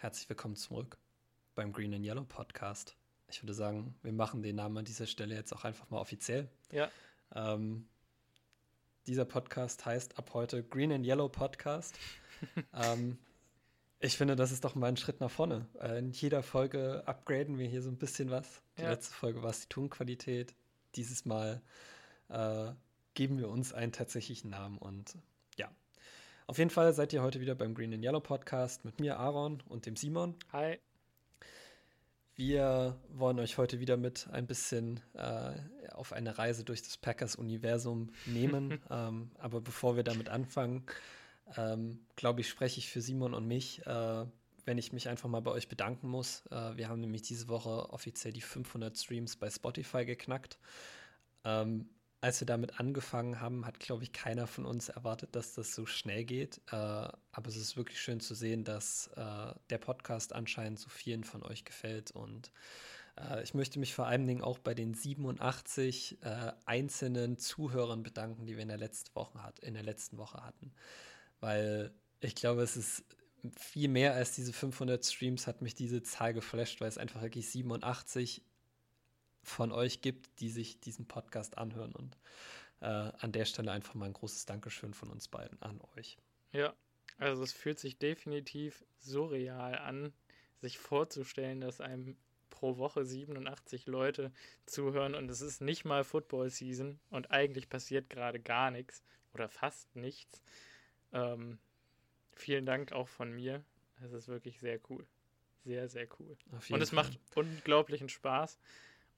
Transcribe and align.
Herzlich 0.00 0.30
willkommen 0.30 0.56
zurück 0.56 0.96
beim 1.54 1.74
Green 1.74 1.92
and 1.92 2.06
Yellow 2.06 2.24
Podcast. 2.24 2.96
Ich 3.28 3.42
würde 3.42 3.52
sagen, 3.52 3.94
wir 4.02 4.14
machen 4.14 4.42
den 4.42 4.56
Namen 4.56 4.78
an 4.78 4.86
dieser 4.86 5.06
Stelle 5.06 5.34
jetzt 5.34 5.52
auch 5.52 5.64
einfach 5.64 5.90
mal 5.90 5.98
offiziell. 5.98 6.48
Ja. 6.72 6.90
Ähm, 7.34 7.86
dieser 9.06 9.26
Podcast 9.26 9.84
heißt 9.84 10.16
ab 10.18 10.30
heute 10.32 10.64
Green 10.64 10.90
and 10.90 11.04
Yellow 11.06 11.28
Podcast. 11.28 11.98
ähm, 12.72 13.18
ich 13.98 14.16
finde, 14.16 14.36
das 14.36 14.52
ist 14.52 14.64
doch 14.64 14.74
mal 14.74 14.86
ein 14.86 14.96
Schritt 14.96 15.20
nach 15.20 15.30
vorne. 15.30 15.68
Äh, 15.78 15.98
in 15.98 16.12
jeder 16.12 16.42
Folge 16.42 17.02
upgraden 17.06 17.58
wir 17.58 17.68
hier 17.68 17.82
so 17.82 17.90
ein 17.90 17.98
bisschen 17.98 18.30
was. 18.30 18.62
Die 18.78 18.82
Ja. 18.82 18.88
letzte 18.88 19.12
Folge 19.12 19.42
war 19.42 19.50
es 19.50 19.60
die 19.60 19.68
Tonqualität. 19.68 20.54
Dieses 20.94 21.26
Mal 21.26 21.60
äh, 22.28 22.72
geben 23.12 23.36
wir 23.36 23.50
uns 23.50 23.74
einen 23.74 23.92
tatsächlichen 23.92 24.48
Namen 24.48 24.78
und 24.78 25.18
ja. 25.58 25.70
Auf 26.50 26.58
jeden 26.58 26.70
Fall 26.70 26.92
seid 26.92 27.12
ihr 27.12 27.22
heute 27.22 27.40
wieder 27.40 27.54
beim 27.54 27.76
Green 27.76 27.94
and 27.94 28.02
Yellow 28.02 28.18
Podcast 28.18 28.84
mit 28.84 28.98
mir, 28.98 29.20
Aaron, 29.20 29.62
und 29.68 29.86
dem 29.86 29.94
Simon. 29.94 30.34
Hi. 30.52 30.80
Wir 32.34 32.98
wollen 33.08 33.38
euch 33.38 33.56
heute 33.56 33.78
wieder 33.78 33.96
mit 33.96 34.26
ein 34.32 34.48
bisschen 34.48 34.98
äh, 35.14 35.52
auf 35.92 36.12
eine 36.12 36.38
Reise 36.38 36.64
durch 36.64 36.82
das 36.82 36.96
Packers-Universum 36.96 38.10
nehmen. 38.26 38.80
ähm, 38.90 39.30
aber 39.38 39.60
bevor 39.60 39.94
wir 39.94 40.02
damit 40.02 40.28
anfangen, 40.28 40.86
ähm, 41.56 42.00
glaube 42.16 42.40
ich, 42.40 42.48
spreche 42.48 42.80
ich 42.80 42.90
für 42.90 43.00
Simon 43.00 43.32
und 43.32 43.46
mich, 43.46 43.86
äh, 43.86 44.24
wenn 44.64 44.76
ich 44.76 44.92
mich 44.92 45.08
einfach 45.08 45.28
mal 45.28 45.42
bei 45.42 45.52
euch 45.52 45.68
bedanken 45.68 46.08
muss. 46.08 46.42
Äh, 46.50 46.76
wir 46.76 46.88
haben 46.88 46.98
nämlich 46.98 47.22
diese 47.22 47.46
Woche 47.46 47.90
offiziell 47.90 48.32
die 48.32 48.40
500 48.40 48.98
Streams 48.98 49.36
bei 49.36 49.48
Spotify 49.50 50.04
geknackt. 50.04 50.58
Ähm, 51.44 51.88
als 52.20 52.40
wir 52.40 52.46
damit 52.46 52.78
angefangen 52.78 53.40
haben, 53.40 53.66
hat, 53.66 53.80
glaube 53.80 54.02
ich, 54.02 54.12
keiner 54.12 54.46
von 54.46 54.66
uns 54.66 54.90
erwartet, 54.90 55.34
dass 55.34 55.54
das 55.54 55.74
so 55.74 55.86
schnell 55.86 56.24
geht. 56.24 56.60
Äh, 56.70 56.74
aber 56.76 57.48
es 57.48 57.56
ist 57.56 57.76
wirklich 57.76 58.00
schön 58.00 58.20
zu 58.20 58.34
sehen, 58.34 58.64
dass 58.64 59.08
äh, 59.16 59.54
der 59.70 59.78
Podcast 59.78 60.34
anscheinend 60.34 60.78
so 60.78 60.90
vielen 60.90 61.24
von 61.24 61.42
euch 61.42 61.64
gefällt. 61.64 62.10
Und 62.10 62.52
äh, 63.16 63.42
ich 63.42 63.54
möchte 63.54 63.78
mich 63.78 63.94
vor 63.94 64.06
allen 64.06 64.26
Dingen 64.26 64.42
auch 64.42 64.58
bei 64.58 64.74
den 64.74 64.92
87 64.92 66.18
äh, 66.22 66.52
einzelnen 66.66 67.38
Zuhörern 67.38 68.02
bedanken, 68.02 68.44
die 68.44 68.54
wir 68.56 68.62
in 68.62 68.68
der 68.68 68.76
letzten 68.76 69.14
Woche, 69.14 69.42
hat, 69.42 69.58
in 69.60 69.72
der 69.72 69.82
letzten 69.82 70.18
Woche 70.18 70.44
hatten. 70.44 70.72
Weil 71.40 71.94
ich 72.20 72.34
glaube, 72.34 72.62
es 72.62 72.76
ist 72.76 73.02
viel 73.56 73.88
mehr 73.88 74.12
als 74.12 74.34
diese 74.34 74.52
500 74.52 75.04
Streams 75.04 75.46
hat 75.46 75.62
mich 75.62 75.74
diese 75.74 76.02
Zahl 76.02 76.34
geflasht, 76.34 76.82
weil 76.82 76.88
es 76.88 76.98
einfach 76.98 77.22
wirklich 77.22 77.48
87 77.48 78.42
von 79.42 79.72
euch 79.72 80.00
gibt, 80.00 80.40
die 80.40 80.50
sich 80.50 80.80
diesen 80.80 81.06
Podcast 81.06 81.58
anhören. 81.58 81.92
Und 81.92 82.16
äh, 82.80 82.86
an 82.86 83.32
der 83.32 83.44
Stelle 83.44 83.72
einfach 83.72 83.94
mal 83.94 84.06
ein 84.06 84.12
großes 84.12 84.46
Dankeschön 84.46 84.94
von 84.94 85.10
uns 85.10 85.28
beiden 85.28 85.60
an 85.62 85.80
euch. 85.96 86.18
Ja, 86.52 86.74
also 87.18 87.42
es 87.42 87.52
fühlt 87.52 87.78
sich 87.78 87.98
definitiv 87.98 88.84
surreal 88.98 89.78
an, 89.78 90.12
sich 90.60 90.78
vorzustellen, 90.78 91.60
dass 91.60 91.80
einem 91.80 92.16
pro 92.48 92.76
Woche 92.76 93.04
87 93.04 93.86
Leute 93.86 94.32
zuhören 94.66 95.14
und 95.14 95.30
es 95.30 95.40
ist 95.40 95.60
nicht 95.60 95.84
mal 95.84 96.04
Football 96.04 96.50
Season 96.50 96.98
und 97.10 97.30
eigentlich 97.30 97.68
passiert 97.68 98.10
gerade 98.10 98.40
gar 98.40 98.70
nichts 98.70 99.02
oder 99.32 99.48
fast 99.48 99.94
nichts. 99.96 100.42
Ähm, 101.12 101.58
vielen 102.32 102.66
Dank 102.66 102.92
auch 102.92 103.08
von 103.08 103.32
mir. 103.32 103.64
Es 104.02 104.12
ist 104.12 104.28
wirklich 104.28 104.60
sehr 104.60 104.80
cool. 104.88 105.06
Sehr, 105.64 105.88
sehr 105.88 106.06
cool. 106.18 106.36
Und 106.70 106.80
es 106.80 106.90
Fall. 106.90 107.04
macht 107.04 107.18
unglaublichen 107.34 108.08
Spaß. 108.08 108.58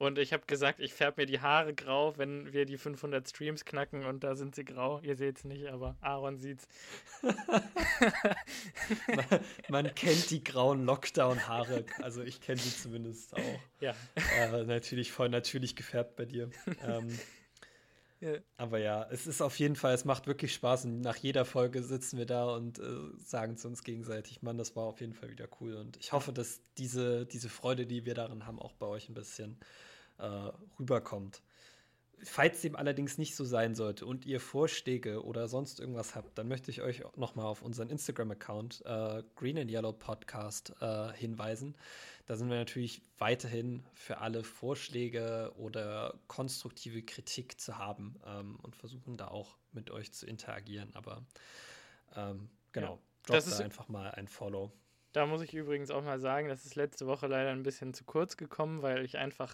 Und 0.03 0.19
ich 0.19 0.33
habe 0.33 0.43
gesagt, 0.45 0.81
ich 0.81 0.93
färbe 0.93 1.21
mir 1.21 1.25
die 1.25 1.39
Haare 1.39 1.73
grau, 1.73 2.17
wenn 2.17 2.51
wir 2.51 2.65
die 2.65 2.77
500 2.77 3.29
Streams 3.29 3.63
knacken 3.63 4.05
und 4.05 4.23
da 4.23 4.35
sind 4.35 4.53
sie 4.53 4.65
grau. 4.65 4.99
Ihr 5.01 5.15
seht 5.15 5.37
es 5.37 5.45
nicht, 5.45 5.67
aber 5.67 5.95
Aaron 6.01 6.39
sieht's. 6.39 6.67
man, 9.07 9.25
man 9.69 9.95
kennt 9.95 10.29
die 10.29 10.43
grauen 10.43 10.83
Lockdown-Haare. 10.85 11.85
Also 12.01 12.21
ich 12.21 12.41
kenne 12.41 12.59
sie 12.59 12.75
zumindest 12.75 13.33
auch. 13.33 13.59
Ja. 13.79 13.95
Äh, 14.37 14.65
natürlich 14.65 15.13
voll 15.13 15.29
natürlich 15.29 15.75
gefärbt 15.75 16.17
bei 16.17 16.25
dir. 16.25 16.49
Ähm, 16.85 17.17
Ja. 18.23 18.37
aber 18.55 18.77
ja, 18.77 19.05
es 19.11 19.27
ist 19.27 19.41
auf 19.41 19.59
jeden 19.59 19.75
Fall, 19.75 19.93
es 19.93 20.05
macht 20.05 20.27
wirklich 20.27 20.53
Spaß. 20.53 20.85
Und 20.85 21.01
nach 21.01 21.17
jeder 21.17 21.43
Folge 21.43 21.83
sitzen 21.83 22.17
wir 22.17 22.25
da 22.25 22.55
und 22.55 22.79
äh, 22.79 22.83
sagen 23.17 23.57
zu 23.57 23.67
uns 23.67 23.83
gegenseitig, 23.83 24.41
Mann, 24.41 24.57
das 24.57 24.77
war 24.77 24.85
auf 24.85 25.01
jeden 25.01 25.11
Fall 25.13 25.29
wieder 25.29 25.49
cool. 25.59 25.75
Und 25.75 25.97
ich 25.97 26.13
hoffe, 26.13 26.31
dass 26.31 26.61
diese, 26.77 27.25
diese 27.25 27.49
Freude, 27.49 27.85
die 27.85 28.05
wir 28.05 28.13
darin 28.13 28.45
haben, 28.45 28.59
auch 28.59 28.71
bei 28.75 28.85
euch 28.85 29.09
ein 29.09 29.13
bisschen 29.13 29.59
äh, 30.17 30.51
rüberkommt. 30.79 31.41
Falls 32.25 32.61
dem 32.61 32.77
allerdings 32.77 33.17
nicht 33.17 33.35
so 33.35 33.43
sein 33.43 33.75
sollte 33.75 34.05
und 34.05 34.25
ihr 34.25 34.39
Vorschläge 34.39 35.25
oder 35.25 35.49
sonst 35.49 35.81
irgendwas 35.81 36.15
habt, 36.15 36.37
dann 36.37 36.47
möchte 36.47 36.71
ich 36.71 36.81
euch 36.81 37.03
nochmal 37.17 37.47
auf 37.47 37.61
unseren 37.61 37.89
Instagram-Account 37.89 38.81
äh, 38.85 39.23
Green 39.35 39.57
and 39.57 39.69
Yellow 39.69 39.91
Podcast 39.91 40.73
äh, 40.79 41.11
hinweisen. 41.13 41.75
Da 42.25 42.37
sind 42.37 42.49
wir 42.49 42.55
natürlich 42.55 43.01
weiterhin 43.17 43.83
für 43.93 44.19
alle 44.19 44.45
Vorschläge 44.45 45.51
oder 45.57 46.13
konstruktive 46.27 47.01
Kritik 47.03 47.59
zu 47.59 47.77
haben 47.77 48.15
ähm, 48.25 48.57
und 48.61 48.77
versuchen 48.77 49.17
da 49.17 49.27
auch 49.27 49.57
mit 49.73 49.91
euch 49.91 50.13
zu 50.13 50.25
interagieren. 50.25 50.91
Aber 50.95 51.23
ähm, 52.15 52.49
genau, 52.71 52.93
Ja. 52.93 52.99
droppt 53.25 53.47
ist- 53.47 53.59
da 53.59 53.65
einfach 53.65 53.89
mal 53.89 54.11
ein 54.11 54.29
Follow. 54.29 54.71
Da 55.11 55.25
muss 55.25 55.41
ich 55.41 55.53
übrigens 55.53 55.91
auch 55.91 56.03
mal 56.03 56.19
sagen, 56.19 56.47
das 56.47 56.65
ist 56.65 56.75
letzte 56.75 57.05
Woche 57.05 57.27
leider 57.27 57.51
ein 57.51 57.63
bisschen 57.63 57.93
zu 57.93 58.03
kurz 58.05 58.37
gekommen, 58.37 58.81
weil 58.81 59.03
ich 59.03 59.17
einfach 59.17 59.53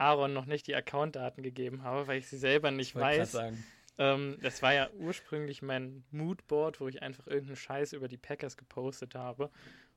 Aaron 0.00 0.32
noch 0.32 0.46
nicht 0.46 0.66
die 0.66 0.74
Accountdaten 0.74 1.42
gegeben 1.42 1.82
habe, 1.82 2.06
weil 2.06 2.18
ich 2.18 2.28
sie 2.28 2.38
selber 2.38 2.70
nicht 2.70 2.90
Ich 2.90 2.94
wollte 2.94 3.20
weiß. 3.20 3.32
sagen, 3.32 3.64
Ähm, 3.98 4.38
das 4.40 4.62
war 4.62 4.72
ja 4.72 4.88
ursprünglich 4.98 5.60
mein 5.60 6.04
Moodboard, 6.10 6.80
wo 6.80 6.88
ich 6.88 7.02
einfach 7.02 7.26
irgendeinen 7.26 7.56
Scheiß 7.56 7.92
über 7.92 8.08
die 8.08 8.16
Packers 8.16 8.56
gepostet 8.56 9.14
habe. 9.14 9.50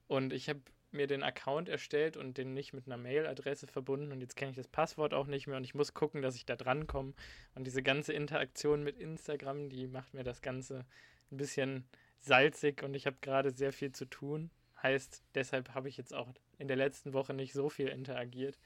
Und 0.07 0.33
ich 0.33 0.49
habe 0.49 0.59
mir 0.91 1.07
den 1.07 1.23
Account 1.23 1.69
erstellt 1.69 2.17
und 2.17 2.37
den 2.37 2.53
nicht 2.53 2.73
mit 2.73 2.85
einer 2.85 2.97
Mailadresse 2.97 3.65
verbunden. 3.67 4.11
Und 4.11 4.21
jetzt 4.21 4.35
kenne 4.35 4.51
ich 4.51 4.57
das 4.57 4.67
Passwort 4.67 5.13
auch 5.13 5.25
nicht 5.27 5.47
mehr 5.47 5.57
und 5.57 5.63
ich 5.63 5.73
muss 5.73 5.93
gucken, 5.93 6.21
dass 6.21 6.35
ich 6.35 6.45
da 6.45 6.55
drankomme. 6.55 7.13
Und 7.55 7.65
diese 7.65 7.81
ganze 7.81 8.13
Interaktion 8.13 8.83
mit 8.83 8.97
Instagram, 8.97 9.69
die 9.69 9.87
macht 9.87 10.13
mir 10.13 10.23
das 10.23 10.41
Ganze 10.41 10.85
ein 11.31 11.37
bisschen 11.37 11.85
salzig 12.19 12.83
und 12.83 12.93
ich 12.95 13.05
habe 13.05 13.17
gerade 13.21 13.51
sehr 13.51 13.73
viel 13.73 13.91
zu 13.91 14.05
tun. 14.05 14.51
Heißt, 14.83 15.23
deshalb 15.33 15.73
habe 15.73 15.87
ich 15.87 15.95
jetzt 15.97 16.13
auch 16.13 16.27
in 16.57 16.67
der 16.67 16.77
letzten 16.77 17.13
Woche 17.13 17.33
nicht 17.33 17.53
so 17.53 17.69
viel 17.69 17.87
interagiert. 17.87 18.59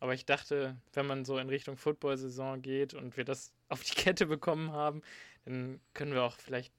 Aber 0.00 0.14
ich 0.14 0.24
dachte, 0.26 0.76
wenn 0.92 1.06
man 1.06 1.24
so 1.24 1.38
in 1.38 1.48
Richtung 1.48 1.76
Football-Saison 1.76 2.62
geht 2.62 2.94
und 2.94 3.16
wir 3.16 3.24
das 3.24 3.52
auf 3.68 3.82
die 3.82 3.94
Kette 3.94 4.26
bekommen 4.26 4.72
haben, 4.72 5.02
dann 5.44 5.80
können 5.94 6.12
wir 6.12 6.22
auch 6.22 6.36
vielleicht 6.36 6.72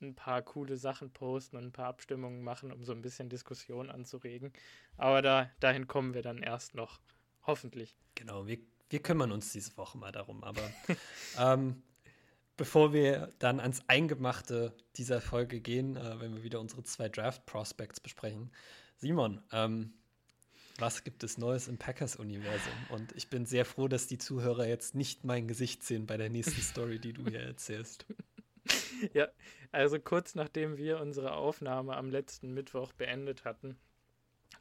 ein 0.00 0.14
paar 0.14 0.42
coole 0.42 0.76
Sachen 0.76 1.10
posten 1.10 1.56
und 1.56 1.64
ein 1.64 1.72
paar 1.72 1.86
Abstimmungen 1.86 2.42
machen, 2.42 2.72
um 2.72 2.84
so 2.84 2.92
ein 2.92 3.02
bisschen 3.02 3.28
Diskussion 3.28 3.90
anzuregen. 3.90 4.52
Aber 4.96 5.22
da, 5.22 5.50
dahin 5.60 5.88
kommen 5.88 6.14
wir 6.14 6.22
dann 6.22 6.38
erst 6.38 6.74
noch. 6.74 7.00
Hoffentlich. 7.46 7.96
Genau, 8.14 8.46
wir, 8.46 8.58
wir 8.90 9.02
kümmern 9.02 9.32
uns 9.32 9.52
diese 9.52 9.76
Woche 9.76 9.98
mal 9.98 10.12
darum. 10.12 10.44
Aber 10.44 10.62
ähm, 11.38 11.82
bevor 12.56 12.92
wir 12.92 13.32
dann 13.38 13.58
ans 13.58 13.82
Eingemachte 13.88 14.76
dieser 14.96 15.20
Folge 15.20 15.60
gehen, 15.60 15.96
äh, 15.96 16.20
wenn 16.20 16.34
wir 16.34 16.42
wieder 16.42 16.60
unsere 16.60 16.84
zwei 16.84 17.08
Draft 17.08 17.46
Prospects 17.46 18.00
besprechen, 18.00 18.52
Simon, 18.96 19.40
ähm, 19.52 19.94
was 20.78 21.04
gibt 21.04 21.24
es 21.24 21.38
Neues 21.38 21.68
im 21.68 21.76
Packers-Universum? 21.76 22.72
Und 22.90 23.12
ich 23.16 23.28
bin 23.28 23.46
sehr 23.46 23.64
froh, 23.64 23.88
dass 23.88 24.06
die 24.06 24.18
Zuhörer 24.18 24.66
jetzt 24.66 24.94
nicht 24.94 25.24
mein 25.24 25.48
Gesicht 25.48 25.82
sehen 25.82 26.06
bei 26.06 26.16
der 26.16 26.30
nächsten 26.30 26.60
Story, 26.62 26.98
die 26.98 27.12
du 27.12 27.24
hier 27.28 27.40
erzählst. 27.40 28.06
Ja, 29.12 29.28
also 29.72 29.98
kurz 29.98 30.34
nachdem 30.34 30.76
wir 30.76 31.00
unsere 31.00 31.32
Aufnahme 31.32 31.96
am 31.96 32.10
letzten 32.10 32.52
Mittwoch 32.52 32.92
beendet 32.92 33.44
hatten, 33.44 33.76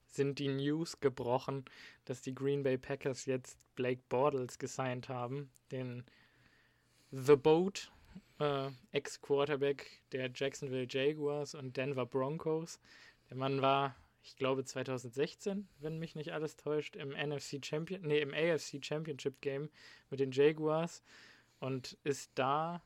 sind 0.06 0.40
die 0.40 0.48
News 0.48 1.00
gebrochen, 1.00 1.66
dass 2.06 2.22
die 2.22 2.34
Green 2.34 2.64
Bay 2.64 2.78
Packers 2.78 3.26
jetzt 3.26 3.58
Blake 3.76 4.02
Bortles 4.10 4.60
gesigned 4.60 5.10
haben, 5.10 5.50
den 5.72 6.04
The 7.12 7.36
Boat, 7.36 7.92
äh, 8.40 8.70
Ex-Quarterback 8.92 10.02
der 10.12 10.32
Jacksonville 10.34 10.88
Jaguars 10.90 11.56
und 11.56 11.78
Denver 11.78 12.06
Broncos. 12.06 12.80
Der 13.30 13.38
Mann 13.38 13.62
war, 13.62 13.96
ich 14.28 14.36
glaube, 14.36 14.64
2016, 14.64 15.68
wenn 15.80 15.98
mich 16.00 16.16
nicht 16.16 16.32
alles 16.34 16.56
täuscht, 16.56 16.96
im 16.96 17.10
NFC 17.10 17.64
Champion, 17.66 18.02
nee, 18.02 18.20
im 18.20 18.34
AFC 18.34 18.84
Championship 18.84 19.42
Game 19.42 19.70
mit 20.10 20.20
den 20.20 20.32
Jaguars 20.32 21.02
und 21.60 21.98
ist 22.04 22.32
da 22.36 22.82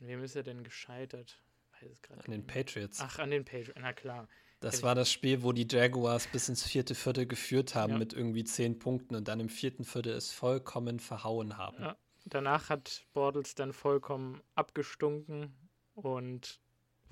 an 0.00 0.08
wem 0.08 0.22
ist 0.24 0.34
er 0.34 0.42
denn 0.42 0.64
gescheitert? 0.64 1.40
Weiß 1.80 1.90
es 1.90 2.02
gerade 2.02 2.24
An 2.24 2.30
den. 2.32 2.44
Patriots. 2.46 2.98
Ach, 3.00 3.18
an 3.20 3.30
den 3.30 3.44
Patriots. 3.44 3.78
Na 3.80 3.92
klar. 3.92 4.28
Das 4.58 4.82
war 4.82 4.94
das 4.94 5.10
Spiel, 5.10 5.42
wo 5.42 5.52
die 5.52 5.66
Jaguars 5.68 6.26
bis 6.28 6.48
ins 6.48 6.64
vierte 6.64 6.94
Viertel 6.94 7.26
geführt 7.26 7.74
haben 7.74 7.92
Ja. 7.94 7.98
mit 7.98 8.12
irgendwie 8.12 8.44
zehn 8.44 8.78
Punkten 8.78 9.14
und 9.16 9.28
dann 9.28 9.38
im 9.40 9.48
vierten 9.48 9.84
Viertel 9.84 10.12
es 10.14 10.32
vollkommen 10.32 10.98
verhauen 11.00 11.56
haben. 11.56 11.80
Ja. 11.82 11.96
Danach 12.24 12.68
hat 12.68 13.06
Bortles 13.12 13.54
dann 13.56 13.72
vollkommen 13.72 14.40
abgestunken 14.54 15.54
und 15.94 16.60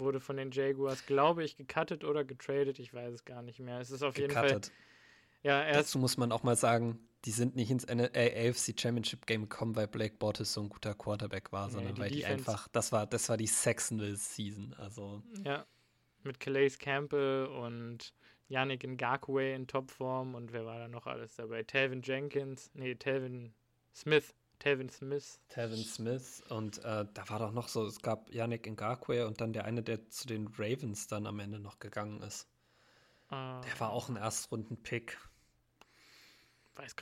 wurde 0.00 0.20
von 0.20 0.36
den 0.36 0.50
Jaguars, 0.50 1.06
glaube 1.06 1.44
ich, 1.44 1.56
gecuttet 1.56 2.04
oder 2.04 2.24
getradet. 2.24 2.78
Ich 2.78 2.92
weiß 2.92 3.12
es 3.14 3.24
gar 3.24 3.42
nicht 3.42 3.60
mehr. 3.60 3.78
Es 3.80 3.90
ist 3.90 4.02
auf 4.02 4.18
jeden 4.18 4.32
Fall. 4.32 4.48
Gecuttet. 4.48 4.72
Ja, 5.42 5.60
er 5.62 5.70
ist. 5.72 5.76
Dazu 5.88 5.98
muss 5.98 6.16
man 6.16 6.32
auch 6.32 6.42
mal 6.42 6.56
sagen, 6.56 6.98
die 7.24 7.30
sind 7.30 7.54
nicht 7.56 7.70
ins 7.70 7.84
äh, 7.84 8.48
AFC 8.50 8.78
Championship 8.78 9.26
Game 9.26 9.42
gekommen, 9.42 9.76
weil 9.76 9.86
Blake 9.86 10.16
Bortles 10.18 10.52
so 10.52 10.62
ein 10.62 10.68
guter 10.68 10.94
Quarterback 10.94 11.52
war, 11.52 11.66
Nee, 11.68 11.72
sondern 11.74 11.94
die 11.94 12.00
weil 12.00 12.10
die 12.10 12.16
Defense- 12.20 12.50
einfach, 12.50 12.68
das 12.68 12.92
war, 12.92 13.06
das 13.06 13.28
war 13.28 13.36
die 13.36 13.46
Saxonville 13.46 14.16
Season. 14.16 14.74
Also 14.78 15.22
Ja. 15.44 15.64
mit 16.22 16.40
Calais 16.40 16.70
Campbell 16.78 17.46
und 17.46 18.12
Yannick 18.48 18.84
Ngakwe 18.86 19.52
in 19.54 19.66
Topform 19.66 20.34
und 20.34 20.52
wer 20.52 20.64
war 20.66 20.78
da 20.78 20.88
noch 20.88 21.06
alles 21.06 21.36
dabei? 21.36 21.62
Telvin 21.62 22.02
Jenkins, 22.02 22.70
nee, 22.74 22.94
Telvin 22.94 23.52
Smith. 23.94 24.34
Telvin 24.60 24.90
Smith. 24.90 25.40
Telvin 25.48 25.82
Smith 25.82 26.42
und 26.50 26.78
äh, 26.84 27.06
da 27.12 27.28
war 27.28 27.38
doch 27.38 27.52
noch 27.52 27.68
so, 27.68 27.86
es 27.86 28.00
gab 28.02 28.32
Yannick 28.32 28.66
Ngakwe 28.66 29.26
und 29.26 29.40
dann 29.40 29.52
der 29.52 29.64
eine, 29.64 29.82
der 29.82 30.08
zu 30.10 30.28
den 30.28 30.48
Ravens 30.56 31.08
dann 31.08 31.26
am 31.26 31.40
Ende 31.40 31.58
noch 31.58 31.80
gegangen 31.80 32.22
ist. 32.22 32.46
Uh, 33.32 33.60
der 33.62 33.78
war 33.78 33.90
auch 33.90 34.08
ein 34.08 34.16
Erstrunden-Pick. 34.16 35.18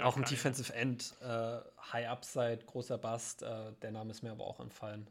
Auch 0.00 0.16
ein 0.16 0.24
Defensive 0.24 0.72
End, 0.72 1.16
äh, 1.20 1.60
High 1.92 2.08
Upside, 2.08 2.58
großer 2.66 2.98
Bust. 2.98 3.42
Äh, 3.42 3.72
der 3.82 3.92
Name 3.92 4.10
ist 4.10 4.22
mir 4.22 4.32
aber 4.32 4.44
auch 4.44 4.60
entfallen. 4.60 5.10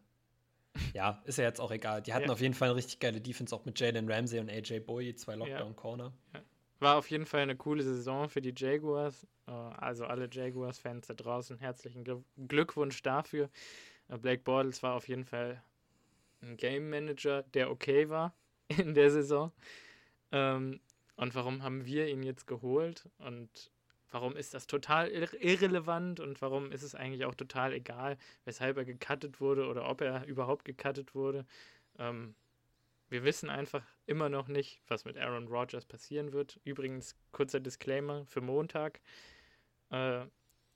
ja, 0.94 1.22
ist 1.26 1.38
ja 1.38 1.46
jetzt 1.46 1.60
auch 1.60 1.72
egal. 1.72 2.02
Die 2.02 2.14
hatten 2.14 2.28
ja. 2.28 2.32
auf 2.32 2.42
jeden 2.42 2.54
Fall 2.54 2.70
eine 2.70 2.76
richtig 2.76 3.00
geile 3.00 3.22
Defense, 3.22 3.56
auch 3.56 3.66
mit 3.66 3.80
Jalen 3.80 4.12
Ramsey 4.12 4.40
und 4.40 4.50
AJ 4.50 4.82
Bowie, 4.82 5.16
zwei 5.16 5.36
Lockdown-Corner. 5.36 6.14
Ja. 6.34 6.42
War 6.80 6.98
auf 6.98 7.10
jeden 7.10 7.26
Fall 7.26 7.42
eine 7.42 7.56
coole 7.56 7.84
Saison 7.84 8.30
für 8.30 8.42
die 8.42 8.54
Jaguars. 8.56 9.26
Äh, 9.48 9.52
also 9.52 10.06
alle 10.06 10.30
Jaguars-Fans 10.32 11.08
da 11.08 11.14
draußen, 11.14 11.60
herzlichen 11.60 12.04
Glückwunsch 12.48 13.02
dafür. 13.02 13.50
Äh, 14.10 14.18
Blake 14.18 14.44
Bortles 14.44 14.84
war 14.84 14.94
auf 14.94 15.08
jeden 15.08 15.26
Fall 15.26 15.62
ein 16.42 16.58
Game 16.58 16.90
Manager, 16.90 17.44
der 17.44 17.72
okay 17.72 18.10
war 18.10 18.34
in 18.68 18.94
der 18.94 19.12
Saison. 19.12 19.52
Ähm, 20.32 20.80
und 21.16 21.34
warum 21.34 21.64
haben 21.64 21.86
wir 21.86 22.08
ihn 22.08 22.22
jetzt 22.22 22.46
geholt? 22.46 23.10
Und 23.18 23.72
warum 24.12 24.36
ist 24.36 24.54
das 24.54 24.68
total 24.68 25.10
irrelevant 25.10 26.20
und 26.20 26.42
warum 26.42 26.72
ist 26.72 26.84
es 26.84 26.96
eigentlich 26.96 27.26
auch 27.26 27.36
total 27.36 27.74
egal, 27.74 28.18
weshalb 28.46 28.78
er 28.78 28.86
gecuttet 28.86 29.42
wurde 29.42 29.68
oder 29.68 29.90
ob 29.90 30.02
er 30.02 30.26
überhaupt 30.26 30.64
gecuttet 30.64 31.16
wurde. 31.16 31.46
Ähm, 31.98 32.36
wir 33.10 33.24
wissen 33.24 33.50
einfach 33.50 33.84
immer 34.06 34.30
noch 34.30 34.48
nicht, 34.48 34.82
was 34.88 35.06
mit 35.06 35.18
Aaron 35.18 35.48
Rodgers 35.48 35.86
passieren 35.86 36.34
wird. 36.34 36.60
Übrigens, 36.64 37.16
kurzer 37.32 37.60
Disclaimer 37.60 38.26
für 38.26 38.42
Montag. 38.42 39.00
Äh, 39.90 40.26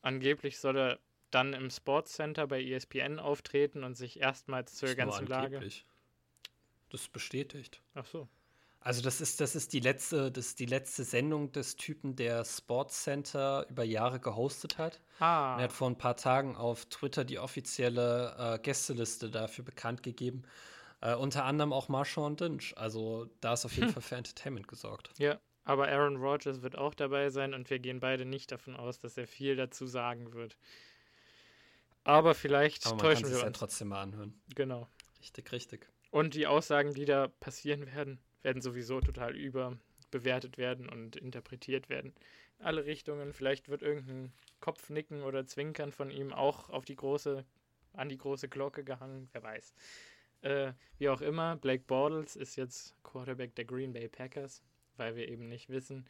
angeblich 0.01 0.60
soll 0.60 0.78
er 0.78 1.00
dann 1.31 1.54
im 1.54 1.69
Sports 1.69 2.13
Center 2.13 2.48
bei 2.48 2.62
ESPN 2.62 3.19
auftreten 3.19 3.83
und 3.83 3.95
sich 3.95 4.19
erstmals 4.19 4.75
zur 4.75 4.95
ganzen 4.95 5.28
Lage. 5.28 5.60
Das 6.89 7.01
ist 7.01 7.13
bestätigt. 7.13 7.81
Ach 7.94 8.06
so. 8.06 8.28
Also 8.84 9.04
das 9.04 9.22
ist, 9.22 9.39
das 9.39 9.56
ist 9.56 9.74
die 9.74 9.80
letzte, 9.80 10.31
das 10.31 10.48
ist 10.48 10.60
die 10.60 10.66
letzte 10.66 11.04
Sendung 11.04 11.51
des 11.51 11.75
Typen, 11.75 12.16
der 12.16 12.44
Sports 12.44 13.04
Center 13.04 13.68
über 13.69 13.84
Jahre 13.84 14.19
gehostet 14.19 14.80
hat. 14.80 15.00
Ah. 15.19 15.56
Er 15.57 15.66
hat 15.66 15.72
vor 15.72 15.88
ein 15.88 15.98
paar 15.98 16.18
Tagen 16.18 16.56
auf 16.56 16.86
Twitter 16.88 17.24
die 17.24 17.38
offizielle 17.38 18.36
äh, 18.38 18.60
Gästeliste 18.60 19.30
dafür 19.30 19.63
bekannt 19.63 20.01
gegeben. 20.01 20.44
Äh, 21.01 21.15
unter 21.15 21.45
anderem 21.45 21.74
auch 21.74 21.89
Marshawn 21.89 22.38
Lynch. 22.38 22.77
Also 22.77 23.27
da 23.42 23.53
ist 23.53 23.65
auf 23.65 23.74
jeden 23.74 23.88
hm. 23.88 23.94
Fall 23.94 24.03
für 24.03 24.15
Entertainment 24.15 24.68
gesorgt. 24.68 25.12
Ja, 25.18 25.39
aber 25.63 25.88
Aaron 25.88 26.18
Rodgers 26.18 26.62
wird 26.62 26.77
auch 26.77 26.94
dabei 26.94 27.30
sein 27.30 27.53
und 27.53 27.69
wir 27.69 27.80
gehen 27.80 28.00
beide 28.00 28.25
nicht 28.25 28.51
davon 28.51 28.75
aus, 28.75 29.00
dass 29.00 29.18
er 29.18 29.27
viel 29.27 29.56
dazu 29.56 29.88
sagen 29.88 30.33
wird. 30.33 30.57
Aber 32.03 32.33
vielleicht 32.33 32.86
aber 32.86 32.95
man 32.95 33.06
täuschen 33.06 33.24
kann 33.24 33.31
wir 33.31 33.38
uns. 33.38 33.45
Ja 33.45 33.51
trotzdem 33.51 33.88
mal 33.89 34.01
anhören. 34.01 34.42
Genau. 34.56 34.88
Richtig, 35.19 35.51
richtig. 35.51 35.88
Und 36.09 36.33
die 36.33 36.48
Aussagen, 36.48 36.94
die 36.94 37.06
da 37.06 37.27
passieren 37.27 37.86
werden, 37.88 38.19
werden 38.42 38.62
sowieso 38.62 39.01
total 39.01 39.36
überbewertet 39.36 40.57
werden 40.57 40.89
und 40.89 41.15
interpretiert 41.15 41.89
werden. 41.89 42.13
In 42.59 42.65
alle 42.65 42.86
Richtungen. 42.86 43.33
Vielleicht 43.33 43.69
wird 43.69 43.81
irgendein 43.81 44.33
Kopfnicken 44.59 45.24
oder 45.24 45.45
Zwinkern 45.45 45.92
von 45.92 46.09
ihm 46.09 46.33
auch 46.33 46.69
auf 46.69 46.86
die 46.86 46.95
große, 46.95 47.45
an 47.94 48.09
die 48.09 48.18
große 48.18 48.50
Glocke 48.50 48.83
gehangen, 48.83 49.30
wer 49.31 49.44
weiß. 49.44 49.74
Äh, 50.42 50.74
wie 50.98 51.10
auch 51.10 51.22
immer, 51.22 51.56
Blake 51.56 51.84
Bortles 51.86 52.36
ist 52.36 52.56
jetzt 52.56 52.96
Quarterback 53.04 53.56
der 53.56 53.66
Green 53.66 53.94
Bay 53.94 54.08
Packers, 54.08 54.64
weil 54.98 55.16
wir 55.16 55.28
eben 55.30 55.48
nicht 55.48 55.70
wissen, 55.70 56.06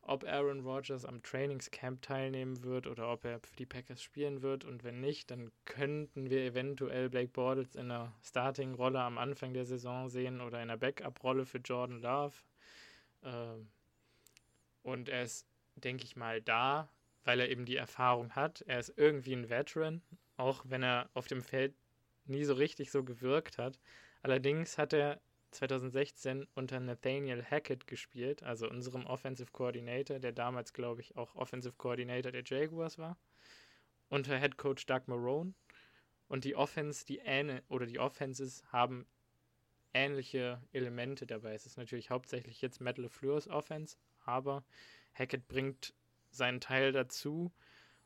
ob 0.00 0.24
Aaron 0.24 0.60
Rodgers 0.60 1.04
am 1.04 1.22
Trainingscamp 1.22 2.00
teilnehmen 2.00 2.62
wird 2.62 2.86
oder 2.86 3.12
ob 3.12 3.24
er 3.24 3.40
für 3.40 3.56
die 3.56 3.66
Packers 3.66 4.02
spielen 4.02 4.40
wird. 4.40 4.64
Und 4.64 4.82
wenn 4.82 5.00
nicht, 5.00 5.30
dann 5.30 5.52
könnten 5.66 6.30
wir 6.30 6.42
eventuell 6.44 7.10
Blake 7.10 7.28
Bortles 7.28 7.74
in 7.74 7.90
einer 7.90 8.14
Starting-Rolle 8.22 9.00
am 9.00 9.18
Anfang 9.18 9.52
der 9.52 9.66
Saison 9.66 10.08
sehen 10.08 10.40
oder 10.40 10.62
in 10.62 10.70
einer 10.70 10.78
Backup-Rolle 10.78 11.44
für 11.44 11.58
Jordan 11.58 12.00
Love. 12.00 12.36
Ähm, 13.22 13.68
und 14.82 15.10
er 15.10 15.24
ist, 15.24 15.46
denke 15.74 16.04
ich 16.04 16.16
mal, 16.16 16.40
da, 16.40 16.88
weil 17.24 17.40
er 17.40 17.50
eben 17.50 17.66
die 17.66 17.76
Erfahrung 17.76 18.34
hat. 18.34 18.62
Er 18.62 18.78
ist 18.78 18.94
irgendwie 18.96 19.34
ein 19.34 19.50
Veteran, 19.50 20.00
auch 20.38 20.64
wenn 20.66 20.82
er 20.82 21.10
auf 21.12 21.26
dem 21.26 21.42
Feld 21.42 21.74
nie 22.28 22.44
so 22.44 22.54
richtig 22.54 22.90
so 22.90 23.04
gewirkt 23.04 23.58
hat. 23.58 23.78
Allerdings 24.22 24.78
hat 24.78 24.92
er 24.92 25.20
2016 25.50 26.46
unter 26.54 26.78
Nathaniel 26.80 27.42
Hackett 27.42 27.86
gespielt, 27.86 28.42
also 28.42 28.68
unserem 28.68 29.06
Offensive 29.06 29.50
Coordinator, 29.52 30.18
der 30.18 30.32
damals, 30.32 30.72
glaube 30.72 31.00
ich, 31.00 31.16
auch 31.16 31.34
Offensive 31.34 31.74
Coordinator 31.76 32.32
der 32.32 32.42
Jaguars 32.44 32.98
war, 32.98 33.16
unter 34.08 34.38
Head 34.38 34.56
Coach 34.58 34.86
Doug 34.86 35.02
Marone. 35.06 35.54
Und 36.28 36.44
die 36.44 36.56
Offense, 36.56 37.06
die 37.06 37.18
ähne, 37.18 37.62
oder 37.68 37.86
die 37.86 37.98
Offenses 37.98 38.62
haben 38.70 39.06
ähnliche 39.94 40.60
Elemente 40.72 41.26
dabei. 41.26 41.54
Es 41.54 41.64
ist 41.64 41.78
natürlich 41.78 42.10
hauptsächlich 42.10 42.60
jetzt 42.60 42.80
Matt 42.80 42.98
LeFleur's 42.98 43.48
Offense, 43.48 43.96
aber 44.24 44.62
Hackett 45.14 45.48
bringt 45.48 45.94
seinen 46.30 46.60
Teil 46.60 46.92
dazu 46.92 47.50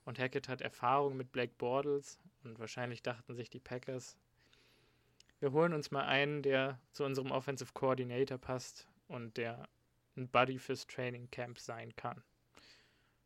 und 0.04 0.18
Hackett 0.18 0.48
hat 0.48 0.60
Erfahrung 0.60 1.16
mit 1.16 1.32
Black 1.32 1.58
Bortles 1.58 2.20
und 2.44 2.58
wahrscheinlich 2.58 3.02
dachten 3.02 3.34
sich 3.34 3.50
die 3.50 3.60
Packers, 3.60 4.16
wir 5.40 5.52
holen 5.52 5.72
uns 5.72 5.90
mal 5.90 6.04
einen, 6.04 6.42
der 6.42 6.80
zu 6.92 7.04
unserem 7.04 7.32
Offensive 7.32 7.72
Coordinator 7.72 8.38
passt 8.38 8.86
und 9.08 9.36
der 9.36 9.68
ein 10.16 10.28
Buddy 10.28 10.58
fürs 10.58 10.86
Training 10.86 11.30
Camp 11.30 11.58
sein 11.58 11.94
kann. 11.96 12.22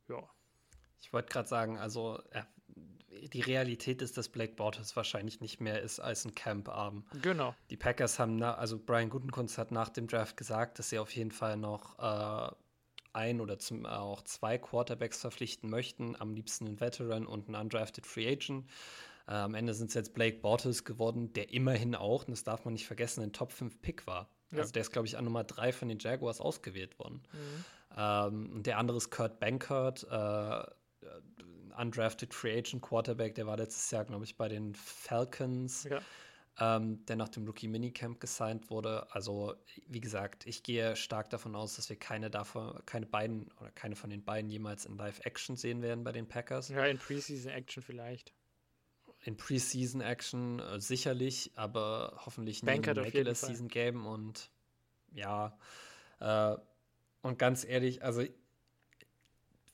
Ja. 0.08 0.22
Ich 1.00 1.12
wollte 1.12 1.28
gerade 1.28 1.48
sagen, 1.48 1.78
also 1.78 2.22
äh, 2.30 2.42
die 3.28 3.40
Realität 3.40 4.02
ist, 4.02 4.16
dass 4.16 4.28
Black 4.28 4.56
Bortles 4.56 4.96
wahrscheinlich 4.96 5.40
nicht 5.40 5.60
mehr 5.60 5.82
ist 5.82 6.00
als 6.00 6.24
ein 6.24 6.34
Camp-Abend. 6.34 7.04
Genau. 7.22 7.54
Die 7.70 7.76
Packers 7.76 8.18
haben, 8.18 8.36
na, 8.36 8.54
also 8.54 8.78
Brian 8.78 9.10
Gutenkunst 9.10 9.58
hat 9.58 9.70
nach 9.70 9.88
dem 9.88 10.06
Draft 10.06 10.36
gesagt, 10.36 10.78
dass 10.78 10.90
sie 10.90 10.98
auf 10.98 11.14
jeden 11.14 11.30
Fall 11.30 11.56
noch 11.56 11.98
äh, 11.98 12.54
ein 13.16 13.40
oder 13.40 13.58
zum, 13.58 13.84
äh, 13.84 13.88
auch 13.88 14.22
zwei 14.22 14.58
Quarterbacks 14.58 15.20
verpflichten 15.20 15.68
möchten, 15.68 16.14
am 16.20 16.34
liebsten 16.34 16.66
einen 16.66 16.80
Veteran 16.80 17.26
und 17.26 17.48
einen 17.48 17.56
undrafted 17.56 18.06
Free 18.06 18.28
Agent. 18.30 18.66
Äh, 19.26 19.32
am 19.32 19.54
Ende 19.54 19.74
sind 19.74 19.88
es 19.88 19.94
jetzt 19.94 20.14
Blake 20.14 20.38
Bortles 20.38 20.84
geworden, 20.84 21.32
der 21.32 21.52
immerhin 21.52 21.94
auch, 21.94 22.24
und 22.24 22.30
das 22.30 22.44
darf 22.44 22.64
man 22.64 22.74
nicht 22.74 22.86
vergessen, 22.86 23.22
ein 23.22 23.32
Top 23.32 23.52
5 23.52 23.80
Pick 23.82 24.06
war. 24.06 24.28
Ja. 24.52 24.60
Also 24.60 24.72
der 24.72 24.82
ist, 24.82 24.92
glaube 24.92 25.08
ich, 25.08 25.16
an 25.16 25.24
Nummer 25.24 25.42
3 25.42 25.72
von 25.72 25.88
den 25.88 25.98
Jaguars 25.98 26.40
ausgewählt 26.40 26.98
worden. 26.98 27.22
Mhm. 27.32 27.64
Ähm, 27.96 28.52
und 28.54 28.66
der 28.66 28.78
andere 28.78 28.98
ist 28.98 29.10
Kurt 29.10 29.40
Bankert, 29.40 30.06
äh, 30.10 30.62
undrafted 31.78 32.32
Free 32.32 32.58
Agent 32.58 32.82
Quarterback, 32.82 33.34
der 33.34 33.46
war 33.46 33.56
letztes 33.56 33.90
Jahr, 33.90 34.04
glaube 34.04 34.24
ich, 34.24 34.36
bei 34.36 34.48
den 34.48 34.74
Falcons. 34.74 35.84
Ja. 35.84 36.00
Ähm, 36.58 37.04
der 37.04 37.16
nach 37.16 37.28
dem 37.28 37.44
Rookie 37.44 37.68
Minicamp 37.68 38.18
gesigned 38.18 38.70
wurde. 38.70 39.06
Also, 39.14 39.54
wie 39.88 40.00
gesagt, 40.00 40.46
ich 40.46 40.62
gehe 40.62 40.96
stark 40.96 41.28
davon 41.28 41.54
aus, 41.54 41.76
dass 41.76 41.90
wir 41.90 41.98
keine 41.98 42.30
davon, 42.30 42.80
keine 42.86 43.04
beiden 43.04 43.50
oder 43.60 43.70
keine 43.72 43.94
von 43.94 44.08
den 44.08 44.24
beiden 44.24 44.50
jemals 44.50 44.86
in 44.86 44.96
Live-Action 44.96 45.56
sehen 45.56 45.82
werden 45.82 46.02
bei 46.02 46.12
den 46.12 46.26
Packers. 46.26 46.70
Ja, 46.70 46.86
in 46.86 46.96
Preseason-Action 46.96 47.82
vielleicht 47.82 48.32
in 49.26 49.36
Preseason 49.36 50.00
Action 50.00 50.60
äh, 50.60 50.80
sicherlich, 50.80 51.50
aber 51.56 52.20
hoffentlich 52.24 52.62
nicht 52.62 52.86
in 52.86 52.98
Regular 52.98 53.34
Season 53.34 53.68
Game 53.68 54.06
und 54.06 54.50
ja, 55.12 55.58
äh, 56.20 56.56
und 57.22 57.38
ganz 57.38 57.64
ehrlich, 57.64 58.04
also 58.04 58.22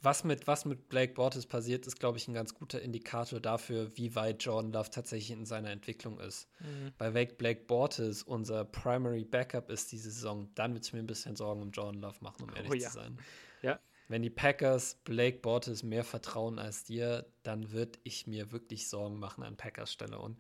was 0.03 0.25
mit, 0.25 0.47
was 0.47 0.65
mit 0.65 0.89
Blake 0.89 1.15
Bortles 1.15 1.47
passiert, 1.47 1.87
ist, 1.87 2.01
glaube 2.01 2.19
ich, 2.19 2.29
ein 2.29 2.35
ganz 2.35 2.55
guter 2.55 2.83
Indikator 2.83 3.41
dafür, 3.41 3.97
wie 3.97 4.15
weit 4.15 4.43
Jordan 4.43 4.73
Love 4.73 4.91
tatsächlich 4.91 5.31
in 5.31 5.47
seiner 5.47 5.71
Entwicklung 5.71 6.19
ist. 6.19 6.49
Mhm. 6.61 6.93
Bei 6.99 7.15
Wake 7.15 7.39
Blake 7.39 7.65
Bortles 7.67 8.23
unser 8.23 8.65
Primary 8.65 9.25
Backup 9.25 9.71
ist 9.71 9.93
diese 9.93 10.11
Saison, 10.11 10.51
dann 10.55 10.75
wird 10.75 10.85
es 10.85 10.93
mir 10.93 10.99
ein 10.99 11.07
bisschen 11.07 11.37
Sorgen 11.37 11.63
um 11.63 11.71
Jordan 11.71 12.01
Love 12.01 12.17
machen, 12.21 12.43
um 12.43 12.51
oh 12.51 12.57
ehrlich 12.57 12.71
oh, 12.71 12.75
ja. 12.75 12.89
zu 12.89 12.95
sein. 12.95 13.19
Ja, 13.63 13.79
wenn 14.13 14.23
die 14.23 14.31
Packers 14.31 14.97
Blake 15.05 15.39
Bortles 15.39 15.83
mehr 15.83 16.05
vertrauen 16.05 16.59
als 16.59 16.85
dir, 16.85 17.25
dann 17.45 17.73
würde 17.73 17.99
ich 18.03 18.27
mir 18.27 18.53
wirklich 18.53 18.89
Sorgen 18.89 19.19
machen 19.19 19.43
an 19.43 19.57
Packers 19.57 19.91
Stelle. 19.91 20.19
Und 20.19 20.39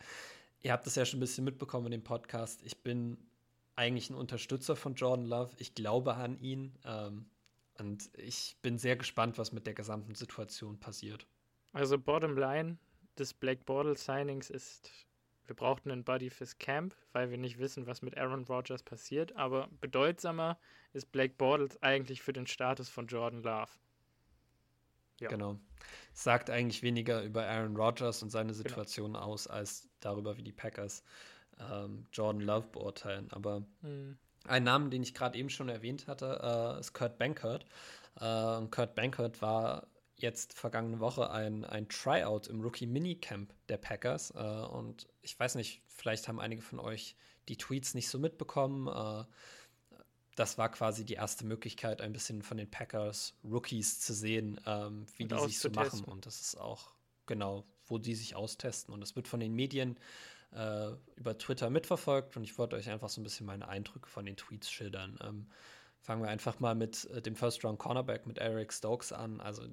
ihr 0.61 0.73
habt 0.73 0.87
es 0.87 0.95
ja 0.95 1.07
schon 1.07 1.19
ein 1.19 1.21
bisschen 1.21 1.45
mitbekommen 1.45 1.87
in 1.87 1.93
dem 1.93 2.05
Podcast. 2.05 2.61
Ich 2.65 2.83
bin 2.83 3.17
eigentlich 3.75 4.11
ein 4.11 4.15
Unterstützer 4.15 4.77
von 4.77 4.95
Jordan 4.95 5.25
Love. 5.25 5.53
Ich 5.57 5.75
glaube 5.75 6.15
an 6.17 6.39
ihn. 6.41 6.77
Ähm, 6.85 7.31
und 7.83 8.11
ich 8.17 8.57
bin 8.63 8.79
sehr 8.79 8.97
gespannt, 8.97 9.39
was 9.39 9.53
mit 9.53 9.67
der 9.67 9.75
gesamten 9.75 10.15
Situation 10.15 10.79
passiert. 10.79 11.27
Also 11.73 11.99
Bottom 11.99 12.37
Line 12.37 12.79
des 13.19 13.35
Blake 13.35 13.63
Bortles 13.65 14.05
Signings 14.05 14.51
ist 14.51 14.91
wir 15.47 15.57
brauchten 15.57 15.91
einen 15.91 16.05
Buddy 16.05 16.31
fürs 16.31 16.59
Camp, 16.59 16.95
weil 17.13 17.31
wir 17.31 17.37
nicht 17.37 17.59
wissen, 17.59 17.87
was 17.87 18.01
mit 18.01 18.17
Aaron 18.17 18.45
Rodgers 18.45 18.83
passiert. 18.83 19.35
Aber 19.37 19.69
bedeutsamer 19.81 20.59
ist 20.93 21.11
Blake 21.11 21.35
Bortles 21.37 21.83
eigentlich 21.83 22.23
für 22.23 22.33
den 22.33 22.47
Status 22.47 22.89
von 22.89 23.07
Jordan 23.09 23.43
Love. 23.43 23.71
Ja. 25.21 25.29
Genau. 25.29 25.59
Sagt 26.13 26.49
eigentlich 26.49 26.83
weniger 26.83 27.23
über 27.23 27.47
Aaron 27.47 27.77
Rodgers 27.77 28.23
und 28.23 28.31
seine 28.31 28.53
genau. 28.53 28.63
Situation 28.63 29.13
genau. 29.15 29.25
aus, 29.25 29.47
als 29.47 29.89
darüber, 30.01 30.37
wie 30.37 30.43
die 30.43 30.53
Packers 30.53 31.03
ähm, 31.59 32.07
Jordan 32.13 32.43
Love 32.43 32.69
beurteilen. 32.69 33.29
Aber 33.33 33.61
mhm. 33.83 34.17
Ein 34.47 34.65
Name, 34.65 34.91
den 34.91 35.03
ich 35.03 35.15
gerade 35.15 35.39
eben 35.39 35.51
schon 35.51 35.69
erwähnt 35.69 36.07
hatte, 36.07 36.77
äh, 36.77 36.81
ist 36.81 36.93
Kurt 36.93 37.19
Bankert. 37.19 37.65
Äh, 38.17 38.67
Kurt 38.71 38.95
Bankert 38.95 39.41
war 39.41 39.87
jetzt 40.17 40.59
vergangene 40.59 41.01
Woche 41.01 41.31
ein, 41.31 41.65
ein 41.65 41.89
Tryout 41.89 42.47
im 42.49 42.61
Rookie 42.61 42.87
Minicamp 42.87 43.53
der 43.69 43.77
Packers. 43.77 44.33
Äh, 44.35 44.39
und 44.39 45.09
ich 45.21 45.39
weiß 45.39 45.57
nicht, 45.57 45.83
vielleicht 45.89 46.29
haben 46.29 46.41
einige 46.41 46.63
von 46.63 46.79
euch 46.79 47.17
die 47.49 47.57
Tweets 47.57 47.95
nicht 47.95 48.09
so 48.09 48.19
mitbekommen. 48.19 48.89
Äh, 48.89 49.25
das 50.35 50.57
war 50.57 50.71
quasi 50.71 51.05
die 51.05 51.15
erste 51.15 51.45
Möglichkeit, 51.45 52.01
ein 52.01 52.13
bisschen 52.13 52.43
von 52.43 52.57
den 52.57 52.71
Packers 52.71 53.35
Rookies 53.45 54.01
zu 54.01 54.15
sehen, 54.15 54.59
ähm, 54.67 55.07
wie 55.17 55.25
und 55.25 55.33
die 55.33 55.39
sich 55.47 55.59
so 55.59 55.71
machen. 55.71 56.05
Und 56.05 56.25
das 56.25 56.41
ist 56.41 56.57
auch 56.57 56.95
genau, 57.27 57.65
wo 57.87 57.99
die 57.99 58.15
sich 58.15 58.35
austesten. 58.35 58.95
Und 58.95 59.01
das 59.01 59.15
wird 59.15 59.29
von 59.29 59.41
den 59.41 59.55
Medien 59.55 59.99
äh, 60.55 60.91
über 61.17 61.37
Twitter 61.39 61.71
mitverfolgt. 61.71 62.37
Und 62.37 62.45
ich 62.45 62.59
wollte 62.59 62.77
euch 62.77 62.91
einfach 62.91 63.09
so 63.09 63.21
ein 63.21 63.25
bisschen 63.25 63.47
meine 63.47 63.69
Eindrücke 63.69 64.09
von 64.09 64.25
den 64.25 64.37
Tweets 64.37 64.71
schildern. 64.71 65.19
Ähm, 65.23 65.47
fangen 66.01 66.23
wir 66.23 66.31
einfach 66.31 66.61
mal 66.61 66.75
mit 66.75 67.05
äh, 67.07 67.23
dem 67.23 67.37
First 67.37 67.65
Round 67.65 67.79
Cornerback 67.79 68.27
mit 68.27 68.39
Eric 68.39 68.73
Stokes 68.73 69.13
an. 69.13 69.41
Also 69.41 69.65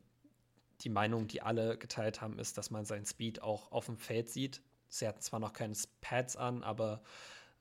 die 0.81 0.89
Meinung, 0.89 1.27
die 1.27 1.41
alle 1.41 1.77
geteilt 1.77 2.21
haben, 2.21 2.39
ist, 2.39 2.57
dass 2.57 2.71
man 2.71 2.85
seinen 2.85 3.05
Speed 3.05 3.41
auch 3.41 3.71
auf 3.71 3.87
dem 3.87 3.97
Feld 3.97 4.29
sieht. 4.29 4.61
Sie 4.87 5.07
hatten 5.07 5.21
zwar 5.21 5.39
noch 5.39 5.53
keine 5.53 5.75
Pads 6.01 6.35
an, 6.35 6.63
aber 6.63 7.01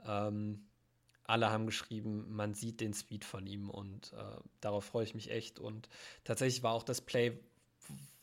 ähm, 0.07 0.67
alle 1.25 1.51
haben 1.51 1.67
geschrieben, 1.67 2.25
man 2.35 2.55
sieht 2.55 2.81
den 2.81 2.95
Speed 2.95 3.25
von 3.25 3.47
ihm 3.47 3.69
und 3.69 4.15
äh, 4.15 4.41
darauf 4.61 4.87
freue 4.87 5.05
ich 5.05 5.15
mich 5.15 5.31
echt. 5.31 5.59
Und 5.59 5.89
tatsächlich 6.25 6.63
war 6.63 6.73
auch 6.73 6.85
das 6.85 7.03
Play, 7.03 7.39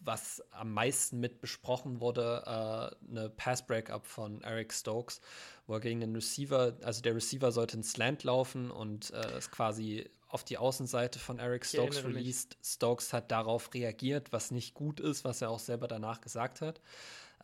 was 0.06 0.42
am 0.52 0.74
meisten 0.74 1.20
mit 1.20 1.42
besprochen 1.42 2.00
wurde, 2.00 2.44
äh, 2.46 3.10
eine 3.10 3.30
Pass-Breakup 3.30 4.06
von 4.06 4.42
Eric 4.42 4.74
Stokes, 4.74 5.20
wo 5.68 5.74
er 5.74 5.80
gegen 5.80 6.00
den 6.00 6.16
Receiver, 6.16 6.78
also 6.84 7.02
der 7.02 7.16
Receiver 7.16 7.52
sollte 7.52 7.78
ins 7.78 7.92
Slant 7.92 8.24
laufen 8.24 8.72
und 8.72 9.12
äh, 9.12 9.38
es 9.38 9.52
quasi 9.52 10.10
auf 10.28 10.44
die 10.44 10.58
Außenseite 10.58 11.20
von 11.20 11.40
Eric 11.40 11.66
Stokes 11.66 12.04
released. 12.04 12.58
Stokes 12.64 13.14
hat 13.14 13.32
darauf 13.32 13.74
reagiert, 13.74 14.32
was 14.32 14.52
nicht 14.52 14.74
gut 14.74 15.00
ist, 15.00 15.24
was 15.24 15.42
er 15.42 15.50
auch 15.50 15.60
selber 15.60 15.88
danach 15.88 16.22
gesagt 16.22 16.62
hat. 16.62 16.82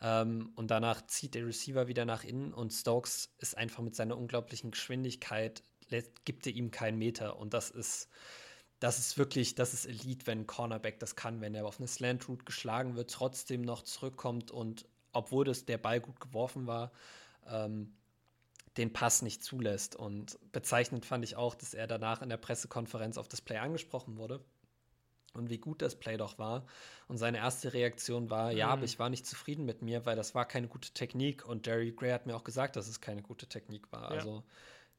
Ähm, 0.00 0.52
und 0.56 0.70
danach 0.70 1.06
zieht 1.06 1.34
der 1.34 1.46
Receiver 1.46 1.88
wieder 1.88 2.04
nach 2.04 2.24
innen 2.24 2.52
und 2.52 2.72
Stokes 2.72 3.34
ist 3.38 3.56
einfach 3.56 3.82
mit 3.82 3.94
seiner 3.94 4.18
unglaublichen 4.18 4.72
Geschwindigkeit, 4.72 5.62
gibt 6.24 6.46
er 6.46 6.52
ihm 6.54 6.70
keinen 6.70 6.98
Meter. 6.98 7.38
Und 7.38 7.54
das 7.54 7.70
ist, 7.70 8.08
das 8.82 8.98
ist 8.98 9.16
wirklich, 9.16 9.54
das 9.54 9.74
ist 9.74 9.86
Elite, 9.86 10.26
wenn 10.26 10.40
ein 10.40 10.46
Cornerback 10.46 10.98
das 10.98 11.14
kann, 11.14 11.40
wenn 11.40 11.54
er 11.54 11.66
auf 11.66 11.78
eine 11.78 11.86
Slant 11.86 12.28
Route 12.28 12.44
geschlagen 12.44 12.96
wird, 12.96 13.12
trotzdem 13.12 13.62
noch 13.62 13.82
zurückkommt 13.82 14.50
und 14.50 14.86
obwohl 15.12 15.44
das 15.44 15.64
der 15.64 15.78
Ball 15.78 16.00
gut 16.00 16.18
geworfen 16.18 16.66
war, 16.66 16.90
ähm, 17.46 17.94
den 18.76 18.92
Pass 18.92 19.22
nicht 19.22 19.44
zulässt. 19.44 19.94
Und 19.94 20.36
bezeichnend 20.50 21.06
fand 21.06 21.22
ich 21.22 21.36
auch, 21.36 21.54
dass 21.54 21.74
er 21.74 21.86
danach 21.86 22.22
in 22.22 22.28
der 22.28 22.38
Pressekonferenz 22.38 23.18
auf 23.18 23.28
das 23.28 23.40
Play 23.40 23.58
angesprochen 23.58 24.16
wurde 24.16 24.42
und 25.34 25.48
wie 25.48 25.58
gut 25.58 25.80
das 25.80 25.94
Play 25.94 26.16
doch 26.16 26.38
war. 26.38 26.66
Und 27.06 27.18
seine 27.18 27.38
erste 27.38 27.74
Reaktion 27.74 28.30
war, 28.30 28.50
mhm. 28.50 28.58
ja, 28.58 28.68
aber 28.68 28.82
ich 28.82 28.98
war 28.98 29.10
nicht 29.10 29.26
zufrieden 29.26 29.64
mit 29.64 29.82
mir, 29.82 30.06
weil 30.06 30.16
das 30.16 30.34
war 30.34 30.46
keine 30.48 30.66
gute 30.66 30.90
Technik. 30.90 31.46
Und 31.46 31.68
Jerry 31.68 31.92
Gray 31.92 32.10
hat 32.10 32.26
mir 32.26 32.34
auch 32.34 32.44
gesagt, 32.44 32.74
dass 32.74 32.88
es 32.88 33.00
keine 33.00 33.22
gute 33.22 33.46
Technik 33.46 33.92
war. 33.92 34.10
Ja. 34.10 34.18
Also 34.18 34.42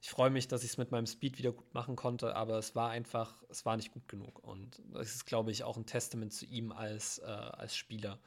ich 0.04 0.10
freue 0.10 0.30
mich, 0.30 0.50
dass 0.50 0.66
ich 0.66 0.72
es 0.72 0.78
mit 0.78 0.92
meinem 0.92 1.06
Speed 1.06 1.38
wieder 1.38 1.54
gut 1.54 1.74
machen 1.74 1.96
konnte, 1.96 2.36
aber 2.36 2.58
es 2.58 2.76
war 2.76 2.90
einfach, 2.90 3.42
es 3.48 3.66
war 3.66 3.78
nicht 3.78 3.94
gut 3.94 4.10
genug. 4.10 4.44
Und 4.44 4.82
das 4.92 5.16
ist, 5.16 5.26
glaube 5.26 5.50
ich, 5.50 5.64
auch 5.64 5.78
ein 5.78 5.86
Testament 5.86 6.34
zu 6.34 6.46
ihm 6.46 6.74
als, 6.74 7.20
äh, 7.20 7.24
als 7.24 7.78
Spieler, 7.78 8.20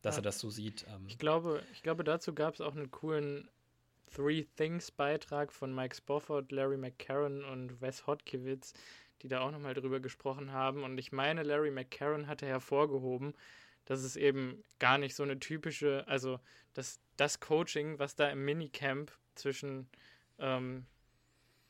dass 0.00 0.14
ja. 0.14 0.20
er 0.20 0.22
das 0.22 0.38
so 0.38 0.48
sieht. 0.48 0.86
Ähm. 0.88 1.04
Ich, 1.08 1.18
glaube, 1.18 1.62
ich 1.74 1.82
glaube, 1.82 2.02
dazu 2.02 2.34
gab 2.34 2.54
es 2.54 2.62
auch 2.62 2.74
einen 2.74 2.90
coolen 2.90 3.50
Three 4.10 4.46
Things 4.56 4.90
Beitrag 4.90 5.52
von 5.52 5.74
Mike 5.74 5.94
Spofford, 5.94 6.50
Larry 6.50 6.78
McCarron 6.78 7.44
und 7.44 7.82
Wes 7.82 8.06
Hodkiewicz, 8.06 8.72
die 9.20 9.28
da 9.28 9.42
auch 9.42 9.50
nochmal 9.50 9.74
drüber 9.74 10.00
gesprochen 10.00 10.52
haben. 10.52 10.82
Und 10.82 10.96
ich 10.96 11.12
meine, 11.12 11.42
Larry 11.42 11.72
McCarron 11.72 12.26
hatte 12.26 12.46
hervorgehoben, 12.46 13.34
dass 13.84 14.00
es 14.00 14.16
eben 14.16 14.64
gar 14.78 14.96
nicht 14.96 15.14
so 15.14 15.24
eine 15.24 15.38
typische, 15.38 16.08
also 16.08 16.40
das, 16.72 17.00
das 17.18 17.38
Coaching, 17.38 17.98
was 17.98 18.16
da 18.16 18.30
im 18.30 18.46
Minicamp 18.46 19.12
zwischen, 19.34 19.90
ähm, 20.38 20.86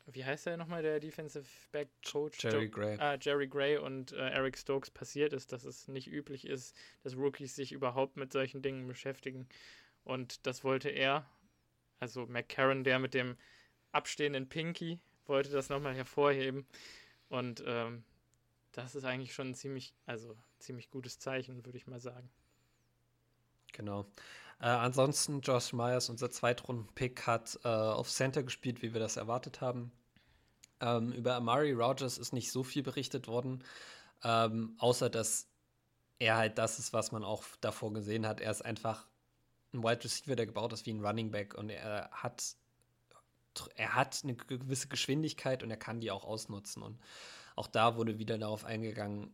wie 0.05 0.25
heißt 0.25 0.45
der 0.45 0.57
nochmal, 0.57 0.81
der 0.81 0.99
Defensive 0.99 1.45
Back 1.71 1.89
Coach? 2.09 2.43
Jerry 2.43 2.67
Gray. 2.67 2.97
Ah, 2.99 3.17
Jerry 3.19 3.47
Gray 3.47 3.77
und 3.77 4.11
äh, 4.11 4.29
Eric 4.29 4.57
Stokes 4.57 4.91
passiert 4.91 5.33
ist, 5.33 5.51
dass 5.51 5.63
es 5.63 5.87
nicht 5.87 6.07
üblich 6.07 6.45
ist, 6.45 6.75
dass 7.03 7.15
Rookies 7.15 7.55
sich 7.55 7.71
überhaupt 7.71 8.17
mit 8.17 8.33
solchen 8.33 8.61
Dingen 8.61 8.87
beschäftigen. 8.87 9.47
Und 10.03 10.45
das 10.45 10.63
wollte 10.63 10.89
er 10.89 11.25
also 12.03 12.25
McCarron, 12.25 12.83
der 12.83 12.99
mit 12.99 13.13
dem 13.13 13.37
abstehenden 13.93 14.49
Pinky, 14.49 14.99
wollte 15.25 15.51
das 15.51 15.69
nochmal 15.69 15.95
hervorheben. 15.95 16.67
Und 17.29 17.63
ähm, 17.65 18.03
das 18.73 18.95
ist 18.95 19.05
eigentlich 19.05 19.33
schon 19.33 19.51
ein 19.51 19.55
ziemlich, 19.55 19.95
also 20.05 20.35
ziemlich 20.59 20.89
gutes 20.91 21.19
Zeichen, 21.19 21.65
würde 21.65 21.77
ich 21.77 21.87
mal 21.87 22.01
sagen. 22.01 22.29
Genau. 23.71 24.05
Äh, 24.63 24.67
ansonsten, 24.67 25.41
Josh 25.41 25.73
Myers, 25.73 26.09
unser 26.09 26.31
Zweitrunden-Pick, 26.31 27.27
hat 27.27 27.59
äh, 27.65 27.67
auf 27.67 28.09
Center 28.09 28.43
gespielt, 28.43 28.81
wie 28.81 28.93
wir 28.93 29.01
das 29.01 29.17
erwartet 29.17 29.59
haben. 29.59 29.91
Ähm, 30.79 31.11
über 31.11 31.35
Amari 31.35 31.73
Rogers 31.73 32.17
ist 32.17 32.31
nicht 32.31 32.49
so 32.49 32.63
viel 32.63 32.81
berichtet 32.81 33.27
worden, 33.27 33.61
ähm, 34.23 34.77
außer 34.79 35.09
dass 35.09 35.49
er 36.17 36.37
halt 36.37 36.57
das 36.57 36.79
ist, 36.79 36.93
was 36.93 37.11
man 37.11 37.25
auch 37.25 37.43
davor 37.59 37.91
gesehen 37.91 38.25
hat. 38.25 38.39
Er 38.39 38.51
ist 38.51 38.61
einfach 38.63 39.05
ein 39.73 39.83
Wide 39.83 40.05
Receiver, 40.05 40.37
der 40.37 40.45
gebaut 40.45 40.71
ist 40.71 40.85
wie 40.85 40.93
ein 40.93 41.05
Running 41.05 41.29
Back 41.29 41.55
und 41.55 41.69
er 41.69 42.09
hat 42.11 42.55
er 43.75 43.95
hat 43.95 44.21
eine 44.23 44.35
gewisse 44.35 44.87
Geschwindigkeit 44.87 45.61
und 45.61 45.71
er 45.71 45.77
kann 45.77 45.99
die 45.99 46.09
auch 46.09 46.23
ausnutzen 46.23 46.81
und 46.81 46.99
auch 47.55 47.67
da 47.67 47.97
wurde 47.97 48.17
wieder 48.17 48.37
darauf 48.37 48.65
eingegangen, 48.65 49.31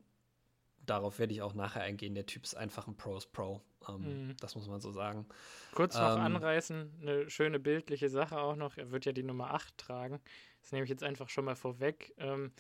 darauf 0.90 1.20
werde 1.20 1.34
ich 1.34 1.42
auch 1.42 1.54
nachher 1.54 1.84
eingehen, 1.84 2.16
der 2.16 2.26
Typ 2.26 2.44
ist 2.44 2.56
einfach 2.56 2.88
ein 2.88 2.96
Pros 2.96 3.26
Pro, 3.26 3.62
ähm, 3.88 4.28
mhm. 4.28 4.38
das 4.40 4.56
muss 4.56 4.68
man 4.68 4.80
so 4.80 4.92
sagen. 4.92 5.26
Kurz 5.74 5.96
noch 5.96 6.16
ähm, 6.16 6.22
anreißen, 6.22 7.00
eine 7.02 7.30
schöne 7.30 7.60
bildliche 7.60 8.10
Sache 8.10 8.40
auch 8.40 8.56
noch, 8.56 8.78
er 8.78 8.92
wird 8.92 9.06
ja 9.06 9.12
die 9.12 9.24
Nummer 9.24 9.54
8 9.54 9.78
tragen, 9.78 10.20
das 10.62 10.72
nehme 10.72 10.84
ich 10.84 10.90
jetzt 10.90 11.04
einfach 11.04 11.30
schon 11.30 11.46
mal 11.46 11.56
vorweg. 11.56 12.14
Ähm, 12.18 12.52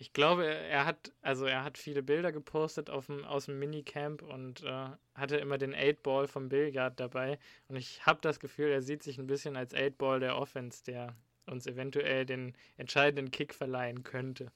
ich 0.00 0.12
glaube, 0.12 0.46
er 0.46 0.84
hat, 0.84 1.12
also 1.22 1.44
er 1.46 1.64
hat 1.64 1.76
viele 1.76 2.04
Bilder 2.04 2.30
gepostet 2.30 2.88
auf 2.88 3.06
dem, 3.06 3.24
aus 3.24 3.46
dem 3.46 3.58
Minicamp 3.58 4.22
und 4.22 4.62
äh, 4.62 4.90
hatte 5.16 5.36
immer 5.38 5.58
den 5.58 5.74
8-Ball 5.74 6.28
vom 6.28 6.48
Billard 6.48 7.00
dabei. 7.00 7.40
Und 7.66 7.74
ich 7.74 8.06
habe 8.06 8.20
das 8.22 8.38
Gefühl, 8.38 8.68
er 8.68 8.80
sieht 8.80 9.02
sich 9.02 9.18
ein 9.18 9.26
bisschen 9.26 9.56
als 9.56 9.74
8-Ball 9.74 10.20
der 10.20 10.36
Offense, 10.36 10.84
der 10.84 11.16
uns 11.46 11.66
eventuell 11.66 12.24
den 12.26 12.54
entscheidenden 12.76 13.32
Kick 13.32 13.52
verleihen 13.52 14.04
könnte. 14.04 14.52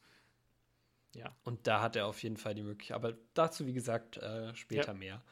Ja. 1.14 1.34
Und 1.44 1.66
da 1.66 1.82
hat 1.82 1.96
er 1.96 2.06
auf 2.06 2.22
jeden 2.22 2.36
Fall 2.36 2.54
die 2.54 2.62
Möglichkeit. 2.62 2.94
Aber 2.94 3.14
dazu, 3.34 3.66
wie 3.66 3.72
gesagt, 3.72 4.16
äh, 4.16 4.54
später 4.54 4.92
ja. 4.92 4.94
mehr. 4.94 5.22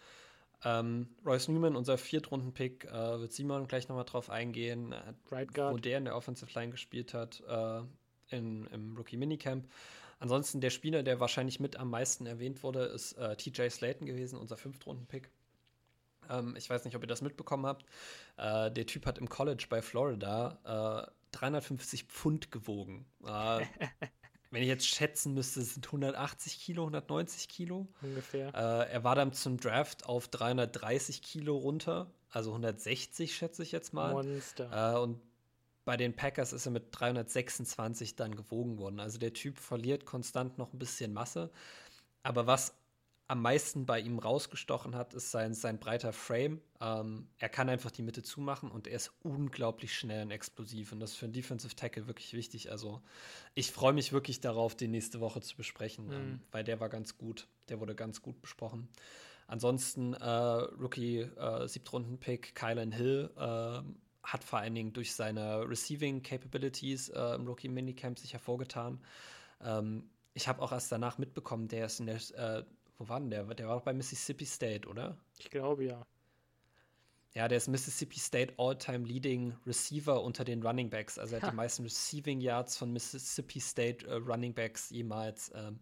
Ähm, 0.62 1.08
Royce 1.24 1.48
Newman, 1.48 1.74
unser 1.74 1.96
Viertrunden-Pick, 1.96 2.84
äh, 2.84 3.20
wird 3.20 3.32
Simon 3.32 3.66
gleich 3.66 3.88
nochmal 3.88 4.04
drauf 4.04 4.28
eingehen, 4.28 4.94
right 5.30 5.48
wo 5.56 5.78
der 5.78 5.98
in 5.98 6.04
der 6.04 6.16
Offensive 6.16 6.50
Line 6.54 6.70
gespielt 6.70 7.14
hat 7.14 7.42
äh, 7.48 7.80
in, 8.36 8.66
im 8.66 8.96
Rookie 8.96 9.16
Minicamp. 9.16 9.66
Ansonsten 10.18 10.60
der 10.60 10.68
Spieler, 10.68 11.02
der 11.02 11.18
wahrscheinlich 11.18 11.60
mit 11.60 11.76
am 11.76 11.88
meisten 11.88 12.26
erwähnt 12.26 12.62
wurde, 12.62 12.84
ist 12.84 13.14
äh, 13.14 13.36
TJ 13.36 13.70
Slayton 13.70 14.06
gewesen, 14.06 14.38
unser 14.38 14.58
Fünftrunden-Pick. 14.58 15.30
Ähm, 16.28 16.54
ich 16.56 16.68
weiß 16.68 16.84
nicht, 16.84 16.94
ob 16.94 17.02
ihr 17.02 17.08
das 17.08 17.22
mitbekommen 17.22 17.64
habt. 17.64 17.86
Äh, 18.36 18.70
der 18.70 18.86
Typ 18.86 19.06
hat 19.06 19.16
im 19.16 19.30
College 19.30 19.66
bei 19.70 19.80
Florida 19.80 21.06
äh, 21.08 21.10
350 21.32 22.04
Pfund 22.04 22.50
gewogen. 22.50 23.06
Wenn 24.50 24.62
ich 24.62 24.68
jetzt 24.68 24.86
schätzen 24.86 25.34
müsste, 25.34 25.62
sind 25.62 25.86
180 25.86 26.58
Kilo, 26.60 26.82
190 26.82 27.48
Kilo. 27.48 27.86
Ungefähr. 28.02 28.48
Äh, 28.54 28.92
er 28.92 29.04
war 29.04 29.14
dann 29.14 29.32
zum 29.32 29.58
Draft 29.58 30.06
auf 30.06 30.28
330 30.28 31.22
Kilo 31.22 31.56
runter, 31.56 32.10
also 32.30 32.50
160 32.50 33.34
schätze 33.34 33.62
ich 33.62 33.72
jetzt 33.72 33.92
mal. 33.92 34.12
Monster. 34.12 34.94
Äh, 34.94 34.98
und 34.98 35.20
bei 35.84 35.96
den 35.96 36.14
Packers 36.14 36.52
ist 36.52 36.66
er 36.66 36.72
mit 36.72 36.88
326 36.92 38.16
dann 38.16 38.36
gewogen 38.36 38.78
worden. 38.78 39.00
Also 39.00 39.18
der 39.18 39.32
Typ 39.32 39.58
verliert 39.58 40.04
konstant 40.04 40.58
noch 40.58 40.72
ein 40.72 40.78
bisschen 40.78 41.12
Masse. 41.12 41.50
Aber 42.22 42.46
was 42.46 42.74
am 43.30 43.42
meisten 43.42 43.86
bei 43.86 44.00
ihm 44.00 44.18
rausgestochen 44.18 44.96
hat, 44.96 45.14
ist 45.14 45.30
sein, 45.30 45.54
sein 45.54 45.78
breiter 45.78 46.12
Frame. 46.12 46.60
Ähm, 46.80 47.28
er 47.38 47.48
kann 47.48 47.68
einfach 47.68 47.92
die 47.92 48.02
Mitte 48.02 48.24
zumachen 48.24 48.72
und 48.72 48.88
er 48.88 48.96
ist 48.96 49.12
unglaublich 49.22 49.96
schnell 49.96 50.22
und 50.24 50.32
explosiv. 50.32 50.90
Und 50.90 50.98
das 50.98 51.12
ist 51.12 51.16
für 51.16 51.26
einen 51.26 51.32
Defensive 51.32 51.76
Tackle 51.76 52.08
wirklich 52.08 52.32
wichtig. 52.32 52.72
Also 52.72 53.00
ich 53.54 53.70
freue 53.70 53.92
mich 53.92 54.12
wirklich 54.12 54.40
darauf, 54.40 54.74
den 54.74 54.90
nächste 54.90 55.20
Woche 55.20 55.40
zu 55.42 55.56
besprechen, 55.56 56.06
mhm. 56.06 56.12
ähm, 56.12 56.40
weil 56.50 56.64
der 56.64 56.80
war 56.80 56.88
ganz 56.88 57.18
gut. 57.18 57.46
Der 57.68 57.78
wurde 57.78 57.94
ganz 57.94 58.20
gut 58.20 58.42
besprochen. 58.42 58.88
Ansonsten 59.46 60.14
äh, 60.14 60.28
Rookie 60.28 61.20
äh, 61.20 61.68
Siebtrunden-Pick 61.68 62.56
Kylan 62.56 62.90
Hill. 62.90 63.30
Äh, 63.36 63.82
hat 64.24 64.44
vor 64.44 64.58
allen 64.58 64.74
Dingen 64.74 64.92
durch 64.92 65.14
seine 65.14 65.68
Receiving 65.68 66.22
Capabilities 66.22 67.08
äh, 67.08 67.34
im 67.36 67.46
Rookie 67.46 67.68
Minicamp 67.68 68.18
sich 68.18 68.32
hervorgetan. 68.32 69.00
Ähm, 69.62 70.10
ich 70.34 70.46
habe 70.46 70.62
auch 70.62 70.72
erst 70.72 70.92
danach 70.92 71.18
mitbekommen, 71.18 71.68
der 71.68 71.86
ist 71.86 72.00
in 72.00 72.06
der, 72.06 72.16
äh, 72.16 72.64
wo 73.00 73.08
war 73.08 73.18
denn 73.18 73.30
der? 73.30 73.44
Der 73.54 73.66
war 73.66 73.76
doch 73.76 73.84
bei 73.84 73.94
Mississippi 73.94 74.44
State, 74.44 74.86
oder? 74.86 75.16
Ich 75.38 75.50
glaube 75.50 75.86
ja. 75.86 76.06
ja, 77.32 77.48
der 77.48 77.56
ist 77.56 77.66
Mississippi 77.66 78.18
State 78.18 78.52
All-Time 78.58 79.06
Leading 79.06 79.54
Receiver 79.66 80.22
unter 80.22 80.44
den 80.44 80.62
Running 80.62 80.90
Backs. 80.90 81.18
Also 81.18 81.34
er 81.34 81.40
hat 81.40 81.48
ha. 81.48 81.50
die 81.52 81.56
meisten 81.56 81.82
Receiving 81.82 82.42
Yards 82.42 82.76
von 82.76 82.92
Mississippi 82.92 83.58
State 83.58 84.06
äh, 84.06 84.16
Running 84.16 84.52
Backs 84.52 84.90
jemals. 84.90 85.50
Ähm, 85.54 85.80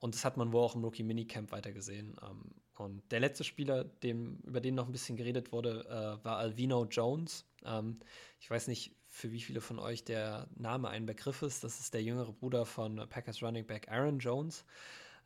und 0.00 0.14
das 0.14 0.24
hat 0.24 0.38
man 0.38 0.52
wohl 0.52 0.62
auch 0.62 0.74
im 0.74 0.82
Rookie 0.82 1.02
Minicamp 1.02 1.52
weitergesehen. 1.52 2.16
Ähm, 2.22 2.54
und 2.78 3.02
der 3.12 3.20
letzte 3.20 3.44
Spieler, 3.44 3.84
dem, 3.84 4.38
über 4.44 4.62
den 4.62 4.74
noch 4.74 4.86
ein 4.86 4.92
bisschen 4.92 5.16
geredet 5.16 5.52
wurde, 5.52 5.84
äh, 5.86 6.24
war 6.24 6.38
Alvino 6.38 6.86
Jones. 6.86 7.44
Ähm, 7.62 8.00
ich 8.40 8.50
weiß 8.50 8.68
nicht, 8.68 8.96
für 9.10 9.30
wie 9.30 9.40
viele 9.40 9.60
von 9.60 9.78
euch 9.78 10.02
der 10.02 10.48
Name 10.56 10.88
ein 10.88 11.04
Begriff 11.04 11.42
ist. 11.42 11.62
Das 11.62 11.78
ist 11.78 11.92
der 11.92 12.02
jüngere 12.02 12.32
Bruder 12.32 12.64
von 12.64 13.06
Packers 13.10 13.42
Running 13.42 13.66
Back 13.66 13.88
Aaron 13.90 14.18
Jones 14.18 14.64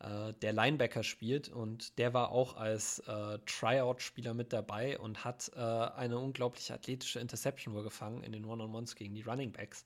äh, 0.01 0.33
der 0.35 0.53
Linebacker 0.53 1.03
spielt 1.03 1.49
und 1.49 1.99
der 1.99 2.15
war 2.15 2.31
auch 2.31 2.57
als 2.57 3.01
äh, 3.01 3.39
Tryout-Spieler 3.47 4.35
mit 4.35 4.53
dabei 4.53 4.99
und 4.99 5.25
hat 5.25 5.51
äh, 5.57 5.61
eine 5.61 6.19
unglaublich 6.19 6.73
athletische 6.73 7.21
Interception 7.21 7.75
wohl 7.75 7.83
gefangen 7.83 8.23
in 8.23 8.33
den 8.33 8.45
One-on-Ones 8.45 8.95
gegen 8.95 9.15
die 9.15 9.23
Running 9.23 9.53
Backs. 9.53 9.85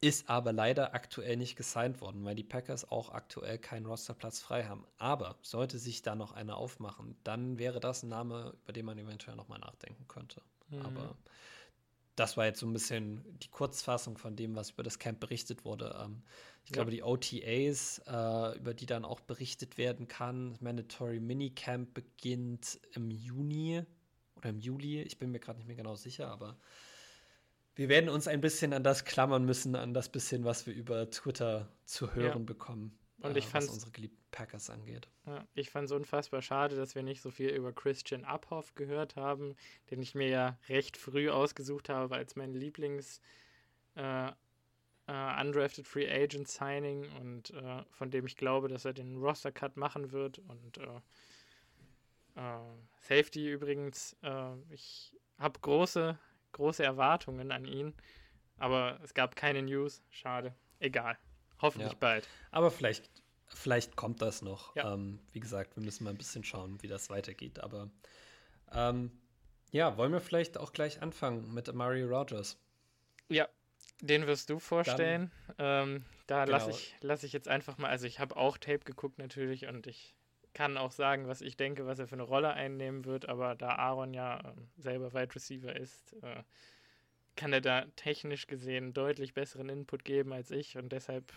Ist 0.00 0.28
aber 0.28 0.52
leider 0.52 0.94
aktuell 0.94 1.36
nicht 1.36 1.56
gesigned 1.56 2.00
worden, 2.00 2.24
weil 2.24 2.34
die 2.34 2.44
Packers 2.44 2.90
auch 2.90 3.10
aktuell 3.10 3.58
keinen 3.58 3.86
Rosterplatz 3.86 4.40
frei 4.40 4.64
haben. 4.64 4.86
Aber 4.98 5.36
sollte 5.42 5.78
sich 5.78 6.02
da 6.02 6.14
noch 6.14 6.32
einer 6.32 6.56
aufmachen, 6.56 7.16
dann 7.24 7.58
wäre 7.58 7.80
das 7.80 8.02
ein 8.02 8.08
Name, 8.08 8.54
über 8.64 8.72
den 8.72 8.84
man 8.84 8.98
eventuell 8.98 9.36
nochmal 9.36 9.60
nachdenken 9.60 10.06
könnte. 10.08 10.42
Mhm. 10.68 10.82
Aber 10.82 11.16
das 12.16 12.36
war 12.36 12.46
jetzt 12.46 12.60
so 12.60 12.66
ein 12.66 12.72
bisschen 12.72 13.38
die 13.40 13.48
Kurzfassung 13.48 14.18
von 14.18 14.36
dem, 14.36 14.54
was 14.54 14.70
über 14.70 14.82
das 14.82 14.98
Camp 14.98 15.20
berichtet 15.20 15.64
wurde. 15.64 15.98
Ähm, 16.02 16.22
ich 16.64 16.70
ja. 16.70 16.74
glaube, 16.74 16.90
die 16.90 17.02
OTAs, 17.02 18.02
äh, 18.06 18.58
über 18.58 18.74
die 18.74 18.86
dann 18.86 19.04
auch 19.04 19.20
berichtet 19.20 19.76
werden 19.76 20.08
kann, 20.08 20.50
das 20.50 20.60
Mandatory 20.60 21.20
Minicamp 21.20 21.92
beginnt 21.92 22.80
im 22.92 23.10
Juni 23.10 23.82
oder 24.36 24.50
im 24.50 24.58
Juli. 24.58 25.02
Ich 25.02 25.18
bin 25.18 25.30
mir 25.30 25.40
gerade 25.40 25.58
nicht 25.58 25.66
mehr 25.66 25.76
genau 25.76 25.96
sicher, 25.96 26.28
aber 26.30 26.56
wir 27.74 27.88
werden 27.88 28.08
uns 28.08 28.28
ein 28.28 28.40
bisschen 28.40 28.72
an 28.72 28.84
das 28.84 29.04
klammern 29.04 29.44
müssen, 29.44 29.74
an 29.74 29.94
das 29.94 30.08
bisschen, 30.08 30.44
was 30.44 30.66
wir 30.66 30.74
über 30.74 31.10
Twitter 31.10 31.68
zu 31.84 32.14
hören 32.14 32.42
ja. 32.42 32.44
bekommen. 32.44 32.96
Und 33.18 33.36
ich 33.36 33.46
äh, 33.46 33.54
was 33.54 33.68
unsere 33.68 33.90
geliebten 33.90 34.23
Packers 34.34 34.68
angeht. 34.68 35.08
Ja, 35.26 35.46
ich 35.54 35.70
fand 35.70 35.86
es 35.86 35.92
unfassbar 35.92 36.42
schade, 36.42 36.74
dass 36.74 36.96
wir 36.96 37.04
nicht 37.04 37.22
so 37.22 37.30
viel 37.30 37.50
über 37.50 37.72
Christian 37.72 38.24
Uphoff 38.24 38.74
gehört 38.74 39.14
haben, 39.14 39.54
den 39.90 40.02
ich 40.02 40.16
mir 40.16 40.28
ja 40.28 40.58
recht 40.68 40.96
früh 40.96 41.30
ausgesucht 41.30 41.88
habe 41.88 42.16
als 42.16 42.34
mein 42.36 42.52
Lieblings 42.52 43.20
äh, 43.94 44.32
Uh, 45.06 45.38
undrafted 45.38 45.86
Free 45.86 46.10
Agent 46.10 46.48
Signing 46.48 47.06
und 47.20 47.50
uh, 47.50 47.82
von 47.90 48.10
dem 48.10 48.24
ich 48.24 48.38
glaube, 48.38 48.68
dass 48.68 48.86
er 48.86 48.94
den 48.94 49.18
Roster 49.18 49.52
Cut 49.52 49.76
machen 49.76 50.12
wird 50.12 50.38
und 50.38 50.78
uh, 50.78 51.02
Safety 53.02 53.50
übrigens. 53.52 54.16
ich 54.70 55.14
habe 55.38 55.60
große, 55.60 56.18
große 56.52 56.82
Erwartungen 56.82 57.52
an 57.52 57.66
ihn, 57.66 57.92
aber 58.56 58.98
es 59.02 59.12
gab 59.12 59.36
keine 59.36 59.60
News. 59.60 60.02
Schade. 60.08 60.54
Egal. 60.80 61.18
Hoffentlich 61.60 61.92
ja. 61.92 61.98
bald. 61.98 62.26
Aber 62.50 62.70
vielleicht, 62.70 63.10
vielleicht 63.48 63.96
kommt 63.96 64.22
das 64.22 64.42
noch. 64.42 64.74
Ja. 64.76 64.94
Ähm, 64.94 65.20
wie 65.32 65.40
gesagt, 65.40 65.76
wir 65.76 65.82
müssen 65.82 66.04
mal 66.04 66.10
ein 66.10 66.18
bisschen 66.18 66.44
schauen, 66.44 66.82
wie 66.82 66.88
das 66.88 67.10
weitergeht. 67.10 67.60
Aber 67.60 67.90
ähm, 68.72 69.10
ja, 69.70 69.96
wollen 69.96 70.12
wir 70.12 70.20
vielleicht 70.20 70.58
auch 70.58 70.72
gleich 70.72 71.02
anfangen 71.02 71.52
mit 71.52 71.68
Amari 71.68 72.02
Rogers? 72.02 72.58
Ja, 73.28 73.48
den 74.00 74.26
wirst 74.26 74.50
du 74.50 74.58
vorstellen. 74.58 75.30
Dann, 75.56 75.88
ähm, 75.88 76.04
da 76.26 76.44
genau. 76.44 76.58
lasse 76.58 76.70
ich, 76.70 76.94
lass 77.00 77.22
ich 77.22 77.32
jetzt 77.32 77.48
einfach 77.48 77.78
mal, 77.78 77.88
also 77.88 78.06
ich 78.06 78.20
habe 78.20 78.36
auch 78.36 78.56
Tape 78.58 78.80
geguckt 78.80 79.18
natürlich 79.18 79.66
und 79.66 79.86
ich 79.86 80.14
kann 80.54 80.76
auch 80.76 80.92
sagen, 80.92 81.26
was 81.26 81.40
ich 81.40 81.56
denke, 81.56 81.86
was 81.86 81.98
er 81.98 82.06
für 82.06 82.14
eine 82.14 82.22
Rolle 82.22 82.52
einnehmen 82.52 83.04
wird, 83.04 83.28
aber 83.28 83.54
da 83.54 83.70
Aaron 83.70 84.14
ja 84.14 84.38
äh, 84.38 84.52
selber 84.78 85.12
Wide 85.12 85.34
Receiver 85.34 85.74
ist, 85.74 86.14
äh, 86.22 86.42
kann 87.36 87.52
er 87.52 87.60
da 87.60 87.86
technisch 87.96 88.46
gesehen 88.46 88.94
deutlich 88.94 89.34
besseren 89.34 89.68
Input 89.68 90.04
geben 90.04 90.32
als 90.32 90.50
ich 90.50 90.78
und 90.78 90.90
deshalb 90.92 91.32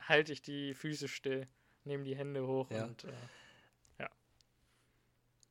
halte 0.00 0.32
ich 0.32 0.42
die 0.42 0.74
Füße 0.74 1.08
still, 1.08 1.46
nehme 1.84 2.04
die 2.04 2.16
Hände 2.16 2.46
hoch 2.46 2.70
ja. 2.70 2.84
und 2.84 3.04
äh, 3.04 3.12
ja. 4.00 4.10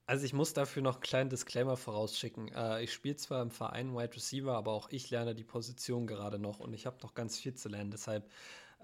Also 0.06 0.25
ich 0.25 0.34
muss 0.34 0.53
dafür 0.53 0.82
noch 0.82 0.95
einen 0.95 1.03
kleinen 1.03 1.29
Disclaimer 1.29 1.77
vorausschicken. 1.77 2.49
Äh, 2.53 2.84
ich 2.84 2.93
spiele 2.93 3.15
zwar 3.15 3.41
im 3.41 3.51
Verein 3.51 3.95
Wide 3.95 4.15
Receiver, 4.15 4.56
aber 4.56 4.71
auch 4.71 4.89
ich 4.89 5.10
lerne 5.10 5.36
die 5.36 5.43
Position 5.43 6.08
gerade 6.08 6.39
noch 6.39 6.60
und 6.60 6.73
ich 6.73 6.86
habe 6.86 6.97
noch 7.01 7.13
ganz 7.13 7.38
viel 7.39 7.53
zu 7.53 7.69
lernen. 7.69 7.91
Deshalb 7.91 8.29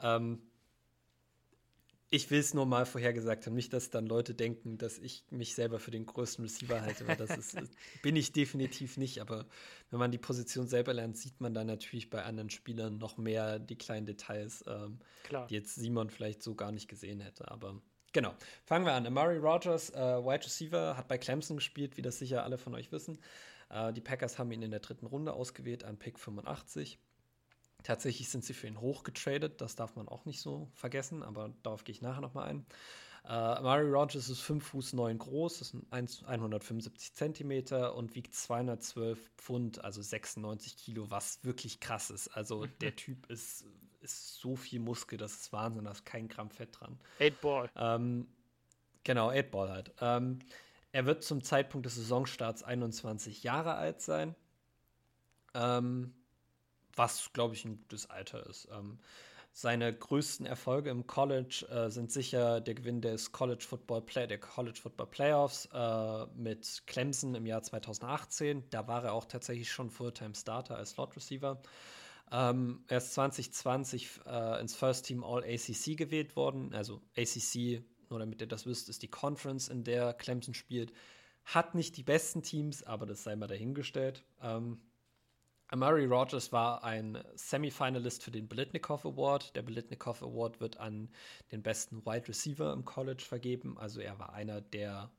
ähm, 0.01 0.41
ich 2.09 2.31
will 2.31 2.39
es 2.39 2.53
nur 2.53 2.65
mal 2.65 2.85
vorhergesagt 2.85 3.45
haben, 3.45 3.55
nicht, 3.55 3.73
dass 3.73 3.89
dann 3.89 4.05
Leute 4.05 4.33
denken, 4.33 4.77
dass 4.77 4.97
ich 4.97 5.25
mich 5.29 5.55
selber 5.55 5.79
für 5.79 5.91
den 5.91 6.05
größten 6.05 6.45
Receiver 6.45 6.81
halte, 6.81 7.05
weil 7.05 7.17
das 7.17 7.37
ist, 7.37 7.57
bin 8.01 8.15
ich 8.15 8.31
definitiv 8.31 8.95
nicht. 8.95 9.19
Aber 9.19 9.45
wenn 9.91 9.99
man 9.99 10.11
die 10.11 10.17
Position 10.17 10.67
selber 10.67 10.93
lernt, 10.93 11.17
sieht 11.17 11.41
man 11.41 11.53
dann 11.53 11.67
natürlich 11.67 12.09
bei 12.09 12.23
anderen 12.23 12.49
Spielern 12.49 12.97
noch 12.97 13.17
mehr 13.17 13.59
die 13.59 13.77
kleinen 13.77 14.05
Details, 14.05 14.63
ähm, 14.67 14.99
die 15.49 15.55
jetzt 15.55 15.75
Simon 15.75 16.09
vielleicht 16.09 16.41
so 16.43 16.55
gar 16.55 16.71
nicht 16.71 16.87
gesehen 16.87 17.19
hätte. 17.19 17.51
Aber 17.51 17.81
genau, 18.13 18.33
fangen 18.63 18.85
wir 18.85 18.93
an. 18.93 19.05
Amari 19.05 19.37
Rogers, 19.37 19.89
äh, 19.89 19.97
Wide 19.97 20.45
Receiver, 20.45 20.95
hat 20.95 21.09
bei 21.09 21.17
Clemson 21.17 21.57
gespielt, 21.57 21.97
wie 21.97 22.01
das 22.01 22.19
sicher 22.19 22.45
alle 22.45 22.57
von 22.57 22.73
euch 22.73 22.91
wissen. 22.93 23.17
Äh, 23.69 23.91
die 23.91 24.01
Packers 24.01 24.39
haben 24.39 24.51
ihn 24.53 24.61
in 24.61 24.71
der 24.71 24.79
dritten 24.79 25.07
Runde 25.07 25.33
ausgewählt 25.33 25.83
an 25.83 25.97
Pick 25.97 26.19
85. 26.19 26.99
Tatsächlich 27.87 28.27
sind 28.27 28.43
sie 28.43 28.53
für 28.53 28.67
ihn 28.67 28.81
hochgetradet, 28.81 29.61
das 29.61 29.77
darf 29.77 29.95
man 29.95 30.09
auch 30.09 30.25
nicht 30.25 30.41
so 30.41 30.67
vergessen, 30.73 31.23
aber 31.23 31.53
darauf 31.63 31.85
gehe 31.85 31.93
ich 31.93 32.01
nachher 32.01 32.19
nochmal 32.19 32.49
ein. 32.49 32.65
Uh, 33.23 33.61
Murray 33.61 33.89
Rogers 33.89 34.27
ist 34.27 34.41
5 34.41 34.61
Fuß 34.61 34.91
9 34.91 35.17
groß, 35.17 35.61
ist 35.61 35.73
175 35.91 37.13
Zentimeter 37.13 37.95
und 37.95 38.13
wiegt 38.13 38.35
212 38.35 39.31
Pfund, 39.37 39.85
also 39.85 40.01
96 40.01 40.75
Kilo, 40.75 41.09
was 41.11 41.41
wirklich 41.45 41.79
krass 41.79 42.09
ist. 42.09 42.27
Also 42.27 42.65
der 42.81 42.93
Typ 42.97 43.25
ist, 43.29 43.63
ist 44.01 44.35
so 44.35 44.57
viel 44.57 44.81
Muskel, 44.81 45.17
das 45.17 45.35
ist 45.35 45.53
Wahnsinn, 45.53 45.85
da 45.85 45.91
ist 45.91 46.03
kein 46.03 46.27
Gramm 46.27 46.49
Fett 46.49 46.77
dran. 46.77 46.99
8 47.21 47.39
Ball. 47.39 47.69
Ähm, 47.77 48.27
genau, 49.05 49.31
8 49.31 49.49
Ball 49.49 49.69
halt. 49.69 49.93
Ähm, 50.01 50.39
er 50.91 51.05
wird 51.05 51.23
zum 51.23 51.41
Zeitpunkt 51.41 51.85
des 51.85 51.95
Saisonstarts 51.95 52.63
21 52.63 53.43
Jahre 53.43 53.75
alt 53.75 54.01
sein. 54.01 54.35
Ähm, 55.53 56.13
was, 56.97 57.31
glaube 57.33 57.55
ich, 57.55 57.65
ein 57.65 57.77
gutes 57.77 58.09
Alter 58.09 58.45
ist. 58.47 58.67
Ähm, 58.71 58.99
seine 59.59 59.91
größten 59.91 60.45
Erfolge 60.45 60.91
im 60.91 61.07
College 61.07 61.65
äh, 61.71 61.89
sind 61.89 62.11
sicher 62.11 62.61
der 62.61 62.75
Gewinn 62.75 63.01
des 63.01 63.31
College 63.31 63.65
Football 63.67 64.03
Play 64.03 64.27
der 64.27 64.39
College 64.39 64.79
Football 64.79 65.07
Playoffs 65.07 65.67
äh, 65.73 66.25
mit 66.35 66.83
Clemson 66.85 67.33
im 67.33 67.47
Jahr 67.47 67.63
2018. 67.63 68.65
Da 68.69 68.87
war 68.87 69.03
er 69.03 69.13
auch 69.13 69.25
tatsächlich 69.25 69.71
schon 69.71 69.89
Fulltime 69.89 70.35
Starter 70.35 70.77
als 70.77 70.91
Slot 70.91 71.15
Receiver. 71.15 71.59
Ähm, 72.31 72.83
er 72.87 72.97
ist 72.99 73.15
2020 73.15 74.19
äh, 74.27 74.61
ins 74.61 74.75
First 74.75 75.07
Team 75.07 75.23
All 75.23 75.43
ACC 75.43 75.97
gewählt 75.97 76.35
worden. 76.35 76.75
Also 76.75 77.01
ACC, 77.17 77.83
nur 78.11 78.19
damit 78.19 78.41
ihr 78.41 78.47
das 78.47 78.67
wisst, 78.67 78.89
ist 78.89 79.01
die 79.01 79.09
Conference, 79.09 79.69
in 79.69 79.83
der 79.83 80.13
Clemson 80.13 80.53
spielt. 80.53 80.93
Hat 81.45 81.73
nicht 81.73 81.97
die 81.97 82.03
besten 82.03 82.43
Teams, 82.43 82.83
aber 82.83 83.07
das 83.07 83.23
sei 83.23 83.35
mal 83.35 83.47
dahingestellt. 83.47 84.23
Ähm, 84.39 84.77
Amari 85.69 86.05
Rogers 86.05 86.53
war 86.53 86.83
ein 86.85 87.21
Semifinalist 87.35 88.23
für 88.23 88.31
den 88.31 88.47
Blitnikoff 88.47 89.05
Award. 89.05 89.53
Der 89.55 89.63
Blitnikoff 89.63 90.23
Award 90.23 90.61
wird 90.61 90.77
an 90.77 91.09
den 91.51 91.61
besten 91.61 92.05
Wide 92.05 92.29
Receiver 92.29 92.71
im 92.71 92.85
College 92.85 93.23
vergeben. 93.27 93.77
Also 93.77 93.99
er 93.99 94.17
war 94.17 94.31
einer 94.31 94.61
der 94.61 95.11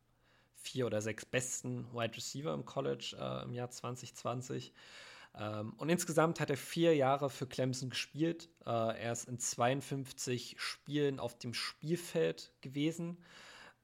vier 0.54 0.86
oder 0.86 1.02
sechs 1.02 1.26
besten 1.26 1.84
Wide 1.92 2.16
Receiver 2.16 2.54
im 2.54 2.64
College 2.64 3.14
äh, 3.20 3.44
im 3.44 3.52
Jahr 3.52 3.68
2020. 3.70 4.72
Ähm, 5.34 5.74
und 5.74 5.90
insgesamt 5.90 6.40
hat 6.40 6.48
er 6.48 6.56
vier 6.56 6.96
Jahre 6.96 7.28
für 7.28 7.46
Clemson 7.46 7.90
gespielt. 7.90 8.48
Äh, 8.64 8.70
er 8.70 9.12
ist 9.12 9.28
in 9.28 9.38
52 9.38 10.56
Spielen 10.58 11.20
auf 11.20 11.38
dem 11.38 11.52
Spielfeld 11.52 12.52
gewesen. 12.62 13.18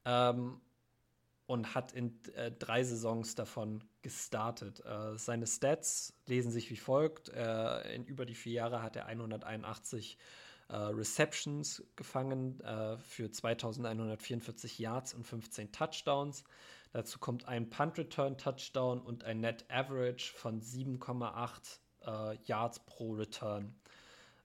Ähm, 0.03 0.59
und 1.47 1.75
hat 1.75 1.91
in 1.91 2.19
äh, 2.33 2.51
drei 2.51 2.83
Saisons 2.83 3.35
davon 3.35 3.83
gestartet. 4.05 4.85
Äh, 4.85 5.17
seine 5.17 5.47
Stats 5.47 6.13
lesen 6.27 6.51
sich 6.51 6.69
wie 6.69 6.77
folgt. 6.77 7.29
Äh, 7.29 7.95
in 7.95 8.05
über 8.05 8.27
die 8.27 8.35
vier 8.35 8.53
Jahre 8.53 8.83
hat 8.83 8.95
er 8.95 9.07
181 9.07 10.19
äh, 10.69 10.75
Receptions 10.75 11.83
gefangen 11.95 12.59
äh, 12.61 12.99
für 12.99 13.31
2144 13.31 14.77
Yards 14.77 15.15
und 15.15 15.25
15 15.25 15.71
Touchdowns. 15.71 16.43
Dazu 16.93 17.17
kommt 17.17 17.47
ein 17.47 17.71
Punt 17.71 17.97
Return 17.97 18.37
Touchdown 18.37 19.01
und 19.01 19.23
ein 19.23 19.39
Net 19.39 19.65
Average 19.69 20.33
von 20.35 20.61
7,8 20.61 21.79
äh, 22.05 22.37
Yards 22.45 22.85
pro 22.85 23.13
Return. 23.13 23.73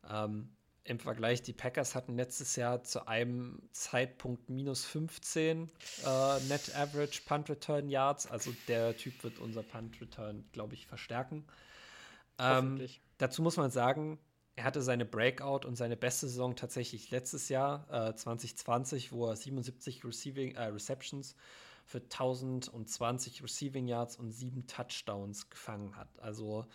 Ähm, 0.09 0.57
im 0.91 0.99
Vergleich, 0.99 1.41
die 1.41 1.53
Packers 1.53 1.95
hatten 1.95 2.17
letztes 2.17 2.57
Jahr 2.57 2.83
zu 2.83 3.07
einem 3.07 3.63
Zeitpunkt 3.71 4.51
minus 4.51 4.85
15 4.85 5.71
äh, 6.05 6.41
Net 6.49 6.75
Average 6.75 7.23
Punt 7.25 7.49
Return 7.49 7.89
Yards. 7.89 8.27
Also 8.27 8.53
der 8.67 8.97
Typ 8.97 9.23
wird 9.23 9.39
unser 9.39 9.63
Punt 9.63 10.01
Return, 10.01 10.45
glaube 10.51 10.75
ich, 10.75 10.89
verstärken. 10.89 11.47
Ähm, 12.41 12.85
dazu 13.19 13.41
muss 13.41 13.57
man 13.57 13.71
sagen, 13.71 14.19
er 14.57 14.65
hatte 14.65 14.83
seine 14.83 15.05
Breakout 15.05 15.65
und 15.65 15.77
seine 15.77 15.97
beste 15.97 16.27
Saison 16.27 16.57
tatsächlich 16.57 17.13
letztes 17.13 17.49
Jahr, 17.49 17.87
äh, 18.11 18.15
2020, 18.17 19.13
wo 19.13 19.29
er 19.29 19.37
77 19.37 20.05
Receiving, 20.05 20.57
äh, 20.57 20.65
Receptions 20.65 21.37
für 21.85 22.01
1020 22.01 23.45
Receiving 23.45 23.87
Yards 23.87 24.17
und 24.17 24.33
sieben 24.33 24.67
Touchdowns 24.67 25.51
gefangen 25.51 25.97
hat. 25.97 26.09
Also 26.19 26.67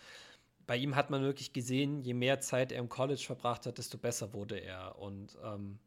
bei 0.66 0.76
ihm 0.76 0.96
hat 0.96 1.10
man 1.10 1.22
wirklich 1.22 1.52
gesehen, 1.52 2.02
je 2.02 2.14
mehr 2.14 2.40
Zeit 2.40 2.72
er 2.72 2.78
im 2.78 2.88
College 2.88 3.22
verbracht 3.24 3.66
hat, 3.66 3.78
desto 3.78 3.98
besser 3.98 4.32
wurde 4.32 4.58
er. 4.58 4.98
Und 4.98 5.36
ähm, 5.44 5.78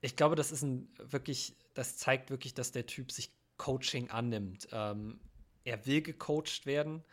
ich 0.00 0.16
glaube, 0.16 0.36
das 0.36 0.52
ist 0.52 0.62
ein 0.62 0.88
wirklich, 0.98 1.56
das 1.74 1.96
zeigt 1.96 2.30
wirklich, 2.30 2.54
dass 2.54 2.72
der 2.72 2.86
Typ 2.86 3.12
sich 3.12 3.30
Coaching 3.56 4.10
annimmt. 4.10 4.68
Ähm, 4.72 5.20
er 5.64 5.84
will 5.86 6.02
gecoacht 6.02 6.66
werden 6.66 7.04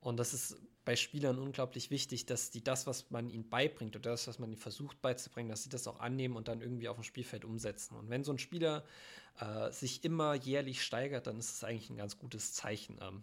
und 0.00 0.16
das 0.16 0.32
ist 0.32 0.56
bei 0.84 0.96
Spielern 0.96 1.38
unglaublich 1.38 1.90
wichtig, 1.90 2.24
dass 2.24 2.50
die 2.50 2.64
das, 2.64 2.86
was 2.86 3.10
man 3.10 3.28
ihnen 3.28 3.48
beibringt 3.48 3.94
oder 3.96 4.10
das, 4.10 4.26
was 4.26 4.38
man 4.38 4.50
ihnen 4.50 4.58
versucht 4.58 5.02
beizubringen, 5.02 5.50
dass 5.50 5.62
sie 5.62 5.68
das 5.68 5.86
auch 5.86 6.00
annehmen 6.00 6.36
und 6.36 6.48
dann 6.48 6.62
irgendwie 6.62 6.88
auf 6.88 6.96
dem 6.96 7.04
Spielfeld 7.04 7.44
umsetzen. 7.44 7.96
Und 7.96 8.08
wenn 8.08 8.24
so 8.24 8.32
ein 8.32 8.38
Spieler 8.38 8.84
äh, 9.38 9.70
sich 9.70 10.04
immer 10.04 10.34
jährlich 10.34 10.82
steigert, 10.82 11.26
dann 11.26 11.38
ist 11.38 11.54
es 11.54 11.64
eigentlich 11.64 11.90
ein 11.90 11.96
ganz 11.96 12.18
gutes 12.18 12.54
Zeichen. 12.54 12.98
Ähm, 13.02 13.22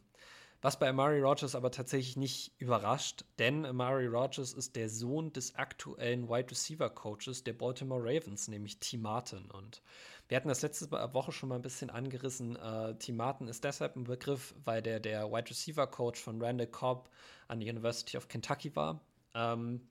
was 0.61 0.79
bei 0.79 0.89
Amari 0.89 1.21
Rogers 1.21 1.53
aber 1.53 1.71
tatsächlich 1.71 2.17
nicht 2.17 2.51
überrascht, 2.57 3.25
denn 3.37 3.65
Amari 3.65 4.07
Rogers 4.07 4.53
ist 4.53 4.75
der 4.75 4.89
Sohn 4.89 5.31
des 5.31 5.55
aktuellen 5.55 6.27
Wide 6.29 6.49
Receiver 6.49 6.89
Coaches 6.89 7.43
der 7.43 7.53
Baltimore 7.53 8.01
Ravens, 8.01 8.47
nämlich 8.47 8.79
T. 8.79 8.97
Martin. 8.97 9.51
Und 9.51 9.81
wir 10.27 10.35
hatten 10.37 10.49
das 10.49 10.63
letzte 10.63 10.91
Woche 10.91 11.31
schon 11.31 11.49
mal 11.49 11.55
ein 11.55 11.61
bisschen 11.61 11.89
angerissen. 11.89 12.55
Äh, 12.55 12.95
T. 12.95 13.11
Martin 13.11 13.47
ist 13.47 13.63
deshalb 13.63 13.95
ein 13.95 14.05
Begriff, 14.05 14.55
weil 14.65 14.81
der 14.81 14.99
der 14.99 15.31
Wide 15.31 15.49
Receiver 15.49 15.85
Coach 15.85 16.19
von 16.19 16.41
Randall 16.41 16.67
Cobb 16.67 17.09
an 17.47 17.59
der 17.59 17.69
University 17.69 18.17
of 18.17 18.27
Kentucky 18.27 18.75
war. 18.75 18.99
Ähm, 19.35 19.87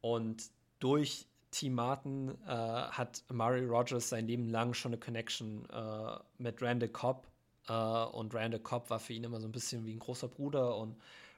und 0.00 0.44
durch 0.78 1.26
T. 1.50 1.68
Martin 1.68 2.38
äh, 2.46 2.48
hat 2.48 3.22
Amari 3.28 3.66
Rogers 3.66 4.08
sein 4.08 4.26
Leben 4.26 4.48
lang 4.48 4.72
schon 4.72 4.92
eine 4.92 5.00
Connection 5.00 5.68
äh, 5.68 6.18
mit 6.38 6.62
Randall 6.62 6.88
Cobb 6.88 7.26
und 7.72 8.34
Randall 8.34 8.60
Cobb 8.60 8.90
war 8.90 8.98
für 8.98 9.12
ihn 9.12 9.24
immer 9.24 9.40
so 9.40 9.46
ein 9.46 9.52
bisschen 9.52 9.84
wie 9.86 9.94
ein 9.94 9.98
großer 9.98 10.28
Bruder 10.28 10.76
und 10.76 10.96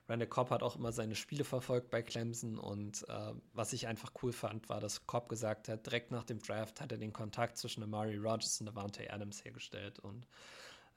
Randall 0.09 0.29
Cobb 0.29 0.51
hat 0.51 0.63
auch 0.63 0.77
immer 0.77 0.93
seine 0.93 1.15
Spiele 1.15 1.45
verfolgt 1.45 1.91
bei 1.91 2.03
Clemson 2.03 2.59
und 2.59 3.05
uh, 3.09 3.35
was 3.53 3.73
ich 3.73 3.87
einfach 3.87 4.13
cool 4.23 4.33
fand, 4.33 4.69
war, 4.69 4.81
dass 4.81 5.07
Cobb 5.07 5.29
gesagt 5.29 5.69
hat, 5.69 5.87
direkt 5.87 6.11
nach 6.11 6.25
dem 6.25 6.41
Draft 6.41 6.81
hat 6.81 6.93
er 6.93 6.99
den 6.99 7.13
Kontakt 7.13 7.57
zwischen 7.57 7.83
Amari 7.83 8.17
Rogers 8.17 8.61
und 8.61 8.67
Davante 8.67 9.11
Adams 9.13 9.45
hergestellt 9.45 10.01
und 10.01 10.27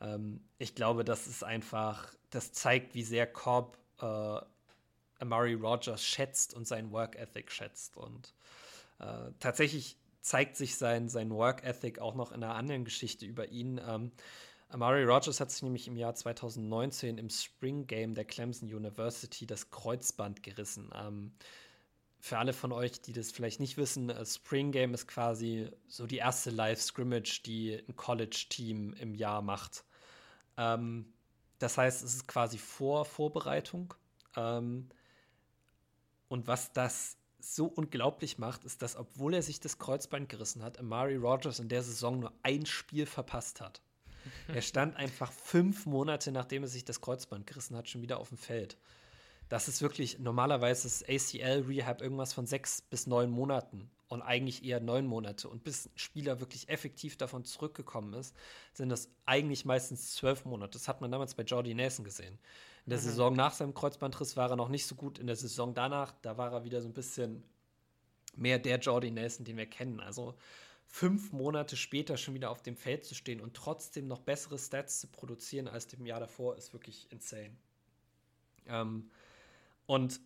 ähm, 0.02 0.42
ich 0.58 0.76
glaube, 0.76 1.04
das 1.04 1.28
ist 1.28 1.44
einfach, 1.44 2.14
das 2.32 2.52
zeigt, 2.52 2.96
wie 2.96 3.04
sehr 3.04 3.28
Cobb 3.28 3.78
uh, 4.02 4.40
Amari 5.20 5.54
Rogers 5.54 6.04
schätzt 6.04 6.54
und 6.54 6.68
sein 6.68 6.92
Work 6.92 7.16
Ethic 7.16 7.52
schätzt 7.52 7.98
und 7.98 8.34
tatsächlich 9.40 9.98
zeigt 10.22 10.56
sich 10.56 10.78
sein, 10.78 11.10
sein 11.10 11.30
Work 11.32 11.64
Ethic 11.64 12.00
auch 12.00 12.16
noch 12.16 12.32
in 12.32 12.44
einer 12.44 12.56
anderen 12.56 12.86
Geschichte 12.86 13.26
über 13.26 13.50
ihn. 13.50 13.80
Ähm, 13.86 14.12
Amari 14.70 15.04
Rogers 15.04 15.40
hat 15.40 15.52
sich 15.52 15.62
nämlich 15.62 15.88
im 15.88 15.96
Jahr 15.96 16.16
2019 16.16 17.18
im 17.18 17.30
Spring 17.30 17.88
Game 17.88 18.16
der 18.16 18.26
Clemson 18.26 18.74
University 18.74 19.46
das 19.46 19.70
Kreuzband 19.70 20.44
gerissen. 20.44 20.90
Ähm, 20.94 21.32
für 22.20 22.40
alle 22.40 22.54
von 22.54 22.72
euch, 22.72 23.02
die 23.02 23.14
das 23.14 23.32
vielleicht 23.32 23.60
nicht 23.60 23.78
wissen, 23.78 24.10
äh, 24.10 24.26
Spring 24.26 24.72
Game 24.72 24.94
ist 24.94 25.08
quasi 25.08 25.70
so 25.88 26.08
die 26.08 26.18
erste 26.18 26.50
Live-Scrimmage, 26.50 27.44
die 27.46 27.84
ein 27.88 27.96
College-Team 27.96 28.94
im 28.94 29.14
Jahr 29.14 29.44
macht. 29.44 29.86
Ähm, 30.58 31.14
das 31.60 31.78
heißt, 31.78 32.04
es 32.04 32.16
ist 32.16 32.28
quasi 32.28 32.58
vor 32.58 33.06
Vorbereitung. 33.06 33.94
Ähm, 34.36 34.90
und 36.28 36.48
was 36.48 36.74
das 36.74 37.18
so 37.40 37.68
unglaublich 37.68 38.40
macht, 38.40 38.64
ist, 38.66 38.82
dass 38.82 38.96
obwohl 38.96 39.36
er 39.36 39.44
sich 39.44 39.60
das 39.60 39.78
Kreuzband 39.78 40.28
gerissen 40.28 40.64
hat, 40.64 40.80
Amari 40.80 41.16
Rogers 41.16 41.60
in 41.60 41.70
der 41.70 41.84
Saison 41.84 42.20
nur 42.20 42.34
ein 42.42 42.66
Spiel 42.66 43.06
verpasst 43.06 43.62
hat. 43.62 43.82
Er 44.48 44.62
stand 44.62 44.96
einfach 44.96 45.32
fünf 45.32 45.86
Monate, 45.86 46.32
nachdem 46.32 46.64
er 46.64 46.70
sich 46.70 46.86
das 46.86 47.02
Kreuzband 47.02 47.48
gerissen 47.48 47.76
hat, 47.76 47.90
schon 47.90 48.02
wieder 48.02 48.20
auf 48.20 48.30
dem 48.30 48.38
Feld. 48.38 48.78
Das 49.50 49.68
ist 49.68 49.82
wirklich, 49.82 50.20
normalerweise 50.20 50.88
ist 50.88 51.08
ACL-Rehab 51.08 52.02
irgendwas 52.02 52.34
von 52.34 52.48
sechs 52.48 52.82
bis 52.82 53.06
neun 53.06 53.30
Monaten 53.30 53.90
und 54.08 54.22
eigentlich 54.22 54.64
eher 54.64 54.80
neun 54.80 55.06
Monate. 55.06 55.50
Und 55.50 55.64
bis 55.64 55.88
ein 55.88 55.92
Spieler 55.96 56.40
wirklich 56.40 56.70
effektiv 56.70 57.18
davon 57.18 57.46
zurückgekommen 57.46 58.14
ist, 58.14 58.36
sind 58.74 58.90
das 58.90 59.10
eigentlich 59.26 59.66
meistens 59.66 60.16
zwölf 60.16 60.46
Monate. 60.46 60.72
Das 60.72 60.88
hat 60.88 61.02
man 61.02 61.12
damals 61.12 61.36
bei 61.36 61.44
Jordi 61.44 61.74
Nelson 61.74 62.06
gesehen. 62.06 62.40
In 62.86 62.92
der 62.92 63.00
mhm. 63.00 63.04
Saison 63.04 63.36
nach 63.36 63.54
seinem 63.54 63.74
Kreuzbandriss 63.74 64.36
war 64.36 64.50
er 64.50 64.56
noch 64.56 64.70
nicht 64.70 64.86
so 64.88 64.96
gut. 64.96 65.20
In 65.20 65.28
der 65.28 65.36
Saison 65.36 65.74
danach, 65.74 66.14
da 66.22 66.38
war 66.38 66.52
er 66.52 66.64
wieder 66.64 66.82
so 66.82 66.88
ein 66.88 66.94
bisschen 66.94 67.44
mehr 68.36 68.60
der 68.60 68.80
Jordi 68.80 69.12
Nelson, 69.12 69.46
den 69.46 69.58
wir 69.58 69.66
kennen. 69.66 70.00
Also 70.00 70.36
fünf 70.96 71.34
Monate 71.34 71.76
später 71.76 72.16
schon 72.16 72.36
wieder 72.36 72.50
auf 72.50 72.62
dem 72.62 72.78
Feld 72.78 73.04
zu 73.04 73.16
stehen 73.16 73.42
und 73.42 73.54
trotzdem 73.54 74.08
noch 74.08 74.22
bessere 74.22 74.58
Stats 74.58 75.02
zu 75.02 75.08
produzieren 75.08 75.68
als 75.68 75.88
dem 75.88 76.06
Jahr 76.06 76.22
davor, 76.22 76.56
ist 76.56 76.72
wirklich 76.72 77.12
insane. 77.12 77.58
Ähm, 78.66 79.12
und 79.88 80.22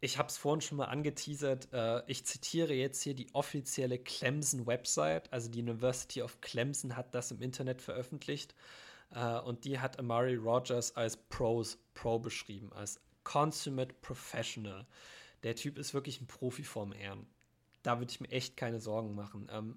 ich 0.00 0.18
habe 0.18 0.28
es 0.28 0.36
vorhin 0.36 0.62
schon 0.62 0.78
mal 0.78 0.86
angeteasert. 0.86 1.72
Äh, 1.72 2.02
ich 2.08 2.26
zitiere 2.26 2.74
jetzt 2.74 3.00
hier 3.02 3.14
die 3.14 3.32
offizielle 3.34 4.00
Clemson-Website. 4.00 5.32
Also 5.32 5.48
die 5.48 5.62
University 5.62 6.22
of 6.22 6.40
Clemson 6.40 6.96
hat 6.96 7.14
das 7.14 7.30
im 7.30 7.40
Internet 7.40 7.80
veröffentlicht. 7.80 8.56
Äh, 9.12 9.38
und 9.38 9.64
die 9.64 9.78
hat 9.78 10.00
Amari 10.00 10.34
Rogers 10.34 10.96
als 10.96 11.18
Pros 11.18 11.78
Pro 11.94 12.18
beschrieben, 12.18 12.72
als 12.72 13.00
Consummate 13.22 13.94
Professional. 14.00 14.88
Der 15.44 15.54
Typ 15.54 15.78
ist 15.78 15.94
wirklich 15.94 16.20
ein 16.20 16.26
Profi 16.26 16.64
vorm 16.64 16.90
Herrn 16.90 17.28
da 17.82 17.98
würde 17.98 18.10
ich 18.10 18.20
mir 18.20 18.30
echt 18.30 18.56
keine 18.56 18.80
Sorgen 18.80 19.14
machen. 19.14 19.48
Ähm, 19.52 19.76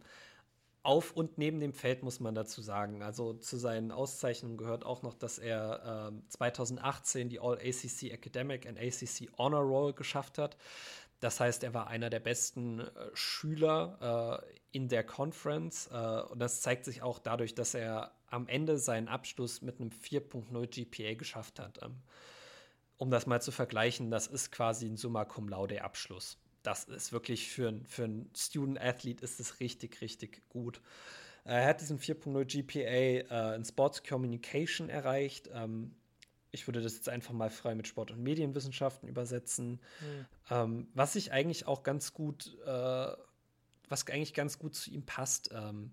auf 0.83 1.13
und 1.13 1.37
neben 1.37 1.61
dem 1.61 1.73
Feld 1.73 2.03
muss 2.03 2.19
man 2.19 2.35
dazu 2.35 2.61
sagen. 2.61 3.01
Also 3.01 3.33
zu 3.33 3.57
seinen 3.57 3.91
Auszeichnungen 3.91 4.57
gehört 4.57 4.85
auch 4.85 5.01
noch, 5.01 5.13
dass 5.13 5.39
er 5.39 6.11
äh, 6.11 6.29
2018 6.29 7.29
die 7.29 7.39
All-ACC 7.39 8.11
Academic 8.11 8.67
and 8.67 8.77
ACC 8.77 9.29
Honor 9.37 9.61
Roll 9.61 9.93
geschafft 9.93 10.37
hat. 10.37 10.57
Das 11.21 11.39
heißt, 11.39 11.63
er 11.63 11.73
war 11.73 11.87
einer 11.87 12.09
der 12.09 12.19
besten 12.19 12.81
äh, 12.81 12.89
Schüler 13.13 14.41
äh, 14.43 14.57
in 14.73 14.89
der 14.89 15.05
Conference. 15.05 15.87
Äh, 15.87 16.21
und 16.23 16.39
das 16.39 16.61
zeigt 16.61 16.83
sich 16.83 17.01
auch 17.01 17.17
dadurch, 17.17 17.55
dass 17.55 17.73
er 17.73 18.11
am 18.27 18.49
Ende 18.49 18.77
seinen 18.77 19.07
Abschluss 19.07 19.61
mit 19.61 19.79
einem 19.79 19.89
4.0 19.89 20.67
GPA 20.67 21.13
geschafft 21.13 21.59
hat. 21.59 21.81
Ähm, 21.81 21.95
um 22.97 23.09
das 23.09 23.25
mal 23.25 23.41
zu 23.41 23.51
vergleichen, 23.51 24.11
das 24.11 24.27
ist 24.27 24.51
quasi 24.51 24.85
ein 24.85 24.97
Summa 24.97 25.23
Cum 25.23 25.47
Laude 25.47 25.81
Abschluss 25.81 26.42
das 26.63 26.85
ist 26.85 27.11
wirklich 27.11 27.49
für, 27.49 27.73
für 27.87 28.05
einen 28.05 28.29
Student-Athlete 28.35 29.23
ist 29.23 29.39
es 29.39 29.59
richtig, 29.59 30.01
richtig 30.01 30.41
gut. 30.49 30.81
Er 31.45 31.65
hat 31.65 31.81
diesen 31.81 31.99
4.0 31.99 32.45
GPA 32.45 33.51
äh, 33.51 33.55
in 33.55 33.65
Sports 33.65 34.03
Communication 34.03 34.89
erreicht. 34.89 35.49
Ähm, 35.53 35.93
ich 36.51 36.67
würde 36.67 36.81
das 36.81 36.95
jetzt 36.95 37.09
einfach 37.09 37.33
mal 37.33 37.49
frei 37.49 37.75
mit 37.75 37.87
Sport- 37.87 38.11
und 38.11 38.23
Medienwissenschaften 38.23 39.09
übersetzen. 39.09 39.71
Mhm. 39.71 40.25
Ähm, 40.49 40.87
was 40.93 41.15
ich 41.15 41.31
eigentlich 41.31 41.67
auch 41.67 41.83
ganz 41.83 42.13
gut, 42.13 42.57
äh, 42.65 43.07
was 43.89 44.07
eigentlich 44.07 44.33
ganz 44.33 44.57
gut 44.57 44.73
zu 44.73 44.89
ihm 44.89 45.03
passt, 45.03 45.49
ähm, 45.51 45.91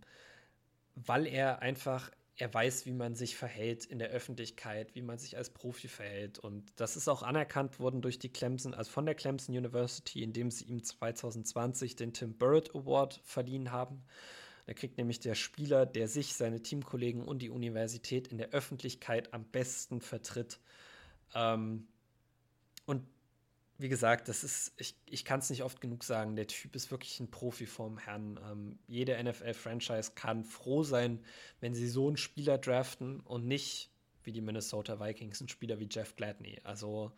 weil 0.95 1.27
er 1.27 1.63
einfach 1.63 2.11
er 2.41 2.53
weiß, 2.53 2.87
wie 2.87 2.93
man 2.93 3.15
sich 3.15 3.37
verhält 3.37 3.85
in 3.85 3.99
der 3.99 4.09
Öffentlichkeit, 4.09 4.95
wie 4.95 5.03
man 5.03 5.19
sich 5.19 5.37
als 5.37 5.51
Profi 5.51 5.89
verhält. 5.89 6.39
Und 6.39 6.73
das 6.77 6.97
ist 6.97 7.09
auch 7.09 7.23
anerkannt 7.23 7.79
worden 7.79 8.01
durch 8.01 8.19
die 8.19 8.33
Clemson, 8.33 8.73
also 8.73 8.91
von 8.91 9.05
der 9.05 9.15
Clemson 9.15 9.55
University, 9.55 10.23
indem 10.23 10.51
sie 10.51 10.65
ihm 10.65 10.83
2020 10.83 11.97
den 11.97 12.13
Tim 12.15 12.39
Burrett 12.39 12.75
Award 12.75 13.21
verliehen 13.25 13.73
haben. 13.73 14.03
Da 14.67 14.73
kriegt 14.73 14.97
nämlich 14.97 15.21
der 15.21 15.35
Spieler, 15.35 15.85
der 15.85 16.09
sich, 16.09 16.35
seine 16.35 16.63
Teamkollegen 16.63 17.25
und 17.25 17.41
die 17.41 17.51
Universität 17.51 18.29
in 18.29 18.39
der 18.39 18.51
Öffentlichkeit 18.51 19.35
am 19.35 19.45
besten 19.45 20.01
vertritt. 20.01 20.61
Ähm, 21.35 21.89
und 22.87 23.07
wie 23.81 23.89
gesagt, 23.89 24.29
das 24.29 24.45
ist, 24.45 24.73
ich, 24.77 24.95
ich 25.07 25.25
kann 25.25 25.41
es 25.41 25.51
nicht 25.51 25.63
oft 25.63 25.81
genug 25.81 26.05
sagen, 26.05 26.37
der 26.37 26.47
Typ 26.47 26.77
ist 26.77 26.91
wirklich 26.91 27.19
ein 27.21 27.31
Profi 27.31 27.67
vorm 27.67 27.99
Herrn. 27.99 28.39
Ähm, 28.51 28.79
jede 28.87 29.23
NFL-Franchise 29.23 30.13
kann 30.15 30.45
froh 30.45 30.83
sein, 30.83 31.25
wenn 31.61 31.75
sie 31.75 31.89
so 31.89 32.07
einen 32.07 32.17
Spieler 32.17 32.59
draften 32.59 33.21
und 33.21 33.47
nicht 33.47 33.91
wie 34.23 34.33
die 34.33 34.43
Minnesota 34.43 35.01
Vikings 35.01 35.41
einen 35.41 35.49
Spieler 35.49 35.81
wie 35.81 35.89
Jeff 35.91 36.15
Gladney. 36.15 36.61
Also 36.63 37.13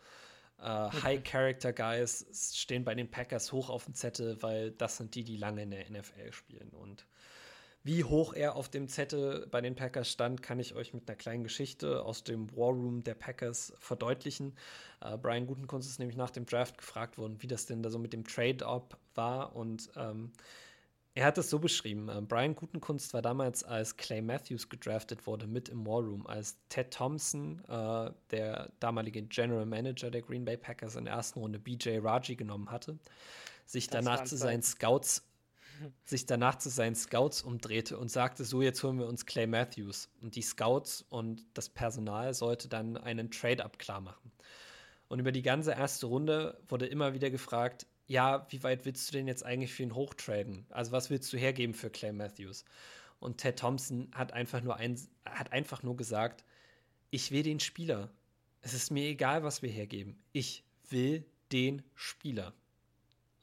äh, 0.59 0.63
High-Character-Guys 0.63 2.53
stehen 2.55 2.85
bei 2.85 2.95
den 2.95 3.11
Packers 3.11 3.51
hoch 3.51 3.69
auf 3.69 3.85
dem 3.85 3.93
Zettel, 3.93 4.41
weil 4.41 4.71
das 4.71 4.97
sind 4.97 5.15
die, 5.15 5.23
die 5.23 5.37
lange 5.37 5.63
in 5.63 5.71
der 5.71 5.89
NFL 5.89 6.31
spielen. 6.31 6.69
Und 6.69 7.05
wie 7.83 8.05
hoch 8.05 8.33
er 8.33 8.55
auf 8.55 8.69
dem 8.69 8.87
Zettel 8.87 9.45
bei 9.51 9.59
den 9.59 9.75
Packers 9.75 10.09
stand, 10.09 10.41
kann 10.41 10.59
ich 10.59 10.73
euch 10.73 10.93
mit 10.93 11.07
einer 11.07 11.17
kleinen 11.17 11.43
Geschichte 11.43 12.03
aus 12.03 12.23
dem 12.23 12.49
War 12.55 12.69
Room 12.69 13.03
der 13.03 13.13
Packers 13.13 13.73
verdeutlichen. 13.77 14.55
Äh, 15.01 15.17
Brian 15.17 15.45
Gutenkunst 15.45 15.89
ist 15.89 15.99
nämlich 15.99 16.17
nach 16.17 16.31
dem 16.31 16.45
Draft 16.45 16.77
gefragt 16.77 17.17
worden, 17.17 17.41
wie 17.41 17.47
das 17.47 17.65
denn 17.65 17.83
da 17.83 17.89
so 17.89 17.99
mit 17.99 18.13
dem 18.13 18.23
Trade-Up 18.23 18.97
war. 19.15 19.53
Und 19.53 19.89
ähm, 19.97 20.31
er 21.13 21.25
hat 21.25 21.37
es 21.37 21.49
so 21.49 21.59
beschrieben: 21.59 22.07
äh, 22.07 22.21
Brian 22.21 22.55
Gutenkunst 22.55 23.13
war 23.13 23.21
damals, 23.21 23.65
als 23.65 23.97
Clay 23.97 24.21
Matthews 24.21 24.69
gedraftet 24.69 25.27
wurde, 25.27 25.45
mit 25.45 25.67
im 25.67 25.85
War 25.85 26.01
Room, 26.03 26.25
als 26.25 26.57
Ted 26.69 26.91
Thompson, 26.91 27.61
äh, 27.67 28.11
der 28.31 28.71
damalige 28.79 29.23
General 29.23 29.65
Manager 29.65 30.09
der 30.09 30.21
Green 30.21 30.45
Bay 30.45 30.55
Packers, 30.55 30.95
in 30.95 31.03
der 31.03 31.15
ersten 31.15 31.39
Runde 31.39 31.59
BJ 31.59 31.97
Raji 31.97 32.37
genommen 32.37 32.71
hatte, 32.71 32.97
sich 33.65 33.87
das 33.87 34.05
danach 34.05 34.23
zu 34.23 34.37
seinen 34.37 34.63
Scouts 34.63 35.23
sich 36.03 36.25
danach 36.25 36.57
zu 36.57 36.69
seinen 36.69 36.95
Scouts 36.95 37.41
umdrehte 37.41 37.97
und 37.97 38.09
sagte, 38.09 38.45
so 38.45 38.61
jetzt 38.61 38.83
holen 38.83 38.99
wir 38.99 39.07
uns 39.07 39.25
Clay 39.25 39.47
Matthews. 39.47 40.09
Und 40.21 40.35
die 40.35 40.41
Scouts 40.41 41.05
und 41.09 41.45
das 41.53 41.69
Personal 41.69 42.33
sollte 42.33 42.67
dann 42.67 42.97
einen 42.97 43.31
Trade-up 43.31 43.79
klar 43.79 44.01
machen. 44.01 44.31
Und 45.07 45.19
über 45.19 45.31
die 45.31 45.41
ganze 45.41 45.71
erste 45.71 46.07
Runde 46.07 46.59
wurde 46.67 46.85
immer 46.87 47.13
wieder 47.13 47.29
gefragt, 47.29 47.85
ja, 48.07 48.45
wie 48.49 48.63
weit 48.63 48.85
willst 48.85 49.07
du 49.07 49.13
denn 49.13 49.27
jetzt 49.27 49.45
eigentlich 49.45 49.73
für 49.73 49.83
ihn 49.83 49.95
hochtraden? 49.95 50.65
Also 50.69 50.91
was 50.91 51.09
willst 51.09 51.31
du 51.31 51.37
hergeben 51.37 51.73
für 51.73 51.89
Clay 51.89 52.11
Matthews? 52.11 52.65
Und 53.19 53.37
Ted 53.37 53.59
Thompson 53.59 54.09
hat 54.13 54.33
einfach 54.33 54.61
nur 54.61 54.77
ein, 54.77 54.99
hat 55.25 55.51
einfach 55.51 55.83
nur 55.83 55.95
gesagt, 55.95 56.43
ich 57.09 57.31
will 57.31 57.43
den 57.43 57.59
Spieler. 57.59 58.11
Es 58.61 58.73
ist 58.73 58.91
mir 58.91 59.07
egal, 59.07 59.43
was 59.43 59.61
wir 59.61 59.69
hergeben. 59.69 60.17
Ich 60.31 60.63
will 60.89 61.25
den 61.51 61.83
Spieler. 61.95 62.53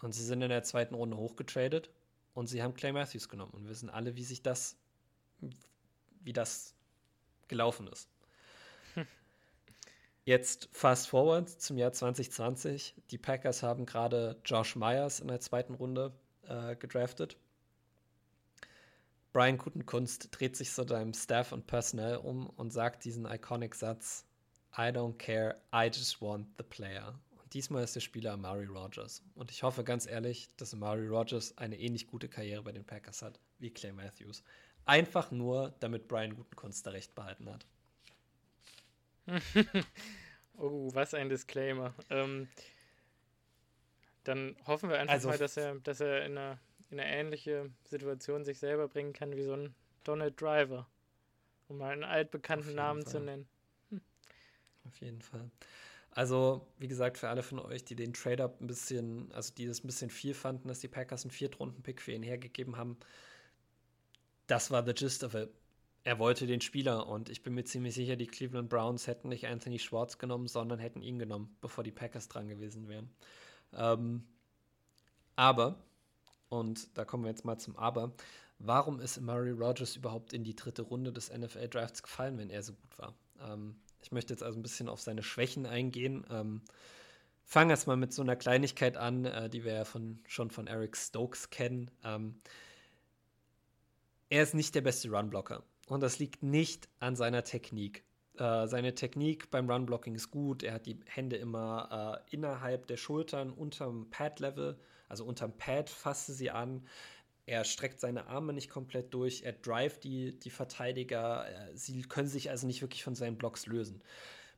Und 0.02 0.14
sie 0.14 0.24
sind 0.24 0.42
in 0.42 0.48
der 0.48 0.62
zweiten 0.62 0.94
Runde 0.94 1.16
hochgetradet 1.16 1.90
und 2.34 2.46
sie 2.46 2.62
haben 2.62 2.74
Clay 2.74 2.92
Matthews 2.92 3.28
genommen. 3.28 3.52
Und 3.52 3.64
wir 3.64 3.70
wissen 3.70 3.90
alle, 3.90 4.16
wie 4.16 4.24
sich 4.24 4.42
das, 4.42 4.76
wie 6.20 6.32
das 6.32 6.74
gelaufen 7.48 7.88
ist. 7.88 8.08
Jetzt 10.24 10.68
fast 10.72 11.08
forward 11.08 11.48
zum 11.48 11.78
Jahr 11.78 11.92
2020. 11.92 12.94
Die 13.10 13.18
Packers 13.18 13.62
haben 13.62 13.86
gerade 13.86 14.40
Josh 14.44 14.76
Myers 14.76 15.20
in 15.20 15.28
der 15.28 15.40
zweiten 15.40 15.74
Runde 15.74 16.12
äh, 16.46 16.76
gedraftet. 16.76 17.36
Brian 19.32 19.58
Kutenkunst 19.58 20.28
dreht 20.32 20.56
sich 20.56 20.72
zu 20.72 20.84
deinem 20.84 21.14
Staff 21.14 21.52
und 21.52 21.66
Personnel 21.66 22.16
um 22.16 22.48
und 22.50 22.72
sagt 22.72 23.04
diesen 23.04 23.26
iconic 23.26 23.74
Satz: 23.74 24.24
I 24.76 24.90
don't 24.90 25.16
care, 25.16 25.60
I 25.72 25.86
just 25.86 26.20
want 26.20 26.48
the 26.58 26.64
player. 26.64 27.18
Diesmal 27.52 27.82
ist 27.82 27.96
der 27.96 28.00
Spieler 28.00 28.32
Amari 28.32 28.66
Rogers. 28.66 29.22
Und 29.34 29.50
ich 29.50 29.62
hoffe 29.64 29.82
ganz 29.82 30.06
ehrlich, 30.06 30.50
dass 30.56 30.72
Amari 30.72 31.06
Rogers 31.08 31.58
eine 31.58 31.78
ähnlich 31.78 32.06
gute 32.06 32.28
Karriere 32.28 32.62
bei 32.62 32.72
den 32.72 32.84
Packers 32.84 33.22
hat 33.22 33.40
wie 33.58 33.70
Clay 33.70 33.92
Matthews. 33.92 34.44
Einfach 34.84 35.30
nur, 35.30 35.74
damit 35.80 36.08
Brian 36.08 36.36
Gutenkunst 36.36 36.86
da 36.86 36.90
recht 36.90 37.14
behalten 37.14 37.50
hat. 37.50 37.66
oh, 40.56 40.90
was 40.94 41.14
ein 41.14 41.28
Disclaimer. 41.28 41.94
Ähm, 42.08 42.48
dann 44.24 44.56
hoffen 44.66 44.88
wir 44.88 44.98
einfach 44.98 45.14
also, 45.14 45.28
mal, 45.28 45.38
dass 45.38 45.56
er, 45.56 45.76
dass 45.76 46.00
er 46.00 46.24
in 46.24 46.38
eine, 46.38 46.58
in 46.90 47.00
eine 47.00 47.10
ähnliche 47.10 47.70
Situation 47.84 48.44
sich 48.44 48.58
selber 48.58 48.88
bringen 48.88 49.12
kann 49.12 49.36
wie 49.36 49.42
so 49.42 49.54
ein 49.54 49.74
Donald 50.04 50.40
Driver. 50.40 50.86
Um 51.68 51.78
mal 51.78 51.92
einen 51.92 52.04
altbekannten 52.04 52.74
Namen 52.74 53.02
Fall. 53.02 53.12
zu 53.12 53.20
nennen. 53.20 53.48
Hm. 53.90 54.00
Auf 54.84 55.00
jeden 55.00 55.22
Fall. 55.22 55.50
Also, 56.12 56.66
wie 56.78 56.88
gesagt, 56.88 57.18
für 57.18 57.28
alle 57.28 57.42
von 57.42 57.58
euch, 57.60 57.84
die 57.84 57.94
den 57.94 58.12
Trade-Up 58.12 58.60
ein 58.60 58.66
bisschen, 58.66 59.30
also 59.32 59.54
die 59.54 59.66
das 59.66 59.84
ein 59.84 59.86
bisschen 59.86 60.10
viel 60.10 60.34
fanden, 60.34 60.68
dass 60.68 60.80
die 60.80 60.88
Packers 60.88 61.24
einen 61.24 61.30
Viertrunden-Pick 61.30 62.00
für 62.00 62.12
ihn 62.12 62.22
hergegeben 62.22 62.76
haben, 62.76 62.96
das 64.46 64.70
war 64.70 64.84
the 64.84 64.92
gist 64.92 65.22
of 65.22 65.34
it 65.34 65.50
er 66.04 66.18
wollte 66.18 66.46
den 66.46 66.60
Spieler 66.60 67.06
und 67.06 67.28
ich 67.28 67.42
bin 67.42 67.54
mir 67.54 67.64
ziemlich 67.64 67.94
sicher, 67.94 68.16
die 68.16 68.26
Cleveland 68.26 68.68
Browns 68.68 69.06
hätten 69.06 69.28
nicht 69.28 69.46
Anthony 69.46 69.78
Schwartz 69.78 70.18
genommen, 70.18 70.46
sondern 70.46 70.78
hätten 70.78 71.02
ihn 71.02 71.18
genommen, 71.18 71.54
bevor 71.60 71.84
die 71.84 71.92
Packers 71.92 72.28
dran 72.28 72.48
gewesen 72.48 72.88
wären. 72.88 73.10
Ähm, 73.74 74.24
aber, 75.36 75.78
und 76.48 76.96
da 76.96 77.04
kommen 77.04 77.24
wir 77.24 77.30
jetzt 77.30 77.44
mal 77.44 77.58
zum 77.58 77.76
Aber, 77.76 78.12
warum 78.58 79.00
ist 79.00 79.20
Murray 79.20 79.50
Rogers 79.50 79.96
überhaupt 79.96 80.32
in 80.32 80.42
die 80.42 80.56
dritte 80.56 80.82
Runde 80.82 81.12
des 81.12 81.30
NFL-Drafts 81.30 82.02
gefallen, 82.02 82.38
wenn 82.38 82.50
er 82.50 82.62
so 82.62 82.72
gut 82.72 82.98
war? 82.98 83.14
Ähm, 83.46 83.76
ich 84.02 84.12
möchte 84.12 84.32
jetzt 84.32 84.42
also 84.42 84.58
ein 84.58 84.62
bisschen 84.62 84.88
auf 84.88 85.00
seine 85.00 85.22
Schwächen 85.22 85.66
eingehen. 85.66 86.26
Ähm, 86.30 86.62
fangen 87.44 87.70
erstmal 87.70 87.96
mit 87.96 88.12
so 88.12 88.22
einer 88.22 88.36
Kleinigkeit 88.36 88.96
an, 88.96 89.24
äh, 89.24 89.50
die 89.50 89.64
wir 89.64 89.72
ja 89.72 89.84
von, 89.84 90.20
schon 90.26 90.50
von 90.50 90.66
Eric 90.66 90.96
Stokes 90.96 91.50
kennen. 91.50 91.90
Ähm, 92.04 92.40
er 94.28 94.42
ist 94.42 94.54
nicht 94.54 94.74
der 94.74 94.82
beste 94.82 95.10
Runblocker. 95.10 95.62
Und 95.88 96.02
das 96.02 96.20
liegt 96.20 96.42
nicht 96.42 96.88
an 97.00 97.16
seiner 97.16 97.42
Technik. 97.42 98.04
Äh, 98.38 98.68
seine 98.68 98.94
Technik 98.94 99.50
beim 99.50 99.68
Run-Blocking 99.68 100.14
ist 100.14 100.30
gut. 100.30 100.62
Er 100.62 100.74
hat 100.74 100.86
die 100.86 100.98
Hände 101.06 101.36
immer 101.36 102.22
äh, 102.30 102.34
innerhalb 102.34 102.86
der 102.86 102.96
Schultern 102.96 103.50
unterm 103.50 104.08
Pad-Level, 104.10 104.78
also 105.08 105.24
unterm 105.24 105.56
Pad 105.56 105.90
fasst 105.90 106.28
sie 106.28 106.50
an. 106.50 106.86
Er 107.50 107.64
streckt 107.64 107.98
seine 107.98 108.28
Arme 108.28 108.52
nicht 108.52 108.70
komplett 108.70 109.12
durch. 109.12 109.42
Er 109.42 109.52
drive 109.52 109.98
die, 109.98 110.38
die 110.38 110.50
Verteidiger. 110.50 111.48
Äh, 111.48 111.76
sie 111.76 112.02
können 112.02 112.28
sich 112.28 112.48
also 112.48 112.64
nicht 112.64 112.80
wirklich 112.80 113.02
von 113.02 113.16
seinen 113.16 113.36
Blocks 113.36 113.66
lösen. 113.66 114.04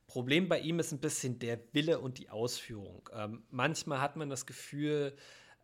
Problem 0.05 0.47
bei 0.47 0.59
ihm 0.59 0.77
ist 0.77 0.91
ein 0.91 0.99
bisschen 0.99 1.39
der 1.39 1.59
Wille 1.73 1.99
und 1.99 2.19
die 2.19 2.29
Ausführung. 2.29 3.09
Ähm, 3.11 3.41
manchmal 3.49 3.99
hat 3.99 4.15
man 4.15 4.29
das 4.29 4.45
Gefühl, 4.45 5.15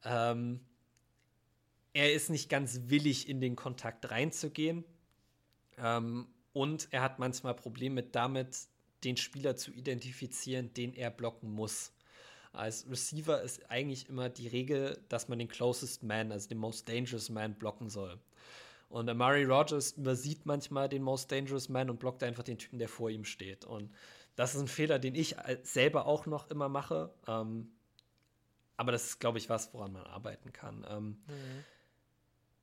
ähm, 0.04 0.62
er 1.94 2.12
ist 2.14 2.32
nicht 2.32 2.50
ganz 2.50 2.82
willig, 2.86 3.30
in 3.30 3.42
den 3.42 3.56
Kontakt 3.56 4.10
reinzugehen. 4.10 4.84
Ähm, 5.78 6.30
und 6.52 6.88
er 6.90 7.04
hat 7.04 7.20
manchmal 7.20 7.54
Probleme 7.54 8.02
damit, 8.02 8.58
den 9.04 9.18
Spieler 9.18 9.56
zu 9.56 9.72
identifizieren, 9.72 10.74
den 10.74 10.96
er 10.96 11.12
blocken 11.12 11.52
muss. 11.52 11.94
Als 12.52 12.90
Receiver 12.90 13.42
ist 13.42 13.70
eigentlich 13.70 14.10
immer 14.10 14.30
die 14.30 14.48
Regel, 14.48 15.00
dass 15.10 15.28
man 15.28 15.40
den 15.40 15.48
closest 15.48 16.04
man, 16.04 16.32
also 16.32 16.50
den 16.50 16.58
most 16.58 16.90
dangerous 16.90 17.30
man, 17.30 17.56
blocken 17.56 17.90
soll. 17.90 18.20
Und 18.90 19.08
Amari 19.08 19.44
Rogers 19.44 19.92
übersieht 19.92 20.46
manchmal 20.46 20.90
den 20.90 21.04
most 21.04 21.32
dangerous 21.32 21.70
man 21.70 21.90
und 21.90 22.00
blockt 22.00 22.24
einfach 22.24 22.44
den 22.44 22.58
Typen, 22.58 22.80
der 22.80 22.90
vor 22.90 23.12
ihm 23.12 23.24
steht. 23.24 23.66
Und 23.66 23.94
das 24.36 24.56
ist 24.56 24.62
ein 24.62 24.68
Fehler, 24.68 24.98
den 24.98 25.14
ich 25.14 25.36
selber 25.64 26.08
auch 26.08 26.26
noch 26.26 26.50
immer 26.50 26.70
mache. 26.70 27.14
Ähm, 27.28 27.72
aber 28.78 28.92
das 28.92 29.06
ist, 29.06 29.20
glaube 29.20 29.38
ich, 29.38 29.50
was, 29.50 29.74
woran 29.74 29.92
man 29.92 30.04
arbeiten 30.04 30.54
kann. 30.54 30.86
Ähm, 30.90 31.06
mhm. 31.28 31.66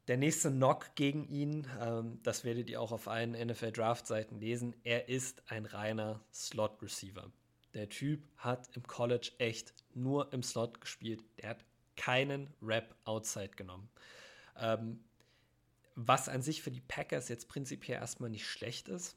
Der 0.09 0.16
nächste 0.16 0.51
Knock 0.51 0.94
gegen 0.94 1.29
ihn, 1.29 1.66
ähm, 1.81 2.20
das 2.22 2.44
werdet 2.44 2.70
ihr 2.70 2.81
auch 2.81 2.92
auf 2.92 3.07
allen 3.07 3.33
NFL-Draft-Seiten 3.33 4.38
lesen, 4.38 4.75
er 4.83 5.09
ist 5.09 5.42
ein 5.49 5.66
reiner 5.66 6.20
Slot-Receiver. 6.33 7.31
Der 7.77 7.89
Typ 7.89 8.27
hat 8.37 8.69
im 8.75 8.83
College 8.87 9.31
echt 9.39 9.73
nur 9.95 10.33
im 10.33 10.43
Slot 10.43 10.81
gespielt. 10.81 11.23
Der 11.39 11.51
hat 11.51 11.65
keinen 11.97 12.53
Rap 12.61 12.95
outside 13.05 13.51
genommen. 13.57 13.89
Ähm, 14.59 15.05
was 15.95 16.29
an 16.29 16.43
sich 16.43 16.62
für 16.62 16.71
die 16.71 16.81
Packers 16.81 17.29
jetzt 17.29 17.49
prinzipiell 17.49 17.99
erstmal 17.99 18.31
nicht 18.31 18.47
schlecht 18.47 18.89
ist, 18.89 19.17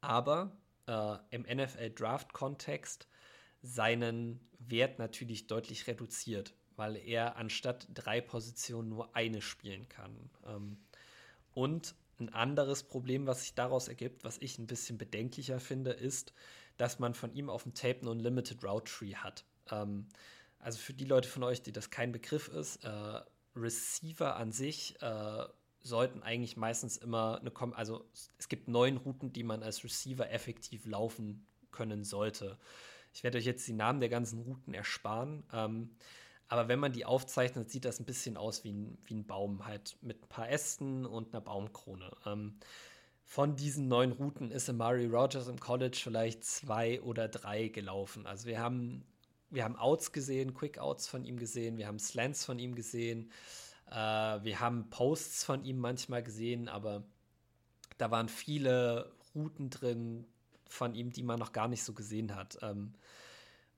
aber 0.00 0.56
äh, 0.86 1.16
im 1.30 1.42
NFL-Draft-Kontext 1.42 3.08
seinen 3.62 4.40
Wert 4.58 4.98
natürlich 4.98 5.46
deutlich 5.46 5.86
reduziert 5.86 6.54
weil 6.80 6.96
er 6.96 7.36
anstatt 7.36 7.88
drei 7.92 8.22
Positionen 8.22 8.88
nur 8.88 9.14
eine 9.14 9.42
spielen 9.42 9.86
kann. 9.90 10.30
Ähm, 10.46 10.78
und 11.52 11.94
ein 12.18 12.30
anderes 12.30 12.84
Problem, 12.84 13.26
was 13.26 13.42
sich 13.42 13.54
daraus 13.54 13.88
ergibt, 13.88 14.24
was 14.24 14.38
ich 14.38 14.58
ein 14.58 14.66
bisschen 14.66 14.96
bedenklicher 14.96 15.60
finde, 15.60 15.90
ist, 15.90 16.32
dass 16.80 16.98
man 16.98 17.12
von 17.12 17.34
ihm 17.34 17.50
auf 17.50 17.64
dem 17.64 17.74
Tape 17.74 17.98
nur 18.02 18.14
ein 18.14 18.20
Limited 18.20 18.64
Route 18.64 18.90
Tree 18.90 19.14
hat. 19.14 19.44
Ähm, 19.70 20.06
also 20.58 20.78
für 20.78 20.94
die 20.94 21.04
Leute 21.04 21.28
von 21.28 21.42
euch, 21.42 21.62
die 21.62 21.72
das 21.72 21.90
kein 21.90 22.10
Begriff 22.10 22.48
ist, 22.48 22.84
äh, 22.84 23.20
Receiver 23.54 24.36
an 24.36 24.52
sich 24.52 25.00
äh, 25.02 25.44
sollten 25.82 26.22
eigentlich 26.22 26.56
meistens 26.56 26.96
immer 26.96 27.38
eine, 27.40 27.50
Kom 27.50 27.72
also 27.74 28.04
es 28.38 28.48
gibt 28.48 28.68
neun 28.68 28.96
Routen, 28.96 29.32
die 29.32 29.42
man 29.42 29.62
als 29.62 29.84
Receiver 29.84 30.30
effektiv 30.30 30.86
laufen 30.86 31.46
können 31.70 32.04
sollte. 32.04 32.58
Ich 33.12 33.24
werde 33.24 33.38
euch 33.38 33.44
jetzt 33.44 33.66
die 33.66 33.72
Namen 33.72 34.00
der 34.00 34.08
ganzen 34.08 34.40
Routen 34.40 34.72
ersparen. 34.72 35.44
Ähm, 35.52 35.90
aber 36.48 36.68
wenn 36.68 36.78
man 36.78 36.92
die 36.92 37.04
aufzeichnet, 37.04 37.70
sieht 37.70 37.84
das 37.84 38.00
ein 38.00 38.06
bisschen 38.06 38.36
aus 38.36 38.64
wie 38.64 38.72
ein, 38.72 38.98
wie 39.04 39.14
ein 39.14 39.26
Baum, 39.26 39.66
halt 39.66 39.96
mit 40.00 40.22
ein 40.22 40.28
paar 40.28 40.48
Ästen 40.48 41.06
und 41.06 41.32
einer 41.32 41.40
Baumkrone. 41.40 42.10
Ähm, 42.26 42.58
von 43.30 43.54
diesen 43.54 43.86
neun 43.86 44.10
Routen 44.10 44.50
ist 44.50 44.68
Amari 44.68 45.06
Rogers 45.06 45.46
im 45.46 45.60
College 45.60 45.96
vielleicht 46.02 46.42
zwei 46.42 47.00
oder 47.00 47.28
drei 47.28 47.68
gelaufen. 47.68 48.26
Also 48.26 48.48
wir 48.48 48.58
haben, 48.58 49.04
wir 49.50 49.62
haben 49.62 49.76
Outs 49.76 50.10
gesehen, 50.10 50.52
Quick 50.52 50.80
Outs 50.80 51.06
von 51.06 51.24
ihm 51.24 51.36
gesehen, 51.36 51.78
wir 51.78 51.86
haben 51.86 52.00
Slants 52.00 52.44
von 52.44 52.58
ihm 52.58 52.74
gesehen, 52.74 53.30
äh, 53.88 53.94
wir 53.94 54.58
haben 54.58 54.90
Posts 54.90 55.44
von 55.44 55.64
ihm 55.64 55.78
manchmal 55.78 56.24
gesehen, 56.24 56.66
aber 56.66 57.04
da 57.98 58.10
waren 58.10 58.28
viele 58.28 59.12
Routen 59.32 59.70
drin 59.70 60.26
von 60.68 60.96
ihm, 60.96 61.12
die 61.12 61.22
man 61.22 61.38
noch 61.38 61.52
gar 61.52 61.68
nicht 61.68 61.84
so 61.84 61.92
gesehen 61.92 62.34
hat. 62.34 62.58
Ähm, 62.62 62.94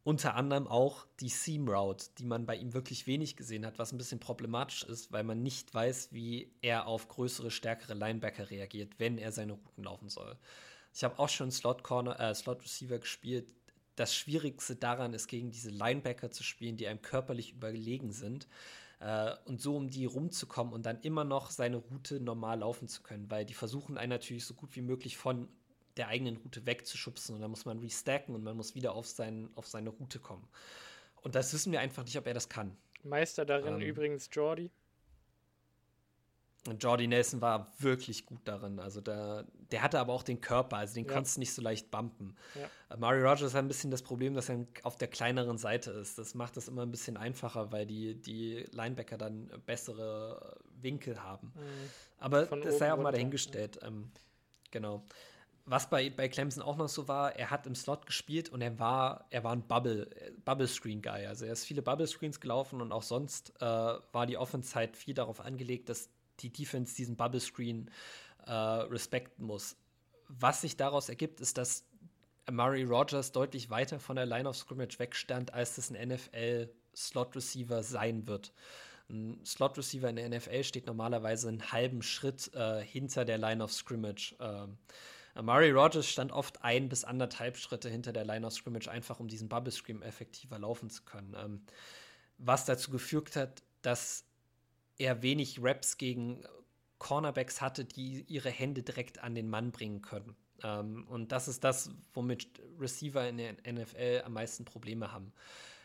unter 0.05 0.35
anderem 0.35 0.67
auch 0.67 1.07
die 1.21 1.29
Seam 1.29 1.69
Route, 1.69 2.07
die 2.19 2.25
man 2.25 2.45
bei 2.45 2.57
ihm 2.57 2.75
wirklich 2.75 3.07
wenig 3.07 3.37
gesehen 3.37 3.65
hat, 3.65 3.79
was 3.79 3.93
ein 3.93 3.99
bisschen 3.99 4.19
problematisch 4.19 4.83
ist, 4.83 5.12
weil 5.12 5.23
man 5.23 5.43
nicht 5.43 5.73
weiß, 5.73 6.12
wie 6.12 6.53
er 6.61 6.87
auf 6.87 7.09
größere, 7.09 7.51
stärkere 7.51 7.95
Linebacker 7.95 8.51
reagiert, 8.51 8.99
wenn 8.99 9.19
er 9.19 9.31
seine 9.31 9.53
Routen 9.53 9.85
laufen 9.85 10.09
soll. 10.09 10.37
Ich 10.93 11.05
habe 11.05 11.19
auch 11.19 11.29
schon 11.29 11.51
Slot 11.51 11.85
Corner, 11.85 12.19
äh, 12.19 12.35
Slot 12.35 12.65
Receiver 12.65 12.99
gespielt. 12.99 13.55
Das 13.95 14.15
Schwierigste 14.15 14.75
daran 14.75 15.15
ist, 15.15 15.29
gegen 15.29 15.51
diese 15.51 15.71
Linebacker 15.71 16.31
zu 16.31 16.43
spielen, 16.43 16.77
die 16.77 16.88
einem 16.88 17.03
körperlich 17.03 17.53
überlegen 17.53 18.11
sind. 18.11 18.49
Äh, 19.03 19.35
und 19.45 19.61
so 19.61 19.77
um 19.77 19.88
die 19.88 20.05
rumzukommen 20.05 20.73
und 20.73 20.85
dann 20.85 21.01
immer 21.01 21.25
noch 21.25 21.51
seine 21.51 21.77
Route 21.77 22.21
normal 22.21 22.61
laufen 22.61 22.88
zu 22.88 23.03
können, 23.03 23.31
weil 23.31 23.45
die 23.45 23.55
versuchen 23.55 23.99
einen 23.99 24.11
natürlich 24.11 24.45
so 24.45 24.55
gut 24.55 24.75
wie 24.77 24.83
möglich 24.83 25.17
von 25.17 25.49
der 25.96 26.09
eigenen 26.09 26.37
Route 26.38 26.66
wegzuschubsen 26.66 27.35
und 27.35 27.40
dann 27.40 27.50
muss 27.50 27.64
man 27.64 27.78
restacken 27.78 28.35
und 28.35 28.42
man 28.42 28.57
muss 28.57 28.74
wieder 28.74 28.94
auf, 28.94 29.07
sein, 29.07 29.50
auf 29.55 29.66
seine 29.66 29.90
Route 29.90 30.18
kommen. 30.18 30.48
Und 31.22 31.35
das 31.35 31.52
wissen 31.52 31.72
wir 31.72 31.81
einfach 31.81 32.05
nicht, 32.05 32.16
ob 32.18 32.26
er 32.26 32.35
das 32.35 32.48
kann. 32.48 32.76
Meister 33.02 33.44
darin 33.44 33.74
ähm, 33.74 33.81
übrigens 33.81 34.28
Jordi. 34.33 34.70
Jordy 36.78 37.09
Nelson 37.09 37.40
war 37.40 37.72
wirklich 37.81 38.24
gut 38.24 38.40
darin. 38.44 38.78
Also 38.78 39.00
der, 39.00 39.46
der 39.72 39.83
hatte 39.83 39.98
aber 39.98 40.12
auch 40.12 40.22
den 40.22 40.40
Körper, 40.40 40.76
also 40.76 40.94
den 40.94 41.07
Ja. 41.07 41.12
konntest 41.12 41.37
du 41.37 41.40
nicht 41.40 41.52
so 41.52 41.61
leicht 41.61 41.90
bumpen. 41.90 42.37
Ja. 42.55 42.94
Äh, 42.94 42.98
Murray 42.98 43.20
Rogers 43.20 43.52
hat 43.55 43.64
ein 43.64 43.68
bisschen 43.68 43.90
das 43.90 44.02
Problem, 44.02 44.35
dass 44.35 44.48
er 44.48 44.64
auf 44.85 44.96
der 44.96 45.09
kleineren 45.09 45.59
Seite 45.59 45.90
ist. 45.90 46.18
Das 46.18 46.35
macht 46.35 46.57
es 46.57 46.68
immer 46.68 46.83
ein 46.83 46.92
bisschen 46.92 47.16
einfacher, 47.16 47.72
weil 47.72 47.85
die, 47.87 48.14
die 48.14 48.64
Linebacker 48.70 49.18
dann 49.18 49.48
bessere 49.66 50.57
Winkel 50.81 51.20
haben. 51.20 51.48
Mhm. 51.48 51.90
Aber 52.18 52.46
Von 52.46 52.62
das 52.62 52.78
sei 52.78 52.92
auch 52.92 52.98
mal 52.98 53.11
dahingestellt. 53.11 53.81
Ähm, 53.83 54.12
genau. 54.70 55.05
Was 55.64 55.88
bei, 55.88 56.11
bei 56.11 56.29
Clemson 56.29 56.62
auch 56.62 56.77
noch 56.77 56.88
so 56.88 57.07
war, 57.07 57.37
er 57.37 57.51
hat 57.51 57.66
im 57.66 57.75
Slot 57.75 58.07
gespielt 58.07 58.48
und 58.48 58.62
er 58.62 58.79
war, 58.81 59.27
er 59.31 59.44
war 59.44 59.53
ein 59.53 59.66
Bubble, 59.66 60.11
äh, 60.16 60.33
Bubble 60.44 60.66
Screen 60.66 61.03
Guy. 61.03 61.27
Also 61.27 61.44
er 61.44 61.53
ist 61.53 61.64
viele 61.64 61.83
Bubble 61.83 62.07
Screens 62.07 62.40
gelaufen 62.40 62.81
und 62.81 62.90
auch 62.90 63.03
sonst 63.03 63.53
äh, 63.61 63.64
war 63.64 64.27
die 64.27 64.37
Offense 64.37 64.75
halt 64.75 64.96
viel 64.96 65.14
darauf 65.14 65.40
angelegt, 65.40 65.88
dass 65.88 66.11
die 66.40 66.53
Defense 66.53 66.96
diesen 66.96 67.16
Bubble 67.16 67.40
Screen 67.40 67.90
äh, 68.46 68.53
respekten 68.53 69.44
muss. 69.44 69.77
Was 70.29 70.62
sich 70.62 70.77
daraus 70.77 71.09
ergibt, 71.09 71.40
ist, 71.40 71.59
dass 71.59 71.85
Murray 72.51 72.83
Rogers 72.83 73.33
deutlich 73.33 73.70
weiter 73.70 74.01
von 74.01 74.16
der 74.16 74.27
Line 74.27 74.48
of 74.48 74.57
Scrimmage 74.57 74.98
wegstand, 74.98 75.55
als 75.55 75.77
das 75.77 75.90
ein 75.90 76.09
NFL 76.09 76.70
Slot 76.94 77.37
Receiver 77.37 77.83
sein 77.83 78.27
wird. 78.27 78.53
Ein 79.09 79.44
Slot 79.44 79.79
Receiver 79.79 80.09
in 80.09 80.16
der 80.16 80.29
NFL 80.29 80.64
steht 80.64 80.87
normalerweise 80.87 81.48
einen 81.48 81.70
halben 81.70 82.03
Schritt 82.03 82.53
äh, 82.55 82.83
hinter 82.83 83.25
der 83.25 83.38
Line 83.38 83.62
of 83.62 83.72
Scrimmage. 83.72 84.35
Ähm, 84.40 84.79
Murray 85.40 85.71
Rogers 85.71 86.07
stand 86.09 86.33
oft 86.33 86.62
ein 86.62 86.88
bis 86.88 87.05
anderthalb 87.05 87.57
Schritte 87.57 87.88
hinter 87.88 88.12
der 88.12 88.25
Line 88.25 88.47
of 88.47 88.53
Scrimmage, 88.53 88.88
einfach 88.88 89.21
um 89.21 89.29
diesen 89.29 89.49
Bubble 89.49 89.73
Screen 89.73 90.03
effektiver 90.03 90.59
laufen 90.59 90.90
zu 90.90 91.03
können. 91.03 91.35
Ähm, 91.37 91.62
was 92.38 92.64
dazu 92.64 92.90
geführt 92.90 93.37
hat, 93.37 93.62
dass 93.83 94.25
er 94.99 95.23
wenig 95.23 95.59
Raps 95.62 95.97
gegen 95.97 96.45
Cornerbacks 96.99 97.61
hatte, 97.61 97.85
die 97.85 98.25
ihre 98.29 98.51
Hände 98.51 98.83
direkt 98.83 99.18
an 99.21 99.35
den 99.35 99.49
Mann 99.49 99.73
bringen 99.73 100.03
können. 100.03 100.37
Ähm, 100.62 101.07
und 101.09 101.33
das 101.33 101.49
ist 101.49 101.64
das, 101.64 101.90
womit 102.12 102.61
Receiver 102.79 103.29
in 103.29 103.38
der 103.38 103.55
NFL 103.71 104.23
am 104.25 104.35
meisten 104.35 104.64
Probleme 104.64 105.12
haben. 105.12 105.33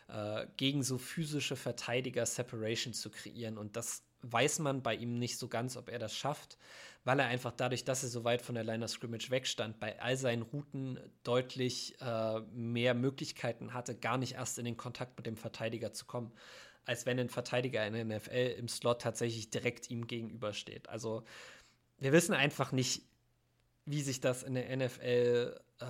Äh, 0.08 0.46
gegen 0.56 0.82
so 0.82 0.96
physische 0.96 1.56
Verteidiger 1.56 2.24
Separation 2.24 2.94
zu 2.94 3.10
kreieren. 3.10 3.58
Und 3.58 3.76
das 3.76 4.04
weiß 4.22 4.58
man 4.60 4.82
bei 4.82 4.94
ihm 4.94 5.18
nicht 5.18 5.38
so 5.38 5.48
ganz, 5.48 5.76
ob 5.76 5.88
er 5.88 5.98
das 5.98 6.14
schafft, 6.14 6.58
weil 7.04 7.20
er 7.20 7.26
einfach 7.26 7.52
dadurch, 7.52 7.84
dass 7.84 8.02
er 8.02 8.08
so 8.08 8.24
weit 8.24 8.42
von 8.42 8.54
der 8.54 8.64
Line 8.64 8.84
of 8.84 8.90
Scrimmage 8.90 9.30
wegstand, 9.30 9.78
bei 9.80 10.00
all 10.00 10.16
seinen 10.16 10.42
Routen 10.42 10.98
deutlich 11.22 12.00
äh, 12.00 12.40
mehr 12.52 12.94
Möglichkeiten 12.94 13.72
hatte, 13.72 13.94
gar 13.94 14.18
nicht 14.18 14.34
erst 14.34 14.58
in 14.58 14.64
den 14.64 14.76
Kontakt 14.76 15.16
mit 15.16 15.26
dem 15.26 15.36
Verteidiger 15.36 15.92
zu 15.92 16.04
kommen, 16.04 16.32
als 16.84 17.06
wenn 17.06 17.18
ein 17.18 17.28
Verteidiger 17.28 17.86
in 17.86 17.94
der 17.94 18.04
NFL 18.04 18.56
im 18.58 18.68
Slot 18.68 19.02
tatsächlich 19.02 19.50
direkt 19.50 19.90
ihm 19.90 20.06
gegenübersteht. 20.06 20.88
Also 20.88 21.24
wir 21.98 22.12
wissen 22.12 22.34
einfach 22.34 22.72
nicht, 22.72 23.02
wie 23.84 24.02
sich 24.02 24.20
das 24.20 24.42
in 24.42 24.54
der 24.54 24.76
NFL, 24.76 25.60
äh, 25.80 25.84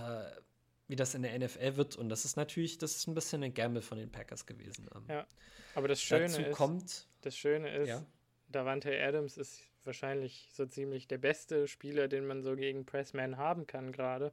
wie 0.86 0.96
das 0.96 1.14
in 1.14 1.22
der 1.22 1.38
NFL 1.38 1.76
wird. 1.76 1.96
Und 1.96 2.08
das 2.08 2.24
ist 2.24 2.36
natürlich, 2.36 2.78
das 2.78 2.96
ist 2.96 3.06
ein 3.06 3.14
bisschen 3.14 3.42
ein 3.42 3.54
Gamble 3.54 3.82
von 3.82 3.98
den 3.98 4.10
Packers 4.10 4.46
gewesen. 4.46 4.88
Ähm, 4.94 5.04
Ja, 5.08 5.26
Aber 5.74 5.88
das 5.88 6.00
Schöne 6.00 6.26
Dazu 6.26 6.42
ist, 6.42 6.56
kommt, 6.56 7.08
das 7.22 7.36
Schöne 7.36 7.74
ist, 7.74 7.88
Ja. 7.88 8.04
Davante 8.48 8.90
Adams 8.98 9.36
ist 9.36 9.62
wahrscheinlich 9.84 10.48
so 10.52 10.66
ziemlich 10.66 11.06
der 11.08 11.18
beste 11.18 11.68
Spieler, 11.68 12.08
den 12.08 12.26
man 12.26 12.42
so 12.42 12.56
gegen 12.56 12.84
Pressman 12.86 13.36
haben 13.36 13.66
kann 13.66 13.92
gerade. 13.92 14.32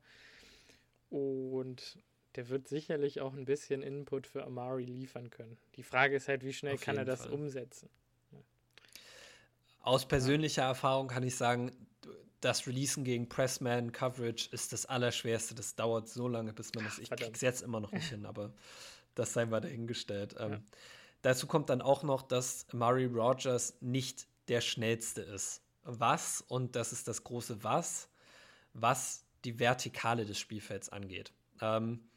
Und 1.10 2.00
der 2.36 2.50
wird 2.50 2.68
sicherlich 2.68 3.22
auch 3.22 3.34
ein 3.34 3.46
bisschen 3.46 3.82
Input 3.82 4.28
für 4.28 4.44
Amari 4.44 4.86
liefern 4.86 5.30
können. 5.30 5.58
Die 5.76 5.84
Frage 5.84 6.16
ist 6.18 6.28
halt, 6.28 6.44
wie 6.44 6.54
schnell 6.54 6.76
Auf 6.76 6.82
kann 6.82 6.98
er 6.98 7.06
das 7.06 7.24
Fall. 7.24 7.32
umsetzen? 7.32 7.90
Aus 9.80 10.08
persönlicher 10.08 10.64
Erfahrung 10.64 11.08
kann 11.08 11.24
ich 11.24 11.36
sagen, 11.36 11.72
das 12.42 12.68
Releasen 12.68 13.04
gegen 13.04 13.30
Pressman 13.30 13.92
Coverage 13.92 14.50
ist 14.52 14.74
das 14.74 14.86
Allerschwerste. 14.86 15.56
Das 15.56 15.76
dauert 15.76 16.10
so 16.10 16.28
lange, 16.28 16.54
bis 16.54 16.74
man 16.74 16.84
das. 16.86 17.00
Ich 17.00 17.08
verdammt. 17.08 17.28
krieg's 17.30 17.42
jetzt 17.42 17.62
immer 17.62 17.80
noch 17.80 17.92
nicht 17.92 18.10
hin, 18.10 18.26
aber 18.26 18.54
das 19.14 19.34
sei 19.34 19.46
mal 19.46 19.62
dahingestellt. 19.62 20.36
Ähm, 20.40 20.52
Ja. 20.54 20.62
Dazu 21.26 21.48
kommt 21.48 21.72
dann 21.72 21.82
auch 21.82 22.04
noch, 22.04 22.22
dass 22.22 22.68
Murray 22.72 23.06
Rogers 23.06 23.78
nicht 23.82 24.28
der 24.48 24.62
schnellste 24.62 25.24
ist. 25.24 25.64
Was, 25.82 26.42
und 26.48 26.76
das 26.76 26.92
ist 26.94 27.08
das 27.08 27.24
große 27.24 27.64
Was, 27.64 28.10
was 28.74 29.26
die 29.44 29.58
Vertikale 29.58 30.26
des 30.26 30.38
Spielfelds 30.38 30.90
angeht. 30.90 31.34
Ähm, 31.62 32.08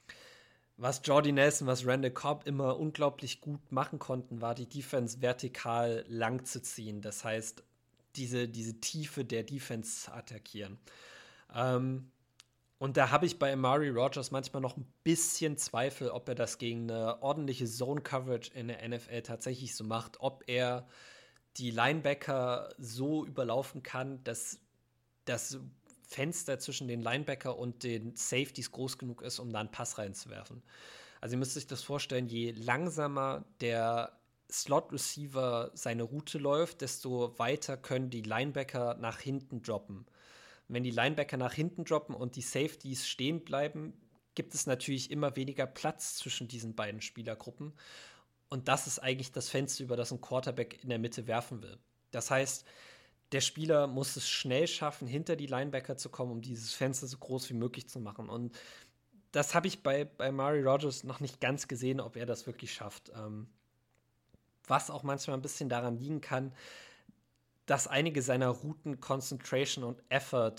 was 0.77 1.01
Jordy 1.03 1.33
Nelson, 1.33 1.67
was 1.67 1.87
Randall 1.87 2.11
Cobb 2.11 2.47
immer 2.47 2.79
unglaublich 2.79 3.41
gut 3.41 3.73
machen 3.73 3.99
konnten, 3.99 4.43
war 4.43 4.55
die 4.55 4.69
Defense 4.69 5.23
vertikal 5.23 6.05
lang 6.07 6.45
zu 6.45 6.61
ziehen. 6.61 7.01
Das 7.01 7.25
heißt, 7.25 7.65
diese, 8.17 8.47
diese 8.47 8.79
Tiefe 8.79 9.25
der 9.25 9.43
Defense 9.43 10.03
zu 10.03 10.13
attackieren. 10.13 10.79
Ähm, 11.55 12.11
und 12.79 12.97
da 12.97 13.11
habe 13.11 13.27
ich 13.27 13.39
bei 13.39 13.53
Amari 13.53 13.89
Rogers 13.89 14.31
manchmal 14.31 14.63
noch 14.63 14.77
ein 14.77 14.87
bisschen 15.03 15.57
Zweifel, 15.57 16.11
ob 16.11 16.29
er 16.29 16.37
das 16.37 16.59
gegen 16.59 16.91
eine 16.91 17.23
ordentliche 17.23 17.67
Zone-Coverage 17.67 18.53
in 18.55 18.69
der 18.69 18.89
NFL 18.89 19.23
tatsächlich 19.23 19.75
so 19.75 19.83
macht, 19.83 20.21
ob 20.21 20.45
er 20.47 20.87
die 21.57 21.73
Linebacker 21.73 22.69
so 22.79 23.27
überlaufen 23.27 23.83
kann, 23.83 24.23
dass 24.23 24.61
das 25.25 25.59
Fenster 26.07 26.59
zwischen 26.61 26.87
den 26.87 27.03
Linebacker 27.03 27.59
und 27.59 27.83
den 27.83 28.15
Safeties 28.15 28.71
groß 28.71 28.97
genug 28.97 29.23
ist, 29.23 29.41
um 29.41 29.53
da 29.53 29.59
einen 29.61 29.73
Pass 29.73 29.99
reinzuwerfen. 29.99 30.63
Also 31.21 31.35
ihr 31.35 31.39
müsst 31.39 31.57
euch 31.57 31.67
das 31.67 31.83
vorstellen, 31.83 32.29
je 32.29 32.53
langsamer 32.53 33.45
der 33.61 34.19
Slot-Receiver 34.51 35.73
seine 35.75 36.05
Route 36.05 36.39
läuft, 36.39 36.81
desto 36.81 37.39
weiter 37.39 37.77
können 37.77 38.09
die 38.09 38.23
Linebacker 38.23 38.97
nach 39.01 39.19
hinten 39.19 39.63
droppen. 39.63 40.07
Wenn 40.69 40.85
die 40.85 40.91
Linebacker 40.91 41.37
nach 41.37 41.55
hinten 41.55 41.85
droppen 41.85 42.15
und 42.15 42.37
die 42.37 42.43
Safeties 42.43 43.09
stehen 43.09 43.43
bleiben, 43.43 43.95
gibt 44.35 44.55
es 44.55 44.67
natürlich 44.67 45.11
immer 45.11 45.35
weniger 45.35 45.67
Platz 45.67 46.17
zwischen 46.17 46.47
diesen 46.47 46.75
beiden 46.75 47.01
Spielergruppen. 47.01 47.73
Und 48.49 48.69
das 48.69 48.87
ist 48.87 48.99
eigentlich 48.99 49.33
das 49.33 49.49
Fenster, 49.49 49.85
über 49.85 49.97
das 49.97 50.13
ein 50.13 50.21
Quarterback 50.21 50.83
in 50.83 50.91
der 50.91 50.99
Mitte 50.99 51.27
werfen 51.27 51.63
will. 51.63 51.79
Das 52.11 52.31
heißt, 52.31 52.65
der 53.33 53.41
Spieler 53.41 53.87
muss 53.87 54.17
es 54.17 54.29
schnell 54.29 54.67
schaffen, 54.67 55.07
hinter 55.07 55.37
die 55.37 55.47
Linebacker 55.47 55.97
zu 55.97 56.09
kommen, 56.09 56.33
um 56.33 56.41
dieses 56.41 56.73
Fenster 56.73 57.07
so 57.07 57.19
groß 57.19 57.51
wie 57.51 57.55
möglich 57.55 57.89
zu 57.89 58.01
machen. 58.01 58.29
Und 58.29 58.57
das 59.33 59.55
habe 59.55 59.67
ich 59.67 59.83
bei, 59.83 60.05
bei 60.05 60.33
Mari 60.33 60.63
Rogers 60.63 61.05
noch 61.05 61.21
nicht 61.21 61.41
ganz 61.41 61.69
gesehen, 61.69 62.01
ob 62.01 62.17
er 62.17 62.25
das 62.25 62.47
wirklich 62.47 62.73
schafft. 62.73 63.11
Ähm, 63.15 63.49
was 64.67 64.91
auch 64.91 65.03
manchmal 65.03 65.37
ein 65.37 65.43
bisschen 65.43 65.69
daran 65.69 65.99
liegen 65.99 66.21
kann, 66.21 66.53
dass 67.69 67.87
einige 67.87 68.23
seiner 68.23 68.49
Routen 68.49 68.99
Concentration 68.99 69.85
und 69.85 70.03
Effort 70.09 70.57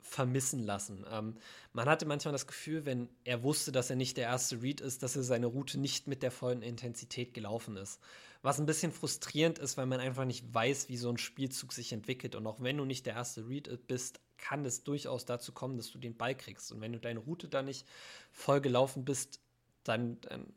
vermissen 0.00 0.64
lassen. 0.64 1.06
Ähm, 1.10 1.36
man 1.72 1.88
hatte 1.88 2.06
manchmal 2.06 2.32
das 2.32 2.46
Gefühl, 2.46 2.84
wenn 2.84 3.08
er 3.22 3.42
wusste, 3.42 3.72
dass 3.72 3.88
er 3.88 3.96
nicht 3.96 4.16
der 4.16 4.24
erste 4.24 4.60
Read 4.60 4.80
ist, 4.80 5.02
dass 5.02 5.16
er 5.16 5.22
seine 5.22 5.46
Route 5.46 5.78
nicht 5.78 6.08
mit 6.08 6.22
der 6.22 6.32
vollen 6.32 6.60
Intensität 6.60 7.34
gelaufen 7.34 7.76
ist. 7.76 8.00
Was 8.42 8.58
ein 8.58 8.66
bisschen 8.66 8.92
frustrierend 8.92 9.58
ist, 9.58 9.78
weil 9.78 9.86
man 9.86 10.00
einfach 10.00 10.24
nicht 10.24 10.52
weiß, 10.52 10.88
wie 10.88 10.96
so 10.96 11.08
ein 11.08 11.18
Spielzug 11.18 11.72
sich 11.72 11.92
entwickelt. 11.92 12.34
Und 12.34 12.46
auch 12.46 12.60
wenn 12.60 12.76
du 12.76 12.84
nicht 12.84 13.06
der 13.06 13.14
erste 13.14 13.48
Read 13.48 13.86
bist, 13.86 14.20
kann 14.36 14.64
es 14.64 14.82
durchaus 14.82 15.24
dazu 15.24 15.52
kommen, 15.52 15.76
dass 15.76 15.92
du 15.92 15.98
den 15.98 16.16
Ball 16.16 16.34
kriegst. 16.34 16.70
Und 16.72 16.80
wenn 16.80 16.92
du 16.92 16.98
deine 16.98 17.20
Route 17.20 17.48
da 17.48 17.62
nicht 17.62 17.86
voll 18.32 18.60
gelaufen 18.60 19.04
bist, 19.04 19.40
dann, 19.84 20.20
dann 20.22 20.52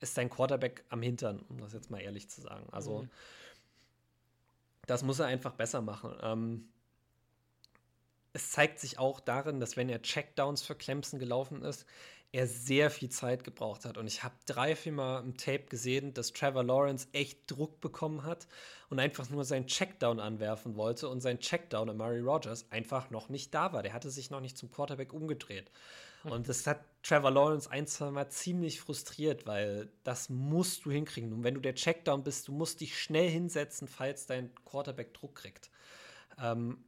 ist 0.00 0.16
dein 0.16 0.30
Quarterback 0.30 0.84
am 0.88 1.02
Hintern, 1.02 1.44
um 1.48 1.58
das 1.58 1.72
jetzt 1.72 1.90
mal 1.90 2.00
ehrlich 2.00 2.30
zu 2.30 2.40
sagen. 2.40 2.68
Also 2.70 3.02
Mhm. 3.02 3.10
Das 4.86 5.02
muss 5.02 5.18
er 5.18 5.26
einfach 5.26 5.52
besser 5.52 5.82
machen. 5.82 6.16
Ähm, 6.22 6.68
es 8.32 8.50
zeigt 8.50 8.78
sich 8.78 8.98
auch 8.98 9.20
darin, 9.20 9.60
dass 9.60 9.76
wenn 9.76 9.88
er 9.88 10.02
Checkdowns 10.02 10.62
für 10.62 10.74
Clemson 10.74 11.18
gelaufen 11.18 11.62
ist, 11.62 11.86
er 12.32 12.46
sehr 12.46 12.90
viel 12.90 13.08
Zeit 13.08 13.44
gebraucht 13.44 13.84
hat. 13.86 13.96
Und 13.96 14.06
ich 14.06 14.22
habe 14.22 14.34
drei, 14.44 14.76
vier 14.76 14.92
Mal 14.92 15.20
im 15.20 15.36
Tape 15.38 15.64
gesehen, 15.70 16.12
dass 16.12 16.32
Trevor 16.32 16.64
Lawrence 16.64 17.08
echt 17.12 17.50
Druck 17.50 17.80
bekommen 17.80 18.24
hat 18.24 18.46
und 18.90 18.98
einfach 18.98 19.30
nur 19.30 19.44
seinen 19.44 19.66
Checkdown 19.66 20.20
anwerfen 20.20 20.76
wollte 20.76 21.08
und 21.08 21.20
sein 21.20 21.38
Checkdown 21.38 21.88
an 21.88 21.96
Murray 21.96 22.20
Rogers 22.20 22.70
einfach 22.70 23.10
noch 23.10 23.30
nicht 23.30 23.54
da 23.54 23.72
war. 23.72 23.82
Der 23.82 23.94
hatte 23.94 24.10
sich 24.10 24.30
noch 24.30 24.40
nicht 24.40 24.58
zum 24.58 24.70
Quarterback 24.70 25.14
umgedreht. 25.14 25.70
Und 26.30 26.48
das 26.48 26.66
hat 26.66 26.80
Trevor 27.02 27.30
Lawrence 27.30 27.70
ein, 27.70 27.86
zwei 27.86 28.10
Mal 28.10 28.28
ziemlich 28.30 28.80
frustriert, 28.80 29.46
weil 29.46 29.90
das 30.02 30.28
musst 30.28 30.84
du 30.84 30.90
hinkriegen. 30.90 31.32
Und 31.32 31.44
wenn 31.44 31.54
du 31.54 31.60
der 31.60 31.74
Checkdown 31.74 32.24
bist, 32.24 32.48
du 32.48 32.52
musst 32.52 32.80
dich 32.80 33.00
schnell 33.00 33.30
hinsetzen, 33.30 33.86
falls 33.86 34.26
dein 34.26 34.52
Quarterback 34.64 35.14
Druck 35.14 35.36
kriegt. 35.36 35.70
Ähm, 36.38 36.84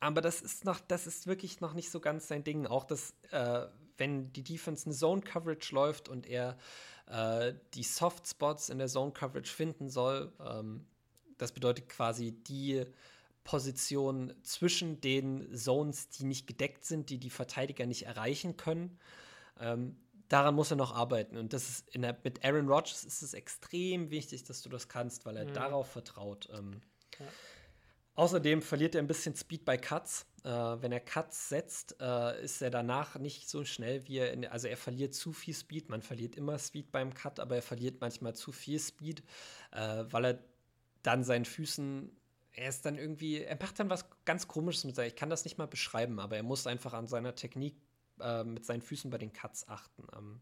aber 0.00 0.20
das 0.20 0.40
ist 0.42 0.64
noch, 0.64 0.80
das 0.80 1.06
ist 1.06 1.26
wirklich 1.26 1.60
noch 1.60 1.74
nicht 1.74 1.90
so 1.90 2.00
ganz 2.00 2.28
sein 2.28 2.44
Ding. 2.44 2.66
Auch 2.66 2.84
das, 2.84 3.14
äh, 3.30 3.66
wenn 3.96 4.32
die 4.32 4.44
Defense 4.44 4.86
eine 4.86 4.94
Zone 4.94 5.22
Coverage 5.22 5.74
läuft 5.74 6.08
und 6.08 6.26
er 6.26 6.56
äh, 7.06 7.54
die 7.74 7.82
Soft 7.82 8.28
Spots 8.28 8.68
in 8.68 8.78
der 8.78 8.88
Zone 8.88 9.12
Coverage 9.12 9.52
finden 9.52 9.88
soll, 9.88 10.32
ähm, 10.46 10.86
das 11.38 11.52
bedeutet 11.52 11.88
quasi 11.88 12.32
die 12.32 12.84
Position 13.48 14.34
zwischen 14.42 15.00
den 15.00 15.56
Zones, 15.56 16.10
die 16.10 16.24
nicht 16.24 16.46
gedeckt 16.46 16.84
sind, 16.84 17.08
die 17.08 17.16
die 17.16 17.30
Verteidiger 17.30 17.86
nicht 17.86 18.02
erreichen 18.04 18.58
können. 18.58 18.98
Ähm, 19.58 19.96
daran 20.28 20.54
muss 20.54 20.70
er 20.70 20.76
noch 20.76 20.94
arbeiten. 20.94 21.38
Und 21.38 21.54
das 21.54 21.66
ist 21.70 21.94
der, 21.94 22.14
mit 22.24 22.44
Aaron 22.44 22.68
Rodgers 22.68 23.04
ist 23.04 23.22
es 23.22 23.32
extrem 23.32 24.10
wichtig, 24.10 24.44
dass 24.44 24.60
du 24.60 24.68
das 24.68 24.88
kannst, 24.88 25.24
weil 25.24 25.38
er 25.38 25.46
Mhm. 25.46 25.54
darauf 25.54 25.90
vertraut. 25.90 26.46
Ähm, 26.52 26.82
Ja. 27.18 27.24
Außerdem 28.16 28.60
verliert 28.60 28.94
er 28.94 29.00
ein 29.00 29.06
bisschen 29.06 29.34
Speed 29.34 29.64
bei 29.64 29.78
Cuts. 29.78 30.26
Äh, 30.44 30.50
wenn 30.50 30.92
er 30.92 31.00
Cuts 31.00 31.48
setzt, 31.48 31.96
äh, 32.00 32.44
ist 32.44 32.60
er 32.60 32.68
danach 32.70 33.18
nicht 33.18 33.48
so 33.48 33.64
schnell 33.64 34.06
wie 34.08 34.18
er. 34.18 34.32
In, 34.32 34.44
also 34.44 34.66
er 34.68 34.76
verliert 34.76 35.14
zu 35.14 35.32
viel 35.32 35.54
Speed. 35.54 35.88
Man 35.88 36.02
verliert 36.02 36.36
immer 36.36 36.58
Speed 36.58 36.92
beim 36.92 37.14
Cut, 37.14 37.40
aber 37.40 37.56
er 37.56 37.62
verliert 37.62 38.02
manchmal 38.02 38.34
zu 38.34 38.52
viel 38.52 38.78
Speed, 38.78 39.22
äh, 39.70 40.04
weil 40.10 40.24
er 40.26 40.38
dann 41.02 41.24
seinen 41.24 41.46
Füßen. 41.46 42.10
Er 42.52 42.68
ist 42.68 42.84
dann 42.84 42.98
irgendwie, 42.98 43.42
er 43.42 43.56
macht 43.60 43.78
dann 43.78 43.90
was 43.90 44.06
ganz 44.24 44.48
Komisches 44.48 44.84
mit 44.84 44.96
seinem. 44.96 45.08
Ich 45.08 45.16
kann 45.16 45.30
das 45.30 45.44
nicht 45.44 45.58
mal 45.58 45.66
beschreiben, 45.66 46.18
aber 46.18 46.36
er 46.36 46.42
muss 46.42 46.66
einfach 46.66 46.92
an 46.92 47.06
seiner 47.06 47.34
Technik 47.34 47.76
äh, 48.20 48.44
mit 48.44 48.64
seinen 48.64 48.82
Füßen 48.82 49.10
bei 49.10 49.18
den 49.18 49.32
Cuts 49.32 49.68
achten. 49.68 50.06
Ähm, 50.16 50.40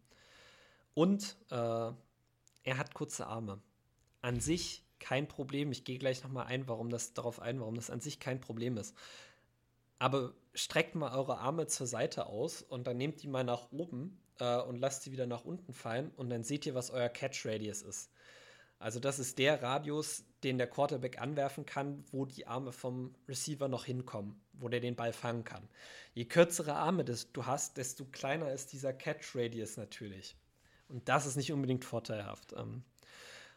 und 0.95 1.37
äh, 1.51 1.55
er 1.55 2.79
hat 2.79 2.95
kurze 2.95 3.27
Arme. 3.27 3.61
An 4.23 4.41
sich 4.41 4.83
kein 4.99 5.29
Problem. 5.29 5.73
Ich 5.73 5.85
gehe 5.85 5.99
gleich 5.99 6.23
nochmal 6.23 6.47
ein, 6.47 6.69
warum 6.69 6.91
das 6.91 7.13
darauf 7.13 7.41
ein, 7.41 7.61
warum 7.61 7.75
das 7.75 7.91
an 7.91 8.01
sich 8.01 8.19
kein 8.19 8.41
Problem 8.41 8.77
ist. 8.77 8.97
Aber 9.99 10.35
streckt 10.55 10.95
mal 10.95 11.17
eure 11.17 11.39
Arme 11.39 11.67
zur 11.67 11.87
Seite 11.87 12.27
aus 12.27 12.63
und 12.63 12.87
dann 12.87 12.97
nehmt 12.97 13.23
die 13.23 13.29
mal 13.29 13.45
nach 13.45 13.73
oben 13.73 14.21
äh, 14.39 14.61
und 14.61 14.77
lasst 14.77 15.03
sie 15.03 15.13
wieder 15.13 15.27
nach 15.27 15.45
unten 15.45 15.73
fallen 15.73 16.11
und 16.17 16.31
dann 16.31 16.45
seht 16.45 16.67
ihr, 16.67 16.75
was 16.75 16.91
euer 16.91 17.09
Catch 17.09 17.47
Radius 17.47 17.83
ist. 17.83 18.11
Also 18.79 19.01
das 19.01 19.19
ist 19.19 19.39
der 19.39 19.63
Radius, 19.63 20.25
den 20.43 20.59
der 20.59 20.67
Quarterback 20.67 21.21
anwerfen 21.21 21.65
kann, 21.65 22.05
wo 22.11 22.27
die 22.27 22.47
Arme 22.47 22.73
vom 22.73 23.15
Receiver 23.29 23.69
noch 23.69 23.85
hinkommen, 23.85 24.41
wo 24.53 24.69
der 24.69 24.81
den 24.81 24.97
Ball 24.97 25.13
fangen 25.13 25.45
kann. 25.45 25.69
Je 26.15 26.27
kürzere 26.27 26.75
Arme 26.75 27.05
du 27.05 27.47
hast, 27.47 27.77
desto 27.79 28.05
kleiner 28.05 28.53
ist 28.53 28.73
dieser 28.73 28.93
Catch 28.93 29.35
Radius 29.35 29.77
natürlich. 29.77 30.37
Und 30.89 31.09
das 31.09 31.27
ist 31.27 31.37
nicht 31.37 31.53
unbedingt 31.53 31.85
vorteilhaft. 31.85 32.53
Ähm, 32.53 32.85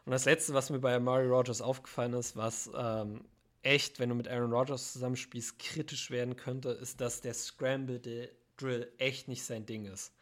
und 0.06 0.12
das 0.12 0.26
Letzte, 0.26 0.54
was 0.54 0.70
mir 0.70 0.80
bei 0.80 1.00
Mario 1.00 1.36
Rogers 1.36 1.62
aufgefallen 1.62 2.14
ist, 2.14 2.36
was 2.36 2.70
ähm, 2.76 3.26
echt, 3.62 4.00
wenn 4.00 4.10
du 4.10 4.16
mit 4.16 4.28
Aaron 4.28 4.52
Rodgers 4.52 4.94
zusammenspielst, 4.94 5.60
kritisch 5.60 6.10
werden 6.10 6.36
könnte, 6.36 6.70
ist, 6.70 7.02
dass 7.02 7.22
der 7.22 7.34
Scramble 7.34 8.00
Drill 8.58 8.92
echt 8.98 9.28
nicht 9.28 9.44
sein 9.44 9.66
Ding 9.66 9.86
ist. 9.86 10.14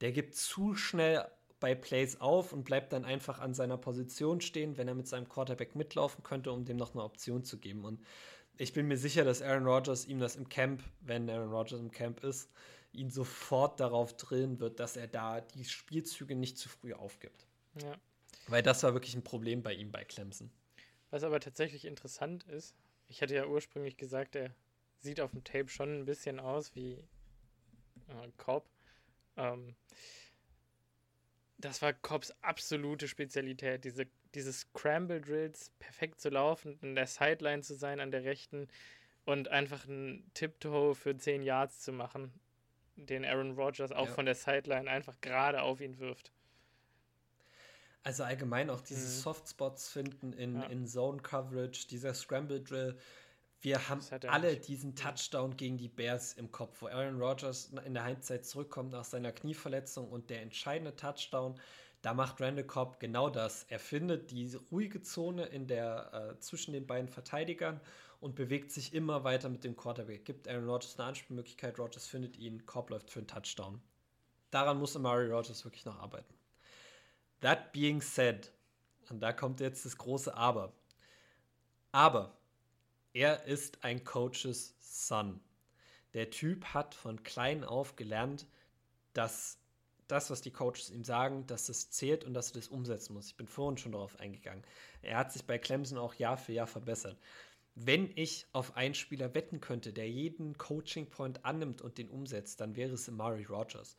Der 0.00 0.12
gibt 0.12 0.34
zu 0.34 0.74
schnell 0.74 1.26
bei 1.60 1.74
Plays 1.74 2.20
auf 2.20 2.52
und 2.52 2.64
bleibt 2.64 2.92
dann 2.92 3.04
einfach 3.04 3.38
an 3.38 3.54
seiner 3.54 3.76
Position 3.76 4.40
stehen, 4.40 4.78
wenn 4.78 4.88
er 4.88 4.94
mit 4.94 5.06
seinem 5.06 5.28
Quarterback 5.28 5.76
mitlaufen 5.76 6.24
könnte, 6.24 6.50
um 6.52 6.64
dem 6.64 6.78
noch 6.78 6.94
eine 6.94 7.04
Option 7.04 7.44
zu 7.44 7.58
geben. 7.58 7.84
Und 7.84 8.00
ich 8.56 8.72
bin 8.72 8.88
mir 8.88 8.96
sicher, 8.96 9.24
dass 9.24 9.42
Aaron 9.42 9.66
Rodgers 9.66 10.06
ihm 10.06 10.18
das 10.18 10.36
im 10.36 10.48
Camp, 10.48 10.82
wenn 11.00 11.28
Aaron 11.30 11.50
Rodgers 11.50 11.80
im 11.80 11.90
Camp 11.90 12.24
ist, 12.24 12.50
ihn 12.92 13.10
sofort 13.10 13.78
darauf 13.78 14.16
drillen 14.16 14.58
wird, 14.58 14.80
dass 14.80 14.96
er 14.96 15.06
da 15.06 15.40
die 15.40 15.64
Spielzüge 15.64 16.34
nicht 16.34 16.58
zu 16.58 16.68
früh 16.68 16.92
aufgibt. 16.92 17.46
Ja. 17.80 17.96
Weil 18.48 18.62
das 18.62 18.82
war 18.82 18.94
wirklich 18.94 19.14
ein 19.14 19.22
Problem 19.22 19.62
bei 19.62 19.74
ihm 19.74 19.92
bei 19.92 20.04
Clemson. 20.04 20.50
Was 21.10 21.22
aber 21.22 21.40
tatsächlich 21.40 21.84
interessant 21.84 22.44
ist, 22.44 22.74
ich 23.06 23.22
hatte 23.22 23.34
ja 23.34 23.46
ursprünglich 23.46 23.96
gesagt, 23.96 24.34
er 24.34 24.54
sieht 25.00 25.20
auf 25.20 25.32
dem 25.32 25.44
Tape 25.44 25.68
schon 25.68 26.00
ein 26.00 26.04
bisschen 26.04 26.40
aus 26.40 26.74
wie 26.74 26.92
äh, 28.08 28.28
Cobb. 28.36 28.68
Ähm, 29.36 29.74
das 31.60 31.82
war 31.82 31.92
Cobbs 31.92 32.32
absolute 32.42 33.08
Spezialität, 33.08 33.84
diese, 33.84 34.06
diese 34.34 34.52
Scramble 34.52 35.20
Drills 35.20 35.70
perfekt 35.78 36.20
zu 36.20 36.28
laufen, 36.30 36.78
in 36.82 36.94
der 36.94 37.06
Sideline 37.06 37.62
zu 37.62 37.74
sein, 37.74 38.00
an 38.00 38.10
der 38.10 38.24
rechten 38.24 38.68
und 39.24 39.48
einfach 39.48 39.86
einen 39.86 40.30
Tiptoe 40.34 40.94
für 40.94 41.16
10 41.16 41.42
Yards 41.42 41.80
zu 41.80 41.92
machen, 41.92 42.32
den 42.96 43.24
Aaron 43.24 43.52
Rodgers 43.52 43.92
auch 43.92 44.06
ja. 44.06 44.12
von 44.12 44.26
der 44.26 44.34
Sideline 44.34 44.90
einfach 44.90 45.20
gerade 45.20 45.62
auf 45.62 45.80
ihn 45.80 45.98
wirft. 45.98 46.32
Also 48.02 48.24
allgemein 48.24 48.70
auch 48.70 48.80
diese 48.80 49.06
mhm. 49.06 49.20
Softspots 49.20 49.88
finden 49.88 50.32
in, 50.32 50.56
ja. 50.56 50.66
in 50.66 50.86
Zone 50.86 51.20
Coverage, 51.20 51.86
dieser 51.88 52.14
Scramble 52.14 52.60
Drill. 52.60 52.96
Wir 53.62 53.88
haben 53.88 54.00
alle 54.28 54.52
nicht. 54.52 54.68
diesen 54.68 54.96
Touchdown 54.96 55.56
gegen 55.56 55.76
die 55.76 55.88
Bears 55.88 56.32
im 56.32 56.50
Kopf, 56.50 56.80
wo 56.80 56.86
Aaron 56.86 57.20
Rodgers 57.20 57.72
in 57.84 57.92
der 57.92 58.04
Halbzeit 58.04 58.46
zurückkommt 58.46 58.92
nach 58.92 59.04
seiner 59.04 59.32
Knieverletzung 59.32 60.08
und 60.08 60.30
der 60.30 60.40
entscheidende 60.40 60.96
Touchdown, 60.96 61.60
da 62.00 62.14
macht 62.14 62.40
Randall 62.40 62.64
Cobb 62.64 62.98
genau 63.00 63.28
das. 63.28 63.64
Er 63.64 63.78
findet 63.78 64.30
die 64.30 64.54
ruhige 64.70 65.02
Zone 65.02 65.44
in 65.44 65.66
der, 65.66 66.36
äh, 66.36 66.40
zwischen 66.40 66.72
den 66.72 66.86
beiden 66.86 67.08
Verteidigern 67.08 67.80
und 68.20 68.34
bewegt 68.34 68.72
sich 68.72 68.94
immer 68.94 69.24
weiter 69.24 69.50
mit 69.50 69.64
dem 69.64 69.76
Quarterback. 69.76 70.24
Gibt 70.24 70.48
Aaron 70.48 70.68
Rodgers 70.68 70.98
eine 70.98 71.08
Anspielmöglichkeit, 71.08 71.78
Rodgers 71.78 72.06
findet 72.06 72.38
ihn, 72.38 72.64
Cobb 72.64 72.88
läuft 72.88 73.10
für 73.10 73.18
einen 73.18 73.28
Touchdown. 73.28 73.82
Daran 74.50 74.78
muss 74.78 74.96
Amari 74.96 75.30
Rodgers 75.30 75.64
wirklich 75.64 75.84
noch 75.84 75.98
arbeiten. 75.98 76.34
That 77.40 77.72
being 77.72 78.00
said, 78.00 78.50
und 79.10 79.20
da 79.20 79.34
kommt 79.34 79.60
jetzt 79.60 79.84
das 79.84 79.98
große 79.98 80.34
Aber. 80.34 80.72
Aber 81.92 82.39
er 83.12 83.44
ist 83.44 83.84
ein 83.84 84.04
Coaches 84.04 84.74
Son. 84.80 85.40
Der 86.14 86.30
Typ 86.30 86.64
hat 86.66 86.94
von 86.94 87.22
klein 87.22 87.64
auf 87.64 87.96
gelernt, 87.96 88.46
dass 89.12 89.58
das, 90.08 90.30
was 90.30 90.40
die 90.40 90.50
Coaches 90.50 90.90
ihm 90.90 91.04
sagen, 91.04 91.46
dass 91.46 91.68
es 91.68 91.90
zählt 91.90 92.24
und 92.24 92.34
dass 92.34 92.50
er 92.50 92.54
das 92.54 92.68
umsetzen 92.68 93.14
muss. 93.14 93.28
Ich 93.28 93.36
bin 93.36 93.46
vorhin 93.46 93.78
schon 93.78 93.92
darauf 93.92 94.18
eingegangen. 94.18 94.64
Er 95.02 95.18
hat 95.18 95.32
sich 95.32 95.44
bei 95.44 95.58
Clemson 95.58 95.98
auch 95.98 96.14
Jahr 96.14 96.36
für 96.36 96.52
Jahr 96.52 96.66
verbessert. 96.66 97.18
Wenn 97.76 98.10
ich 98.16 98.46
auf 98.52 98.76
einen 98.76 98.94
Spieler 98.94 99.34
wetten 99.34 99.60
könnte, 99.60 99.92
der 99.92 100.10
jeden 100.10 100.58
Coaching 100.58 101.08
Point 101.08 101.44
annimmt 101.44 101.80
und 101.80 101.98
den 101.98 102.10
umsetzt, 102.10 102.60
dann 102.60 102.74
wäre 102.74 102.92
es 102.92 103.08
Amari 103.08 103.44
Rogers. 103.44 103.96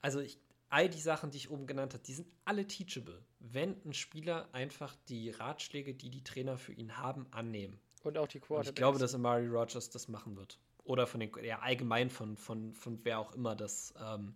Also 0.00 0.18
ich 0.18 0.38
all 0.68 0.88
die 0.88 1.00
Sachen, 1.00 1.30
die 1.30 1.36
ich 1.36 1.50
oben 1.50 1.66
genannt 1.66 1.94
habe, 1.94 2.02
die 2.02 2.14
sind 2.14 2.32
alle 2.44 2.66
teachable, 2.66 3.22
wenn 3.38 3.76
ein 3.84 3.92
Spieler 3.92 4.48
einfach 4.52 4.96
die 5.08 5.30
Ratschläge, 5.30 5.94
die 5.94 6.10
die 6.10 6.24
Trainer 6.24 6.58
für 6.58 6.72
ihn 6.72 6.96
haben, 6.96 7.26
annehmen. 7.30 7.78
Und 8.02 8.18
auch 8.18 8.28
die 8.28 8.40
Quarterbacks. 8.40 8.68
Und 8.68 8.72
ich 8.72 8.74
glaube, 8.76 8.98
dass 8.98 9.14
Amari 9.14 9.46
Rogers 9.46 9.90
das 9.90 10.08
machen 10.08 10.36
wird. 10.36 10.58
Oder 10.84 11.06
von 11.06 11.20
den, 11.20 11.30
ja, 11.42 11.60
allgemein 11.60 12.10
von, 12.10 12.36
von, 12.36 12.72
von 12.72 12.98
wer 13.04 13.18
auch 13.18 13.32
immer 13.34 13.54
das, 13.54 13.94
ähm, 14.02 14.34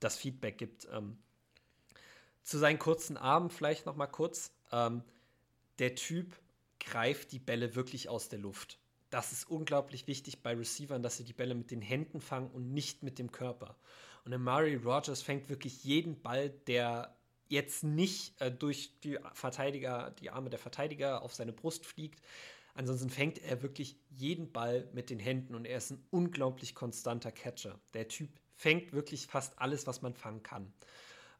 das 0.00 0.16
Feedback 0.16 0.58
gibt. 0.58 0.88
Ähm, 0.92 1.18
zu 2.42 2.58
seinen 2.58 2.78
kurzen 2.78 3.16
Armen 3.16 3.50
vielleicht 3.50 3.86
noch 3.86 3.96
mal 3.96 4.06
kurz. 4.06 4.52
Ähm, 4.72 5.02
der 5.78 5.94
Typ 5.94 6.36
greift 6.80 7.32
die 7.32 7.38
Bälle 7.38 7.74
wirklich 7.74 8.08
aus 8.08 8.28
der 8.28 8.38
Luft. 8.38 8.78
Das 9.10 9.32
ist 9.32 9.48
unglaublich 9.48 10.06
wichtig 10.06 10.42
bei 10.42 10.54
Receivern, 10.54 11.02
dass 11.02 11.16
sie 11.16 11.24
die 11.24 11.32
Bälle 11.32 11.54
mit 11.54 11.70
den 11.70 11.82
Händen 11.82 12.20
fangen 12.20 12.50
und 12.50 12.72
nicht 12.72 13.02
mit 13.02 13.18
dem 13.18 13.30
Körper. 13.30 13.76
Und 14.24 14.32
Amari 14.32 14.76
Rogers 14.76 15.22
fängt 15.22 15.48
wirklich 15.48 15.84
jeden 15.84 16.20
Ball, 16.20 16.50
der 16.50 17.14
jetzt 17.54 17.84
nicht 17.84 18.40
äh, 18.40 18.52
durch 18.52 19.00
die 19.00 19.18
Verteidiger, 19.32 20.10
die 20.20 20.30
Arme 20.30 20.50
der 20.50 20.58
Verteidiger 20.58 21.22
auf 21.22 21.34
seine 21.34 21.52
Brust 21.52 21.86
fliegt. 21.86 22.20
Ansonsten 22.74 23.08
fängt 23.08 23.38
er 23.38 23.62
wirklich 23.62 23.96
jeden 24.10 24.52
Ball 24.52 24.88
mit 24.92 25.08
den 25.08 25.20
Händen 25.20 25.54
und 25.54 25.64
er 25.64 25.78
ist 25.78 25.92
ein 25.92 26.04
unglaublich 26.10 26.74
konstanter 26.74 27.30
Catcher. 27.30 27.80
Der 27.94 28.08
Typ 28.08 28.30
fängt 28.56 28.92
wirklich 28.92 29.26
fast 29.26 29.58
alles, 29.58 29.86
was 29.86 30.02
man 30.02 30.14
fangen 30.14 30.42
kann. 30.42 30.72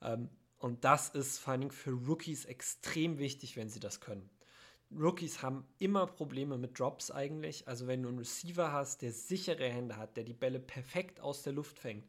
Ähm, 0.00 0.30
und 0.58 0.84
das 0.84 1.10
ist 1.10 1.38
vor 1.38 1.58
Dingen 1.58 1.70
für 1.70 1.90
Rookies 1.90 2.44
extrem 2.46 3.18
wichtig, 3.18 3.56
wenn 3.56 3.68
sie 3.68 3.80
das 3.80 4.00
können. 4.00 4.30
Rookies 4.96 5.42
haben 5.42 5.66
immer 5.78 6.06
Probleme 6.06 6.56
mit 6.56 6.78
Drops 6.78 7.10
eigentlich. 7.10 7.66
Also 7.66 7.86
wenn 7.86 8.02
du 8.02 8.08
einen 8.08 8.18
Receiver 8.18 8.72
hast, 8.72 9.02
der 9.02 9.12
sichere 9.12 9.68
Hände 9.68 9.96
hat, 9.96 10.16
der 10.16 10.24
die 10.24 10.32
Bälle 10.32 10.60
perfekt 10.60 11.20
aus 11.20 11.42
der 11.42 11.52
Luft 11.52 11.78
fängt, 11.78 12.06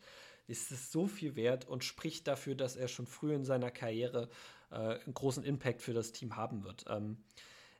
ist 0.47 0.71
es 0.71 0.91
so 0.91 1.07
viel 1.07 1.35
wert 1.35 1.67
und 1.67 1.83
spricht 1.83 2.27
dafür, 2.27 2.55
dass 2.55 2.75
er 2.75 2.87
schon 2.87 3.07
früh 3.07 3.33
in 3.33 3.45
seiner 3.45 3.71
Karriere 3.71 4.29
äh, 4.71 4.75
einen 4.75 5.13
großen 5.13 5.43
Impact 5.43 5.81
für 5.81 5.93
das 5.93 6.11
Team 6.11 6.35
haben 6.35 6.63
wird. 6.63 6.85
Ähm, 6.87 7.17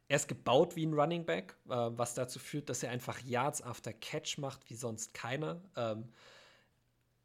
er 0.07 0.17
ist 0.17 0.27
gebaut 0.27 0.75
wie 0.75 0.85
ein 0.85 0.93
Running 0.93 1.25
Back, 1.25 1.55
äh, 1.65 1.69
was 1.69 2.13
dazu 2.13 2.39
führt, 2.39 2.69
dass 2.69 2.83
er 2.83 2.91
einfach 2.91 3.19
Yards 3.21 3.61
after 3.61 3.93
Catch 3.93 4.37
macht 4.37 4.69
wie 4.69 4.75
sonst 4.75 5.13
keiner. 5.13 5.61
Ähm, 5.75 6.09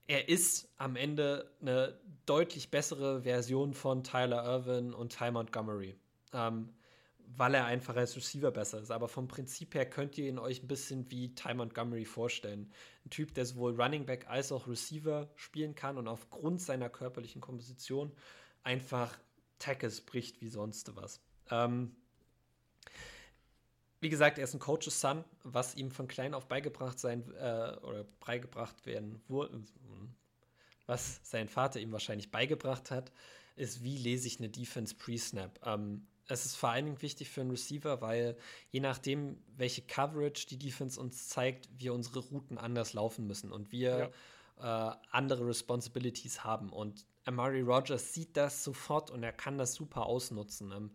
er 0.06 0.28
ist 0.28 0.68
am 0.76 0.96
Ende 0.96 1.52
eine 1.60 1.98
deutlich 2.26 2.70
bessere 2.70 3.22
Version 3.22 3.74
von 3.74 4.02
Tyler 4.02 4.44
Irvin 4.44 4.92
und 4.92 5.16
Ty 5.16 5.30
Montgomery. 5.30 5.94
Ähm, 6.32 6.70
weil 7.36 7.54
er 7.54 7.66
einfach 7.66 7.96
als 7.96 8.16
Receiver 8.16 8.50
besser 8.50 8.80
ist. 8.80 8.90
Aber 8.90 9.08
vom 9.08 9.28
Prinzip 9.28 9.74
her 9.74 9.88
könnt 9.88 10.18
ihr 10.18 10.28
ihn 10.28 10.38
euch 10.38 10.62
ein 10.62 10.68
bisschen 10.68 11.10
wie 11.10 11.34
Ty 11.34 11.54
Montgomery 11.54 12.04
vorstellen. 12.04 12.72
Ein 13.04 13.10
Typ, 13.10 13.34
der 13.34 13.46
sowohl 13.46 13.80
Running 13.80 14.06
Back 14.06 14.28
als 14.28 14.52
auch 14.52 14.66
Receiver 14.66 15.30
spielen 15.36 15.74
kann 15.74 15.98
und 15.98 16.08
aufgrund 16.08 16.60
seiner 16.60 16.88
körperlichen 16.88 17.40
Komposition 17.40 18.12
einfach 18.62 19.16
Tackles 19.58 20.00
bricht 20.00 20.40
wie 20.40 20.48
sonst 20.48 20.94
was. 20.96 21.20
Ähm, 21.50 21.94
wie 24.00 24.08
gesagt, 24.08 24.38
er 24.38 24.44
ist 24.44 24.54
ein 24.54 24.60
Coach's 24.60 25.00
Son, 25.00 25.24
was 25.42 25.74
ihm 25.74 25.90
von 25.90 26.08
klein 26.08 26.32
auf 26.32 26.48
beigebracht 26.48 26.98
sein 26.98 27.30
äh, 27.34 27.76
oder 27.82 28.04
beigebracht 28.24 28.86
werden 28.86 29.20
wurde, 29.28 29.62
was 30.86 31.20
sein 31.22 31.48
Vater 31.48 31.78
ihm 31.78 31.92
wahrscheinlich 31.92 32.30
beigebracht 32.30 32.90
hat, 32.90 33.12
ist, 33.56 33.84
wie 33.84 33.98
lese 33.98 34.26
ich 34.26 34.38
eine 34.38 34.48
Defense 34.48 34.94
pre-Snap. 34.94 35.60
Ähm, 35.64 36.06
es 36.30 36.46
ist 36.46 36.56
vor 36.56 36.70
allen 36.70 36.86
Dingen 36.86 37.02
wichtig 37.02 37.28
für 37.28 37.40
einen 37.40 37.50
Receiver, 37.50 38.00
weil 38.00 38.36
je 38.70 38.80
nachdem, 38.80 39.42
welche 39.56 39.82
Coverage 39.82 40.46
die 40.46 40.58
Defense 40.58 41.00
uns 41.00 41.28
zeigt, 41.28 41.68
wir 41.76 41.92
unsere 41.92 42.20
Routen 42.20 42.58
anders 42.58 42.92
laufen 42.92 43.26
müssen 43.26 43.52
und 43.52 43.72
wir 43.72 44.12
ja. 44.58 44.92
äh, 44.92 44.96
andere 45.10 45.46
Responsibilities 45.46 46.44
haben. 46.44 46.70
Und 46.70 47.04
Amari 47.24 47.60
Rogers 47.60 48.14
sieht 48.14 48.36
das 48.36 48.64
sofort 48.64 49.10
und 49.10 49.22
er 49.22 49.32
kann 49.32 49.58
das 49.58 49.74
super 49.74 50.06
ausnutzen. 50.06 50.72
Ähm, 50.72 50.90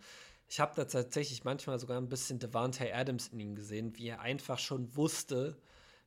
ich 0.47 0.59
habe 0.59 0.73
da 0.75 0.85
tatsächlich 0.85 1.43
manchmal 1.43 1.79
sogar 1.79 1.97
ein 1.97 2.09
bisschen 2.09 2.39
Devante 2.39 2.93
Adams 2.93 3.29
in 3.29 3.39
ihm 3.39 3.55
gesehen, 3.55 3.97
wie 3.97 4.07
er 4.07 4.21
einfach 4.21 4.59
schon 4.59 4.95
wusste, 4.95 5.57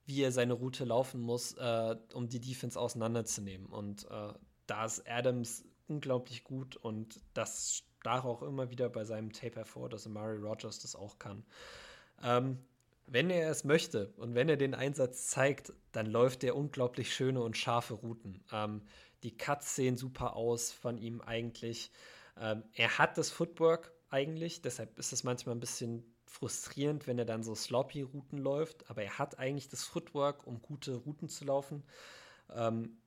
wie 0.06 0.22
er 0.22 0.32
seine 0.32 0.54
Route 0.54 0.84
laufen 0.84 1.20
muss, 1.20 1.52
äh, 1.54 1.96
um 2.14 2.28
die 2.28 2.40
Defense 2.40 2.78
auseinanderzunehmen. 2.78 3.66
Und 3.66 4.10
äh, 4.10 4.32
da 4.66 4.84
ist 4.84 5.08
Adams 5.08 5.64
unglaublich 5.88 6.44
gut 6.44 6.76
und 6.76 7.20
das 7.34 7.82
stach 8.00 8.24
auch 8.24 8.42
immer 8.42 8.70
wieder 8.70 8.88
bei 8.88 9.04
seinem 9.04 9.32
Tape 9.32 9.56
hervor, 9.56 9.88
dass 9.88 10.06
Amari 10.06 10.36
Rogers 10.36 10.78
das 10.80 10.94
auch 10.94 11.18
kann. 11.18 11.44
Ähm, 12.22 12.58
wenn 13.06 13.30
er 13.30 13.50
es 13.50 13.64
möchte 13.64 14.12
und 14.16 14.34
wenn 14.34 14.48
er 14.48 14.56
den 14.56 14.74
Einsatz 14.74 15.28
zeigt, 15.28 15.72
dann 15.92 16.06
läuft 16.06 16.44
er 16.44 16.56
unglaublich 16.56 17.14
schöne 17.14 17.42
und 17.42 17.56
scharfe 17.56 17.94
Routen. 17.94 18.44
Ähm, 18.52 18.82
die 19.22 19.36
Cuts 19.36 19.74
sehen 19.74 19.96
super 19.96 20.36
aus 20.36 20.70
von 20.70 20.98
ihm 20.98 21.20
eigentlich. 21.20 21.90
Ähm, 22.38 22.62
er 22.74 22.98
hat 22.98 23.18
das 23.18 23.30
Footwork 23.30 23.92
eigentlich, 24.10 24.62
deshalb 24.62 24.98
ist 24.98 25.12
es 25.12 25.24
manchmal 25.24 25.54
ein 25.54 25.60
bisschen 25.60 26.04
frustrierend, 26.26 27.06
wenn 27.06 27.18
er 27.18 27.24
dann 27.24 27.42
so 27.42 27.54
sloppy 27.54 28.02
Routen 28.02 28.38
läuft, 28.38 28.88
aber 28.90 29.02
er 29.02 29.18
hat 29.18 29.38
eigentlich 29.38 29.68
das 29.68 29.84
Footwork, 29.84 30.46
um 30.46 30.60
gute 30.60 30.94
Routen 30.94 31.28
zu 31.28 31.44
laufen. 31.46 31.82
Ähm, 32.54 32.98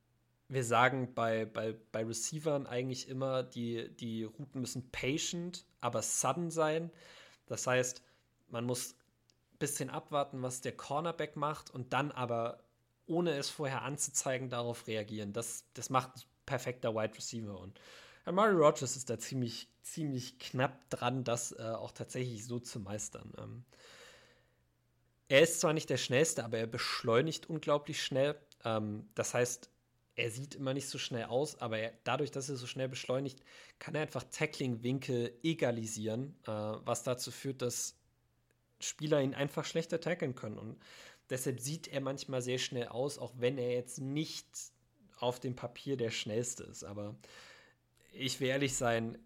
wir 0.52 0.66
sagen 0.66 1.14
bei, 1.14 1.45
bei, 1.45 1.76
bei 1.93 2.04
Receivern 2.04 2.68
eigentlich 2.68 3.08
immer, 3.08 3.41
die, 3.41 3.89
die 3.95 4.26
Routen 4.26 4.60
müssen 4.60 4.91
patient, 4.91 5.66
aber 5.80 6.02
sudden 6.02 6.52
sein. 6.52 6.91
Das 7.45 7.68
heißt, 7.68 8.04
man 8.49 8.66
muss 8.66 8.95
ein 9.54 9.60
bisschen 9.60 9.89
abwarten, 9.89 10.41
was 10.41 10.60
der 10.60 10.76
Cornerback 10.76 11.38
macht 11.38 11.70
und 11.70 11.93
dann 11.93 12.12
aber, 12.12 12.64
ohne 13.06 13.32
es 13.38 13.49
vorher 13.49 13.84
anzuzeigen, 13.84 14.49
darauf 14.49 14.88
reagieren. 14.88 15.32
Das, 15.32 15.64
das 15.74 15.89
macht 15.89 16.18
ein 16.18 16.22
perfekter 16.45 16.93
Wide 16.95 17.16
Receiver. 17.16 17.58
Und 17.58 17.80
Mario 18.26 18.58
Rogers 18.58 18.97
ist 18.97 19.10
da 19.10 19.18
ziemlich, 19.18 19.70
ziemlich 19.84 20.38
knapp 20.38 20.89
dran, 20.89 21.24
das 21.24 21.54
äh, 21.54 21.62
auch 21.62 21.93
tatsächlich 21.93 22.45
so 22.45 22.60
zu 22.60 22.82
meistern. 22.82 23.32
Ähm, 23.38 23.64
er 25.30 25.41
ist 25.43 25.62
zwar 25.62 25.72
nicht 25.72 25.89
der 25.89 25.95
schnellste, 25.95 26.43
aber 26.43 26.58
er 26.58 26.68
beschleunigt 26.68 27.49
unglaublich 27.49 28.04
schnell. 28.04 28.36
Ähm, 28.66 29.08
das 29.16 29.34
heißt, 29.34 29.71
er 30.16 30.30
sieht 30.30 30.55
immer 30.55 30.74
nicht 30.74 30.88
so 30.88 30.97
schnell 30.97 31.26
aus, 31.26 31.59
aber 31.59 31.80
er, 31.80 31.93
dadurch, 32.03 32.32
dass 32.32 32.49
er 32.49 32.57
so 32.57 32.68
schnell 32.68 32.89
beschleunigt, 32.89 33.41
kann 33.80 33.95
er 33.95 34.01
einfach 34.01 34.24
Tackling-Winkel 34.24 35.38
egalisieren, 35.43 36.36
äh, 36.45 36.51
was 36.51 37.03
dazu 37.03 37.32
führt, 37.32 37.62
dass 37.62 37.95
Spieler 38.80 39.22
ihn 39.22 39.34
einfach 39.34 39.66
schlechter 39.66 40.01
tackeln 40.01 40.36
können. 40.36 40.57
Und 40.57 40.82
deshalb 41.30 41.59
sieht 41.59 41.88
er 41.88 42.01
manchmal 42.01 42.41
sehr 42.41 42.57
schnell 42.57 42.88
aus, 42.88 43.18
auch 43.18 43.34
wenn 43.38 43.57
er 43.57 43.72
jetzt 43.72 43.99
nicht 43.99 44.47
auf 45.18 45.39
dem 45.39 45.55
Papier 45.55 45.97
der 45.97 46.12
schnellste 46.12 46.64
ist. 46.64 46.84
Aber 46.84 47.16
ich 48.12 48.39
will 48.39 48.49
ehrlich 48.49 48.76
sein, 48.76 49.18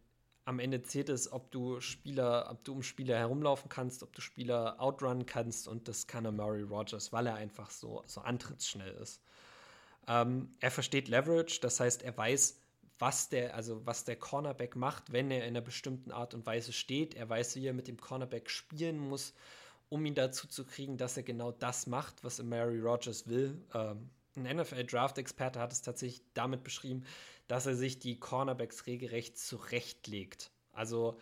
am 0.43 0.59
Ende 0.59 0.83
zählt 0.83 1.09
es, 1.09 1.31
ob 1.31 1.49
du 1.51 1.81
Spieler, 1.81 2.49
ob 2.51 2.63
du 2.63 2.73
um 2.73 2.83
Spieler 2.83 3.17
herumlaufen 3.17 3.67
kannst, 3.67 4.03
ob 4.03 4.13
du 4.13 4.21
Spieler 4.21 4.79
outrunnen 4.79 5.25
kannst 5.25 5.67
und 5.67 5.87
das 5.87 6.05
kann 6.05 6.25
er 6.25 6.31
Murray 6.31 6.61
Rogers, 6.61 7.11
weil 7.11 7.25
er 7.25 7.35
einfach 7.35 7.71
so, 7.71 8.03
so 8.05 8.21
antrittsschnell 8.21 8.93
ist. 9.01 9.21
Ähm, 10.07 10.55
er 10.59 10.71
versteht 10.71 11.07
Leverage, 11.07 11.59
das 11.61 11.79
heißt, 11.79 12.03
er 12.03 12.15
weiß, 12.15 12.59
was 12.99 13.29
der, 13.29 13.55
also 13.55 13.85
was 13.85 14.05
der 14.05 14.15
Cornerback 14.15 14.75
macht, 14.75 15.11
wenn 15.11 15.31
er 15.31 15.39
in 15.39 15.49
einer 15.49 15.61
bestimmten 15.61 16.11
Art 16.11 16.33
und 16.33 16.45
Weise 16.45 16.73
steht. 16.73 17.13
Er 17.15 17.27
weiß, 17.27 17.55
wie 17.55 17.67
er 17.67 17.73
mit 17.73 17.87
dem 17.87 17.99
Cornerback 17.99 18.49
spielen 18.49 18.97
muss, 18.97 19.33
um 19.89 20.05
ihn 20.05 20.15
dazu 20.15 20.47
zu 20.47 20.65
kriegen, 20.65 20.97
dass 20.97 21.17
er 21.17 21.23
genau 21.23 21.51
das 21.51 21.87
macht, 21.87 22.23
was 22.23 22.41
Mary 22.41 22.79
Rogers 22.79 23.27
will. 23.27 23.61
Ähm, 23.73 24.09
ein 24.35 24.57
NFL-Draft-Experte 24.57 25.59
hat 25.59 25.71
es 25.71 25.81
tatsächlich 25.81 26.21
damit 26.33 26.63
beschrieben, 26.63 27.05
dass 27.47 27.65
er 27.65 27.75
sich 27.75 27.99
die 27.99 28.19
Cornerbacks 28.19 28.85
regelrecht 28.85 29.37
zurechtlegt. 29.37 30.51
Also 30.71 31.17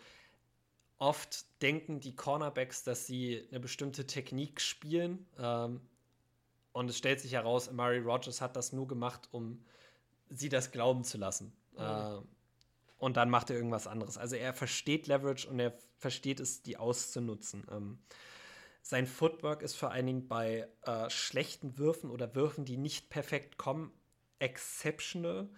oft 0.98 1.44
denken 1.62 2.00
die 2.00 2.16
Cornerbacks, 2.16 2.82
dass 2.82 3.06
sie 3.06 3.46
eine 3.50 3.60
bestimmte 3.60 4.06
Technik 4.06 4.60
spielen. 4.60 5.26
Ähm, 5.38 5.80
und 6.74 6.90
es 6.90 6.98
stellt 6.98 7.20
sich 7.20 7.32
heraus, 7.32 7.68
Amari 7.68 8.00
Rogers 8.00 8.40
hat 8.40 8.56
das 8.56 8.72
nur 8.72 8.88
gemacht, 8.88 9.28
um 9.30 9.64
sie 10.28 10.48
das 10.48 10.72
glauben 10.72 11.04
zu 11.04 11.18
lassen. 11.18 11.56
Mhm. 11.72 11.80
Äh, 11.80 12.18
und 12.98 13.16
dann 13.16 13.30
macht 13.30 13.50
er 13.50 13.56
irgendwas 13.56 13.86
anderes. 13.86 14.18
Also 14.18 14.34
er 14.34 14.52
versteht 14.52 15.06
Leverage 15.06 15.48
und 15.48 15.60
er 15.60 15.72
versteht 15.98 16.40
es, 16.40 16.62
die 16.62 16.76
auszunutzen. 16.76 17.64
Ähm, 17.70 17.98
sein 18.82 19.06
Footwork 19.06 19.62
ist 19.62 19.76
vor 19.76 19.92
allen 19.92 20.06
Dingen 20.06 20.28
bei 20.28 20.68
äh, 20.82 21.08
schlechten 21.10 21.78
Würfen 21.78 22.10
oder 22.10 22.34
Würfen, 22.34 22.64
die 22.64 22.76
nicht 22.76 23.08
perfekt 23.08 23.56
kommen, 23.56 23.92
exceptional. 24.40 25.48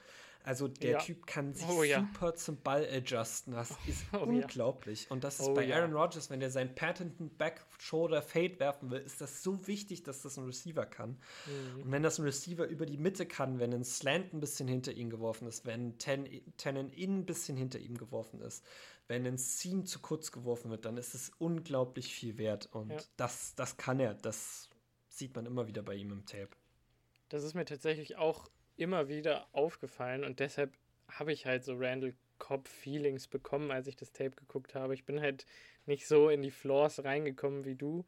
Also 0.47 0.69
der 0.69 0.93
ja. 0.93 0.99
Typ 0.99 1.27
kann 1.27 1.55
sich 1.55 1.67
oh, 1.69 1.83
ja. 1.83 1.99
super 1.99 2.37
zum 2.37 2.63
Ball 2.63 2.87
adjusten. 2.89 3.53
Das 3.53 3.73
ist 3.89 4.07
oh, 4.13 4.19
unglaublich. 4.19 5.05
Ja. 5.05 5.11
Und 5.11 5.25
das 5.25 5.41
ist 5.41 5.49
oh, 5.49 5.55
bei 5.55 5.75
Aaron 5.75 5.93
Rodgers, 5.93 6.31
wenn 6.31 6.39
der 6.39 6.53
seinen 6.53 6.73
Patented 6.73 7.37
Back 7.37 7.67
Shoulder 7.81 8.23
Fade 8.23 8.61
werfen 8.61 8.93
will, 8.93 9.01
ist 9.01 9.21
das 9.21 9.43
so 9.43 9.67
wichtig, 9.67 10.05
dass 10.05 10.23
das 10.23 10.39
ein 10.39 10.45
Receiver 10.45 10.87
kann. 10.87 11.19
Mhm. 11.47 11.83
Und 11.83 11.91
wenn 11.91 12.05
das 12.05 12.21
ein 12.21 12.25
Receiver 12.25 12.65
über 12.69 12.87
die 12.87 12.97
Mitte 12.97 13.27
kann, 13.27 13.59
wenn 13.59 13.75
ein 13.75 13.83
Slant 13.83 14.35
ein 14.35 14.41
bisschen 14.41 14.69
hinter 14.69 14.93
ihm 14.93 15.11
geworfen 15.11 15.49
ist, 15.49 15.67
wenn 15.67 15.99
Ten, 15.99 16.29
Ten 16.57 16.77
in 16.93 17.19
ein 17.19 17.27
bisschen 17.27 17.57
hinter 17.57 17.81
ihm 17.81 17.99
geworfen 17.99 18.41
ist, 18.41 18.65
wenn 19.09 19.27
ein 19.27 19.39
Seam 19.39 19.85
zu 19.85 19.99
kurz 19.99 20.31
geworfen 20.31 20.71
wird, 20.71 20.85
dann 20.85 20.97
ist 20.97 21.17
es 21.17 21.33
unglaublich 21.39 22.15
viel 22.15 22.39
wert. 22.39 22.69
Und 22.71 23.11
das, 23.17 23.57
das 23.57 23.79
kann 23.79 23.99
er. 23.99 24.15
Das 24.15 24.69
sieht 25.09 25.35
man 25.35 25.45
immer 25.45 25.67
wieder 25.67 25.83
bei 25.83 25.97
ihm 25.97 26.13
im 26.13 26.25
Tape. 26.25 26.51
Das 27.31 27.43
ist 27.43 27.55
mir 27.55 27.65
tatsächlich 27.65 28.17
auch 28.17 28.49
immer 28.77 29.09
wieder 29.09 29.47
aufgefallen 29.53 30.25
und 30.25 30.41
deshalb 30.41 30.73
habe 31.09 31.33
ich 31.33 31.47
halt 31.47 31.65
so 31.65 31.75
Randall 31.77 32.15
Cobb 32.39 32.69
Feelings 32.69 33.29
bekommen, 33.29 33.71
als 33.71 33.87
ich 33.87 33.97
das 33.97 34.13
Tape 34.13 34.33
geguckt 34.37 34.75
habe. 34.75 34.95
Ich 34.95 35.05
bin 35.05 35.21
halt 35.21 35.47
nicht 35.87 36.07
so 36.07 36.29
in 36.29 36.43
die 36.43 36.51
Floors 36.51 37.05
reingekommen 37.05 37.65
wie 37.65 37.77
du. 37.77 38.05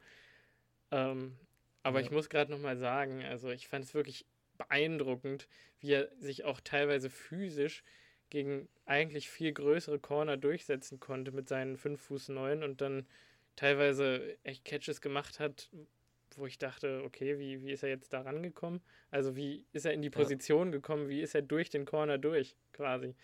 Ähm, 0.90 1.36
aber 1.82 2.00
ja. 2.00 2.06
ich 2.06 2.10
muss 2.10 2.28
gerade 2.28 2.50
nochmal 2.50 2.76
sagen, 2.76 3.24
also 3.24 3.50
ich 3.50 3.68
fand 3.68 3.84
es 3.84 3.94
wirklich 3.94 4.26
beeindruckend, 4.58 5.48
wie 5.80 5.92
er 5.92 6.10
sich 6.18 6.44
auch 6.44 6.60
teilweise 6.60 7.08
physisch 7.08 7.82
gegen 8.30 8.68
eigentlich 8.84 9.30
viel 9.30 9.52
größere 9.52 9.98
Corner 9.98 10.36
durchsetzen 10.36 11.00
konnte 11.00 11.32
mit 11.32 11.48
seinen 11.48 11.76
5 11.76 12.00
Fuß 12.00 12.28
9 12.28 12.62
und 12.62 12.80
dann 12.80 13.06
teilweise 13.56 14.36
echt 14.44 14.64
Catches 14.64 15.00
gemacht 15.00 15.40
hat, 15.40 15.70
wo 16.38 16.46
ich 16.46 16.58
dachte, 16.58 17.02
okay, 17.04 17.38
wie, 17.38 17.62
wie 17.62 17.72
ist 17.72 17.82
er 17.82 17.88
jetzt 17.88 18.12
da 18.12 18.20
rangekommen? 18.20 18.80
Also 19.10 19.36
wie 19.36 19.66
ist 19.72 19.86
er 19.86 19.92
in 19.92 20.02
die 20.02 20.10
Position 20.10 20.68
ja. 20.68 20.72
gekommen? 20.72 21.08
Wie 21.08 21.20
ist 21.20 21.34
er 21.34 21.42
durch 21.42 21.70
den 21.70 21.84
Corner 21.84 22.18
durch, 22.18 22.56
quasi? 22.72 23.14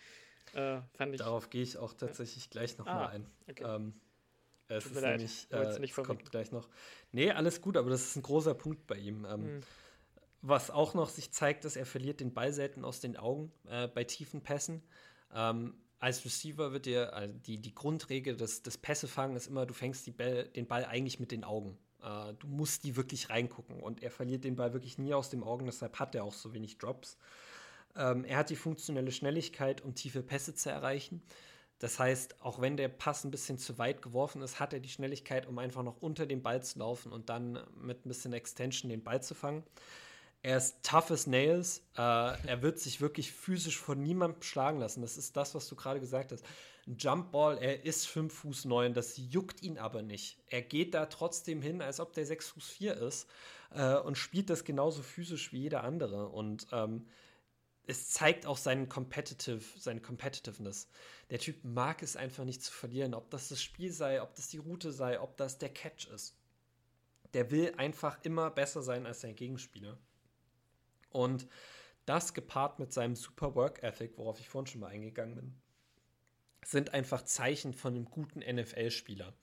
Äh, 0.53 0.81
fand 0.93 1.13
ich, 1.13 1.19
Darauf 1.19 1.49
gehe 1.49 1.63
ich 1.63 1.77
auch 1.77 1.93
tatsächlich 1.93 2.45
ja. 2.45 2.49
gleich 2.51 2.77
nochmal 2.77 3.05
ah, 3.05 3.09
ein. 3.09 3.25
Okay. 3.49 3.63
Ähm, 3.63 3.93
es 4.67 4.85
ist 4.85 5.01
nämlich, 5.01 5.47
äh, 5.51 5.79
nicht 5.79 5.95
kommt 5.95 6.29
gleich 6.31 6.51
noch. 6.51 6.67
Nee, 7.11 7.31
alles 7.31 7.61
gut, 7.61 7.77
aber 7.77 7.89
das 7.89 8.01
ist 8.01 8.15
ein 8.15 8.23
großer 8.23 8.55
Punkt 8.55 8.87
bei 8.87 8.97
ihm. 8.97 9.25
Ähm, 9.25 9.43
hm. 9.43 9.61
Was 10.41 10.69
auch 10.69 10.93
noch 10.93 11.09
sich 11.09 11.31
zeigt, 11.31 11.65
dass 11.65 11.75
er 11.75 11.85
verliert 11.85 12.19
den 12.19 12.33
Ball 12.33 12.53
selten 12.53 12.83
aus 12.83 12.99
den 12.99 13.17
Augen 13.17 13.51
äh, 13.67 13.87
bei 13.87 14.03
tiefen 14.03 14.41
Pässen. 14.41 14.83
Ähm, 15.33 15.75
als 15.99 16.23
Receiver 16.25 16.71
wird 16.71 16.85
dir, 16.85 17.13
also 17.13 17.33
die, 17.33 17.59
die 17.59 17.73
Grundregel 17.73 18.35
des, 18.35 18.61
des 18.61 18.77
Pässefangen 18.77 19.35
ist 19.35 19.47
immer, 19.47 19.65
du 19.65 19.73
fängst 19.73 20.15
Ball, 20.17 20.47
den 20.49 20.67
Ball 20.67 20.85
eigentlich 20.85 21.19
mit 21.19 21.31
den 21.31 21.43
Augen. 21.43 21.77
Äh, 22.05 22.33
du 22.35 22.47
musst 22.47 22.83
die 22.83 22.95
wirklich 22.95 23.29
reingucken. 23.29 23.81
Und 23.81 24.03
er 24.03 24.11
verliert 24.11 24.43
den 24.43 24.55
Ball 24.55 24.73
wirklich 24.73 24.97
nie 24.97 25.13
aus 25.13 25.29
den 25.29 25.43
Augen, 25.43 25.65
deshalb 25.65 25.99
hat 25.99 26.15
er 26.15 26.23
auch 26.23 26.33
so 26.33 26.53
wenig 26.53 26.77
Drops. 26.77 27.17
Ähm, 27.95 28.23
er 28.25 28.37
hat 28.37 28.49
die 28.49 28.55
funktionelle 28.55 29.11
Schnelligkeit, 29.11 29.81
um 29.81 29.95
tiefe 29.95 30.21
Pässe 30.21 30.53
zu 30.53 30.69
erreichen. 30.69 31.21
Das 31.79 31.99
heißt, 31.99 32.41
auch 32.41 32.61
wenn 32.61 32.77
der 32.77 32.87
Pass 32.87 33.25
ein 33.25 33.31
bisschen 33.31 33.57
zu 33.57 33.77
weit 33.77 34.01
geworfen 34.01 34.41
ist, 34.41 34.59
hat 34.59 34.71
er 34.71 34.79
die 34.79 34.89
Schnelligkeit, 34.89 35.45
um 35.45 35.57
einfach 35.57 35.83
noch 35.83 36.01
unter 36.01 36.25
dem 36.25 36.41
Ball 36.41 36.63
zu 36.63 36.79
laufen 36.79 37.11
und 37.11 37.29
dann 37.29 37.59
mit 37.75 38.05
ein 38.05 38.09
bisschen 38.09 38.31
Extension 38.31 38.89
den 38.89 39.03
Ball 39.03 39.21
zu 39.21 39.33
fangen. 39.33 39.63
Er 40.41 40.57
ist 40.57 40.83
tough 40.83 41.11
as 41.11 41.27
nails. 41.27 41.79
Äh, 41.97 42.01
er 42.01 42.61
wird 42.61 42.79
sich 42.79 43.01
wirklich 43.01 43.31
physisch 43.31 43.77
von 43.77 44.01
niemandem 44.01 44.41
schlagen 44.43 44.79
lassen. 44.79 45.01
Das 45.01 45.17
ist 45.17 45.35
das, 45.35 45.55
was 45.55 45.67
du 45.67 45.75
gerade 45.75 45.99
gesagt 45.99 46.31
hast 46.31 46.45
Jumpball, 46.87 47.57
er 47.57 47.83
ist 47.83 48.07
5 48.07 48.31
Fuß 48.31 48.65
9, 48.65 48.93
das 48.93 49.17
juckt 49.17 49.63
ihn 49.63 49.79
aber 49.79 50.03
nicht. 50.03 50.37
Er 50.47 50.61
geht 50.61 50.93
da 50.93 51.07
trotzdem 51.07 51.61
hin, 51.61 51.81
als 51.81 51.99
ob 51.99 52.13
der 52.13 52.25
6 52.25 52.49
Fuß 52.49 52.67
4 52.69 52.97
ist 52.97 53.27
äh, 53.71 53.95
und 53.95 54.17
spielt 54.17 54.49
das 54.49 54.63
genauso 54.63 55.01
physisch 55.01 55.51
wie 55.51 55.61
jeder 55.61 55.83
andere. 55.83 56.29
Und 56.29 56.67
ähm, 56.71 57.07
es 57.87 58.09
zeigt 58.09 58.45
auch 58.45 58.57
seinen 58.57 58.87
Competitive, 58.87 59.63
seine 59.77 60.01
Competitiveness. 60.01 60.87
Der 61.31 61.39
Typ 61.39 61.63
mag 61.63 62.03
es 62.03 62.15
einfach 62.15 62.45
nicht 62.45 62.63
zu 62.63 62.71
verlieren, 62.71 63.15
ob 63.15 63.31
das 63.31 63.49
das 63.49 63.61
Spiel 63.61 63.91
sei, 63.91 64.21
ob 64.21 64.35
das 64.35 64.49
die 64.49 64.57
Route 64.57 64.91
sei, 64.91 65.19
ob 65.19 65.37
das 65.37 65.57
der 65.57 65.69
Catch 65.69 66.07
ist. 66.07 66.37
Der 67.33 67.49
will 67.49 67.73
einfach 67.77 68.23
immer 68.23 68.51
besser 68.51 68.83
sein 68.83 69.07
als 69.07 69.21
sein 69.21 69.35
Gegenspieler. 69.35 69.97
Und 71.09 71.47
das 72.05 72.33
gepaart 72.33 72.77
mit 72.77 72.93
seinem 72.93 73.15
super 73.15 73.55
Work 73.55 73.81
Ethic, 73.81 74.17
worauf 74.17 74.39
ich 74.39 74.49
vorhin 74.49 74.67
schon 74.67 74.81
mal 74.81 74.87
eingegangen 74.87 75.35
bin, 75.35 75.61
sind 76.65 76.93
einfach 76.93 77.23
Zeichen 77.23 77.73
von 77.73 77.95
einem 77.95 78.05
guten 78.05 78.39
NFL-Spieler. 78.39 79.33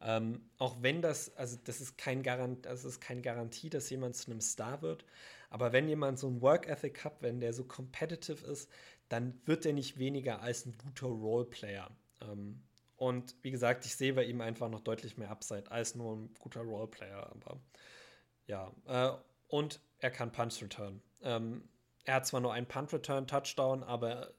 Ähm, 0.00 0.50
auch 0.58 0.82
wenn 0.82 1.02
das, 1.02 1.36
also 1.36 1.56
das 1.64 1.80
ist, 1.80 1.96
kein 1.98 2.22
Garant, 2.22 2.66
das 2.66 2.84
ist 2.84 3.00
keine 3.00 3.22
Garantie, 3.22 3.70
dass 3.70 3.90
jemand 3.90 4.16
zu 4.16 4.30
einem 4.30 4.40
Star 4.40 4.82
wird, 4.82 5.04
aber 5.50 5.72
wenn 5.72 5.88
jemand 5.88 6.18
so 6.18 6.28
ein 6.28 6.40
Work 6.42 6.66
Ethic 6.68 7.04
hat, 7.04 7.22
wenn 7.22 7.40
der 7.40 7.52
so 7.52 7.64
competitive 7.64 8.44
ist, 8.46 8.70
dann 9.08 9.40
wird 9.46 9.64
der 9.64 9.72
nicht 9.72 9.98
weniger 9.98 10.42
als 10.42 10.66
ein 10.66 10.76
guter 10.78 11.06
Roleplayer. 11.06 11.90
Ähm, 12.22 12.62
Und 12.96 13.34
wie 13.42 13.50
gesagt, 13.50 13.84
ich 13.86 13.96
sehe 13.96 14.12
bei 14.14 14.24
ihm 14.24 14.40
einfach 14.40 14.68
noch 14.68 14.80
deutlich 14.80 15.16
mehr 15.18 15.30
Upside 15.30 15.70
als 15.70 15.94
nur 15.94 16.16
ein 16.16 16.34
guter 16.38 16.62
Roleplayer. 16.62 17.30
Aber 17.30 17.60
ja, 18.46 18.72
äh, 18.86 19.16
und 19.48 19.80
er 19.98 20.10
kann 20.10 20.32
Punch 20.32 20.62
Return. 20.62 21.02
Ähm, 21.22 21.68
er 22.04 22.14
hat 22.16 22.26
zwar 22.26 22.40
nur 22.40 22.52
einen 22.52 22.66
Punt 22.66 22.92
Return 22.92 23.26
Touchdown, 23.26 23.82
aber 23.82 24.32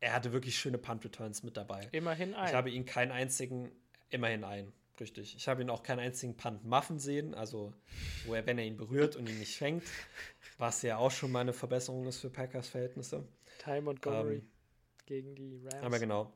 er 0.00 0.12
hatte 0.12 0.32
wirklich 0.32 0.58
schöne 0.58 0.78
Punt 0.78 1.04
Returns 1.04 1.42
mit 1.42 1.56
dabei. 1.56 1.88
Immerhin 1.92 2.34
ein. 2.34 2.48
Ich 2.48 2.54
habe 2.54 2.70
ihn 2.70 2.84
keinen 2.84 3.12
einzigen, 3.12 3.70
immerhin 4.10 4.44
einen, 4.44 4.72
richtig. 5.00 5.36
Ich 5.36 5.48
habe 5.48 5.62
ihn 5.62 5.70
auch 5.70 5.82
keinen 5.82 6.00
einzigen 6.00 6.36
Punt 6.36 6.64
muffen 6.64 6.98
sehen, 6.98 7.34
also 7.34 7.72
wo 8.26 8.34
er, 8.34 8.46
wenn 8.46 8.58
er 8.58 8.64
ihn 8.64 8.76
berührt 8.76 9.16
und 9.16 9.28
ihn 9.28 9.38
nicht 9.38 9.56
fängt, 9.56 9.84
was 10.58 10.82
ja 10.82 10.98
auch 10.98 11.10
schon 11.10 11.32
mal 11.32 11.40
eine 11.40 11.52
Verbesserung 11.52 12.06
ist 12.06 12.20
für 12.20 12.30
Packers 12.30 12.68
Verhältnisse. 12.68 13.26
Ty 13.58 13.80
Montgomery 13.80 14.36
ähm, 14.36 14.50
gegen 15.06 15.34
die 15.34 15.60
Rams. 15.64 15.84
Aber 15.84 15.98
genau. 15.98 16.32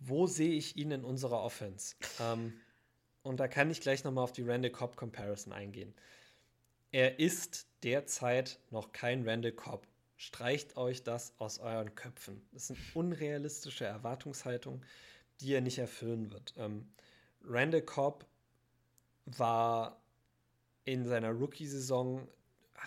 Wo 0.00 0.26
sehe 0.26 0.52
ich 0.52 0.76
ihn 0.76 0.90
in 0.90 1.04
unserer 1.04 1.42
Offense? 1.42 1.94
ähm, 2.20 2.52
und 3.22 3.40
da 3.40 3.48
kann 3.48 3.70
ich 3.70 3.80
gleich 3.80 4.04
nochmal 4.04 4.24
auf 4.24 4.32
die 4.32 4.42
Randall 4.42 4.70
Cobb 4.70 4.96
Comparison 4.96 5.52
eingehen. 5.52 5.94
Er 6.92 7.18
ist 7.18 7.66
derzeit 7.82 8.60
noch 8.70 8.92
kein 8.92 9.26
Randall 9.26 9.52
Cobb. 9.52 9.86
Streicht 10.24 10.78
euch 10.78 11.02
das 11.02 11.34
aus 11.38 11.58
euren 11.58 11.94
Köpfen. 11.94 12.40
Das 12.52 12.70
eine 12.70 12.78
unrealistische 12.94 13.84
Erwartungshaltung, 13.84 14.82
die 15.40 15.52
er 15.52 15.60
nicht 15.60 15.76
erfüllen 15.76 16.32
wird. 16.32 16.54
Ähm, 16.56 16.88
Randall 17.42 17.82
Cobb 17.82 18.24
war 19.26 20.00
in 20.84 21.04
seiner 21.04 21.28
Rookie-Saison, 21.30 22.26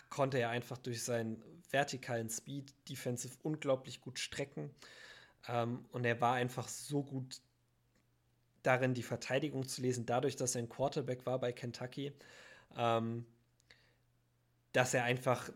konnte 0.10 0.40
er 0.40 0.50
einfach 0.50 0.80
durch 0.80 1.04
seinen 1.04 1.44
vertikalen 1.70 2.32
Speed 2.32 2.74
defensive 2.90 3.38
unglaublich 3.44 4.02
gut 4.02 4.18
strecken. 4.18 4.74
Ähm, 5.48 5.86
und 5.92 6.06
er 6.06 6.20
war 6.20 6.34
einfach 6.34 6.68
so 6.68 7.04
gut 7.04 7.40
darin, 8.64 8.96
die 8.96 9.04
Verteidigung 9.04 9.68
zu 9.68 9.84
lesen, 9.84 10.08
dadurch, 10.08 10.38
dass 10.38 10.56
er 10.56 10.64
ein 10.64 10.70
Quarterback 10.70 11.28
war 11.28 11.38
bei 11.38 11.52
Kentucky, 11.52 12.14
ähm, 12.76 13.28
dass 14.72 14.96
er 14.96 15.04
einfach 15.04 15.52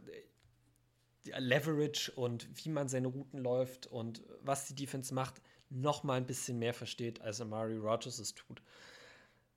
Leverage 1.26 2.12
und 2.16 2.48
wie 2.54 2.70
man 2.70 2.88
seine 2.88 3.08
Routen 3.08 3.40
läuft 3.40 3.88
und 3.88 4.24
was 4.42 4.66
die 4.66 4.76
Defense 4.76 5.14
macht, 5.14 5.42
noch 5.70 6.04
mal 6.04 6.16
ein 6.16 6.26
bisschen 6.26 6.60
mehr 6.60 6.74
versteht, 6.74 7.22
als 7.22 7.42
Amari 7.42 7.78
Rogers 7.78 8.20
es 8.20 8.36
tut. 8.36 8.62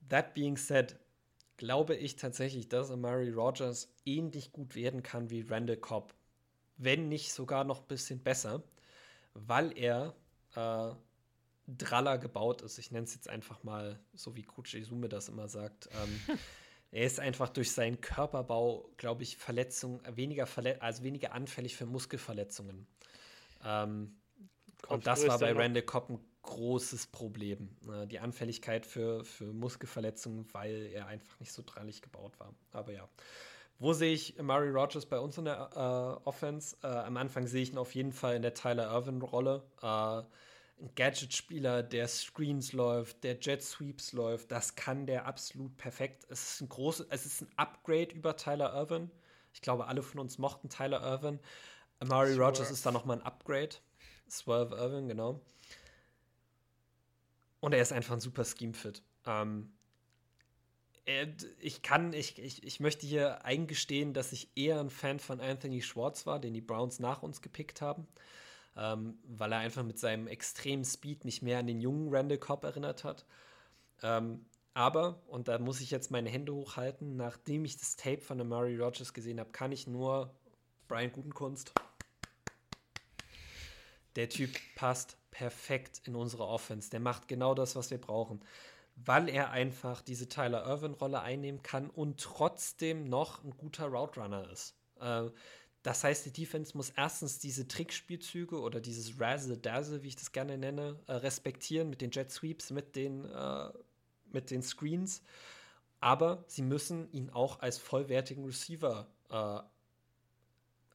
That 0.09 0.35
being 0.35 0.57
said, 0.57 0.97
glaube 1.57 1.97
ich 1.97 2.17
tatsächlich, 2.17 2.69
dass 2.69 2.91
Amari 2.91 3.31
Rogers 3.31 3.93
ähnlich 4.05 4.53
gut 4.53 4.75
werden 4.75 5.03
kann 5.03 5.31
wie 5.31 5.43
Randall 5.43 5.77
Cobb. 5.77 6.15
Wenn 6.77 7.09
nicht 7.09 7.33
sogar 7.33 7.65
noch 7.65 7.83
ein 7.83 7.89
bisschen 7.89 8.23
besser, 8.23 8.63
weil 9.35 9.77
er 9.77 10.15
äh, 10.55 10.95
Draller 11.67 12.19
gebaut 12.19 12.63
ist. 12.63 12.79
Ich 12.79 12.91
nenne 12.91 13.05
es 13.05 13.15
jetzt 13.15 13.29
einfach 13.29 13.63
mal 13.63 13.99
so, 14.13 14.37
wie 14.37 14.43
Coach 14.43 14.75
Izume 14.75 15.09
das 15.09 15.29
immer 15.29 15.49
sagt. 15.49 15.89
Ähm, 15.93 16.39
er 16.95 17.07
ist 17.07 17.19
einfach 17.19 17.49
durch 17.49 17.73
seinen 17.73 18.01
Körperbau, 18.01 18.89
glaube 18.99 19.25
ich, 19.25 19.37
Verletzungen, 19.37 20.01
weniger 20.15 20.47
verlet 20.47 20.81
also 20.81 21.03
weniger 21.03 21.33
anfällig 21.33 21.77
für 21.77 21.87
Muskelverletzungen. 21.87 22.87
Ähm, 23.65 24.15
und 24.87 25.05
das 25.05 25.27
war 25.27 25.41
bei 25.41 25.53
Randall 25.53 25.83
Cobb 25.83 26.11
ein 26.11 26.21
großes 26.43 27.09
Problem. 27.09 27.77
Ne? 27.81 28.07
Die 28.07 28.21
Anfälligkeit 28.21 28.87
für, 28.87 29.25
für 29.25 29.53
Muskelverletzungen, 29.53 30.47
weil 30.53 30.87
er 30.93 31.09
einfach 31.09 31.41
nicht 31.41 31.51
so 31.51 31.65
drallig 31.67 32.01
gebaut 32.01 32.39
war. 32.39 32.55
Aber 32.71 32.93
ja. 32.93 33.09
Wo 33.81 33.93
sehe 33.93 34.15
ich 34.15 34.41
Murray 34.41 34.71
Rogers 34.71 35.07
bei 35.07 35.19
uns 35.19 35.37
in 35.37 35.47
der 35.47 35.71
äh, 35.75 36.29
Offense? 36.29 36.77
Äh, 36.85 36.87
am 36.87 37.17
Anfang 37.17 37.49
sehe 37.49 37.63
ich 37.63 37.73
ihn 37.73 37.79
auf 37.79 37.93
jeden 37.97 38.13
Fall 38.13 38.37
in 38.37 38.43
der 38.43 38.55
Tyler 38.55 38.93
Irvin-Rolle. 38.93 39.65
Äh, 39.83 40.23
Gadget-Spieler, 40.95 41.83
der 41.83 42.09
Screens 42.09 42.73
läuft, 42.73 43.25
der 43.25 43.39
Jet 43.41 43.63
Sweeps 43.63 44.13
läuft, 44.13 44.51
das 44.51 44.75
kann 44.75 45.07
der 45.07 45.27
absolut 45.27 45.77
perfekt. 45.77 46.27
Es 46.29 46.55
ist 46.55 46.61
ein 46.63 46.69
großes, 46.69 47.07
es 47.11 47.27
ist 47.27 47.43
ein 47.43 47.49
Upgrade 47.57 48.15
über 48.15 48.37
Tyler 48.37 48.75
Irvin. 48.75 49.11
Ich 49.53 49.63
glaube, 49.63 49.87
alle 49.87 50.03
von 50.03 50.21
uns 50.21 50.39
mochten 50.39 50.69
Tyler 50.69 51.01
Irvin. 51.03 51.39
Amari 52.01 52.35
Rogers 52.35 52.71
ist 52.71 52.85
da 52.85 52.93
nochmal 52.93 53.19
ein 53.19 53.27
Upgrade. 53.27 53.77
Swerve 54.29 54.75
Irvin, 54.75 55.09
genau. 55.09 55.41
Und 57.61 57.73
er 57.73 57.81
ist 57.81 57.93
einfach 57.93 58.15
ein 58.15 58.21
super 58.21 58.45
Scheme-Fit. 58.45 59.03
Ähm, 59.27 59.73
ich 61.61 61.83
kann, 61.83 62.13
ich, 62.13 62.39
ich, 62.39 62.65
ich 62.65 62.81
möchte 62.81 63.07
hier 63.07 63.45
eingestehen, 63.45 64.13
dass 64.15 64.33
ich 64.33 64.51
eher 64.57 64.81
ein 64.81 64.91
Fan 64.91 65.19
von 65.19 65.41
Anthony 65.41 65.83
Schwartz 65.83 66.27
war, 66.27 66.41
den 66.41 66.55
die 66.55 66.61
Browns 66.61 66.99
nach 66.99 67.23
uns 67.23 67.43
gepickt 67.43 67.81
haben 67.81 68.09
ähm, 68.77 69.19
weil 69.25 69.53
er 69.53 69.59
einfach 69.59 69.83
mit 69.83 69.99
seinem 69.99 70.27
extremen 70.27 70.85
Speed 70.85 71.25
mich 71.25 71.43
mehr 71.43 71.59
an 71.59 71.67
den 71.67 71.81
jungen 71.81 72.15
Randall 72.15 72.39
Cobb 72.39 72.65
erinnert 72.65 73.05
hat. 73.05 73.25
Ähm, 74.03 74.45
aber, 74.75 75.23
und 75.29 75.47
da 75.47 75.59
muss 75.59 75.81
ich 75.81 75.91
jetzt 75.93 76.11
meine 76.11 76.29
Hände 76.29 76.53
hochhalten, 76.53 77.17
nachdem 77.17 77.65
ich 77.65 77.77
das 77.77 77.97
Tape 77.97 78.21
von 78.21 78.41
Amari 78.41 78.77
Rogers 78.77 79.13
gesehen 79.13 79.39
habe, 79.39 79.53
kann 79.53 79.71
ich 79.71 79.87
nur 79.87 80.35
Brian 80.89 81.13
Gutenkunst. 81.13 81.73
Der 84.17 84.29
Typ 84.29 84.51
passt 84.75 85.17
perfekt 85.31 86.03
in 86.05 86.17
unsere 86.17 86.47
Offense. 86.47 86.91
Der 86.91 87.01
macht 87.01 87.29
genau 87.29 87.55
das, 87.55 87.77
was 87.77 87.91
wir 87.91 87.99
brauchen. 88.01 88.41
Weil 88.97 89.29
er 89.29 89.51
einfach 89.51 90.03
diese 90.03 90.29
Tyler 90.29 90.67
Irvin-Rolle 90.67 91.21
einnehmen 91.21 91.63
kann 91.63 91.91
und 91.91 92.21
trotzdem 92.21 93.09
noch 93.09 93.43
ein 93.43 93.57
guter 93.57 93.87
Route 93.87 94.21
Runner 94.21 94.49
ist. 94.51 94.77
Äh, 95.01 95.31
das 95.85 96.03
heißt, 96.03 96.25
die 96.25 96.33
Defense 96.33 96.75
muss 96.75 96.89
erstens 96.89 97.39
diese 97.39 97.69
Trickspielzüge 97.69 98.59
oder 98.59 98.81
dieses 98.81 99.21
Razzle-Dazzle, 99.21 100.03
wie 100.03 100.09
ich 100.09 100.17
das 100.17 100.33
gerne 100.33 100.57
nenne, 100.57 100.99
äh, 101.07 101.13
respektieren 101.13 101.91
mit 101.91 102.01
den 102.01 102.11
Jet 102.11 102.33
Sweeps, 102.33 102.71
mit 102.71 102.97
den, 102.97 103.27
äh, 103.27 103.69
mit 104.33 104.51
den 104.51 104.63
Screens. 104.63 105.23
Aber 106.01 106.43
sie 106.47 106.63
müssen 106.63 107.13
ihn 107.13 107.29
auch 107.29 107.61
als 107.61 107.77
vollwertigen 107.77 108.47
Receiver 108.47 109.07
äh, 109.29 109.59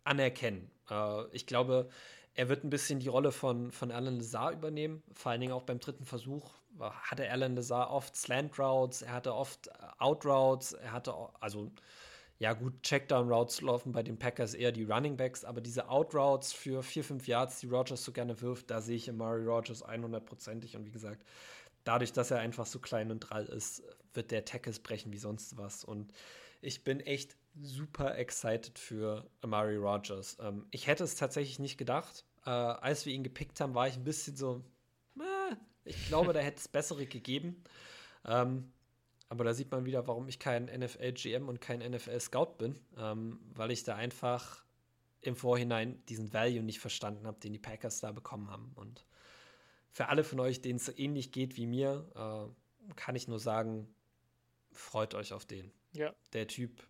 anerkennen. 0.05 0.71
Äh, 0.89 1.27
ich 1.33 1.45
glaube, 1.45 1.87
er 2.33 2.49
wird 2.49 2.63
ein 2.63 2.71
bisschen 2.71 2.99
die 2.99 3.09
Rolle 3.09 3.31
von, 3.31 3.71
von 3.71 3.91
Alan 3.91 4.15
Lazar 4.15 4.53
übernehmen. 4.53 5.03
Vor 5.13 5.31
allen 5.31 5.41
Dingen 5.41 5.53
auch 5.53 5.63
beim 5.63 5.79
dritten 5.79 6.05
Versuch 6.05 6.55
hatte 6.79 7.29
Alan 7.29 7.55
Lazar 7.55 7.91
oft 7.91 8.15
Slant 8.15 8.57
Routes, 8.57 9.03
er 9.03 9.13
hatte 9.13 9.35
oft 9.35 9.67
äh, 9.67 9.71
Out 9.99 10.25
Routes, 10.25 10.73
er 10.73 10.93
hatte 10.93 11.13
also 11.39 11.71
ja 12.39 12.53
gut, 12.53 12.81
Checkdown-Routes 12.83 13.61
laufen 13.61 13.91
bei 13.91 14.01
den 14.01 14.17
Packers 14.17 14.53
eher 14.53 14.71
die 14.71 14.85
Running 14.85 15.17
Backs, 15.17 15.43
aber 15.43 15.59
diese 15.59 15.89
Out-Routes 15.89 16.53
für 16.53 16.81
4, 16.81 17.03
5 17.03 17.27
Yards, 17.27 17.59
die 17.59 17.67
Rogers 17.67 18.03
so 18.03 18.13
gerne 18.13 18.39
wirft, 18.41 18.71
da 18.71 18.79
sehe 18.79 18.95
ich 18.95 19.11
Murray 19.11 19.45
Rogers 19.45 19.85
100%ig 19.85 20.75
und 20.77 20.85
wie 20.85 20.91
gesagt, 20.91 21.25
dadurch, 21.83 22.13
dass 22.13 22.31
er 22.31 22.39
einfach 22.39 22.65
so 22.65 22.79
klein 22.79 23.11
und 23.11 23.19
drall 23.19 23.45
ist, 23.45 23.83
wird 24.13 24.31
der 24.31 24.45
Tackles 24.45 24.79
brechen 24.79 25.11
wie 25.11 25.17
sonst 25.17 25.57
was 25.57 25.83
und 25.83 26.13
ich 26.61 26.85
bin 26.85 27.01
echt 27.01 27.35
super 27.61 28.17
excited 28.17 28.79
für 28.79 29.29
Amari 29.41 29.75
Rogers. 29.75 30.37
Ähm, 30.39 30.65
ich 30.71 30.87
hätte 30.87 31.03
es 31.03 31.15
tatsächlich 31.15 31.59
nicht 31.59 31.77
gedacht. 31.77 32.25
Äh, 32.45 32.49
als 32.49 33.05
wir 33.05 33.13
ihn 33.13 33.23
gepickt 33.23 33.59
haben, 33.59 33.75
war 33.75 33.87
ich 33.87 33.95
ein 33.95 34.03
bisschen 34.03 34.35
so, 34.35 34.63
äh, 35.19 35.55
ich 35.83 36.07
glaube, 36.07 36.33
da 36.33 36.39
hätte 36.39 36.57
es 36.57 36.67
bessere 36.67 37.05
gegeben. 37.05 37.63
Ähm, 38.25 38.71
aber 39.30 39.43
da 39.43 39.53
sieht 39.53 39.71
man 39.71 39.86
wieder, 39.86 40.07
warum 40.07 40.27
ich 40.27 40.39
kein 40.39 40.65
NFL-GM 40.65 41.47
und 41.47 41.61
kein 41.61 41.80
NFL-Scout 41.80 42.57
bin, 42.57 42.80
ähm, 42.97 43.39
weil 43.53 43.71
ich 43.71 43.84
da 43.84 43.95
einfach 43.95 44.65
im 45.21 45.36
Vorhinein 45.36 46.03
diesen 46.07 46.34
Value 46.34 46.63
nicht 46.63 46.80
verstanden 46.80 47.27
habe, 47.27 47.39
den 47.39 47.53
die 47.53 47.59
Packers 47.59 47.99
da 47.99 48.11
bekommen 48.11 48.49
haben. 48.49 48.71
Und 48.75 49.05
für 49.91 50.07
alle 50.07 50.23
von 50.23 50.39
euch, 50.39 50.61
denen 50.61 50.77
es 50.77 50.86
so 50.86 50.93
ähnlich 50.95 51.32
geht 51.32 51.57
wie 51.57 51.67
mir, 51.67 52.09
äh, 52.15 52.93
kann 52.95 53.15
ich 53.15 53.27
nur 53.27 53.39
sagen, 53.39 53.93
freut 54.71 55.13
euch 55.13 55.32
auf 55.32 55.45
den. 55.45 55.71
Ja. 55.93 56.15
Der 56.34 56.47
Typ, 56.47 56.88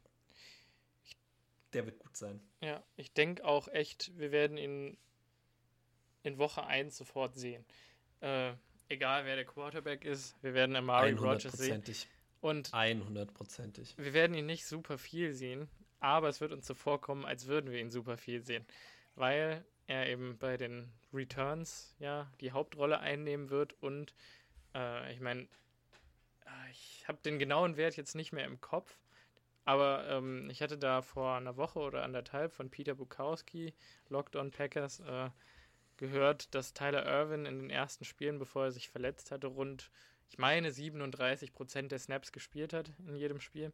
der 1.74 1.86
wird 1.86 2.00
gut 2.00 2.16
sein. 2.16 2.40
Ja, 2.62 2.84
ich 2.96 3.14
denke 3.14 3.44
auch 3.44 3.68
echt, 3.68 4.18
wir 4.18 4.32
werden 4.32 4.58
ihn 4.58 4.98
in 6.24 6.38
Woche 6.38 6.66
1 6.66 6.96
sofort 6.96 7.36
sehen. 7.36 7.66
Äh, 8.22 8.54
egal 8.88 9.26
wer 9.26 9.36
der 9.36 9.46
Quarterback 9.46 10.06
ist, 10.06 10.42
wir 10.42 10.54
werden 10.54 10.76
Amari 10.76 11.12
Rogers 11.12 11.54
sehen. 11.54 11.84
Und 12.42 12.70
100%ig. 12.70 13.96
Wir 13.98 14.14
werden 14.14 14.36
ihn 14.36 14.46
nicht 14.46 14.66
super 14.66 14.98
viel 14.98 15.34
sehen, 15.34 15.70
aber 16.00 16.30
es 16.30 16.40
wird 16.40 16.54
uns 16.54 16.66
so 16.66 16.74
vorkommen, 16.74 17.26
als 17.26 17.48
würden 17.48 17.72
wir 17.72 17.80
ihn 17.80 17.92
super 17.92 18.18
viel 18.18 18.42
sehen, 18.44 18.66
weil 19.16 19.66
er 19.88 20.08
eben 20.08 20.38
bei 20.38 20.56
den 20.56 20.92
Returns 21.14 21.96
ja 22.00 22.32
die 22.40 22.52
Hauptrolle 22.52 23.00
einnehmen 23.00 23.50
wird 23.50 23.74
und 23.82 24.14
äh, 24.76 25.12
ich 25.14 25.20
meine, 25.20 25.42
äh, 26.46 26.72
ich 26.72 27.06
habe 27.08 27.20
den 27.26 27.40
genauen 27.40 27.76
Wert 27.76 27.98
jetzt 27.98 28.16
nicht 28.16 28.32
mehr 28.32 28.46
im 28.46 28.62
Kopf, 28.62 28.98
aber 29.66 30.08
ähm, 30.08 30.50
ich 30.50 30.62
hatte 30.62 30.78
da 30.78 31.02
vor 31.02 31.36
einer 31.36 31.58
Woche 31.58 31.80
oder 31.80 32.04
anderthalb 32.04 32.54
von 32.54 32.70
Peter 32.70 32.96
Bukowski, 32.96 33.74
Locked 34.08 34.36
on 34.36 34.52
Packers, 34.52 35.00
äh, 35.02 35.30
gehört, 35.98 36.56
dass 36.56 36.74
Tyler 36.74 37.06
Irvin 37.06 37.46
in 37.46 37.60
den 37.60 37.70
ersten 37.70 38.06
Spielen, 38.06 38.40
bevor 38.40 38.66
er 38.66 38.72
sich 38.72 38.90
verletzt 38.90 39.32
hatte, 39.32 39.48
rund 39.48 39.92
ich 40.30 40.38
meine, 40.38 40.72
37 40.72 41.52
Prozent 41.54 41.92
der 41.92 42.00
Snaps 42.00 42.32
gespielt 42.32 42.74
hat 42.74 42.92
in 43.08 43.16
jedem 43.16 43.40
Spiel. 43.40 43.74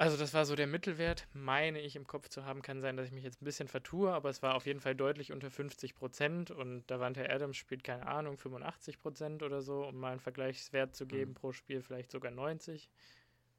Also 0.00 0.16
das 0.16 0.32
war 0.32 0.46
so 0.46 0.54
der 0.54 0.68
Mittelwert, 0.68 1.26
meine 1.32 1.80
ich 1.80 1.96
im 1.96 2.06
Kopf 2.06 2.28
zu 2.28 2.44
haben. 2.44 2.62
Kann 2.62 2.80
sein, 2.80 2.96
dass 2.96 3.06
ich 3.06 3.12
mich 3.12 3.24
jetzt 3.24 3.42
ein 3.42 3.44
bisschen 3.44 3.66
vertue, 3.66 4.12
aber 4.12 4.30
es 4.30 4.42
war 4.42 4.54
auf 4.54 4.64
jeden 4.64 4.80
Fall 4.80 4.94
deutlich 4.94 5.32
unter 5.32 5.50
50 5.50 5.96
Prozent 5.96 6.52
und 6.52 6.86
Davante 6.86 7.28
Adams 7.28 7.56
spielt, 7.56 7.82
keine 7.82 8.06
Ahnung, 8.06 8.38
85 8.38 9.00
Prozent 9.00 9.42
oder 9.42 9.60
so, 9.60 9.84
um 9.84 9.96
mal 9.96 10.12
einen 10.12 10.20
Vergleichswert 10.20 10.94
zu 10.94 11.04
geben 11.04 11.32
mhm. 11.32 11.34
pro 11.34 11.52
Spiel, 11.52 11.82
vielleicht 11.82 12.12
sogar 12.12 12.30
90. 12.30 12.88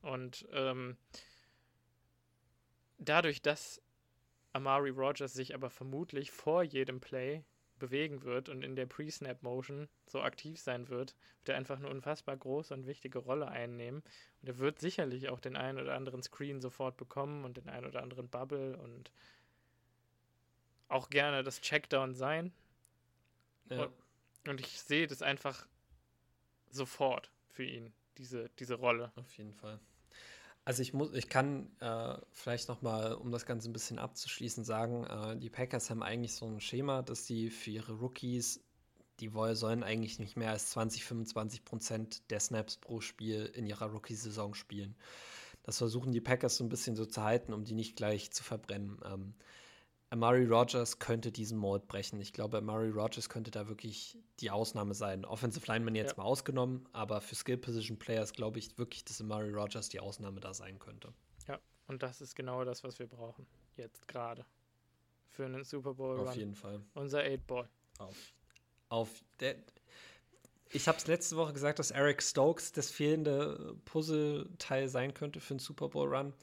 Und 0.01 0.47
ähm, 0.53 0.95
dadurch, 2.97 3.41
dass 3.41 3.81
Amari 4.53 4.91
Rogers 4.91 5.33
sich 5.33 5.53
aber 5.53 5.69
vermutlich 5.69 6.31
vor 6.31 6.63
jedem 6.63 7.01
Play 7.01 7.43
bewegen 7.79 8.23
wird 8.23 8.49
und 8.49 8.63
in 8.63 8.75
der 8.75 8.85
Pre-Snap-Motion 8.85 9.87
so 10.05 10.21
aktiv 10.21 10.59
sein 10.59 10.89
wird, 10.89 11.15
wird 11.39 11.49
er 11.49 11.57
einfach 11.57 11.77
eine 11.77 11.89
unfassbar 11.89 12.37
große 12.37 12.73
und 12.73 12.85
wichtige 12.85 13.19
Rolle 13.19 13.47
einnehmen. 13.47 14.03
Und 14.41 14.47
er 14.49 14.57
wird 14.59 14.79
sicherlich 14.79 15.29
auch 15.29 15.39
den 15.39 15.55
einen 15.55 15.79
oder 15.79 15.95
anderen 15.95 16.21
Screen 16.21 16.61
sofort 16.61 16.97
bekommen 16.97 17.45
und 17.45 17.57
den 17.57 17.69
einen 17.69 17.85
oder 17.85 18.03
anderen 18.03 18.29
Bubble 18.29 18.77
und 18.77 19.11
auch 20.89 21.09
gerne 21.09 21.43
das 21.43 21.61
Checkdown 21.61 22.13
sein. 22.13 22.51
Ja. 23.69 23.83
Und, 23.83 23.93
und 24.47 24.59
ich 24.59 24.81
sehe 24.81 25.07
das 25.07 25.21
einfach 25.21 25.67
sofort 26.69 27.31
für 27.49 27.63
ihn, 27.63 27.93
diese, 28.17 28.49
diese 28.59 28.75
Rolle. 28.75 29.11
Auf 29.15 29.37
jeden 29.37 29.53
Fall. 29.53 29.79
Also 30.69 30.83
ich 30.83 30.93
muss, 30.93 31.11
ich 31.15 31.29
kann 31.29 31.67
äh, 31.79 32.13
vielleicht 32.31 32.69
noch 32.69 32.83
mal, 32.83 33.15
um 33.15 33.31
das 33.31 33.47
Ganze 33.47 33.67
ein 33.67 33.73
bisschen 33.73 33.97
abzuschließen, 33.97 34.63
sagen, 34.63 35.03
äh, 35.03 35.35
die 35.35 35.49
Packers 35.49 35.89
haben 35.89 36.03
eigentlich 36.03 36.35
so 36.35 36.45
ein 36.45 36.61
Schema, 36.61 37.01
dass 37.01 37.25
sie 37.25 37.49
für 37.49 37.71
ihre 37.71 37.93
Rookies, 37.93 38.63
die 39.19 39.33
wollen, 39.33 39.55
sollen 39.55 39.81
eigentlich 39.81 40.19
nicht 40.19 40.37
mehr 40.37 40.51
als 40.51 40.69
20, 40.69 41.05
25 41.05 41.65
Prozent 41.65 42.29
der 42.29 42.39
Snaps 42.39 42.77
pro 42.77 43.01
Spiel 43.01 43.47
in 43.55 43.65
ihrer 43.65 43.87
Rookie-Saison 43.87 44.53
spielen. 44.53 44.95
Das 45.63 45.79
versuchen 45.79 46.11
die 46.11 46.21
Packers 46.21 46.57
so 46.57 46.63
ein 46.63 46.69
bisschen 46.69 46.95
so 46.95 47.07
zu 47.07 47.23
halten, 47.23 47.51
um 47.51 47.63
die 47.63 47.73
nicht 47.73 47.95
gleich 47.95 48.29
zu 48.29 48.43
verbrennen. 48.43 48.99
Ähm, 49.11 49.33
Amari 50.11 50.45
Rogers 50.45 50.97
könnte 50.97 51.31
diesen 51.31 51.57
Mold 51.57 51.87
brechen. 51.87 52.19
Ich 52.19 52.33
glaube, 52.33 52.57
Amari 52.57 52.89
Rogers 52.89 53.29
könnte 53.29 53.51
da 53.51 53.67
wirklich 53.67 54.17
die 54.39 54.49
Ausnahme 54.49 54.95
sein. 54.95 55.23
Offensive 55.23 55.65
Lineman 55.67 55.93
jetzt 55.93 56.11
ja. 56.11 56.17
mal 56.17 56.23
ausgenommen, 56.23 56.87
aber 56.93 57.21
für 57.21 57.35
Skill 57.35 57.57
Position 57.57 57.99
Players 57.99 58.33
glaube 58.33 58.57
ich 58.57 58.77
wirklich, 58.77 59.05
dass 59.05 59.21
Amari 59.21 59.51
Rogers 59.51 59.89
die 59.89 59.99
Ausnahme 59.99 60.39
da 60.39 60.53
sein 60.53 60.79
könnte. 60.79 61.13
Ja, 61.47 61.59
und 61.87 62.01
das 62.01 62.21
ist 62.21 62.35
genau 62.35 62.63
das, 62.63 62.83
was 62.83 62.97
wir 62.97 63.05
brauchen. 63.05 63.45
Jetzt 63.77 64.07
gerade. 64.07 64.45
Für 65.29 65.45
einen 65.45 65.63
Super 65.63 65.93
Bowl. 65.93 66.19
Auf 66.19 66.29
Run. 66.29 66.37
jeden 66.37 66.55
Fall. 66.55 66.81
Unser 66.95 67.19
Eight 67.19 67.45
Ball. 67.45 67.69
Auf. 67.99 68.33
Auf. 68.89 69.23
Der, 69.39 69.55
ich 70.71 70.87
habe 70.87 70.97
es 70.97 71.05
letzte 71.05 71.37
Woche 71.37 71.53
gesagt, 71.53 71.77
dass 71.77 71.91
Eric 71.91 72.23
Stokes 72.23 72.71
das 72.71 72.89
fehlende 72.89 73.75
Puzzleteil 73.85 74.87
sein 74.87 75.13
könnte 75.13 75.39
für 75.39 75.53
einen 75.53 75.59
Super 75.59 75.89
Bowl 75.89 76.13
Run. 76.13 76.33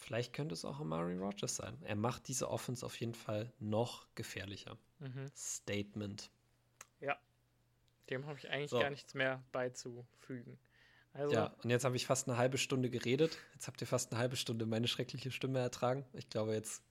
Vielleicht 0.00 0.32
könnte 0.32 0.54
es 0.54 0.64
auch 0.64 0.80
Amari 0.80 1.16
Rogers 1.16 1.56
sein. 1.56 1.76
Er 1.84 1.94
macht 1.94 2.26
diese 2.28 2.50
Offense 2.50 2.84
auf 2.84 2.98
jeden 2.98 3.14
Fall 3.14 3.52
noch 3.58 4.06
gefährlicher. 4.14 4.78
Mhm. 4.98 5.30
Statement. 5.36 6.30
Ja. 7.00 7.18
Dem 8.08 8.26
habe 8.26 8.38
ich 8.38 8.48
eigentlich 8.50 8.70
so. 8.70 8.78
gar 8.78 8.90
nichts 8.90 9.12
mehr 9.14 9.44
beizufügen. 9.52 10.58
Also, 11.12 11.34
ja, 11.34 11.54
und 11.62 11.70
jetzt 11.70 11.84
habe 11.84 11.96
ich 11.96 12.06
fast 12.06 12.28
eine 12.28 12.38
halbe 12.38 12.56
Stunde 12.56 12.88
geredet. 12.88 13.36
Jetzt 13.52 13.66
habt 13.66 13.80
ihr 13.80 13.86
fast 13.86 14.10
eine 14.10 14.20
halbe 14.20 14.36
Stunde 14.36 14.64
meine 14.64 14.88
schreckliche 14.88 15.30
Stimme 15.30 15.58
ertragen. 15.58 16.06
Ich 16.14 16.30
glaube, 16.30 16.54
jetzt 16.54 16.82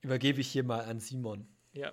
übergebe 0.00 0.40
ich 0.40 0.48
hier 0.48 0.64
mal 0.64 0.84
an 0.84 1.00
Simon. 1.00 1.46
Ja. 1.72 1.92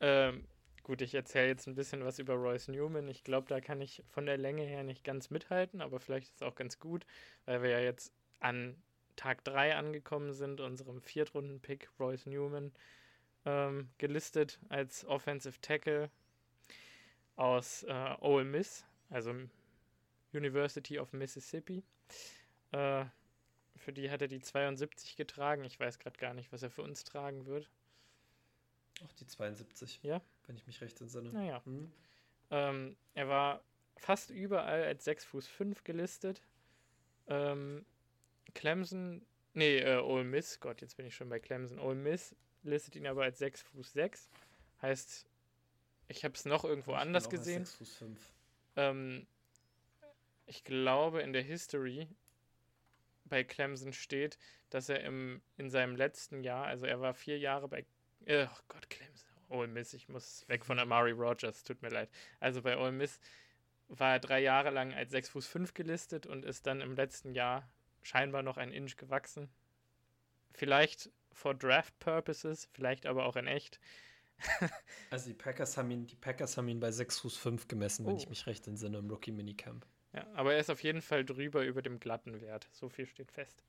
Ähm, 0.00 0.48
gut, 0.82 1.00
ich 1.00 1.14
erzähle 1.14 1.46
jetzt 1.46 1.68
ein 1.68 1.76
bisschen 1.76 2.04
was 2.04 2.18
über 2.18 2.34
Royce 2.34 2.68
Newman. 2.68 3.08
Ich 3.08 3.22
glaube, 3.22 3.46
da 3.48 3.60
kann 3.60 3.80
ich 3.80 4.02
von 4.08 4.26
der 4.26 4.36
Länge 4.36 4.64
her 4.64 4.82
nicht 4.82 5.04
ganz 5.04 5.30
mithalten, 5.30 5.80
aber 5.80 6.00
vielleicht 6.00 6.28
ist 6.28 6.36
es 6.36 6.42
auch 6.42 6.56
ganz 6.56 6.80
gut, 6.80 7.06
weil 7.44 7.62
wir 7.62 7.70
ja 7.70 7.80
jetzt 7.80 8.12
an 8.40 8.82
Tag 9.16 9.44
3 9.44 9.76
angekommen 9.76 10.32
sind, 10.32 10.60
unserem 10.60 11.00
Viertrunden-Pick 11.00 11.90
Royce 11.98 12.26
Newman 12.26 12.72
ähm, 13.44 13.90
gelistet 13.98 14.58
als 14.68 15.04
Offensive 15.04 15.60
Tackle 15.60 16.10
aus 17.36 17.82
äh, 17.84 18.14
Ole 18.20 18.44
Miss, 18.44 18.84
also 19.10 19.34
University 20.32 20.98
of 20.98 21.12
Mississippi. 21.12 21.82
Äh, 22.72 23.04
für 23.76 23.92
die 23.92 24.10
hat 24.10 24.22
er 24.22 24.28
die 24.28 24.40
72 24.40 25.16
getragen. 25.16 25.64
Ich 25.64 25.78
weiß 25.78 25.98
gerade 25.98 26.18
gar 26.18 26.34
nicht, 26.34 26.52
was 26.52 26.62
er 26.62 26.70
für 26.70 26.82
uns 26.82 27.04
tragen 27.04 27.46
wird. 27.46 27.68
Auch 29.04 29.12
die 29.14 29.26
72. 29.26 30.00
Ja. 30.02 30.20
Wenn 30.46 30.56
ich 30.56 30.66
mich 30.66 30.80
recht 30.80 31.00
entsinne. 31.00 31.32
Naja. 31.32 31.64
Hm. 31.64 31.92
Ähm, 32.50 32.96
er 33.14 33.28
war 33.28 33.64
fast 33.96 34.30
überall 34.30 34.84
als 34.84 35.04
6 35.04 35.24
Fuß 35.24 35.48
5 35.48 35.84
gelistet. 35.84 36.42
Ähm, 37.26 37.84
Clemson, 38.54 39.24
nee, 39.54 39.78
äh, 39.78 39.98
Ole 39.98 40.24
Miss, 40.24 40.60
Gott, 40.60 40.80
jetzt 40.80 40.96
bin 40.96 41.06
ich 41.06 41.14
schon 41.14 41.28
bei 41.28 41.38
Clemson. 41.38 41.78
Ole 41.78 41.96
Miss 41.96 42.34
listet 42.62 42.96
ihn 42.96 43.06
aber 43.06 43.24
als 43.24 43.38
6 43.38 43.62
Fuß 43.62 43.92
6. 43.92 44.28
Heißt, 44.82 45.26
ich 46.08 46.24
habe 46.24 46.34
es 46.34 46.44
noch 46.44 46.64
irgendwo 46.64 46.92
ich 46.92 46.98
anders 46.98 47.28
gesehen. 47.28 47.64
6 47.64 47.76
Fuß 47.76 47.96
5. 47.96 48.34
Ähm, 48.76 49.26
ich 50.46 50.64
glaube, 50.64 51.22
in 51.22 51.32
der 51.32 51.42
History 51.42 52.08
bei 53.24 53.44
Clemson 53.44 53.92
steht, 53.92 54.38
dass 54.70 54.88
er 54.88 55.00
im, 55.04 55.40
in 55.56 55.70
seinem 55.70 55.96
letzten 55.96 56.42
Jahr, 56.42 56.66
also 56.66 56.86
er 56.86 57.00
war 57.00 57.14
vier 57.14 57.38
Jahre 57.38 57.68
bei, 57.68 57.84
äh, 58.26 58.46
oh 58.46 58.60
Gott, 58.68 58.90
Clemson, 58.90 59.30
Ole 59.48 59.68
Miss, 59.68 59.94
ich 59.94 60.08
muss 60.08 60.46
weg 60.48 60.64
von 60.64 60.78
Amari 60.78 61.12
Rogers, 61.12 61.64
tut 61.64 61.82
mir 61.82 61.88
leid. 61.88 62.10
Also 62.40 62.62
bei 62.62 62.76
Ole 62.76 62.92
Miss 62.92 63.20
war 63.88 64.12
er 64.12 64.20
drei 64.20 64.40
Jahre 64.40 64.70
lang 64.70 64.92
als 64.94 65.10
6 65.12 65.30
Fuß 65.30 65.46
5 65.46 65.74
gelistet 65.74 66.26
und 66.26 66.44
ist 66.44 66.66
dann 66.66 66.80
im 66.80 66.94
letzten 66.94 67.34
Jahr 67.34 67.68
scheinbar 68.02 68.42
noch 68.42 68.56
ein 68.56 68.72
Inch 68.72 68.96
gewachsen. 68.96 69.48
Vielleicht 70.52 71.10
for 71.32 71.54
Draft 71.54 71.98
Purposes, 71.98 72.68
vielleicht 72.72 73.06
aber 73.06 73.24
auch 73.24 73.36
in 73.36 73.46
echt. 73.46 73.80
also 75.10 75.28
die 75.28 75.34
Packers 75.34 75.76
haben 75.76 75.90
ihn, 75.90 76.06
die 76.06 76.16
Packers 76.16 76.56
haben 76.56 76.68
ihn 76.68 76.80
bei 76.80 76.90
6 76.90 77.20
Fuß 77.20 77.36
5 77.36 77.68
gemessen, 77.68 78.04
oh. 78.04 78.08
wenn 78.08 78.16
ich 78.16 78.28
mich 78.28 78.46
recht 78.46 78.66
entsinne, 78.66 78.98
im 78.98 79.08
Rookie 79.08 79.32
Minicamp. 79.32 79.86
Ja, 80.12 80.26
aber 80.34 80.54
er 80.54 80.60
ist 80.60 80.70
auf 80.70 80.82
jeden 80.82 81.00
Fall 81.00 81.24
drüber 81.24 81.64
über 81.64 81.80
dem 81.80 81.98
glatten 81.98 82.40
Wert. 82.40 82.68
So 82.72 82.88
viel 82.88 83.06
steht 83.06 83.32
fest. 83.32 83.62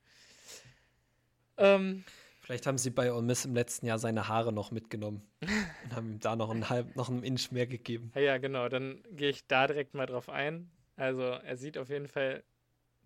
Ähm, 1.57 2.03
Vielleicht 2.41 2.67
haben 2.67 2.77
sie 2.77 2.89
bei 2.89 3.13
Ole 3.13 3.21
Miss 3.21 3.45
im 3.45 3.55
letzten 3.55 3.85
Jahr 3.85 3.99
seine 3.99 4.27
Haare 4.27 4.51
noch 4.51 4.71
mitgenommen 4.71 5.25
und 5.83 5.95
haben 5.95 6.11
ihm 6.11 6.19
da 6.19 6.35
noch 6.35 6.49
einen 6.49 6.69
halb, 6.69 6.95
noch 6.97 7.09
einen 7.09 7.23
Inch 7.23 7.51
mehr 7.51 7.67
gegeben. 7.67 8.11
Ja, 8.15 8.37
genau. 8.37 8.67
Dann 8.67 9.01
gehe 9.11 9.29
ich 9.29 9.47
da 9.47 9.67
direkt 9.67 9.93
mal 9.93 10.05
drauf 10.05 10.27
ein. 10.27 10.69
Also 10.97 11.21
er 11.21 11.55
sieht 11.55 11.77
auf 11.77 11.89
jeden 11.89 12.07
Fall 12.07 12.43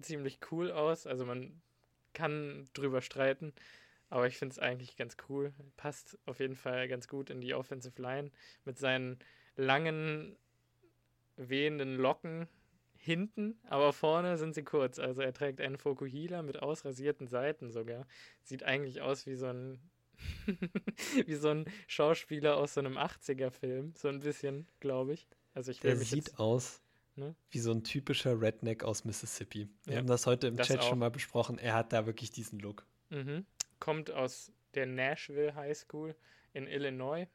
ziemlich 0.01 0.39
cool 0.51 0.71
aus. 0.71 1.07
Also 1.07 1.25
man 1.25 1.61
kann 2.13 2.67
drüber 2.73 3.01
streiten, 3.01 3.53
aber 4.09 4.27
ich 4.27 4.37
finde 4.37 4.53
es 4.53 4.59
eigentlich 4.59 4.95
ganz 4.95 5.17
cool. 5.29 5.53
Passt 5.75 6.17
auf 6.25 6.39
jeden 6.39 6.55
Fall 6.55 6.87
ganz 6.87 7.07
gut 7.07 7.29
in 7.29 7.41
die 7.41 7.53
Offensive 7.53 8.01
Line 8.01 8.31
mit 8.65 8.77
seinen 8.77 9.19
langen, 9.55 10.37
wehenden 11.35 11.95
Locken 11.95 12.47
hinten, 12.95 13.59
aber 13.69 13.93
vorne 13.93 14.37
sind 14.37 14.55
sie 14.55 14.63
kurz. 14.63 14.99
Also 14.99 15.21
er 15.21 15.33
trägt 15.33 15.61
einen 15.61 15.77
Fokuhila 15.77 16.41
mit 16.41 16.61
ausrasierten 16.61 17.27
Seiten 17.27 17.71
sogar. 17.71 18.07
Sieht 18.43 18.63
eigentlich 18.63 19.01
aus 19.01 19.25
wie 19.25 19.35
so 19.35 19.47
ein 19.47 19.79
wie 21.27 21.35
so 21.35 21.49
ein 21.49 21.65
Schauspieler 21.85 22.57
aus 22.57 22.73
so 22.73 22.79
einem 22.79 22.97
80er-Film, 22.97 23.93
so 23.95 24.07
ein 24.07 24.19
bisschen, 24.19 24.67
glaube 24.79 25.13
ich. 25.13 25.27
Also 25.53 25.71
ich 25.71 25.79
Der 25.79 25.95
sieht 25.95 26.39
aus 26.39 26.81
Ne? 27.17 27.35
Wie 27.49 27.59
so 27.59 27.71
ein 27.71 27.83
typischer 27.83 28.39
Redneck 28.39 28.83
aus 28.83 29.03
Mississippi. 29.03 29.67
Wir 29.85 29.93
ja, 29.93 29.99
haben 29.99 30.07
das 30.07 30.27
heute 30.27 30.47
im 30.47 30.55
das 30.55 30.67
Chat 30.67 30.79
auch. 30.79 30.89
schon 30.89 30.99
mal 30.99 31.09
besprochen. 31.09 31.57
Er 31.57 31.73
hat 31.73 31.91
da 31.91 32.05
wirklich 32.05 32.29
diesen 32.29 32.59
Look. 32.59 32.85
Mhm. 33.09 33.45
Kommt 33.79 34.11
aus 34.11 34.51
der 34.75 34.85
Nashville 34.85 35.55
High 35.55 35.75
School 35.75 36.15
in 36.53 36.67
Illinois. 36.67 37.25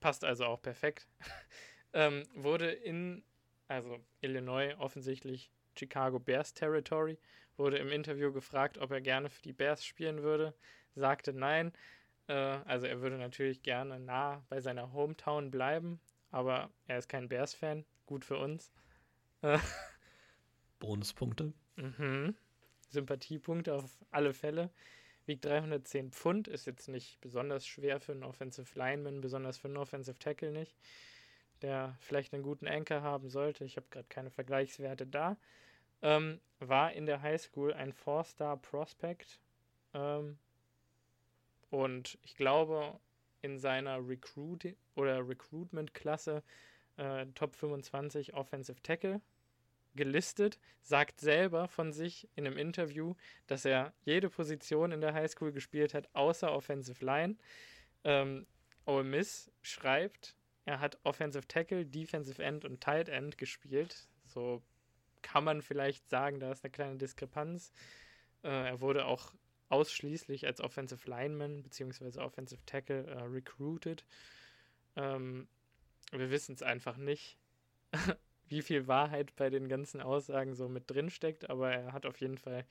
Passt 0.00 0.24
also 0.24 0.46
auch 0.46 0.62
perfekt. 0.62 1.06
ähm, 1.92 2.22
wurde 2.34 2.70
in, 2.70 3.22
also 3.68 3.98
Illinois 4.22 4.74
offensichtlich 4.78 5.50
Chicago 5.78 6.18
Bears 6.18 6.54
Territory, 6.54 7.18
wurde 7.58 7.76
im 7.76 7.90
Interview 7.90 8.32
gefragt, 8.32 8.78
ob 8.78 8.90
er 8.92 9.02
gerne 9.02 9.28
für 9.28 9.42
die 9.42 9.52
Bears 9.52 9.84
spielen 9.84 10.22
würde. 10.22 10.54
Sagte 10.94 11.34
nein. 11.34 11.72
Äh, 12.28 12.32
also 12.32 12.86
er 12.86 13.02
würde 13.02 13.18
natürlich 13.18 13.62
gerne 13.62 14.00
nah 14.00 14.42
bei 14.48 14.62
seiner 14.62 14.94
Hometown 14.94 15.50
bleiben, 15.50 16.00
aber 16.30 16.70
er 16.86 16.98
ist 16.98 17.10
kein 17.10 17.28
Bears-Fan. 17.28 17.84
Gut 18.06 18.24
für 18.24 18.38
uns. 18.38 18.72
Bonuspunkte. 20.78 21.52
Mhm. 21.76 22.34
Sympathiepunkte 22.90 23.74
auf 23.74 23.90
alle 24.10 24.32
Fälle. 24.32 24.70
Wiegt 25.26 25.44
310 25.44 26.12
Pfund, 26.12 26.46
ist 26.46 26.66
jetzt 26.66 26.88
nicht 26.88 27.20
besonders 27.20 27.66
schwer 27.66 27.98
für 27.98 28.12
einen 28.12 28.22
Offensive 28.22 28.78
Lineman, 28.78 29.20
besonders 29.20 29.58
für 29.58 29.66
einen 29.68 29.76
Offensive 29.76 30.18
Tackle 30.18 30.52
nicht, 30.52 30.76
der 31.62 31.96
vielleicht 32.00 32.32
einen 32.32 32.44
guten 32.44 32.68
Anker 32.68 33.02
haben 33.02 33.28
sollte. 33.28 33.64
Ich 33.64 33.76
habe 33.76 33.86
gerade 33.90 34.06
keine 34.08 34.30
Vergleichswerte 34.30 35.06
da. 35.06 35.36
Ähm, 36.02 36.40
war 36.60 36.92
in 36.92 37.06
der 37.06 37.22
Highschool 37.22 37.72
ein 37.72 37.92
Four-Star 37.92 38.56
Prospect 38.58 39.40
ähm, 39.94 40.38
und 41.70 42.18
ich 42.22 42.36
glaube 42.36 43.00
in 43.42 43.58
seiner 43.58 44.06
Recruit 44.06 44.76
oder 44.94 45.26
Recruitment-Klasse 45.26 46.42
äh, 46.96 47.26
Top 47.34 47.56
25 47.56 48.34
Offensive 48.34 48.82
Tackle 48.82 49.20
gelistet, 49.96 50.58
sagt 50.82 51.20
selber 51.20 51.68
von 51.68 51.92
sich 51.92 52.28
in 52.36 52.46
einem 52.46 52.58
Interview, 52.58 53.14
dass 53.46 53.64
er 53.64 53.94
jede 54.04 54.28
Position 54.28 54.92
in 54.92 55.00
der 55.00 55.14
Highschool 55.14 55.52
gespielt 55.52 55.94
hat, 55.94 56.08
außer 56.14 56.52
Offensive 56.52 57.04
Line. 57.04 57.36
Ähm, 58.04 58.46
Ole 58.84 59.04
Miss 59.04 59.50
schreibt, 59.62 60.36
er 60.64 60.80
hat 60.80 60.98
Offensive 61.02 61.48
Tackle, 61.48 61.86
Defensive 61.86 62.42
End 62.42 62.64
und 62.64 62.80
Tight 62.80 63.08
End 63.08 63.38
gespielt. 63.38 64.08
So 64.26 64.62
kann 65.22 65.44
man 65.44 65.62
vielleicht 65.62 66.08
sagen, 66.08 66.38
da 66.38 66.52
ist 66.52 66.64
eine 66.64 66.70
kleine 66.70 66.96
Diskrepanz. 66.96 67.72
Äh, 68.42 68.48
er 68.48 68.80
wurde 68.80 69.06
auch 69.06 69.32
ausschließlich 69.68 70.46
als 70.46 70.60
Offensive 70.60 71.08
Lineman 71.08 71.62
bzw. 71.62 72.20
Offensive 72.20 72.64
Tackle 72.66 73.06
äh, 73.06 73.22
recruited. 73.22 74.04
Ähm, 74.94 75.48
wir 76.12 76.30
wissen 76.30 76.54
es 76.54 76.62
einfach 76.62 76.96
nicht, 76.96 77.36
wie 78.48 78.62
viel 78.62 78.86
Wahrheit 78.86 79.34
bei 79.36 79.50
den 79.50 79.68
ganzen 79.68 80.00
Aussagen 80.00 80.54
so 80.54 80.68
mit 80.68 80.90
drin 80.90 81.10
steckt, 81.10 81.50
aber 81.50 81.72
er 81.72 81.92
hat 81.92 82.06
auf 82.06 82.20
jeden 82.20 82.38
Fall 82.38 82.64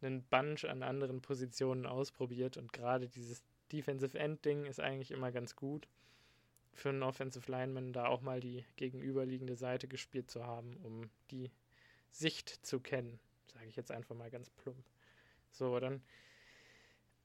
einen 0.00 0.22
Bunch 0.22 0.64
an 0.64 0.82
anderen 0.82 1.20
Positionen 1.20 1.86
ausprobiert 1.86 2.56
und 2.56 2.72
gerade 2.72 3.08
dieses 3.08 3.42
Defensive 3.72 4.18
End 4.18 4.44
Ding 4.44 4.64
ist 4.64 4.80
eigentlich 4.80 5.10
immer 5.10 5.32
ganz 5.32 5.56
gut 5.56 5.88
für 6.72 6.90
einen 6.90 7.02
Offensive 7.02 7.50
Lineman, 7.50 7.92
da 7.92 8.06
auch 8.06 8.20
mal 8.20 8.40
die 8.40 8.64
gegenüberliegende 8.76 9.56
Seite 9.56 9.88
gespielt 9.88 10.30
zu 10.30 10.46
haben, 10.46 10.76
um 10.84 11.10
die 11.30 11.50
Sicht 12.10 12.48
zu 12.64 12.80
kennen, 12.80 13.18
sage 13.52 13.66
ich 13.66 13.76
jetzt 13.76 13.90
einfach 13.90 14.14
mal 14.14 14.30
ganz 14.30 14.48
plump. 14.50 14.84
So, 15.50 15.78
dann 15.80 16.02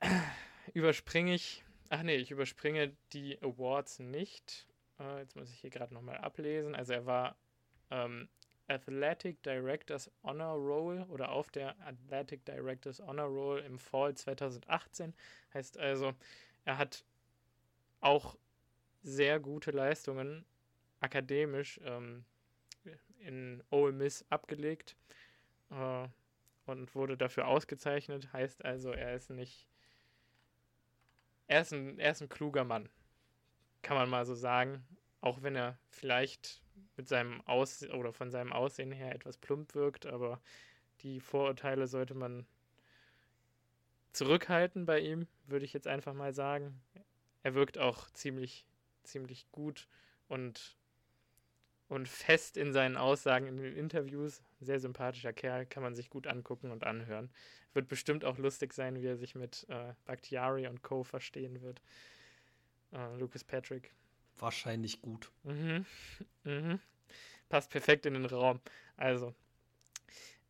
überspringe 0.73 1.35
ich, 1.35 1.63
ach 1.89 2.03
nee, 2.03 2.15
ich 2.15 2.31
überspringe 2.31 2.95
die 3.13 3.39
Awards 3.41 3.99
nicht. 3.99 4.67
Äh, 5.03 5.19
jetzt 5.19 5.35
muss 5.35 5.51
ich 5.51 5.59
hier 5.59 5.69
gerade 5.69 5.93
nochmal 5.93 6.17
ablesen. 6.17 6.75
Also 6.75 6.93
er 6.93 7.05
war 7.05 7.35
ähm, 7.91 8.29
Athletic 8.67 9.43
Directors 9.43 10.09
Honor 10.23 10.55
Roll 10.55 11.05
oder 11.09 11.29
auf 11.31 11.51
der 11.51 11.75
Athletic 11.85 12.45
Directors 12.45 12.99
Honor 12.99 13.25
Roll 13.25 13.59
im 13.59 13.77
Fall 13.77 14.15
2018. 14.15 15.13
Heißt 15.53 15.77
also, 15.77 16.13
er 16.65 16.77
hat 16.77 17.03
auch 18.01 18.37
sehr 19.01 19.39
gute 19.39 19.71
Leistungen 19.71 20.45
akademisch 21.01 21.79
ähm, 21.83 22.23
in 23.19 23.63
Ole 23.69 23.91
Miss 23.91 24.25
abgelegt 24.29 24.95
äh, 25.69 26.07
und 26.65 26.95
wurde 26.95 27.17
dafür 27.17 27.47
ausgezeichnet. 27.47 28.31
Heißt 28.31 28.63
also, 28.63 28.91
er 28.91 29.13
ist 29.15 29.29
nicht. 29.29 29.67
Er 31.47 31.61
ist, 31.61 31.73
ein, 31.73 31.99
er 31.99 32.11
ist 32.11 32.21
ein 32.21 32.29
kluger 32.29 32.63
Mann, 32.63 32.87
kann 33.83 33.97
man 33.97 34.09
mal 34.09 34.25
so 34.25 34.33
sagen. 34.33 34.83
Auch 35.21 35.43
wenn 35.43 35.55
er 35.55 35.77
vielleicht 35.89 36.61
mit 36.97 37.07
seinem 37.07 37.41
Aus 37.41 37.87
oder 37.89 38.11
von 38.11 38.31
seinem 38.31 38.51
Aussehen 38.51 38.91
her 38.91 39.13
etwas 39.13 39.37
plump 39.37 39.75
wirkt, 39.75 40.05
aber 40.05 40.41
die 41.01 41.19
Vorurteile 41.19 41.87
sollte 41.87 42.15
man 42.15 42.45
zurückhalten 44.13 44.85
bei 44.85 44.99
ihm, 44.99 45.27
würde 45.47 45.65
ich 45.65 45.73
jetzt 45.73 45.87
einfach 45.87 46.13
mal 46.13 46.33
sagen. 46.33 46.81
Er 47.41 47.55
wirkt 47.55 47.77
auch 47.77 48.09
ziemlich, 48.11 48.65
ziemlich 49.03 49.51
gut 49.51 49.87
und, 50.27 50.77
und 51.89 52.07
fest 52.07 52.57
in 52.57 52.73
seinen 52.73 52.95
Aussagen 52.95 53.47
in 53.47 53.57
den 53.57 53.75
Interviews. 53.75 54.43
Sehr 54.61 54.79
sympathischer 54.79 55.33
Kerl, 55.33 55.65
kann 55.65 55.83
man 55.83 55.95
sich 55.95 56.09
gut 56.09 56.27
angucken 56.27 56.71
und 56.71 56.83
anhören. 56.83 57.31
Wird 57.73 57.87
bestimmt 57.87 58.23
auch 58.23 58.37
lustig 58.37 58.73
sein, 58.73 59.01
wie 59.01 59.07
er 59.07 59.17
sich 59.17 59.35
mit 59.35 59.65
äh, 59.69 59.93
Bakhtiari 60.05 60.67
und 60.67 60.83
Co. 60.83 61.03
verstehen 61.03 61.61
wird. 61.61 61.81
Äh, 62.93 63.15
Lucas 63.17 63.43
Patrick 63.43 63.93
wahrscheinlich 64.37 65.01
gut. 65.01 65.31
Mhm. 65.43 65.85
Mhm. 66.43 66.79
Passt 67.49 67.69
perfekt 67.69 68.05
in 68.05 68.13
den 68.13 68.25
Raum. 68.25 68.59
Also, 68.97 69.33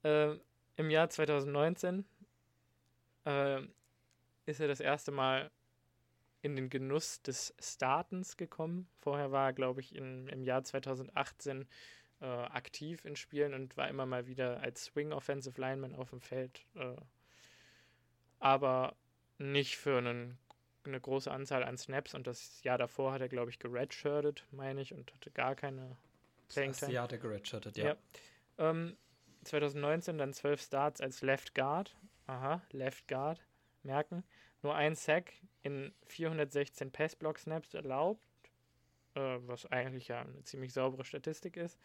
äh, 0.03 0.35
im 0.75 0.89
Jahr 0.89 1.09
2019 1.09 2.05
äh, 3.25 3.61
ist 4.45 4.59
er 4.59 4.67
das 4.67 4.79
erste 4.79 5.11
Mal 5.11 5.51
in 6.41 6.55
den 6.55 6.69
Genuss 6.69 7.21
des 7.21 7.55
Startens 7.59 8.35
gekommen. 8.35 8.89
Vorher 8.99 9.31
war 9.31 9.49
er, 9.49 9.53
glaube 9.53 9.79
ich, 9.79 9.95
in, 9.95 10.27
im 10.27 10.43
Jahr 10.43 10.63
2018 10.63 11.67
äh, 12.19 12.25
aktiv 12.25 13.05
in 13.05 13.15
Spielen 13.15 13.53
und 13.53 13.77
war 13.77 13.87
immer 13.87 14.05
mal 14.05 14.27
wieder 14.27 14.59
als 14.59 14.85
Swing 14.85 15.13
Offensive 15.13 15.59
Lineman 15.59 15.95
auf 15.95 16.09
dem 16.09 16.19
Feld. 16.19 16.65
Äh, 16.75 16.95
aber 18.39 18.95
nicht 19.37 19.77
für 19.77 19.97
einen 19.97 20.37
eine 20.85 20.99
große 20.99 21.31
Anzahl 21.31 21.63
an 21.63 21.77
Snaps 21.77 22.13
und 22.13 22.27
das 22.27 22.61
Jahr 22.63 22.77
davor 22.77 23.13
hat 23.13 23.21
er, 23.21 23.29
glaube 23.29 23.51
ich, 23.51 23.59
geredshirtet, 23.59 24.45
meine 24.51 24.81
ich, 24.81 24.93
und 24.93 25.13
hatte 25.13 25.31
gar 25.31 25.55
keine 25.55 25.97
Playing 26.49 26.73
Time. 26.73 26.87
Das 26.87 26.91
Jahr 26.91 27.03
hat 27.03 27.11
er 27.11 27.17
geredshirtet, 27.19 27.77
ja. 27.77 27.85
ja. 27.85 27.95
Ähm, 28.57 28.97
2019 29.43 30.17
dann 30.17 30.33
zwölf 30.33 30.61
Starts 30.61 31.01
als 31.01 31.21
Left 31.21 31.55
Guard. 31.55 31.95
Aha, 32.27 32.61
Left 32.71 33.07
Guard. 33.07 33.41
Merken. 33.83 34.23
Nur 34.61 34.75
ein 34.75 34.95
Sack 34.95 35.33
in 35.61 35.93
416 36.07 36.91
Pass-Block-Snaps 36.91 37.73
erlaubt, 37.73 38.25
äh, 39.15 39.37
was 39.41 39.65
eigentlich 39.65 40.07
ja 40.07 40.21
eine 40.21 40.43
ziemlich 40.43 40.71
saubere 40.71 41.03
Statistik 41.03 41.57
ist. 41.57 41.77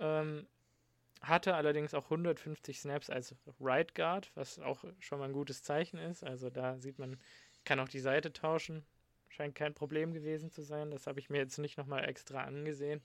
Ähm, 0.00 0.46
hatte 1.20 1.54
allerdings 1.54 1.94
auch 1.94 2.04
150 2.04 2.80
Snaps 2.80 3.08
als 3.08 3.36
Right 3.60 3.94
Guard, 3.94 4.32
was 4.34 4.58
auch 4.58 4.84
schon 4.98 5.20
mal 5.20 5.26
ein 5.26 5.32
gutes 5.32 5.62
Zeichen 5.62 5.98
ist. 5.98 6.24
Also 6.24 6.50
da 6.50 6.78
sieht 6.78 6.98
man, 6.98 7.20
kann 7.64 7.80
auch 7.80 7.88
die 7.88 8.00
Seite 8.00 8.32
tauschen. 8.32 8.84
Scheint 9.28 9.54
kein 9.54 9.74
Problem 9.74 10.12
gewesen 10.12 10.50
zu 10.50 10.62
sein. 10.62 10.90
Das 10.90 11.06
habe 11.06 11.20
ich 11.20 11.30
mir 11.30 11.38
jetzt 11.38 11.58
nicht 11.58 11.78
nochmal 11.78 12.08
extra 12.08 12.42
angesehen. 12.44 13.00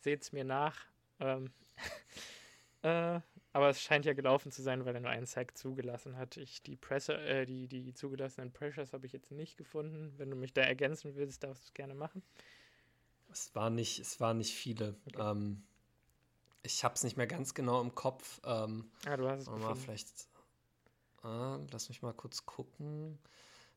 Seht 0.00 0.22
es 0.22 0.32
mir 0.32 0.44
nach. 0.44 0.86
Ähm 1.20 1.50
äh, 2.82 3.20
aber 3.54 3.68
es 3.68 3.82
scheint 3.82 4.06
ja 4.06 4.14
gelaufen 4.14 4.50
zu 4.50 4.62
sein, 4.62 4.84
weil 4.84 4.94
er 4.94 5.00
nur 5.00 5.10
einen 5.10 5.26
Sack 5.26 5.56
zugelassen 5.56 6.16
hat. 6.16 6.38
Ich 6.38 6.62
die 6.62 6.76
Presse, 6.76 7.14
äh, 7.14 7.44
die, 7.44 7.68
die 7.68 7.92
zugelassenen 7.92 8.52
Pressures 8.52 8.92
habe 8.92 9.06
ich 9.06 9.12
jetzt 9.12 9.30
nicht 9.30 9.56
gefunden. 9.56 10.14
Wenn 10.16 10.30
du 10.30 10.36
mich 10.36 10.54
da 10.54 10.62
ergänzen 10.62 11.14
willst, 11.14 11.42
darfst 11.42 11.64
du 11.64 11.66
es 11.66 11.74
gerne 11.74 11.94
machen. 11.94 12.22
Es 13.30 13.54
war 13.54 13.70
nicht, 13.70 13.98
es 13.98 14.20
waren 14.20 14.38
nicht 14.38 14.54
viele. 14.54 14.96
Okay. 15.06 15.30
Ähm, 15.30 15.62
ich 16.62 16.84
habe 16.84 16.94
es 16.94 17.04
nicht 17.04 17.16
mehr 17.16 17.26
ganz 17.26 17.54
genau 17.54 17.80
im 17.80 17.94
Kopf. 17.94 18.40
Ähm, 18.44 18.90
ah, 19.06 19.16
du 19.16 19.28
hast 19.28 19.42
es 19.42 19.46
mal 19.48 19.74
vielleicht. 19.74 20.08
Ah, 21.22 21.58
lass 21.70 21.88
mich 21.88 22.02
mal 22.02 22.14
kurz 22.14 22.46
gucken. 22.46 23.18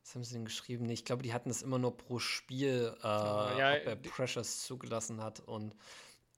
Was 0.06 0.14
haben 0.14 0.22
sie 0.22 0.34
denn 0.34 0.44
geschrieben? 0.44 0.86
Nee, 0.86 0.92
ich 0.92 1.04
glaube, 1.04 1.24
die 1.24 1.32
hatten 1.32 1.50
es 1.50 1.62
immer 1.62 1.80
nur 1.80 1.96
pro 1.96 2.20
Spiel, 2.20 2.94
äh, 3.02 3.06
ja, 3.06 3.76
ob 3.76 3.86
er 3.86 3.96
Pressures 3.96 4.62
zugelassen 4.62 5.20
hat. 5.20 5.40
Und 5.40 5.74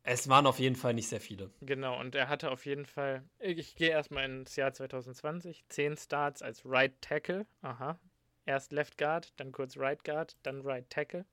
es 0.05 0.27
waren 0.27 0.47
auf 0.47 0.59
jeden 0.59 0.75
Fall 0.75 0.95
nicht 0.95 1.09
sehr 1.09 1.21
viele. 1.21 1.51
Genau, 1.61 2.01
und 2.01 2.15
er 2.15 2.31
hatte 2.31 2.51
auf 2.51 2.65
jeden 2.65 2.87
Fall, 2.87 3.29
ich 3.39 3.77
gehe 3.77 3.91
erstmal 3.91 4.25
ins 4.25 4.57
Jahr 4.57 4.73
2020, 4.73 5.67
zehn 5.69 5.99
Starts 5.99 6.41
als 6.41 6.63
Right 6.65 6.95
Tackle. 7.03 7.45
Aha. 7.61 7.99
Erst 8.47 8.73
Left 8.73 8.97
Guard, 8.97 9.39
dann 9.39 9.53
kurz 9.53 9.77
Right 9.77 10.03
Guard, 10.03 10.39
dann 10.45 10.63
Right 10.63 10.89
Tackle. 10.89 11.27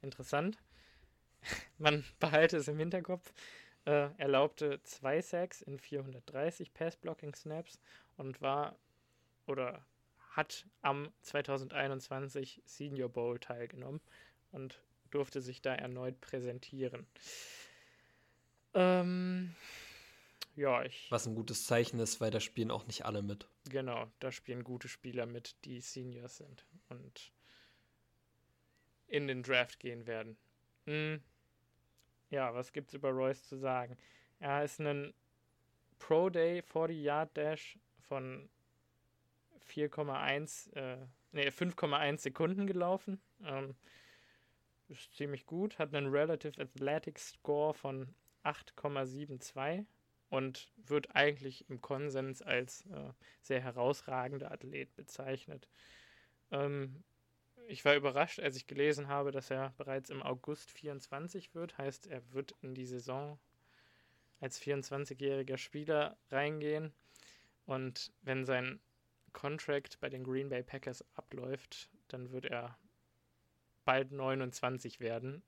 Interessant. 0.00 0.58
Man 1.78 2.04
behalte 2.20 2.58
es 2.58 2.68
im 2.68 2.78
Hinterkopf. 2.78 3.32
Äh, 3.84 4.10
erlaubte 4.16 4.80
zwei 4.84 5.20
Sacks 5.20 5.60
in 5.60 5.76
430 5.80 6.72
Pass-Blocking-Snaps 6.72 7.80
und 8.16 8.40
war 8.40 8.76
oder 9.48 9.84
hat 10.40 10.66
am 10.80 11.12
2021 11.20 12.62
Senior 12.64 13.10
Bowl 13.10 13.38
teilgenommen 13.38 14.00
und 14.52 14.82
durfte 15.10 15.42
sich 15.42 15.60
da 15.60 15.74
erneut 15.74 16.18
präsentieren. 16.22 17.06
Ähm, 18.72 19.54
ja, 20.56 20.82
ich. 20.82 21.10
Was 21.10 21.26
ein 21.26 21.34
gutes 21.34 21.66
Zeichen 21.66 22.00
ist, 22.00 22.22
weil 22.22 22.30
da 22.30 22.40
spielen 22.40 22.70
auch 22.70 22.86
nicht 22.86 23.04
alle 23.04 23.20
mit. 23.20 23.48
Genau, 23.68 24.10
da 24.18 24.32
spielen 24.32 24.64
gute 24.64 24.88
Spieler 24.88 25.26
mit, 25.26 25.56
die 25.66 25.82
Seniors 25.82 26.38
sind 26.38 26.64
und 26.88 27.32
in 29.08 29.26
den 29.28 29.42
Draft 29.42 29.78
gehen 29.78 30.06
werden. 30.06 30.38
Hm. 30.86 31.22
Ja, 32.30 32.54
was 32.54 32.72
gibt's 32.72 32.94
über 32.94 33.10
Royce 33.10 33.46
zu 33.46 33.58
sagen? 33.58 33.98
Er 34.38 34.64
ist 34.64 34.80
ein 34.80 35.12
Pro 35.98 36.30
Day 36.30 36.62
40 36.62 36.96
Yard 36.96 37.36
Dash 37.36 37.78
von 37.98 38.48
4,1, 39.70 40.72
äh, 40.74 41.06
nee, 41.32 41.48
5,1 41.48 42.18
Sekunden 42.18 42.66
gelaufen. 42.66 43.20
Ähm, 43.44 43.74
ist 44.88 45.14
ziemlich 45.14 45.46
gut. 45.46 45.78
Hat 45.78 45.94
einen 45.94 46.10
Relative 46.10 46.60
Athletic 46.60 47.18
Score 47.18 47.74
von 47.74 48.14
8,72 48.44 49.86
und 50.28 50.72
wird 50.76 51.14
eigentlich 51.14 51.68
im 51.68 51.80
Konsens 51.80 52.42
als 52.42 52.86
äh, 52.86 53.12
sehr 53.42 53.60
herausragender 53.60 54.50
Athlet 54.50 54.94
bezeichnet. 54.96 55.68
Ähm, 56.50 57.02
ich 57.66 57.84
war 57.84 57.94
überrascht, 57.94 58.40
als 58.40 58.56
ich 58.56 58.66
gelesen 58.66 59.08
habe, 59.08 59.30
dass 59.30 59.50
er 59.50 59.72
bereits 59.76 60.10
im 60.10 60.22
August 60.22 60.70
24 60.72 61.54
wird. 61.54 61.78
Heißt, 61.78 62.08
er 62.08 62.22
wird 62.32 62.54
in 62.62 62.74
die 62.74 62.86
Saison 62.86 63.38
als 64.40 64.60
24-jähriger 64.60 65.58
Spieler 65.58 66.16
reingehen. 66.30 66.92
Und 67.66 68.12
wenn 68.22 68.44
sein 68.44 68.80
Contract 69.32 70.00
bei 70.00 70.08
den 70.08 70.24
Green 70.24 70.48
Bay 70.48 70.62
Packers 70.62 71.04
abläuft, 71.14 71.88
dann 72.08 72.30
wird 72.32 72.46
er 72.46 72.76
bald 73.84 74.12
29 74.12 75.00
werden. 75.00 75.42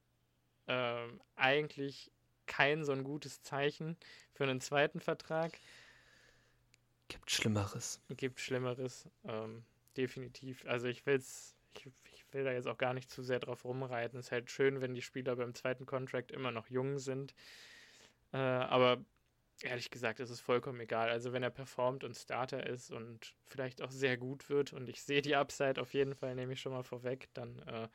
Ähm, 0.66 1.20
eigentlich 1.37 2.12
kein 2.47 2.85
so 2.85 2.93
ein 2.93 3.05
gutes 3.05 3.43
Zeichen 3.43 3.97
für 4.33 4.45
einen 4.45 4.61
zweiten 4.61 5.01
Vertrag. 5.01 5.59
Gibt 7.09 7.30
Schlimmeres. 7.30 8.01
Gibt 8.16 8.41
Schlimmeres, 8.41 9.09
ähm, 9.24 9.64
definitiv. 9.97 10.64
Also 10.66 10.87
ich 10.87 11.05
will's, 11.07 11.57
ich, 11.74 11.87
ich 12.12 12.24
will 12.33 12.45
da 12.45 12.53
jetzt 12.53 12.68
auch 12.68 12.78
gar 12.78 12.95
nicht 12.95 13.11
zu 13.11 13.22
sehr 13.22 13.41
drauf 13.41 13.64
rumreiten. 13.64 14.18
Es 14.18 14.26
ist 14.26 14.33
halt 14.33 14.51
schön, 14.51 14.80
wenn 14.80 14.95
die 14.95 15.03
Spieler 15.03 15.37
beim 15.37 15.55
zweiten 15.55 15.87
Contract 15.87 16.30
immer 16.30 16.51
noch 16.51 16.68
jung 16.68 16.99
sind. 16.99 17.35
Äh, 18.33 18.39
aber 18.39 19.05
ehrlich 19.64 19.90
gesagt 19.90 20.20
ist 20.20 20.30
es 20.30 20.40
vollkommen 20.40 20.80
egal. 20.80 21.08
Also 21.10 21.32
wenn 21.32 21.42
er 21.42 21.50
performt 21.50 22.04
und 22.04 22.14
Starter 22.16 22.66
ist 22.66 22.90
und 22.90 23.34
vielleicht 23.46 23.82
auch 23.82 23.90
sehr 23.90 24.16
gut 24.16 24.48
wird 24.48 24.72
und 24.72 24.88
ich 24.88 25.02
sehe 25.02 25.22
die 25.22 25.36
Upside 25.36 25.80
auf 25.80 25.94
jeden 25.94 26.14
Fall, 26.14 26.34
nehme 26.34 26.52
ich 26.52 26.60
schon 26.60 26.72
mal 26.72 26.82
vorweg, 26.82 27.28
dann 27.34 27.58
äh, 27.60 27.88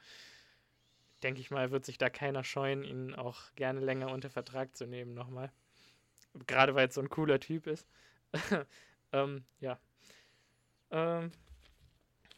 denke 1.24 1.41
ich 1.41 1.51
mal, 1.51 1.72
wird 1.72 1.86
sich 1.86 1.97
da 1.97 2.09
keiner 2.09 2.43
scheuen, 2.43 2.84
ihn 2.84 3.15
auch 3.15 3.53
gerne 3.55 3.80
länger 3.80 4.11
unter 4.11 4.30
Vertrag 4.30 4.76
zu 4.76 4.86
nehmen 4.86 5.13
nochmal. 5.13 5.51
Gerade 6.45 6.76
weil 6.76 6.88
es 6.88 6.95
so 6.95 7.01
ein 7.01 7.09
cooler 7.09 7.39
Typ 7.39 7.68
ist. 7.68 7.88
ähm, 9.11 9.43
ja. 9.59 9.80
Ähm, 10.91 11.32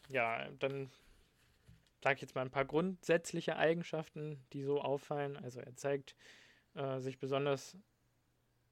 ja, 0.08 0.48
dann 0.58 0.90
sage 2.02 2.16
ich 2.16 2.22
jetzt 2.22 2.34
mal 2.34 2.42
ein 2.42 2.50
paar 2.50 2.64
grundsätzliche 2.64 3.56
Eigenschaften, 3.56 4.42
die 4.52 4.62
so 4.62 4.80
auffallen. 4.80 5.36
Also 5.36 5.60
er 5.60 5.76
zeigt 5.76 6.16
äh, 6.74 6.98
sich 7.00 7.18
besonders 7.18 7.76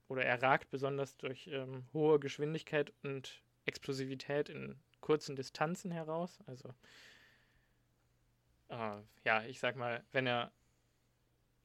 oder 0.08 0.24
er 0.24 0.42
ragt 0.42 0.70
besonders 0.70 1.16
durch 1.16 1.48
ähm, 1.48 1.84
hohe 1.92 2.18
Geschwindigkeit 2.18 2.92
und 3.02 3.42
Explosivität 3.66 4.48
in 4.48 4.76
kurzen 5.00 5.36
Distanzen 5.36 5.90
heraus. 5.90 6.38
Also 6.46 6.74
äh, 8.68 8.96
ja, 9.24 9.42
ich 9.44 9.60
sag 9.60 9.76
mal, 9.76 10.02
wenn 10.12 10.26
er 10.26 10.50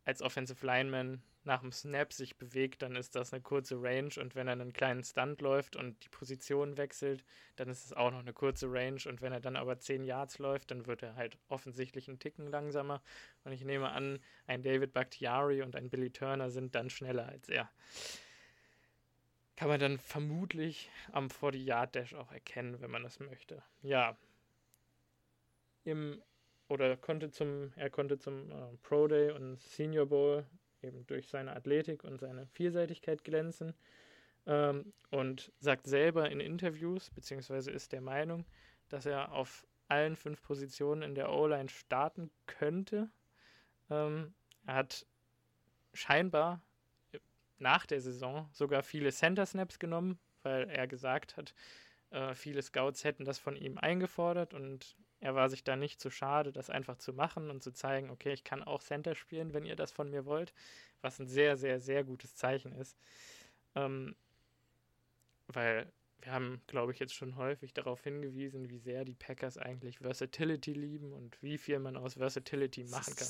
als 0.05 0.21
Offensive 0.21 0.65
Lineman 0.65 1.21
nach 1.45 1.61
dem 1.61 1.71
Snap 1.71 2.13
sich 2.13 2.37
bewegt, 2.37 2.81
dann 2.81 2.95
ist 2.95 3.15
das 3.15 3.33
eine 3.33 3.41
kurze 3.41 3.75
Range. 3.81 4.11
Und 4.17 4.35
wenn 4.35 4.47
er 4.47 4.53
einen 4.53 4.73
kleinen 4.73 5.03
Stunt 5.03 5.41
läuft 5.41 5.75
und 5.75 6.03
die 6.03 6.09
Position 6.09 6.77
wechselt, 6.77 7.23
dann 7.57 7.69
ist 7.69 7.85
es 7.85 7.93
auch 7.93 8.11
noch 8.11 8.19
eine 8.19 8.33
kurze 8.33 8.71
Range. 8.71 9.01
Und 9.07 9.21
wenn 9.21 9.33
er 9.33 9.41
dann 9.41 9.55
aber 9.55 9.77
10 9.77 10.05
Yards 10.05 10.39
läuft, 10.39 10.71
dann 10.71 10.85
wird 10.85 11.03
er 11.03 11.15
halt 11.15 11.37
offensichtlich 11.49 12.07
einen 12.07 12.19
Ticken 12.19 12.47
langsamer. 12.47 13.01
Und 13.43 13.51
ich 13.51 13.65
nehme 13.65 13.91
an, 13.91 14.19
ein 14.47 14.63
David 14.63 14.93
Bakhtiari 14.93 15.61
und 15.61 15.75
ein 15.75 15.89
Billy 15.89 16.11
Turner 16.11 16.49
sind 16.49 16.75
dann 16.75 16.89
schneller 16.89 17.27
als 17.27 17.49
er 17.49 17.69
kann 19.56 19.68
man 19.68 19.80
dann 19.80 19.97
vermutlich 19.99 20.89
am 21.12 21.28
40-Yard-Dash 21.28 22.16
auch 22.16 22.32
erkennen, 22.32 22.82
wenn 22.82 22.91
man 22.91 23.04
das 23.04 23.20
möchte. 23.20 23.64
Ja. 23.82 24.18
Im, 25.84 26.22
oder 26.70 26.97
konnte 26.97 27.30
zum, 27.30 27.72
er 27.76 27.89
konnte 27.89 28.18
zum 28.18 28.51
äh, 28.51 28.78
Pro 28.82 29.08
Day 29.08 29.32
und 29.32 29.62
Senior 29.62 30.06
Bowl 30.08 30.45
eben 30.82 31.06
durch 31.08 31.28
seine 31.28 31.56
Athletik 31.56 32.04
und 32.04 32.20
seine 32.20 32.47
Vielseitigkeit 32.47 33.24
glänzen 33.24 33.74
ähm, 34.45 34.93
und 35.12 35.51
sagt 35.60 35.88
selber 35.88 36.30
in 36.30 36.39
Interviews, 36.39 37.10
beziehungsweise 37.12 37.72
ist 37.72 37.91
der 37.91 38.01
Meinung, 38.01 38.45
dass 38.89 39.06
er 39.06 39.32
auf 39.32 39.66
allen 39.88 40.16
fünf 40.16 40.41
Positionen 40.41 41.01
in 41.01 41.16
der 41.16 41.32
O-Line 41.32 41.70
starten 41.70 42.32
könnte. 42.47 43.10
Ähm, 43.89 44.34
er 44.66 44.76
hat 44.76 45.06
scheinbar 45.93 46.62
nach 47.64 47.88
der 47.88 48.01
Saison 48.01 48.47
sogar 48.51 48.84
viele 48.84 49.11
Center 49.11 49.45
Snaps 49.47 49.80
genommen, 49.80 50.20
weil 50.43 50.70
er 50.70 50.88
gesagt 50.88 51.36
hat, 51.38 51.55
äh, 52.11 52.36
viele 52.36 52.61
Scouts 52.61 53.03
hätten 53.03 53.26
das 53.26 53.39
von 53.39 53.55
ihm 53.55 53.80
eingefordert 53.80 54.53
und 54.53 54.95
er 55.20 55.36
war 55.36 55.49
sich 55.49 55.64
da 55.64 55.76
nicht 55.76 55.99
zu 55.99 56.09
schade, 56.09 56.51
das 56.51 56.70
einfach 56.70 56.97
zu 56.97 57.14
machen 57.14 57.49
und 57.49 57.64
zu 57.64 57.72
zeigen, 57.72 58.09
okay, 58.09 58.34
ich 58.34 58.43
kann 58.43 58.61
auch 58.61 58.84
Center 58.84 59.16
spielen, 59.16 59.53
wenn 59.53 59.66
ihr 59.66 59.76
das 59.76 59.91
von 59.91 60.11
mir 60.11 60.26
wollt, 60.26 60.53
was 61.01 61.18
ein 61.20 61.28
sehr, 61.28 61.57
sehr, 61.57 61.80
sehr 61.80 62.03
gutes 62.03 62.36
Zeichen 62.36 62.74
ist. 62.74 62.97
Ähm, 63.74 64.16
weil 65.47 65.91
wir 66.20 66.32
haben, 66.34 66.61
glaube 66.68 66.91
ich, 66.91 66.99
jetzt 66.99 67.14
schon 67.16 67.36
häufig 67.36 67.74
darauf 67.74 68.03
hingewiesen, 68.03 68.70
wie 68.70 68.80
sehr 68.80 69.05
die 69.05 69.16
Packers 69.16 69.57
eigentlich 69.57 69.99
Versatility 69.99 70.74
lieben 70.74 71.14
und 71.14 71.41
wie 71.41 71.57
viel 71.57 71.80
man 71.80 71.97
aus 71.97 72.16
Versatility 72.16 72.84
machen 72.86 73.16
kann. 73.16 73.28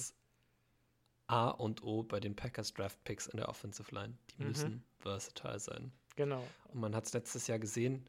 A 1.27 1.49
und 1.49 1.83
O 1.83 2.03
bei 2.03 2.19
den 2.19 2.35
Packers 2.35 2.73
Draft 2.73 3.03
Picks 3.03 3.27
in 3.27 3.37
der 3.37 3.49
Offensive 3.49 3.93
Line. 3.93 4.15
Die 4.31 4.41
mhm. 4.41 4.47
müssen 4.49 4.83
versatile 4.99 5.59
sein. 5.59 5.91
Genau. 6.15 6.43
Und 6.69 6.81
man 6.81 6.95
hat 6.95 7.05
es 7.05 7.13
letztes 7.13 7.47
Jahr 7.47 7.59
gesehen, 7.59 8.07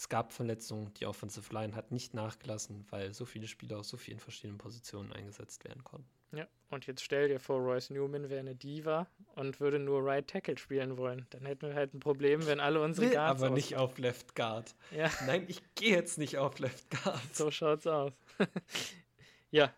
es 0.00 0.08
gab 0.08 0.32
Verletzungen, 0.32 0.94
die 0.94 1.04
Offensive 1.04 1.52
Line 1.52 1.74
hat 1.74 1.92
nicht 1.92 2.14
nachgelassen, 2.14 2.86
weil 2.88 3.12
so 3.12 3.26
viele 3.26 3.46
Spieler 3.46 3.78
aus 3.80 3.90
so 3.90 3.98
vielen 3.98 4.18
verschiedenen 4.18 4.56
Positionen 4.56 5.12
eingesetzt 5.12 5.62
werden 5.64 5.84
konnten. 5.84 6.08
Ja, 6.32 6.46
und 6.70 6.86
jetzt 6.86 7.02
stell 7.02 7.28
dir 7.28 7.38
vor, 7.38 7.58
Royce 7.58 7.90
Newman 7.90 8.30
wäre 8.30 8.40
eine 8.40 8.54
Diva 8.54 9.06
und 9.34 9.60
würde 9.60 9.78
nur 9.78 10.02
Right 10.02 10.26
Tackle 10.26 10.56
spielen 10.56 10.96
wollen. 10.96 11.26
Dann 11.30 11.44
hätten 11.44 11.68
wir 11.68 11.74
halt 11.74 11.92
ein 11.92 12.00
Problem, 12.00 12.46
wenn 12.46 12.60
alle 12.60 12.80
unsere 12.80 13.10
Guards. 13.10 13.42
Aber 13.42 13.52
nicht 13.52 13.76
auf 13.76 13.98
Left 13.98 14.34
Guard. 14.34 14.74
Ja. 14.90 15.10
Nein, 15.26 15.44
ich 15.48 15.60
gehe 15.74 15.94
jetzt 15.94 16.16
nicht 16.16 16.38
auf 16.38 16.58
Left 16.60 16.88
Guard. 16.90 17.36
So 17.36 17.50
schaut's 17.50 17.86
aus. 17.86 18.14
ja, 19.50 19.70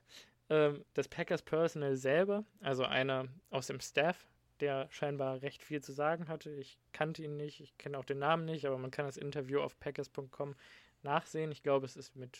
ähm, 0.53 0.85
das 0.93 1.09
Packers 1.09 1.41
Personal 1.41 1.97
selber, 1.97 2.45
also 2.61 2.85
einer 2.85 3.27
aus 3.49 3.69
dem 3.69 3.81
Staff, 3.81 4.29
der 4.61 4.87
scheinbar 4.91 5.41
recht 5.41 5.63
viel 5.63 5.83
zu 5.83 5.93
sagen 5.93 6.29
hatte. 6.29 6.51
Ich 6.51 6.79
kannte 6.93 7.23
ihn 7.23 7.39
nicht, 7.39 7.61
ich 7.61 7.79
kenne 7.79 7.99
auch 7.99 8.05
den 8.05 8.19
Namen 8.19 8.45
nicht, 8.45 8.67
aber 8.67 8.77
man 8.77 8.91
kann 8.91 9.07
das 9.07 9.17
Interview 9.17 9.61
auf 9.61 9.81
packers.com 9.81 10.55
nachsehen. 11.03 11.53
Ich 11.53 11.63
glaube, 11.63 11.87
es 11.87 11.97
ist 11.97 12.17
mit 12.17 12.39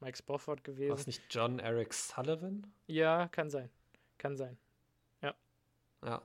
Mike 0.00 0.16
Spofford 0.16 0.64
gewesen. 0.64 0.88
War 0.88 0.96
es 0.96 1.06
nicht 1.06 1.22
John 1.28 1.58
Eric 1.58 1.92
Sullivan? 1.92 2.72
Ja, 2.86 3.28
kann 3.28 3.50
sein. 3.50 3.68
Kann 4.16 4.38
sein. 4.38 4.56
Ja. 5.20 5.34
Ja. 6.02 6.22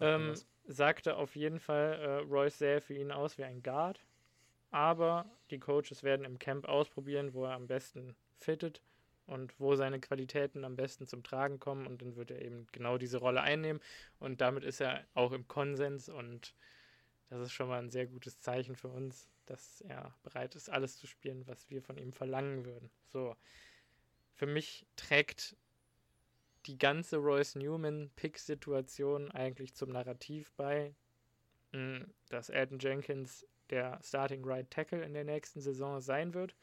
Ähm, 0.00 0.34
sagte 0.64 1.16
auf 1.16 1.36
jeden 1.36 1.60
Fall, 1.60 1.92
äh, 1.92 2.16
Royce 2.28 2.58
sähe 2.58 2.80
für 2.80 2.94
ihn 2.94 3.12
aus 3.12 3.38
wie 3.38 3.44
ein 3.44 3.62
Guard. 3.62 4.04
Aber 4.72 5.30
die 5.50 5.60
Coaches 5.60 6.02
werden 6.02 6.24
im 6.26 6.40
Camp 6.40 6.66
ausprobieren, 6.66 7.34
wo 7.34 7.44
er 7.44 7.52
am 7.52 7.68
besten 7.68 8.16
fittet 8.38 8.82
und 9.26 9.58
wo 9.58 9.74
seine 9.76 10.00
Qualitäten 10.00 10.64
am 10.64 10.76
besten 10.76 11.06
zum 11.06 11.22
Tragen 11.22 11.58
kommen 11.58 11.86
und 11.86 12.02
dann 12.02 12.16
wird 12.16 12.30
er 12.30 12.42
eben 12.42 12.66
genau 12.72 12.98
diese 12.98 13.18
Rolle 13.18 13.42
einnehmen 13.42 13.80
und 14.18 14.40
damit 14.40 14.64
ist 14.64 14.80
er 14.80 15.04
auch 15.14 15.32
im 15.32 15.48
Konsens 15.48 16.08
und 16.08 16.54
das 17.28 17.40
ist 17.40 17.52
schon 17.52 17.68
mal 17.68 17.78
ein 17.78 17.90
sehr 17.90 18.06
gutes 18.06 18.40
Zeichen 18.40 18.76
für 18.76 18.88
uns, 18.88 19.28
dass 19.46 19.80
er 19.82 20.14
bereit 20.22 20.54
ist, 20.54 20.68
alles 20.68 20.98
zu 20.98 21.06
spielen, 21.06 21.46
was 21.46 21.70
wir 21.70 21.82
von 21.82 21.96
ihm 21.96 22.12
verlangen 22.12 22.64
würden. 22.64 22.90
So, 23.12 23.36
für 24.34 24.46
mich 24.46 24.86
trägt 24.96 25.56
die 26.66 26.78
ganze 26.78 27.16
Royce 27.16 27.56
Newman 27.56 28.10
Pick-Situation 28.16 29.30
eigentlich 29.30 29.74
zum 29.74 29.90
Narrativ 29.90 30.52
bei, 30.52 30.94
hm, 31.72 32.12
dass 32.28 32.50
Elton 32.50 32.78
Jenkins 32.78 33.46
der 33.70 33.98
Starting 34.02 34.44
Right 34.44 34.70
Tackle 34.70 35.02
in 35.02 35.14
der 35.14 35.24
nächsten 35.24 35.60
Saison 35.60 36.00
sein 36.00 36.34
wird. 36.34 36.54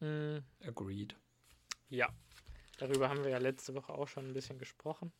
Mhm. 0.00 0.42
Agreed. 0.64 1.16
Ja, 1.88 2.08
darüber 2.78 3.08
haben 3.08 3.22
wir 3.22 3.30
ja 3.30 3.38
letzte 3.38 3.74
Woche 3.74 3.92
auch 3.92 4.08
schon 4.08 4.26
ein 4.26 4.34
bisschen 4.34 4.58
gesprochen. 4.58 5.12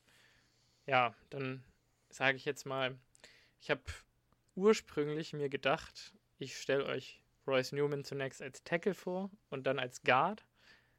Ja, 0.87 1.14
dann 1.31 1.62
sage 2.09 2.37
ich 2.37 2.45
jetzt 2.45 2.66
mal, 2.66 2.99
ich 3.61 3.70
habe 3.70 3.83
ursprünglich 4.55 5.33
mir 5.33 5.49
gedacht, 5.49 6.14
ich 6.39 6.57
stelle 6.57 6.87
euch 6.87 7.22
Royce 7.47 7.72
Newman 7.72 8.05
zunächst 8.05 8.43
als 8.43 8.64
Tackle 8.64 8.95
vor 8.95 9.31
und 9.49 9.66
dann 9.66 9.78
als 9.78 10.03
Guard. 10.03 10.45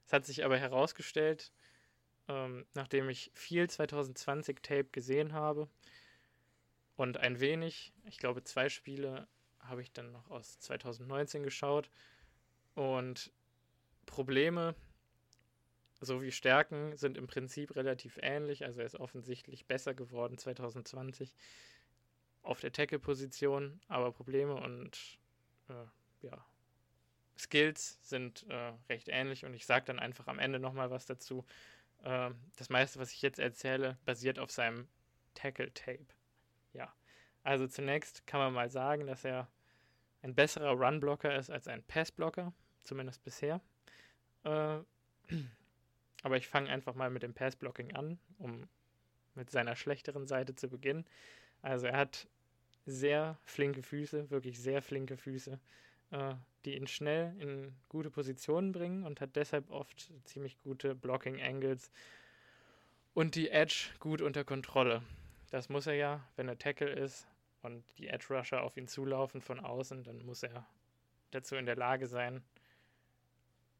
Es 0.05 0.13
hat 0.13 0.25
sich 0.25 0.43
aber 0.43 0.57
herausgestellt, 0.57 1.51
ähm, 2.27 2.65
nachdem 2.73 3.09
ich 3.09 3.32
viel 3.34 3.69
2020 3.69 4.61
Tape 4.61 4.89
gesehen 4.91 5.34
habe 5.34 5.69
und 6.95 7.17
ein 7.17 7.39
wenig, 7.39 7.93
ich 8.05 8.17
glaube 8.17 8.43
zwei 8.43 8.69
Spiele 8.69 9.27
habe 9.59 9.82
ich 9.82 9.91
dann 9.91 10.11
noch 10.11 10.29
aus 10.29 10.59
2019 10.59 11.43
geschaut 11.43 11.89
und 12.75 13.32
Probleme 14.12 14.76
sowie 16.01 16.32
Stärken 16.32 16.97
sind 16.97 17.18
im 17.18 17.28
Prinzip 17.28 17.76
relativ 17.76 18.20
ähnlich. 18.22 18.66
Also 18.66 18.82
er 18.82 18.86
ist 18.86 18.99
offensichtlich 18.99 19.66
besser 19.66 19.93
geworden 19.93 20.38
2020 20.38 21.36
auf 22.43 22.59
der 22.59 22.72
Tackle-Position, 22.72 23.80
aber 23.88 24.12
Probleme 24.12 24.55
und 24.55 25.20
äh, 25.70 25.86
ja, 26.22 26.45
Skills 27.38 27.97
sind 28.01 28.45
äh, 28.49 28.74
recht 28.89 29.07
ähnlich 29.09 29.45
und 29.45 29.53
ich 29.53 29.66
sage 29.66 29.86
dann 29.86 29.99
einfach 29.99 30.28
am 30.28 30.39
Ende 30.39 30.59
nochmal 30.59 30.89
was 30.91 31.05
dazu. 31.05 31.45
Äh, 32.03 32.32
das 32.57 32.70
meiste, 32.70 32.99
was 32.99 33.12
ich 33.12 33.22
jetzt 33.22 33.39
erzähle, 33.39 33.97
basiert 34.05 34.39
auf 34.39 34.51
seinem 34.51 34.88
Tackle-Tape. 35.36 36.07
Ja, 36.74 36.93
also 37.43 37.68
zunächst 37.68 38.26
kann 38.26 38.39
man 38.39 38.53
mal 38.53 38.70
sagen, 38.70 39.07
dass 39.07 39.24
er 39.24 39.47
ein 40.22 40.36
besserer 40.36 40.72
Run-Blocker 40.72 41.36
ist 41.36 41.49
als 41.49 41.68
ein 41.68 41.84
Pass-Blocker, 41.84 42.53
zumindest 42.84 43.24
bisher. 43.24 43.62
Äh, 44.43 44.79
aber 46.23 46.37
ich 46.37 46.47
fange 46.47 46.69
einfach 46.69 46.95
mal 46.95 47.09
mit 47.09 47.23
dem 47.23 47.33
Pass-Blocking 47.33 47.95
an, 47.95 48.19
um 48.37 48.67
mit 49.35 49.49
seiner 49.49 49.75
schlechteren 49.75 50.27
Seite 50.27 50.55
zu 50.55 50.69
beginnen. 50.69 51.05
Also 51.61 51.87
er 51.87 51.97
hat 51.97 52.27
sehr 52.85 53.37
flinke 53.43 53.83
Füße, 53.83 54.29
wirklich 54.29 54.59
sehr 54.59 54.81
flinke 54.81 55.17
Füße, 55.17 55.59
äh, 56.11 56.33
die 56.65 56.75
ihn 56.75 56.87
schnell 56.87 57.35
in 57.39 57.73
gute 57.89 58.09
Positionen 58.09 58.71
bringen 58.71 59.03
und 59.03 59.21
hat 59.21 59.35
deshalb 59.35 59.69
oft 59.69 60.11
ziemlich 60.25 60.57
gute 60.59 60.95
Blocking-Angles 60.95 61.91
und 63.13 63.35
die 63.35 63.49
Edge 63.49 63.89
gut 63.99 64.21
unter 64.21 64.43
Kontrolle. 64.43 65.01
Das 65.51 65.69
muss 65.69 65.87
er 65.87 65.95
ja, 65.95 66.27
wenn 66.35 66.47
er 66.47 66.57
Tackle 66.57 66.89
ist 66.89 67.27
und 67.61 67.83
die 67.97 68.07
Edge 68.07 68.27
Rusher 68.29 68.63
auf 68.63 68.77
ihn 68.77 68.87
zulaufen 68.87 69.41
von 69.41 69.59
außen, 69.59 70.03
dann 70.03 70.25
muss 70.25 70.43
er 70.43 70.65
dazu 71.31 71.55
in 71.55 71.65
der 71.65 71.75
Lage 71.75 72.07
sein, 72.07 72.43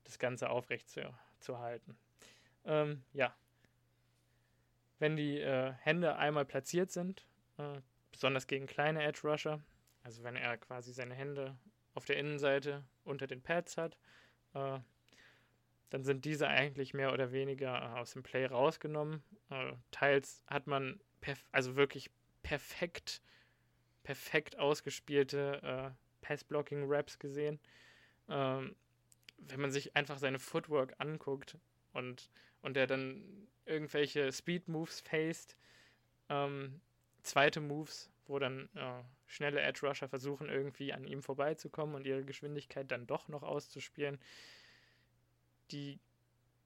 das 0.04 0.20
Ganze 0.20 0.50
aufrecht 0.50 0.90
zu, 0.90 1.02
zu 1.40 1.60
halten. 1.60 1.98
Ähm, 2.66 3.04
ja. 3.14 3.36
Wenn 5.00 5.16
die 5.16 5.40
äh, 5.40 5.74
Hände 5.74 6.16
einmal 6.16 6.46
platziert 6.46 6.92
sind, 6.92 7.26
äh, 7.58 7.80
besonders 8.12 8.48
gegen 8.48 8.68
kleine 8.68 9.04
Edge 9.04 9.22
Rusher, 9.24 9.62
also 10.04 10.24
wenn 10.24 10.36
er 10.36 10.58
quasi 10.58 10.94
seine 10.94 11.16
Hände 11.16 11.58
auf 11.94 12.06
der 12.06 12.18
Innenseite 12.18 12.84
unter 13.04 13.28
den 13.28 13.42
Pads 13.42 13.78
hat, 13.78 13.98
äh, 14.54 14.80
dann 15.90 16.04
sind 16.04 16.26
diese 16.26 16.48
eigentlich 16.48 16.94
mehr 16.94 17.14
oder 17.14 17.32
weniger 17.32 17.76
äh, 17.76 18.00
aus 18.00 18.14
dem 18.14 18.24
Play 18.24 18.46
rausgenommen. 18.46 19.24
Äh, 19.50 19.74
teils 19.92 20.44
hat 20.48 20.68
man 20.68 21.00
also 21.52 21.76
wirklich 21.76 22.10
perfekt, 22.44 23.22
perfekt 24.04 24.58
ausgespielte 24.58 25.62
äh, 25.64 26.26
Pass-Blocking-Raps 26.26 27.20
gesehen. 27.20 27.60
Ähm, 28.30 28.76
wenn 29.48 29.62
man 29.62 29.72
sich 29.72 29.96
einfach 29.96 30.18
seine 30.18 30.40
Footwork 30.40 30.96
anguckt 30.98 31.58
und, 31.94 32.30
und 32.62 32.76
der 32.76 32.88
dann 32.88 33.24
irgendwelche 33.66 34.32
Speed-Moves 34.32 35.02
faced, 35.02 35.56
ähm, 36.30 36.82
zweite 37.24 37.62
Moves, 37.62 38.10
wo 38.26 38.40
dann 38.40 38.70
äh, 38.76 39.04
schnelle 39.28 39.62
Edge-Rusher 39.62 40.08
versuchen, 40.08 40.50
irgendwie 40.50 40.94
an 40.94 41.04
ihm 41.04 41.22
vorbeizukommen 41.22 41.96
und 41.96 42.06
ihre 42.06 42.24
Geschwindigkeit 42.24 42.90
dann 42.92 43.08
doch 43.08 43.28
noch 43.28 43.44
auszuspielen 43.44 44.20
die 45.72 46.00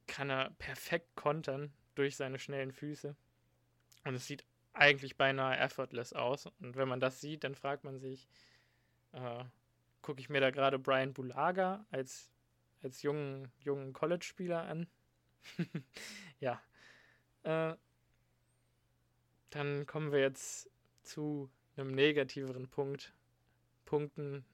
kann 0.08 0.30
er 0.30 0.52
perfekt 0.52 1.16
kontern 1.16 1.74
durch 1.96 2.16
seine 2.16 2.40
schnellen 2.40 2.72
Füße. 2.72 3.16
Und 4.04 4.16
es 4.16 4.28
sieht 4.28 4.46
eigentlich 4.74 5.18
beinahe 5.18 5.58
effortless 5.58 6.14
aus. 6.14 6.48
Und 6.60 6.76
wenn 6.76 6.88
man 6.88 7.00
das 7.00 7.22
sieht, 7.22 7.44
dann 7.44 7.56
fragt 7.56 7.84
man 7.84 7.98
sich, 7.98 8.28
äh, 9.14 9.44
gucke 10.02 10.20
ich 10.20 10.30
mir 10.30 10.42
da 10.42 10.52
gerade 10.52 10.78
Brian 10.78 11.14
Bulaga 11.14 11.86
als, 11.90 12.32
als 12.86 13.02
jungen, 13.02 13.52
jungen 13.60 13.94
College-Spieler 13.94 14.64
an? 14.64 14.88
ja. 16.40 16.62
Äh, 17.44 17.76
dann 19.50 19.86
kommen 19.86 20.12
wir 20.12 20.20
jetzt 20.20 20.70
zu 21.04 21.50
einem 21.76 21.92
negativeren 21.92 22.68
Punkt. 22.70 23.14
Punkten, 23.86 24.46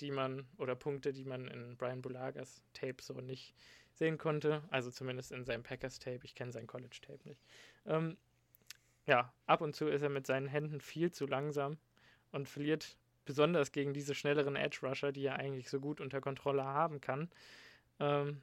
die 0.00 0.10
man, 0.10 0.46
oder 0.58 0.74
Punkte, 0.74 1.12
die 1.12 1.24
man 1.24 1.48
in 1.48 1.76
Brian 1.76 2.02
Bulagas 2.02 2.62
Tape 2.72 2.96
so 3.00 3.14
nicht 3.14 3.54
sehen 3.94 4.18
konnte. 4.18 4.62
Also 4.70 4.90
zumindest 4.90 5.32
in 5.32 5.44
seinem 5.44 5.62
Packers-Tape. 5.62 6.20
Ich 6.24 6.34
kenne 6.34 6.52
sein 6.52 6.66
College-Tape 6.66 7.26
nicht. 7.26 7.42
Ähm, 7.86 8.16
ja, 9.06 9.32
ab 9.46 9.60
und 9.60 9.76
zu 9.76 9.86
ist 9.86 10.02
er 10.02 10.08
mit 10.08 10.26
seinen 10.26 10.48
Händen 10.48 10.80
viel 10.80 11.12
zu 11.12 11.26
langsam 11.26 11.78
und 12.32 12.48
verliert 12.48 12.96
besonders 13.24 13.72
gegen 13.72 13.92
diese 13.92 14.14
schnelleren 14.14 14.56
Edge-Rusher, 14.56 15.12
die 15.12 15.26
er 15.26 15.36
eigentlich 15.36 15.68
so 15.68 15.80
gut 15.80 16.00
unter 16.00 16.20
Kontrolle 16.20 16.64
haben 16.64 17.00
kann. 17.00 17.30
Ähm, 18.00 18.42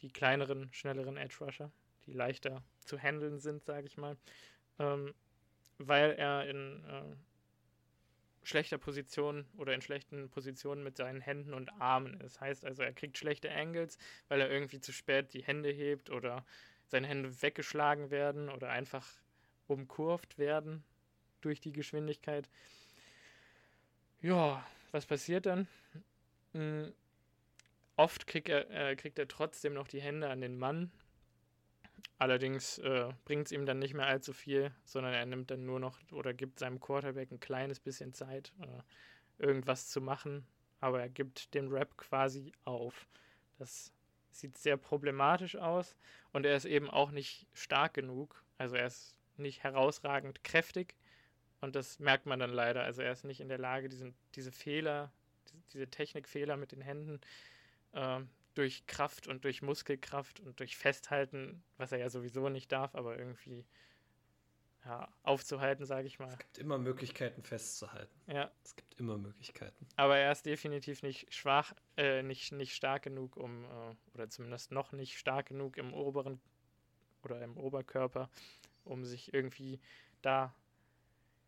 die 0.00 0.10
kleineren, 0.10 0.68
schnelleren 0.72 1.16
Edge-Rusher, 1.16 1.70
die 2.06 2.12
leichter 2.12 2.62
zu 2.80 2.98
handeln 2.98 3.38
sind, 3.38 3.64
sage 3.64 3.86
ich 3.86 3.96
mal. 3.96 4.16
Ähm, 4.78 5.14
weil 5.78 6.12
er 6.12 6.48
in 6.48 6.84
äh, 6.84 7.16
schlechter 8.46 8.78
Position 8.78 9.46
oder 9.56 9.74
in 9.74 9.82
schlechten 9.82 10.30
Positionen 10.30 10.84
mit 10.84 10.96
seinen 10.96 11.20
Händen 11.20 11.52
und 11.52 11.70
Armen 11.80 12.20
ist. 12.20 12.40
Heißt 12.40 12.64
also, 12.64 12.82
er 12.82 12.92
kriegt 12.92 13.18
schlechte 13.18 13.50
Angles, 13.50 13.98
weil 14.28 14.40
er 14.40 14.50
irgendwie 14.50 14.80
zu 14.80 14.92
spät 14.92 15.34
die 15.34 15.42
Hände 15.42 15.70
hebt 15.70 16.10
oder 16.10 16.44
seine 16.86 17.08
Hände 17.08 17.42
weggeschlagen 17.42 18.10
werden 18.10 18.48
oder 18.48 18.70
einfach 18.70 19.06
umkurvt 19.66 20.38
werden 20.38 20.84
durch 21.40 21.60
die 21.60 21.72
Geschwindigkeit. 21.72 22.48
Ja, 24.22 24.64
was 24.92 25.06
passiert 25.06 25.46
dann? 25.46 25.66
Hm, 26.52 26.92
oft 27.96 28.26
kriegt 28.26 28.48
er, 28.48 28.70
äh, 28.70 28.96
kriegt 28.96 29.18
er 29.18 29.28
trotzdem 29.28 29.74
noch 29.74 29.88
die 29.88 30.00
Hände 30.00 30.28
an 30.28 30.40
den 30.40 30.58
Mann, 30.58 30.90
Allerdings 32.18 32.78
äh, 32.78 33.10
bringt 33.24 33.46
es 33.46 33.52
ihm 33.52 33.66
dann 33.66 33.78
nicht 33.78 33.94
mehr 33.94 34.06
allzu 34.06 34.32
viel, 34.32 34.72
sondern 34.84 35.12
er 35.12 35.26
nimmt 35.26 35.50
dann 35.50 35.66
nur 35.66 35.80
noch 35.80 35.98
oder 36.12 36.32
gibt 36.32 36.58
seinem 36.58 36.80
Quarterback 36.80 37.30
ein 37.30 37.40
kleines 37.40 37.78
bisschen 37.78 38.14
Zeit, 38.14 38.52
äh, 38.60 39.42
irgendwas 39.42 39.88
zu 39.88 40.00
machen, 40.00 40.46
aber 40.80 41.00
er 41.00 41.10
gibt 41.10 41.52
den 41.52 41.68
Rap 41.68 41.96
quasi 41.98 42.52
auf. 42.64 43.06
Das 43.58 43.92
sieht 44.30 44.56
sehr 44.56 44.78
problematisch 44.78 45.56
aus 45.56 45.94
und 46.32 46.46
er 46.46 46.56
ist 46.56 46.64
eben 46.64 46.88
auch 46.88 47.10
nicht 47.10 47.46
stark 47.52 47.92
genug, 47.94 48.42
also 48.56 48.76
er 48.76 48.86
ist 48.86 49.14
nicht 49.36 49.62
herausragend 49.62 50.42
kräftig 50.42 50.94
und 51.60 51.76
das 51.76 51.98
merkt 51.98 52.24
man 52.24 52.38
dann 52.38 52.52
leider. 52.52 52.82
Also 52.82 53.02
er 53.02 53.12
ist 53.12 53.24
nicht 53.24 53.40
in 53.40 53.48
der 53.48 53.58
Lage, 53.58 53.90
diesen, 53.90 54.14
diese 54.34 54.52
Fehler, 54.52 55.12
diese 55.74 55.88
Technikfehler 55.88 56.56
mit 56.56 56.72
den 56.72 56.80
Händen 56.80 57.16
äh, 57.16 57.55
durch 58.54 58.86
Kraft 58.86 59.28
und 59.28 59.44
durch 59.44 59.62
Muskelkraft 59.62 60.40
und 60.40 60.58
durch 60.60 60.76
Festhalten, 60.76 61.62
was 61.76 61.92
er 61.92 61.98
ja 61.98 62.08
sowieso 62.08 62.48
nicht 62.48 62.72
darf, 62.72 62.94
aber 62.94 63.18
irgendwie 63.18 63.66
ja, 64.86 65.08
aufzuhalten, 65.24 65.84
sage 65.84 66.06
ich 66.06 66.18
mal. 66.18 66.32
Es 66.32 66.38
gibt 66.38 66.58
immer 66.58 66.78
Möglichkeiten 66.78 67.42
festzuhalten. 67.42 68.14
Ja. 68.28 68.50
Es 68.64 68.76
gibt 68.76 68.94
immer 68.94 69.18
Möglichkeiten. 69.18 69.86
Aber 69.96 70.16
er 70.16 70.30
ist 70.30 70.46
definitiv 70.46 71.02
nicht 71.02 71.34
schwach, 71.34 71.74
äh, 71.96 72.22
nicht, 72.22 72.52
nicht 72.52 72.74
stark 72.74 73.02
genug, 73.02 73.36
um, 73.36 73.64
äh, 73.64 73.94
oder 74.14 74.30
zumindest 74.30 74.70
noch 74.70 74.92
nicht 74.92 75.18
stark 75.18 75.46
genug 75.46 75.76
im 75.76 75.92
oberen 75.92 76.40
oder 77.24 77.42
im 77.42 77.56
Oberkörper, 77.56 78.30
um 78.84 79.04
sich 79.04 79.34
irgendwie 79.34 79.80
da 80.22 80.54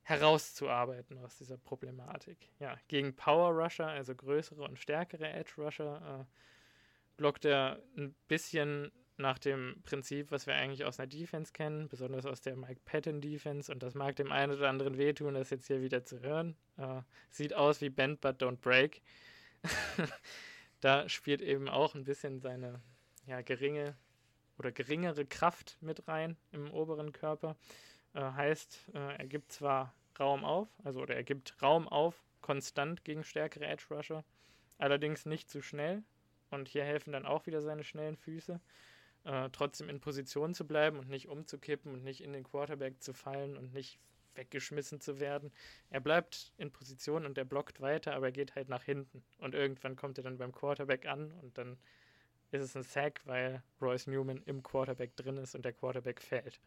herauszuarbeiten 0.09 1.19
aus 1.19 1.37
dieser 1.37 1.59
Problematik. 1.59 2.39
Ja, 2.61 2.79
gegen 2.89 3.15
Power 3.15 3.51
Rusher, 3.51 3.89
also 3.89 4.15
größere 4.15 4.63
und 4.63 4.79
stärkere 4.79 5.29
Edge 5.29 5.53
Rusher, 5.59 6.21
äh, 6.21 7.19
blockt 7.19 7.45
er 7.45 7.83
ein 7.95 8.15
bisschen 8.27 8.91
nach 9.19 9.39
dem 9.39 9.83
Prinzip, 9.83 10.31
was 10.31 10.47
wir 10.47 10.55
eigentlich 10.55 10.87
aus 10.87 10.99
einer 10.99 11.09
Defense 11.09 11.53
kennen, 11.53 11.89
besonders 11.89 12.25
aus 12.25 12.41
der 12.41 12.57
Mike 12.57 12.81
Patton 12.87 13.21
Defense. 13.21 13.71
Und 13.71 13.83
das 13.83 13.95
mag 13.95 14.17
dem 14.17 14.33
einen 14.33 14.53
oder 14.53 14.71
anderen 14.71 14.97
wehtun, 14.97 15.35
das 15.35 15.51
jetzt 15.51 15.67
hier 15.67 15.83
wieder 15.83 16.05
zu 16.05 16.21
hören. 16.21 16.57
Äh, 16.79 17.03
sieht 17.29 17.53
aus 17.53 17.83
wie 17.83 17.91
Bend 17.91 18.23
but 18.23 18.41
don't 18.41 18.61
break. 18.61 19.03
da 20.81 21.07
spielt 21.11 21.43
eben 21.43 21.69
auch 21.69 21.95
ein 21.95 22.05
bisschen 22.05 22.41
seine 22.41 22.81
ja, 23.27 23.43
geringe 23.43 23.95
oder 24.57 24.73
geringere 24.73 25.27
Kraft 25.27 25.77
mit 25.83 26.09
rein 26.09 26.39
im 26.53 26.71
oberen 26.71 27.13
Körper. 27.13 27.57
Äh, 28.15 28.21
heißt, 28.21 28.91
äh, 28.95 29.17
er 29.17 29.27
gibt 29.27 29.53
zwar 29.53 29.95
Raum 30.19 30.45
auf, 30.45 30.69
also 30.85 31.01
oder 31.01 31.15
er 31.15 31.25
gibt 31.25 31.61
Raum 31.63 31.89
auf, 31.89 32.25
konstant 32.41 33.05
gegen 33.05 33.25
stärkere 33.25 33.67
Edge 33.67 33.87
Rusher, 33.91 34.25
allerdings 34.79 35.27
nicht 35.27 35.51
zu 35.51 35.63
schnell, 35.63 36.03
und 36.51 36.69
hier 36.69 36.85
helfen 36.85 37.13
dann 37.13 37.27
auch 37.27 37.47
wieder 37.47 37.61
seine 37.61 37.85
schnellen 37.85 38.17
Füße. 38.17 38.61
Äh, 39.25 39.51
trotzdem 39.51 39.89
in 39.89 40.01
Position 40.01 40.55
zu 40.55 40.67
bleiben 40.67 40.99
und 40.99 41.09
nicht 41.09 41.29
umzukippen 41.29 41.93
und 41.93 42.05
nicht 42.05 42.23
in 42.23 42.33
den 42.33 42.45
Quarterback 42.45 43.03
zu 43.03 43.13
fallen 43.13 43.57
und 43.57 43.75
nicht 43.75 43.99
weggeschmissen 44.35 45.01
zu 45.01 45.21
werden. 45.21 45.53
Er 45.91 46.01
bleibt 46.01 46.53
in 46.57 46.71
Position 46.71 47.27
und 47.27 47.37
er 47.37 47.45
blockt 47.45 47.81
weiter, 47.81 48.15
aber 48.15 48.27
er 48.27 48.33
geht 48.33 48.55
halt 48.55 48.69
nach 48.69 48.85
hinten. 48.85 49.23
Und 49.39 49.55
irgendwann 49.55 49.97
kommt 49.97 50.19
er 50.19 50.25
dann 50.25 50.39
beim 50.39 50.53
Quarterback 50.53 51.07
an 51.07 51.33
und 51.43 51.59
dann 51.59 51.77
ist 52.51 52.63
es 52.63 52.77
ein 52.77 52.85
Sack, 52.85 53.21
weil 53.27 53.63
Royce 53.83 54.07
Newman 54.07 54.43
im 54.47 54.63
Quarterback 54.63 55.15
drin 55.17 55.37
ist 55.37 55.55
und 55.55 55.65
der 55.65 55.73
Quarterback 55.73 56.23
fällt. 56.23 56.61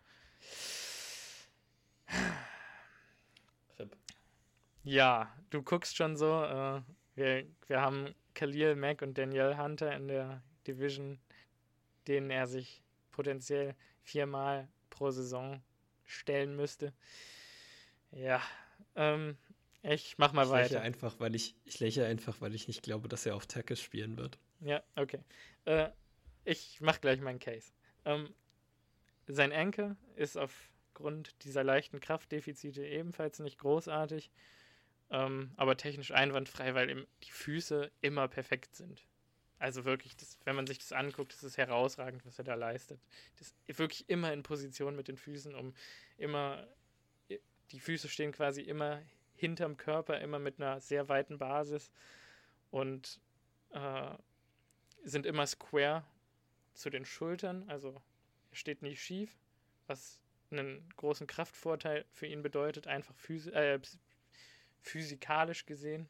Ja, 4.83 5.31
du 5.49 5.61
guckst 5.61 5.95
schon 5.95 6.17
so. 6.17 6.43
Äh, 6.43 6.81
wir, 7.15 7.45
wir 7.67 7.81
haben 7.81 8.15
Khalil 8.33 8.75
Mack 8.75 9.01
und 9.01 9.17
Daniel 9.17 9.57
Hunter 9.57 9.95
in 9.95 10.07
der 10.07 10.41
Division, 10.65 11.19
denen 12.07 12.29
er 12.29 12.47
sich 12.47 12.83
potenziell 13.11 13.75
viermal 14.01 14.67
pro 14.89 15.11
Saison 15.11 15.61
stellen 16.03 16.55
müsste. 16.55 16.93
Ja, 18.11 18.41
ähm, 18.95 19.37
ich 19.83 20.17
mach 20.17 20.33
mal 20.33 20.45
ich 20.45 20.51
weiter. 20.51 20.75
Lächle 20.75 20.81
einfach, 20.81 21.19
weil 21.19 21.35
ich, 21.35 21.55
ich 21.65 21.79
lächle 21.79 22.05
einfach, 22.05 22.41
weil 22.41 22.53
ich 22.55 22.67
nicht 22.67 22.83
glaube, 22.83 23.07
dass 23.07 23.25
er 23.25 23.35
auf 23.35 23.45
Tackle 23.45 23.75
spielen 23.75 24.17
wird. 24.17 24.39
Ja, 24.59 24.83
okay. 24.95 25.19
Äh, 25.65 25.89
ich 26.43 26.79
mach 26.81 26.99
gleich 27.01 27.21
meinen 27.21 27.39
Case. 27.39 27.71
Ähm, 28.05 28.33
sein 29.27 29.51
Enkel 29.51 29.95
ist 30.15 30.37
aufgrund 30.37 31.43
dieser 31.43 31.63
leichten 31.63 31.99
Kraftdefizite 31.99 32.85
ebenfalls 32.85 33.39
nicht 33.39 33.59
großartig. 33.59 34.31
Ähm, 35.11 35.51
aber 35.57 35.77
technisch 35.77 36.11
einwandfrei, 36.11 36.73
weil 36.73 36.89
ihm 36.89 37.05
die 37.23 37.31
Füße 37.31 37.91
immer 38.01 38.27
perfekt 38.27 38.75
sind. 38.75 39.05
Also 39.59 39.85
wirklich, 39.85 40.15
das, 40.15 40.39
wenn 40.45 40.55
man 40.55 40.65
sich 40.65 40.79
das 40.79 40.91
anguckt, 40.91 41.33
das 41.33 41.43
ist 41.43 41.57
herausragend, 41.57 42.25
was 42.25 42.39
er 42.39 42.45
da 42.45 42.55
leistet. 42.55 42.99
Das 43.37 43.53
wirklich 43.77 44.09
immer 44.09 44.33
in 44.33 44.41
Position 44.41 44.95
mit 44.95 45.07
den 45.07 45.17
Füßen, 45.17 45.53
um 45.53 45.75
immer, 46.17 46.67
die 47.71 47.79
Füße 47.79 48.09
stehen 48.09 48.31
quasi 48.31 48.61
immer 48.61 49.01
hinterm 49.35 49.77
Körper, 49.77 50.19
immer 50.19 50.39
mit 50.39 50.59
einer 50.59 50.79
sehr 50.79 51.09
weiten 51.09 51.37
Basis 51.37 51.91
und 52.71 53.19
äh, 53.71 54.15
sind 55.03 55.25
immer 55.25 55.45
square 55.45 56.05
zu 56.73 56.89
den 56.89 57.05
Schultern, 57.05 57.69
also 57.69 58.01
er 58.49 58.55
steht 58.55 58.81
nie 58.81 58.95
schief, 58.95 59.37
was 59.87 60.19
einen 60.51 60.89
großen 60.95 61.27
Kraftvorteil 61.27 62.05
für 62.11 62.27
ihn 62.27 62.41
bedeutet, 62.41 62.87
einfach 62.87 63.15
phys 63.15 63.47
äh, 63.47 63.79
physikalisch 64.81 65.65
gesehen. 65.65 66.09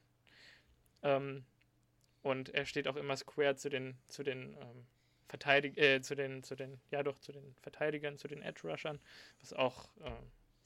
Ähm, 1.03 1.45
und 2.22 2.49
er 2.49 2.65
steht 2.65 2.88
auch 2.88 2.95
immer 2.95 3.18
square 3.18 3.56
zu 3.56 3.69
den, 3.69 3.98
zu 4.07 4.23
den 4.23 4.56
ähm, 4.57 4.85
Verteidig 5.31 5.77
äh, 5.77 6.02
zu 6.02 6.14
den, 6.14 6.43
zu 6.43 6.56
den, 6.56 6.81
ja 6.89 7.03
doch, 7.03 7.18
zu 7.19 7.31
den 7.31 7.56
Verteidigern, 7.61 8.18
zu 8.18 8.27
den 8.27 8.41
Edge-Rushern, 8.41 8.99
was 9.39 9.53
auch 9.53 9.85
äh, 10.02 10.11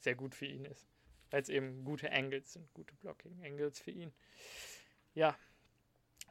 sehr 0.00 0.16
gut 0.16 0.34
für 0.34 0.46
ihn 0.46 0.64
ist. 0.64 0.88
Weil 1.30 1.40
es 1.40 1.48
eben 1.48 1.84
gute 1.84 2.10
Angles 2.10 2.52
sind, 2.52 2.74
gute 2.74 2.92
Blocking-Angles 2.96 3.78
für 3.78 3.92
ihn. 3.92 4.12
Ja, 5.14 5.38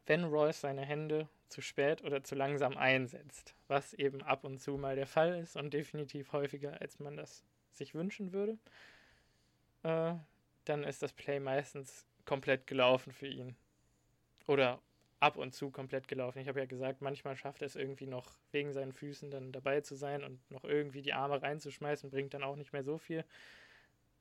wenn 0.05 0.25
Royce 0.25 0.59
seine 0.59 0.81
Hände 0.85 1.29
zu 1.47 1.61
spät 1.61 2.03
oder 2.03 2.25
zu 2.25 2.35
langsam 2.35 2.75
einsetzt, 2.75 3.55
was 3.69 3.93
eben 3.93 4.21
ab 4.21 4.43
und 4.43 4.59
zu 4.59 4.77
mal 4.77 4.97
der 4.97 5.07
Fall 5.07 5.39
ist 5.39 5.55
und 5.55 5.73
definitiv 5.73 6.33
häufiger, 6.33 6.81
als 6.81 6.99
man 6.99 7.15
das 7.15 7.45
sich 7.71 7.95
wünschen 7.95 8.33
würde, 8.33 8.57
äh, 9.83 10.13
dann 10.65 10.83
ist 10.83 11.01
das 11.01 11.13
Play 11.13 11.39
meistens 11.39 12.05
komplett 12.25 12.67
gelaufen 12.67 13.13
für 13.13 13.27
ihn. 13.27 13.55
Oder 14.47 14.81
ab 15.19 15.37
und 15.37 15.53
zu 15.53 15.71
komplett 15.71 16.07
gelaufen. 16.07 16.39
Ich 16.39 16.47
habe 16.47 16.59
ja 16.59 16.65
gesagt, 16.65 17.01
manchmal 17.01 17.35
schafft 17.35 17.61
er 17.61 17.67
es 17.67 17.75
irgendwie 17.75 18.05
noch 18.05 18.37
wegen 18.51 18.73
seinen 18.73 18.93
Füßen 18.93 19.31
dann 19.31 19.51
dabei 19.51 19.81
zu 19.81 19.95
sein 19.95 20.23
und 20.23 20.39
noch 20.51 20.63
irgendwie 20.63 21.01
die 21.01 21.13
Arme 21.13 21.41
reinzuschmeißen, 21.41 22.11
bringt 22.11 22.33
dann 22.33 22.43
auch 22.43 22.55
nicht 22.55 22.73
mehr 22.73 22.83
so 22.83 22.97
viel. 22.97 23.23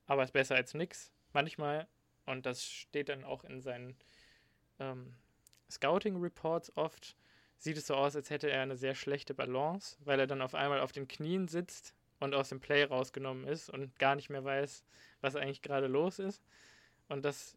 Aber 0.07 0.23
ist 0.23 0.33
besser 0.33 0.55
als 0.55 0.75
nix. 0.75 1.13
Manchmal, 1.33 1.89
und 2.27 2.47
das 2.47 2.65
steht 2.65 3.09
dann 3.09 3.25
auch 3.25 3.45
in 3.45 3.61
seinen 3.61 3.97
ähm, 4.79 5.15
Scouting 5.71 6.21
Reports 6.21 6.75
oft, 6.77 7.17
sieht 7.59 7.77
es 7.77 7.87
so 7.87 7.95
aus, 7.95 8.15
als 8.15 8.31
hätte 8.31 8.51
er 8.51 8.63
eine 8.63 8.77
sehr 8.77 8.95
schlechte 8.95 9.35
Balance, 9.35 9.97
weil 10.05 10.21
er 10.21 10.27
dann 10.27 10.43
auf 10.43 10.55
einmal 10.55 10.81
auf 10.81 10.93
den 10.93 11.09
Knien 11.09 11.49
sitzt 11.49 11.95
und 12.21 12.35
aus 12.35 12.51
dem 12.51 12.61
Play 12.61 12.85
rausgenommen 12.85 13.47
ist 13.47 13.69
und 13.69 13.99
gar 13.99 14.15
nicht 14.15 14.31
mehr 14.31 14.45
weiß, 14.45 14.85
was 15.25 15.35
eigentlich 15.35 15.63
gerade 15.63 15.89
los 15.89 16.19
ist. 16.19 16.45
Und 17.09 17.25
das 17.25 17.57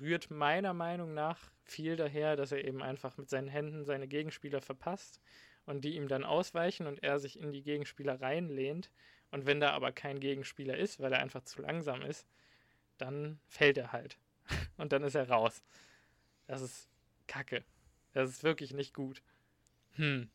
rührt 0.00 0.30
meiner 0.30 0.74
Meinung 0.74 1.14
nach 1.14 1.38
viel 1.62 1.96
daher, 1.96 2.36
dass 2.36 2.52
er 2.52 2.64
eben 2.64 2.82
einfach 2.82 3.16
mit 3.16 3.28
seinen 3.28 3.48
Händen 3.48 3.84
seine 3.84 4.08
Gegenspieler 4.08 4.60
verpasst 4.60 5.20
und 5.66 5.84
die 5.84 5.94
ihm 5.94 6.08
dann 6.08 6.24
ausweichen 6.24 6.86
und 6.86 7.02
er 7.02 7.18
sich 7.18 7.38
in 7.38 7.52
die 7.52 7.62
Gegenspieler 7.62 8.20
reinlehnt. 8.20 8.90
Und 9.30 9.46
wenn 9.46 9.60
da 9.60 9.72
aber 9.72 9.92
kein 9.92 10.20
Gegenspieler 10.20 10.76
ist, 10.76 11.00
weil 11.00 11.12
er 11.12 11.20
einfach 11.20 11.42
zu 11.42 11.60
langsam 11.62 12.02
ist, 12.02 12.26
dann 12.96 13.38
fällt 13.46 13.76
er 13.76 13.92
halt. 13.92 14.18
Und 14.76 14.92
dann 14.92 15.02
ist 15.02 15.16
er 15.16 15.28
raus. 15.28 15.64
Das 16.46 16.62
ist 16.62 16.88
Kacke. 17.26 17.64
Das 18.12 18.30
ist 18.30 18.44
wirklich 18.44 18.72
nicht 18.72 18.94
gut. 18.94 19.22
Hm. 19.96 20.30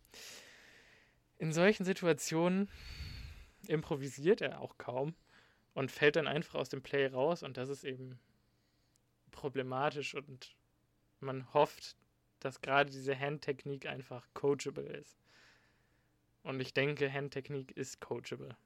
In 1.39 1.53
solchen 1.53 1.85
Situationen 1.85 2.69
improvisiert 3.67 4.41
er 4.41 4.59
auch 4.59 4.77
kaum 4.77 5.15
und 5.73 5.91
fällt 5.91 6.15
dann 6.15 6.27
einfach 6.27 6.55
aus 6.55 6.69
dem 6.69 6.81
Play 6.81 7.07
raus 7.07 7.43
und 7.43 7.57
das 7.57 7.69
ist 7.69 7.83
eben 7.83 8.19
problematisch 9.31 10.15
und 10.15 10.55
man 11.19 11.53
hofft, 11.53 11.95
dass 12.39 12.61
gerade 12.61 12.89
diese 12.89 13.17
Handtechnik 13.17 13.85
einfach 13.85 14.27
coachable 14.33 14.83
ist. 14.83 15.17
Und 16.43 16.59
ich 16.59 16.73
denke, 16.73 17.11
Handtechnik 17.11 17.71
ist 17.77 18.01
coachable. 18.01 18.57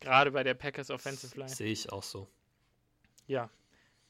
Gerade 0.00 0.30
bei 0.30 0.44
der 0.44 0.54
Packers 0.54 0.90
Offensive 0.90 1.36
Line. 1.36 1.48
Sehe 1.48 1.72
ich 1.72 1.90
auch 1.90 2.02
so. 2.02 2.28
Ja, 3.26 3.50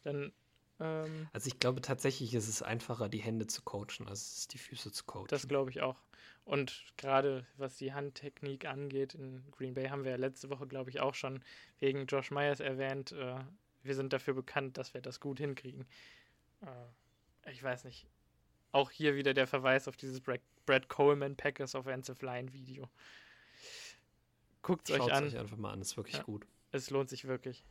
dann. 0.03 0.33
Ähm, 0.81 1.29
also 1.33 1.47
ich 1.49 1.59
glaube 1.59 1.81
tatsächlich 1.81 2.35
ist 2.35 2.49
es 2.49 2.63
einfacher, 2.63 3.09
die 3.09 3.19
Hände 3.19 3.47
zu 3.47 3.63
coachen, 3.63 4.09
als 4.09 4.49
die 4.49 4.59
Füße 4.59 4.93
zu 4.93 5.05
coachen. 5.05 5.29
Das 5.29 5.49
glaube 5.49 5.71
ich 5.71 5.83
auch. 5.83 5.97
Und 6.45 6.85
gerade 6.97 7.47
was 7.57 7.77
die 7.77 7.95
Handtechnik 7.95 8.67
angeht, 8.67 9.15
in 9.15 9.43
Green 9.51 9.75
Bay 9.75 9.89
haben 9.89 10.05
wir 10.05 10.11
ja 10.11 10.17
letzte 10.19 10.51
Woche, 10.51 10.67
glaube 10.67 10.91
ich, 10.91 11.01
auch 11.01 11.15
schon 11.15 11.43
wegen 11.79 12.07
Josh 12.07 12.31
Myers 12.31 12.61
erwähnt, 12.61 13.13
äh, 13.13 13.39
wir 13.83 13.95
sind 13.95 14.13
dafür 14.13 14.35
bekannt, 14.35 14.77
dass 14.79 14.95
wir 14.95 15.01
das 15.01 15.21
gut 15.21 15.39
hinkriegen. 15.39 15.87
Äh, 16.63 17.51
ich 17.51 17.63
weiß 17.63 17.85
nicht. 17.85 18.07
Auch 18.73 18.91
hier 18.91 19.15
wieder 19.15 19.35
der 19.35 19.47
Verweis 19.47 19.87
auf 19.89 19.97
dieses 19.97 20.21
Brad 20.21 20.89
Coleman 20.89 21.37
Packers 21.37 21.75
Offensive 21.75 22.25
Line 22.25 22.53
Video. 22.53 22.89
Guckt 24.63 24.91
es 24.91 24.99
euch 24.99 25.13
an. 25.13 25.25
euch 25.25 25.39
einfach 25.39 25.57
mal 25.57 25.73
an, 25.73 25.81
ist 25.81 25.97
wirklich 25.97 26.17
ja, 26.17 26.23
gut. 26.23 26.47
Es 26.73 26.91
lohnt 26.91 27.09
sich 27.09 27.27
wirklich. 27.27 27.65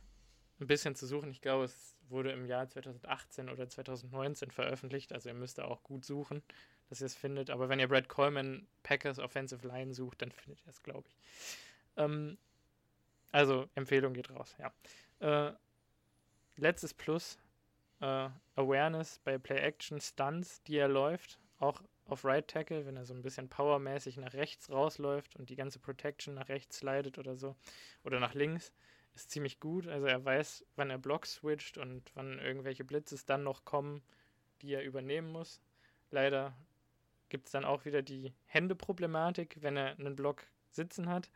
Ein 0.60 0.66
bisschen 0.66 0.94
zu 0.94 1.06
suchen. 1.06 1.30
Ich 1.30 1.40
glaube, 1.40 1.64
es 1.64 1.96
wurde 2.08 2.30
im 2.32 2.46
Jahr 2.46 2.68
2018 2.68 3.48
oder 3.48 3.68
2019 3.68 4.50
veröffentlicht. 4.50 5.12
Also 5.12 5.28
ihr 5.28 5.34
müsst 5.34 5.58
da 5.58 5.64
auch 5.64 5.82
gut 5.82 6.04
suchen, 6.04 6.42
dass 6.88 7.00
ihr 7.00 7.06
es 7.06 7.14
findet. 7.14 7.50
Aber 7.50 7.68
wenn 7.68 7.80
ihr 7.80 7.88
Brad 7.88 8.08
Coleman 8.08 8.66
Packers 8.82 9.18
Offensive 9.18 9.66
Line 9.66 9.94
sucht, 9.94 10.22
dann 10.22 10.30
findet 10.30 10.60
ihr 10.62 10.70
es, 10.70 10.82
glaube 10.82 11.08
ich. 11.08 11.16
Ähm, 11.96 12.38
also 13.32 13.68
Empfehlung 13.74 14.14
geht 14.14 14.30
raus, 14.30 14.54
ja. 14.58 14.72
Äh, 15.18 15.52
letztes 16.56 16.94
Plus, 16.94 17.38
äh, 18.00 18.28
Awareness 18.54 19.18
bei 19.24 19.38
Play-Action-Stunts, 19.38 20.62
die 20.62 20.76
er 20.76 20.88
läuft, 20.88 21.40
auch 21.58 21.82
auf 22.06 22.24
Right 22.24 22.46
Tackle, 22.46 22.86
wenn 22.86 22.96
er 22.96 23.04
so 23.04 23.14
ein 23.14 23.22
bisschen 23.22 23.48
powermäßig 23.48 24.18
nach 24.18 24.34
rechts 24.34 24.70
rausläuft 24.70 25.36
und 25.36 25.50
die 25.50 25.56
ganze 25.56 25.78
Protection 25.78 26.34
nach 26.34 26.48
rechts 26.48 26.78
slidet 26.78 27.18
oder 27.18 27.36
so, 27.36 27.56
oder 28.04 28.20
nach 28.20 28.34
links, 28.34 28.72
ist 29.14 29.30
ziemlich 29.30 29.60
gut. 29.60 29.86
Also 29.86 30.06
er 30.06 30.24
weiß, 30.24 30.64
wann 30.76 30.90
er 30.90 30.98
Block 30.98 31.26
switcht 31.26 31.78
und 31.78 32.10
wann 32.14 32.38
irgendwelche 32.38 32.84
Blitzes 32.84 33.24
dann 33.24 33.44
noch 33.44 33.64
kommen, 33.64 34.02
die 34.62 34.72
er 34.74 34.84
übernehmen 34.84 35.30
muss. 35.30 35.60
Leider 36.10 36.56
gibt 37.28 37.46
es 37.46 37.52
dann 37.52 37.64
auch 37.64 37.84
wieder 37.84 38.02
die 38.02 38.34
Hände-Problematik, 38.46 39.58
wenn 39.60 39.76
er 39.76 39.98
einen 39.98 40.16
Block 40.16 40.44
sitzen 40.70 41.08
hat 41.08 41.30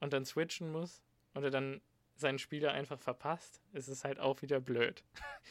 und 0.00 0.12
dann 0.12 0.24
switchen 0.24 0.70
muss 0.70 1.02
oder 1.34 1.50
dann 1.50 1.80
seinen 2.16 2.38
Spieler 2.38 2.72
einfach 2.72 2.98
verpasst, 2.98 3.60
ist 3.72 3.88
es 3.88 4.04
halt 4.04 4.20
auch 4.20 4.42
wieder 4.42 4.60
blöd. 4.60 5.02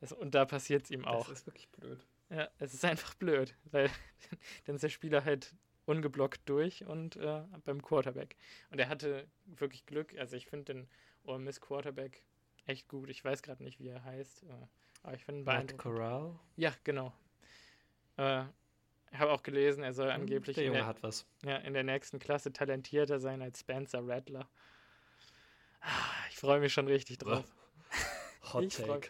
Das, 0.00 0.12
und 0.12 0.34
da 0.34 0.44
passiert 0.44 0.84
es 0.84 0.90
ihm 0.90 1.06
auch. 1.06 1.26
Das 1.26 1.38
ist 1.38 1.46
wirklich 1.46 1.70
blöd. 1.70 2.06
Ja, 2.28 2.50
es 2.58 2.74
ist 2.74 2.84
einfach 2.84 3.14
blöd, 3.14 3.54
weil 3.70 3.88
dann 4.66 4.74
ist 4.74 4.82
der 4.82 4.90
Spieler 4.90 5.24
halt 5.24 5.54
ungeblockt 5.86 6.46
durch 6.46 6.84
und 6.84 7.16
äh, 7.16 7.42
beim 7.64 7.80
Quarterback. 7.80 8.36
Und 8.70 8.78
er 8.78 8.90
hatte 8.90 9.26
wirklich 9.46 9.86
Glück. 9.86 10.14
Also 10.18 10.36
ich 10.36 10.48
finde 10.48 10.74
den 10.74 10.88
Ole 11.26 11.38
Miss 11.38 11.60
Quarterback 11.60 12.22
echt 12.66 12.88
gut. 12.88 13.10
Ich 13.10 13.24
weiß 13.24 13.42
gerade 13.42 13.62
nicht, 13.62 13.80
wie 13.80 13.88
er 13.88 14.04
heißt, 14.04 14.44
äh, 14.44 14.46
aber 15.02 15.14
ich 15.14 15.24
finde 15.24 15.44
Matt 15.44 15.76
Corral? 15.78 16.38
Ja, 16.56 16.72
genau. 16.84 17.12
Äh, 18.16 18.44
ich 19.12 19.18
habe 19.18 19.32
auch 19.32 19.42
gelesen, 19.42 19.84
er 19.84 19.92
soll 19.92 20.12
hm, 20.12 20.22
angeblich 20.22 20.56
der 20.56 20.64
Junge 20.64 20.78
in, 20.78 20.82
der, 20.82 20.86
hat 20.86 21.02
was. 21.02 21.26
Ja, 21.44 21.56
in 21.58 21.74
der 21.74 21.84
nächsten 21.84 22.18
Klasse 22.18 22.52
talentierter 22.52 23.20
sein 23.20 23.40
als 23.40 23.60
Spencer 23.60 24.06
Rattler. 24.06 24.48
Ah, 25.80 26.10
ich 26.30 26.36
freue 26.36 26.60
mich 26.60 26.72
schon 26.72 26.88
richtig 26.88 27.18
drauf. 27.18 27.44
Hot 28.52 28.64
ich 28.64 28.74
freue 28.74 29.00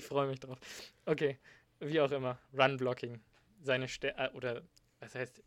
freu 0.00 0.26
mich 0.26 0.40
drauf. 0.40 0.58
Okay, 1.06 1.38
wie 1.80 2.00
auch 2.00 2.10
immer. 2.10 2.38
Run-Blocking. 2.52 3.20
Seine 3.62 3.88
Ste 3.88 4.16
äh, 4.16 4.30
oder 4.32 4.62
was 5.00 5.14
heißt, 5.14 5.42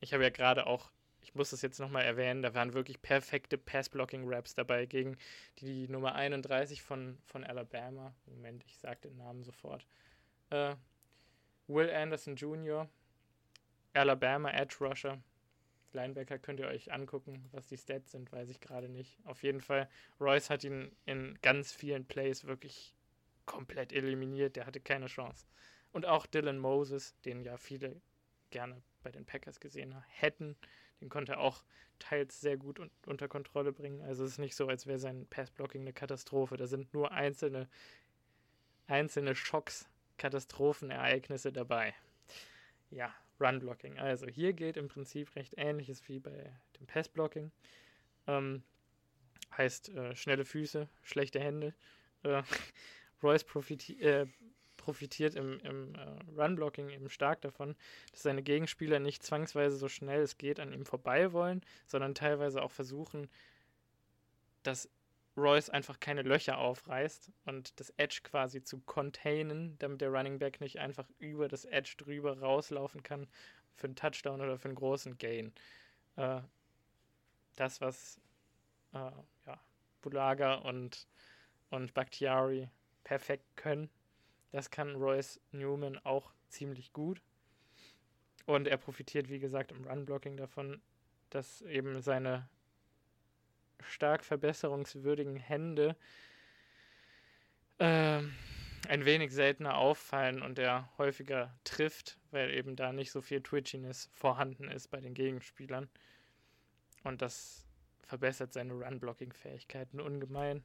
ich 0.00 0.12
habe 0.12 0.22
ja 0.22 0.30
gerade 0.30 0.66
auch, 0.66 0.90
ich 1.22 1.34
muss 1.34 1.50
das 1.50 1.62
jetzt 1.62 1.78
nochmal 1.78 2.04
erwähnen, 2.04 2.42
da 2.42 2.54
waren 2.54 2.74
wirklich 2.74 3.00
perfekte 3.00 3.56
Pass-Blocking-Raps 3.56 4.54
dabei 4.54 4.86
gegen 4.86 5.16
die, 5.58 5.88
Nummer 5.88 6.14
31 6.14 6.82
von, 6.82 7.18
von 7.24 7.44
Alabama. 7.44 8.14
Moment, 8.26 8.64
ich 8.66 8.76
sage 8.76 9.00
den 9.04 9.16
Namen 9.16 9.42
sofort. 9.44 9.86
Äh, 10.50 10.74
Will 11.68 11.90
Anderson 11.90 12.36
Jr., 12.36 12.88
Alabama 13.94 14.50
Edge 14.50 14.76
Rusher. 14.80 15.22
Linebacker 15.92 16.38
könnt 16.38 16.60
ihr 16.60 16.68
euch 16.68 16.92
angucken, 16.92 17.46
was 17.52 17.66
die 17.66 17.76
Stats 17.76 18.12
sind, 18.12 18.32
weiß 18.32 18.48
ich 18.48 18.60
gerade 18.60 18.88
nicht. 18.88 19.18
Auf 19.24 19.42
jeden 19.42 19.60
Fall, 19.60 19.88
Royce 20.20 20.50
hat 20.50 20.64
ihn 20.64 20.90
in 21.04 21.38
ganz 21.42 21.72
vielen 21.72 22.06
Plays 22.06 22.46
wirklich 22.46 22.94
komplett 23.44 23.92
eliminiert. 23.92 24.56
Der 24.56 24.66
hatte 24.66 24.80
keine 24.80 25.06
Chance. 25.06 25.46
Und 25.92 26.06
auch 26.06 26.26
Dylan 26.26 26.58
Moses, 26.58 27.14
den 27.20 27.42
ja 27.42 27.58
viele 27.58 28.00
gerne 28.50 28.82
bei 29.02 29.10
den 29.10 29.26
Packers 29.26 29.60
gesehen 29.60 29.94
hätten, 30.08 30.56
den 31.02 31.08
konnte 31.08 31.32
er 31.32 31.40
auch 31.40 31.64
teils 31.98 32.40
sehr 32.40 32.56
gut 32.56 32.78
un 32.80 32.90
unter 33.06 33.28
Kontrolle 33.28 33.72
bringen. 33.72 34.00
Also 34.02 34.24
es 34.24 34.32
ist 34.32 34.38
nicht 34.38 34.56
so, 34.56 34.68
als 34.68 34.86
wäre 34.86 34.98
sein 34.98 35.26
Passblocking 35.26 35.82
eine 35.82 35.92
Katastrophe. 35.92 36.56
Da 36.56 36.66
sind 36.66 36.94
nur 36.94 37.12
einzelne, 37.12 37.68
einzelne 38.86 39.34
Schocks, 39.34 39.88
Katastrophenereignisse 40.16 41.52
dabei. 41.52 41.94
Ja, 42.90 43.14
Run-Blocking. 43.40 43.98
Also 43.98 44.26
hier 44.26 44.52
gilt 44.52 44.76
im 44.76 44.88
Prinzip 44.88 45.34
recht 45.36 45.54
ähnliches 45.56 46.08
wie 46.08 46.20
bei 46.20 46.52
dem 46.78 46.86
Pass-Blocking. 46.86 47.50
Ähm, 48.26 48.62
heißt 49.56 49.90
äh, 49.90 50.14
schnelle 50.16 50.44
Füße, 50.44 50.88
schlechte 51.02 51.40
Hände. 51.40 51.74
Äh, 52.22 52.42
Royce 53.22 53.44
profiti 53.44 54.00
äh, 54.00 54.26
profitiert 54.82 55.34
im, 55.36 55.60
im 55.60 55.94
äh, 55.94 56.40
Run-Blocking 56.40 56.90
eben 56.90 57.08
stark 57.08 57.40
davon, 57.40 57.76
dass 58.10 58.22
seine 58.22 58.42
Gegenspieler 58.42 58.98
nicht 58.98 59.22
zwangsweise 59.22 59.76
so 59.76 59.88
schnell 59.88 60.22
es 60.22 60.38
geht 60.38 60.58
an 60.58 60.72
ihm 60.72 60.84
vorbei 60.84 61.32
wollen, 61.32 61.62
sondern 61.86 62.14
teilweise 62.14 62.62
auch 62.62 62.72
versuchen, 62.72 63.30
dass 64.64 64.90
Royce 65.36 65.70
einfach 65.70 65.98
keine 66.00 66.22
Löcher 66.22 66.58
aufreißt 66.58 67.30
und 67.46 67.78
das 67.80 67.90
Edge 67.96 68.20
quasi 68.22 68.62
zu 68.62 68.80
containen, 68.80 69.78
damit 69.78 70.00
der 70.00 70.10
Running 70.10 70.38
Back 70.38 70.60
nicht 70.60 70.78
einfach 70.78 71.08
über 71.18 71.48
das 71.48 71.64
Edge 71.64 71.94
drüber 71.96 72.38
rauslaufen 72.40 73.02
kann 73.02 73.28
für 73.76 73.86
einen 73.86 73.96
Touchdown 73.96 74.40
oder 74.40 74.58
für 74.58 74.68
einen 74.68 74.74
großen 74.74 75.16
Gain. 75.16 75.52
Äh, 76.16 76.40
das, 77.56 77.80
was 77.80 78.20
äh, 78.92 79.10
ja, 79.46 79.60
Bulaga 80.02 80.54
und, 80.56 81.06
und 81.70 81.94
Bakhtiari 81.94 82.68
perfekt 83.04 83.56
können. 83.56 83.88
Das 84.52 84.70
kann 84.70 84.94
Royce 84.96 85.40
Newman 85.50 85.98
auch 86.04 86.32
ziemlich 86.48 86.92
gut. 86.92 87.20
Und 88.46 88.68
er 88.68 88.76
profitiert, 88.76 89.28
wie 89.28 89.38
gesagt, 89.38 89.72
im 89.72 89.84
Run-Blocking 89.84 90.36
davon, 90.36 90.80
dass 91.30 91.62
eben 91.62 92.02
seine 92.02 92.48
stark 93.80 94.24
verbesserungswürdigen 94.24 95.36
Hände 95.36 95.96
äh, 97.78 98.22
ein 98.88 99.04
wenig 99.04 99.32
seltener 99.32 99.76
auffallen 99.76 100.42
und 100.42 100.58
er 100.58 100.90
häufiger 100.98 101.54
trifft, 101.64 102.18
weil 102.30 102.50
eben 102.50 102.76
da 102.76 102.92
nicht 102.92 103.10
so 103.10 103.20
viel 103.20 103.42
Twitchiness 103.42 104.10
vorhanden 104.12 104.68
ist 104.68 104.88
bei 104.88 105.00
den 105.00 105.14
Gegenspielern. 105.14 105.88
Und 107.04 107.22
das 107.22 107.64
verbessert 108.02 108.52
seine 108.52 108.74
Run-Blocking-Fähigkeiten 108.74 110.00
ungemein. 110.00 110.64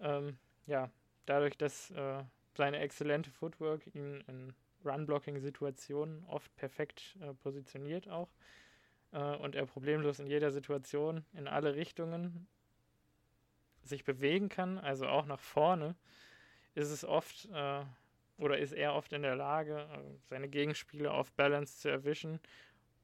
Ähm, 0.00 0.38
ja, 0.66 0.90
dadurch, 1.26 1.56
dass 1.56 1.90
äh, 1.92 2.24
seine 2.54 2.78
exzellente 2.78 3.30
Footwork 3.30 3.86
ihn 3.94 4.22
in 4.26 4.54
Run-Blocking-Situationen 4.84 6.24
oft 6.26 6.54
perfekt 6.56 7.16
äh, 7.20 7.34
positioniert 7.34 8.08
auch 8.08 8.28
äh, 9.12 9.36
und 9.36 9.54
er 9.54 9.66
problemlos 9.66 10.18
in 10.18 10.26
jeder 10.26 10.50
Situation 10.50 11.24
in 11.32 11.48
alle 11.48 11.74
Richtungen 11.74 12.46
sich 13.82 14.04
bewegen 14.04 14.48
kann, 14.48 14.78
also 14.78 15.06
auch 15.08 15.26
nach 15.26 15.40
vorne, 15.40 15.96
ist 16.74 16.90
es 16.90 17.04
oft 17.04 17.48
äh, 17.52 17.84
oder 18.38 18.58
ist 18.58 18.72
er 18.72 18.94
oft 18.94 19.12
in 19.12 19.22
der 19.22 19.36
Lage, 19.36 19.88
äh, 19.92 19.98
seine 20.28 20.48
Gegenspieler 20.48 21.14
auf 21.14 21.32
Balance 21.32 21.78
zu 21.78 21.88
erwischen 21.88 22.40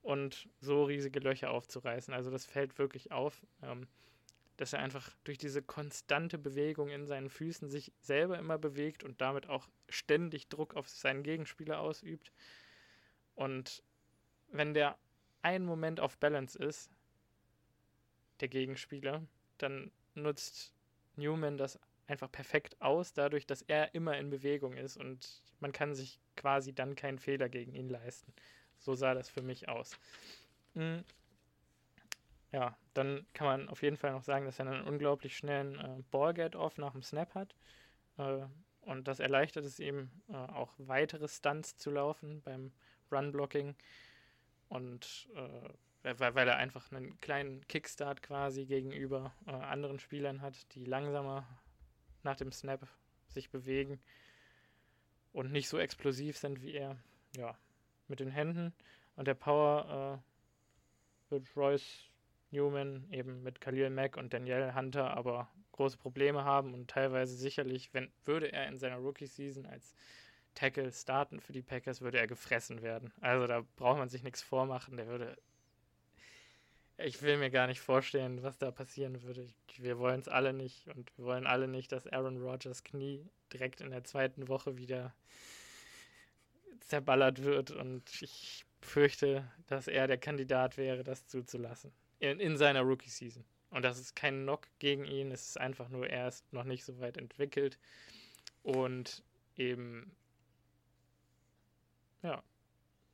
und 0.02 0.48
so 0.60 0.84
riesige 0.84 1.20
Löcher 1.20 1.50
aufzureißen. 1.50 2.14
Also 2.14 2.30
das 2.30 2.46
fällt 2.46 2.78
wirklich 2.78 3.12
auf, 3.12 3.44
ähm, 3.62 3.86
dass 4.58 4.72
er 4.72 4.80
einfach 4.80 5.10
durch 5.24 5.38
diese 5.38 5.62
konstante 5.62 6.36
Bewegung 6.36 6.90
in 6.90 7.06
seinen 7.06 7.30
Füßen 7.30 7.68
sich 7.70 7.92
selber 8.00 8.38
immer 8.38 8.58
bewegt 8.58 9.04
und 9.04 9.20
damit 9.20 9.48
auch 9.48 9.68
ständig 9.88 10.48
Druck 10.48 10.74
auf 10.74 10.88
seinen 10.88 11.22
Gegenspieler 11.22 11.80
ausübt. 11.80 12.32
Und 13.34 13.84
wenn 14.48 14.74
der 14.74 14.98
einen 15.42 15.64
Moment 15.64 16.00
auf 16.00 16.18
Balance 16.18 16.58
ist, 16.58 16.90
der 18.40 18.48
Gegenspieler, 18.48 19.22
dann 19.58 19.92
nutzt 20.14 20.74
Newman 21.16 21.56
das 21.56 21.78
einfach 22.08 22.30
perfekt 22.30 22.80
aus, 22.80 23.12
dadurch, 23.12 23.46
dass 23.46 23.62
er 23.62 23.94
immer 23.94 24.18
in 24.18 24.28
Bewegung 24.28 24.72
ist 24.76 24.96
und 24.96 25.40
man 25.60 25.72
kann 25.72 25.94
sich 25.94 26.20
quasi 26.36 26.72
dann 26.72 26.96
keinen 26.96 27.18
Fehler 27.18 27.48
gegen 27.48 27.74
ihn 27.74 27.88
leisten. 27.88 28.32
So 28.76 28.94
sah 28.94 29.14
das 29.14 29.28
für 29.28 29.42
mich 29.42 29.68
aus. 29.68 29.96
Ja, 32.52 32.76
dann 32.94 33.26
kann 33.34 33.46
man 33.46 33.68
auf 33.68 33.82
jeden 33.82 33.96
Fall 33.96 34.12
noch 34.12 34.22
sagen, 34.22 34.46
dass 34.46 34.58
er 34.58 34.66
einen 34.66 34.86
unglaublich 34.86 35.36
schnellen 35.36 35.78
äh, 35.78 36.02
Ball-Get-Off 36.10 36.78
nach 36.78 36.92
dem 36.92 37.02
Snap 37.02 37.34
hat. 37.34 37.54
Äh, 38.16 38.46
und 38.80 39.06
das 39.06 39.20
erleichtert 39.20 39.66
es 39.66 39.78
ihm 39.78 40.10
äh, 40.28 40.34
auch 40.34 40.72
weitere 40.78 41.28
Stunts 41.28 41.76
zu 41.76 41.90
laufen 41.90 42.40
beim 42.42 42.72
Run-Blocking. 43.12 43.76
Und 44.68 45.28
äh, 45.34 45.68
weil, 46.18 46.34
weil, 46.34 46.48
er 46.48 46.56
einfach 46.56 46.90
einen 46.90 47.20
kleinen 47.20 47.66
Kickstart 47.68 48.22
quasi 48.22 48.64
gegenüber 48.64 49.34
äh, 49.46 49.50
anderen 49.50 49.98
Spielern 49.98 50.40
hat, 50.40 50.74
die 50.74 50.84
langsamer 50.84 51.46
nach 52.22 52.36
dem 52.36 52.52
Snap 52.52 52.88
sich 53.28 53.50
bewegen 53.50 54.00
und 55.32 55.52
nicht 55.52 55.68
so 55.68 55.78
explosiv 55.78 56.38
sind 56.38 56.62
wie 56.62 56.72
er. 56.72 56.96
Ja, 57.36 57.58
mit 58.06 58.20
den 58.20 58.30
Händen 58.30 58.72
und 59.16 59.28
der 59.28 59.34
Power 59.34 60.22
äh, 61.28 61.30
wird 61.30 61.56
Royce 61.56 62.07
Newman 62.50 63.06
eben 63.10 63.42
mit 63.42 63.60
Khalil 63.60 63.90
Mack 63.90 64.16
und 64.16 64.32
Daniel 64.32 64.74
Hunter 64.74 65.16
aber 65.16 65.48
große 65.72 65.96
Probleme 65.96 66.44
haben 66.44 66.74
und 66.74 66.90
teilweise 66.90 67.36
sicherlich, 67.36 67.92
wenn 67.92 68.10
würde 68.24 68.52
er 68.52 68.66
in 68.66 68.76
seiner 68.76 68.96
Rookie-Season 68.96 69.66
als 69.66 69.94
Tackle 70.54 70.90
starten 70.92 71.40
für 71.40 71.52
die 71.52 71.62
Packers, 71.62 72.00
würde 72.00 72.18
er 72.18 72.26
gefressen 72.26 72.82
werden. 72.82 73.12
Also 73.20 73.46
da 73.46 73.62
braucht 73.76 73.98
man 73.98 74.08
sich 74.08 74.22
nichts 74.22 74.42
vormachen. 74.42 74.96
Der 74.96 75.06
würde 75.06 75.36
ich 77.00 77.22
will 77.22 77.36
mir 77.36 77.50
gar 77.50 77.68
nicht 77.68 77.80
vorstellen, 77.80 78.42
was 78.42 78.58
da 78.58 78.72
passieren 78.72 79.22
würde. 79.22 79.46
Wir 79.76 79.98
wollen 79.98 80.18
es 80.18 80.26
alle 80.26 80.52
nicht 80.52 80.88
und 80.88 81.16
wir 81.16 81.26
wollen 81.26 81.46
alle 81.46 81.68
nicht, 81.68 81.92
dass 81.92 82.08
Aaron 82.08 82.42
Rodgers 82.42 82.82
Knie 82.82 83.24
direkt 83.52 83.80
in 83.80 83.90
der 83.90 84.02
zweiten 84.02 84.48
Woche 84.48 84.76
wieder 84.76 85.14
zerballert 86.80 87.44
wird 87.44 87.70
und 87.70 88.02
ich 88.20 88.64
fürchte, 88.80 89.48
dass 89.68 89.86
er 89.86 90.08
der 90.08 90.18
Kandidat 90.18 90.76
wäre, 90.76 91.04
das 91.04 91.26
zuzulassen. 91.26 91.92
In, 92.20 92.40
in 92.40 92.56
seiner 92.56 92.82
Rookie-Season. 92.82 93.44
Und 93.70 93.82
das 93.84 93.98
ist 93.98 94.16
kein 94.16 94.42
Knock 94.42 94.66
gegen 94.78 95.04
ihn, 95.04 95.30
es 95.30 95.48
ist 95.48 95.60
einfach 95.60 95.88
nur, 95.88 96.08
er 96.08 96.28
ist 96.28 96.50
noch 96.52 96.64
nicht 96.64 96.84
so 96.84 96.98
weit 97.00 97.18
entwickelt 97.18 97.78
und 98.62 99.22
eben, 99.56 100.16
ja, 102.22 102.42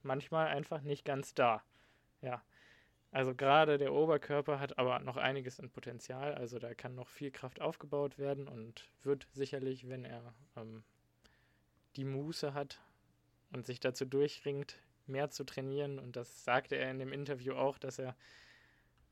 manchmal 0.03 0.49
einfach 0.49 0.83
nicht 0.83 1.05
ganz 1.05 1.35
da. 1.35 1.63
Ja, 2.23 2.43
also 3.15 3.33
gerade 3.33 3.79
der 3.79 3.93
Oberkörper 3.93 4.59
hat 4.59 4.77
aber 4.77 4.99
noch 4.99 5.17
einiges 5.17 5.61
an 5.61 5.71
Potenzial. 5.71 6.35
Also 6.35 6.59
da 6.59 6.75
kann 6.75 6.97
noch 6.97 7.09
viel 7.09 7.31
Kraft 7.31 7.61
aufgebaut 7.61 8.19
werden 8.19 8.49
und 8.49 8.89
wird 9.05 9.29
sicherlich, 9.33 9.89
wenn 9.89 10.05
er 10.05 10.35
ähm, 10.57 10.83
die 11.95 12.05
Muße 12.05 12.55
hat 12.55 12.81
und 13.53 13.67
sich 13.67 13.79
dazu 13.79 14.05
durchringt, 14.05 14.79
mehr 15.07 15.31
zu 15.31 15.45
trainieren. 15.45 16.01
Und 16.01 16.17
das 16.17 16.43
sagte 16.43 16.75
er 16.75 16.91
in 16.91 16.99
dem 16.99 17.13
Interview 17.13 17.55
auch, 17.55 17.79
dass 17.79 18.01
er 18.01 18.17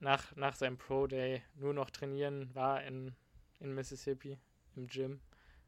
nach, 0.03 0.35
nach 0.37 0.55
seinem 0.55 0.77
Pro 0.77 1.07
Day 1.07 1.43
nur 1.55 1.73
noch 1.73 1.91
trainieren 1.91 2.53
war 2.55 2.83
in, 2.83 3.15
in 3.61 3.73
Mississippi 3.73 4.39
im 4.75 4.89
Gym, 4.89 5.21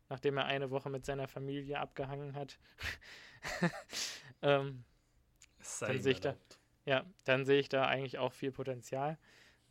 nachdem 0.09 0.37
er 0.39 0.47
eine 0.47 0.71
Woche 0.71 0.91
mit 0.91 1.05
seiner 1.05 1.29
Familie 1.29 1.79
abgehangen 1.79 2.35
hat. 2.35 2.59
ähm, 4.43 4.85
dann 5.81 6.03
sich 6.03 6.21
da, 6.21 6.37
ja, 6.85 7.05
dann 7.25 7.45
sehe 7.45 7.61
ich 7.61 7.69
da 7.69 7.87
eigentlich 7.87 8.19
auch 8.19 8.33
viel 8.33 8.51
Potenzial. 8.51 9.19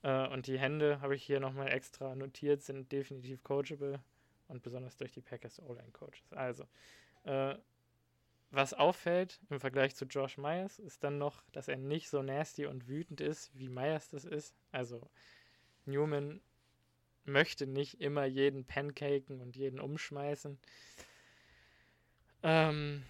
Äh, 0.01 0.27
und 0.29 0.47
die 0.47 0.57
Hände 0.57 1.01
habe 1.01 1.15
ich 1.15 1.23
hier 1.23 1.41
nochmal 1.41 1.67
extra 1.67 2.15
notiert, 2.15 2.63
sind 2.63 2.91
definitiv 2.91 3.43
coachable 3.43 4.01
und 4.47 4.63
besonders 4.63 4.95
durch 4.95 5.11
die 5.11 5.21
Packers 5.21 5.59
O-Line-Coaches. 5.59 6.31
Also, 6.33 6.65
äh, 7.23 7.55
was 8.53 8.75
auffällt 8.75 9.39
im 9.49 9.59
Vergleich 9.59 9.95
zu 9.95 10.05
Josh 10.05 10.37
Myers, 10.37 10.77
ist 10.77 11.03
dann 11.03 11.17
noch, 11.17 11.43
dass 11.51 11.67
er 11.67 11.77
nicht 11.77 12.07
so 12.07 12.21
nasty 12.21 12.67
und 12.67 12.87
wütend 12.87 13.19
ist, 13.19 13.49
wie 13.57 13.67
Myers 13.67 14.09
das 14.09 14.25
ist. 14.25 14.55
Also, 14.71 15.09
Newman 15.85 16.39
möchte 17.25 17.65
nicht 17.65 17.99
immer 17.99 18.25
jeden 18.25 18.63
pancaken 18.63 19.41
und 19.41 19.55
jeden 19.55 19.79
umschmeißen. 19.79 20.59
Ähm, 22.43 23.03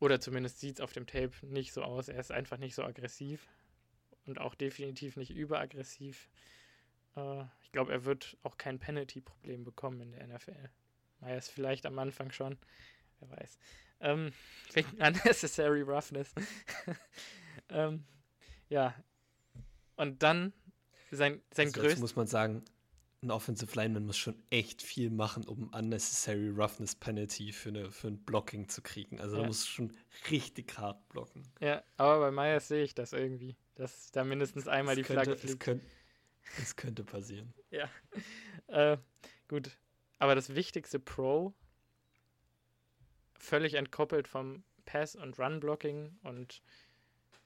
oder 0.00 0.20
zumindest 0.20 0.60
sieht 0.60 0.74
es 0.74 0.80
auf 0.82 0.92
dem 0.92 1.06
Tape 1.06 1.32
nicht 1.46 1.72
so 1.72 1.82
aus. 1.82 2.08
Er 2.08 2.20
ist 2.20 2.30
einfach 2.30 2.58
nicht 2.58 2.74
so 2.74 2.84
aggressiv 2.84 3.48
und 4.26 4.38
auch 4.38 4.54
definitiv 4.54 5.16
nicht 5.16 5.30
überaggressiv. 5.30 6.28
Äh, 7.16 7.44
ich 7.62 7.72
glaube, 7.72 7.92
er 7.92 8.04
wird 8.04 8.36
auch 8.42 8.58
kein 8.58 8.78
Penalty-Problem 8.78 9.64
bekommen 9.64 10.02
in 10.02 10.12
der 10.12 10.26
NFL. 10.26 10.68
Myers 11.20 11.48
vielleicht 11.48 11.86
am 11.86 11.98
Anfang 11.98 12.32
schon, 12.32 12.58
wer 13.20 13.30
weiß. 13.30 13.58
Ähm, 14.00 14.32
wegen 14.72 14.88
unnecessary 15.00 15.82
roughness. 15.82 16.32
ähm, 17.68 18.04
ja. 18.68 18.94
Und 19.96 20.22
dann 20.22 20.52
sein, 21.10 21.40
sein 21.52 21.68
also 21.68 21.80
größtes. 21.80 22.00
muss 22.00 22.16
man 22.16 22.26
sagen, 22.26 22.64
ein 23.24 23.30
Offensive 23.30 23.74
Lineman 23.74 24.04
muss 24.06 24.18
schon 24.18 24.36
echt 24.50 24.82
viel 24.82 25.10
machen, 25.10 25.44
um 25.44 25.68
Unnecessary 25.72 26.50
Roughness 26.50 26.94
Penalty 26.94 27.52
für, 27.52 27.70
eine, 27.70 27.90
für 27.90 28.08
ein 28.08 28.18
Blocking 28.18 28.68
zu 28.68 28.82
kriegen. 28.82 29.20
Also 29.20 29.36
ja. 29.36 29.42
da 29.42 29.48
muss 29.48 29.66
schon 29.66 29.92
richtig 30.30 30.76
hart 30.78 31.08
blocken. 31.08 31.42
Ja, 31.60 31.82
aber 31.96 32.20
bei 32.20 32.30
Myers 32.30 32.68
sehe 32.68 32.84
ich 32.84 32.94
das 32.94 33.12
irgendwie, 33.12 33.56
dass 33.74 34.10
da 34.12 34.24
mindestens 34.24 34.68
einmal 34.68 34.94
das 34.94 35.02
die 35.02 35.06
könnte, 35.06 35.24
Flagge 35.24 35.38
fliegt. 35.38 35.54
Es 35.54 35.58
könnte, 35.58 35.86
es 36.62 36.76
könnte 36.76 37.04
passieren. 37.04 37.54
ja. 37.70 37.88
Äh, 38.66 38.98
gut. 39.48 39.70
Aber 40.18 40.34
das 40.34 40.54
wichtigste 40.54 41.00
Pro, 41.00 41.54
völlig 43.44 43.74
entkoppelt 43.74 44.26
vom 44.28 44.64
Pass- 44.84 45.16
und 45.16 45.38
Run-Blocking 45.38 46.18
und 46.22 46.62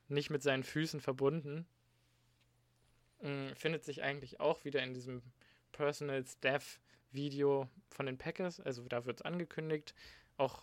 nicht 0.09 0.31
mit 0.31 0.43
seinen 0.43 0.65
Füßen 0.65 1.01
verbunden, 1.01 1.67
mm, 3.21 3.53
findet 3.55 3.85
sich 3.85 4.03
eigentlich 4.03 4.41
auch 4.41 4.65
wieder 4.65 4.83
in 4.83 4.95
diesem 4.95 5.23
Personal 5.73 6.25
Staff 6.27 6.81
Video 7.11 7.69
von 7.89 8.07
den 8.07 8.19
Packers. 8.19 8.61
Also 8.61 8.87
da 8.89 9.05
wird 9.05 9.21
es 9.21 9.23
angekündigt. 9.23 9.95
Auch 10.37 10.63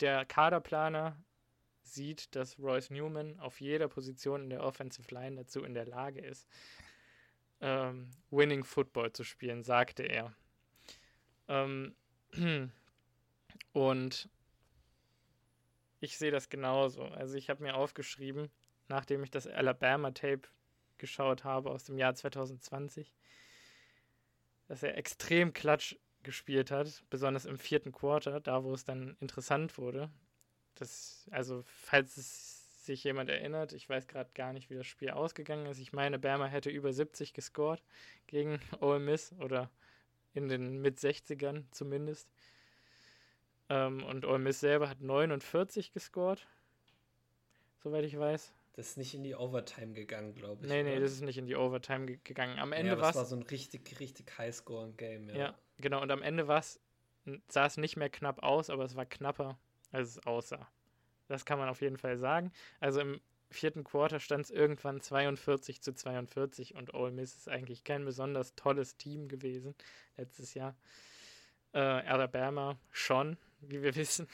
der 0.00 0.24
Kaderplaner 0.24 1.16
sieht, 1.82 2.34
dass 2.34 2.58
Royce 2.58 2.90
Newman 2.90 3.38
auf 3.40 3.60
jeder 3.60 3.88
Position 3.88 4.44
in 4.44 4.50
der 4.50 4.62
Offensive 4.62 5.12
Line 5.14 5.36
dazu 5.36 5.64
in 5.64 5.74
der 5.74 5.86
Lage 5.86 6.20
ist, 6.20 6.46
ähm, 7.60 8.10
Winning 8.30 8.64
Football 8.64 9.12
zu 9.12 9.24
spielen, 9.24 9.62
sagte 9.62 10.04
er. 10.04 10.34
Ähm, 11.48 11.94
und 13.72 14.28
ich 16.00 16.18
sehe 16.18 16.30
das 16.30 16.48
genauso. 16.48 17.04
Also 17.04 17.36
ich 17.36 17.50
habe 17.50 17.62
mir 17.62 17.74
aufgeschrieben, 17.74 18.50
nachdem 18.88 19.22
ich 19.22 19.30
das 19.30 19.46
Alabama-Tape 19.46 20.42
geschaut 20.98 21.44
habe 21.44 21.70
aus 21.70 21.84
dem 21.84 21.98
Jahr 21.98 22.14
2020, 22.14 23.14
dass 24.68 24.82
er 24.82 24.96
extrem 24.96 25.52
klatsch 25.52 25.96
gespielt 26.22 26.70
hat, 26.70 27.02
besonders 27.08 27.46
im 27.46 27.58
vierten 27.58 27.92
Quarter, 27.92 28.40
da 28.40 28.64
wo 28.64 28.74
es 28.74 28.84
dann 28.84 29.16
interessant 29.20 29.78
wurde. 29.78 30.10
Das, 30.74 31.26
also, 31.30 31.62
falls 31.64 32.16
es 32.16 32.84
sich 32.84 33.04
jemand 33.04 33.30
erinnert, 33.30 33.72
ich 33.72 33.88
weiß 33.88 34.06
gerade 34.06 34.30
gar 34.34 34.52
nicht, 34.52 34.70
wie 34.70 34.74
das 34.74 34.86
Spiel 34.86 35.10
ausgegangen 35.10 35.66
ist. 35.66 35.78
Ich 35.78 35.92
meine, 35.92 36.18
Bama 36.18 36.46
hätte 36.46 36.70
über 36.70 36.92
70 36.92 37.32
gescored 37.32 37.82
gegen 38.26 38.60
Ole 38.80 38.98
Miss 38.98 39.32
oder 39.38 39.70
in 40.32 40.48
den 40.48 40.80
Mit-60ern 40.80 41.64
zumindest. 41.70 42.28
Ähm, 43.70 44.04
und 44.04 44.26
Ole 44.26 44.40
Miss 44.40 44.60
selber 44.60 44.88
hat 44.88 45.00
49 45.00 45.92
gescored, 45.92 46.46
soweit 47.78 48.04
ich 48.04 48.18
weiß. 48.18 48.52
Das 48.74 48.88
ist 48.88 48.96
nicht 48.96 49.14
in 49.14 49.22
die 49.22 49.34
Overtime 49.34 49.92
gegangen, 49.92 50.34
glaube 50.34 50.64
ich. 50.64 50.68
Nee, 50.70 50.82
nee, 50.82 50.92
oder? 50.92 51.00
das 51.00 51.12
ist 51.12 51.22
nicht 51.22 51.38
in 51.38 51.46
die 51.46 51.54
Overtime 51.56 52.06
ge 52.06 52.18
gegangen. 52.24 52.58
Am 52.58 52.72
Ende 52.72 52.92
ja, 52.92 53.00
war 53.00 53.10
es. 53.10 53.16
war 53.16 53.24
so 53.24 53.36
ein 53.36 53.42
richtig, 53.42 54.00
richtig 54.00 54.36
High-Scoring-Game, 54.38 55.28
ja. 55.30 55.36
Ja, 55.36 55.54
genau. 55.78 56.02
Und 56.02 56.10
am 56.10 56.22
Ende 56.22 56.46
sah 56.46 57.66
es 57.66 57.76
nicht 57.76 57.96
mehr 57.96 58.10
knapp 58.10 58.42
aus, 58.42 58.70
aber 58.70 58.84
es 58.84 58.96
war 58.96 59.06
knapper, 59.06 59.58
als 59.92 60.10
es 60.10 60.26
aussah. 60.26 60.68
Das 61.28 61.44
kann 61.44 61.58
man 61.58 61.68
auf 61.68 61.80
jeden 61.80 61.96
Fall 61.96 62.18
sagen. 62.18 62.52
Also 62.80 63.00
im 63.00 63.20
vierten 63.50 63.84
Quarter 63.84 64.18
stand 64.18 64.46
es 64.46 64.50
irgendwann 64.50 65.00
42 65.00 65.80
zu 65.80 65.92
42 65.92 66.74
und 66.74 66.92
Ole 66.94 67.12
Miss 67.12 67.36
ist 67.36 67.48
eigentlich 67.48 67.84
kein 67.84 68.04
besonders 68.04 68.56
tolles 68.56 68.96
Team 68.96 69.28
gewesen 69.28 69.76
letztes 70.16 70.54
Jahr. 70.54 70.76
Äh, 71.72 71.78
Alabama 71.78 72.78
schon, 72.90 73.36
wie 73.62 73.82
wir 73.82 73.94
wissen. 73.96 74.28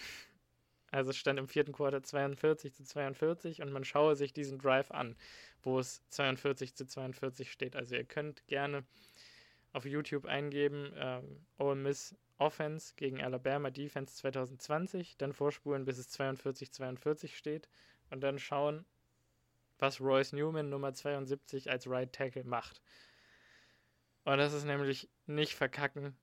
Also 0.90 1.12
stand 1.12 1.38
im 1.38 1.48
vierten 1.48 1.72
Quarter 1.72 2.02
42 2.02 2.74
zu 2.74 2.84
42 2.84 3.60
und 3.60 3.72
man 3.72 3.84
schaue 3.84 4.16
sich 4.16 4.32
diesen 4.32 4.58
Drive 4.58 4.90
an, 4.90 5.16
wo 5.62 5.78
es 5.78 6.06
42 6.08 6.74
zu 6.74 6.86
42 6.86 7.50
steht. 7.50 7.76
Also 7.76 7.96
ihr 7.96 8.04
könnt 8.04 8.46
gerne 8.46 8.84
auf 9.72 9.84
YouTube 9.84 10.26
eingeben, 10.26 10.92
ähm, 10.96 11.44
Ole 11.58 11.74
Miss 11.74 12.14
Offense 12.38 12.94
gegen 12.96 13.22
Alabama 13.22 13.70
Defense 13.70 14.14
2020, 14.16 15.16
dann 15.16 15.32
vorspulen, 15.32 15.84
bis 15.84 15.98
es 15.98 16.08
42 16.10 16.72
42 16.72 17.36
steht 17.36 17.68
und 18.10 18.20
dann 18.20 18.38
schauen, 18.38 18.84
was 19.78 20.00
Royce 20.00 20.32
Newman 20.32 20.70
Nummer 20.70 20.92
72 20.92 21.70
als 21.70 21.88
Right 21.88 22.12
Tackle 22.12 22.44
macht. 22.44 22.80
Und 24.24 24.38
das 24.38 24.52
ist 24.52 24.64
nämlich 24.64 25.08
nicht 25.26 25.54
verkacken. 25.54 26.16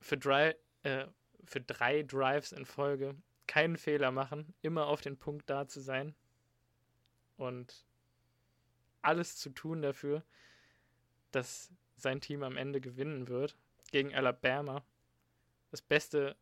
Für 0.00 0.18
drei, 0.18 0.56
äh, 0.82 1.06
für 1.46 1.60
drei 1.60 2.02
Drives 2.02 2.52
in 2.52 2.64
Folge 2.64 3.14
keinen 3.46 3.76
Fehler 3.76 4.10
machen, 4.10 4.54
immer 4.62 4.86
auf 4.86 5.00
den 5.00 5.16
Punkt 5.16 5.48
da 5.48 5.68
zu 5.68 5.80
sein 5.80 6.14
und 7.36 7.84
alles 9.02 9.36
zu 9.36 9.50
tun 9.50 9.82
dafür, 9.82 10.22
dass 11.30 11.72
sein 11.96 12.20
Team 12.20 12.42
am 12.42 12.56
Ende 12.56 12.80
gewinnen 12.80 13.28
wird 13.28 13.56
gegen 13.90 14.14
Alabama. 14.14 14.84
Das 15.70 15.80
beste 15.80 16.36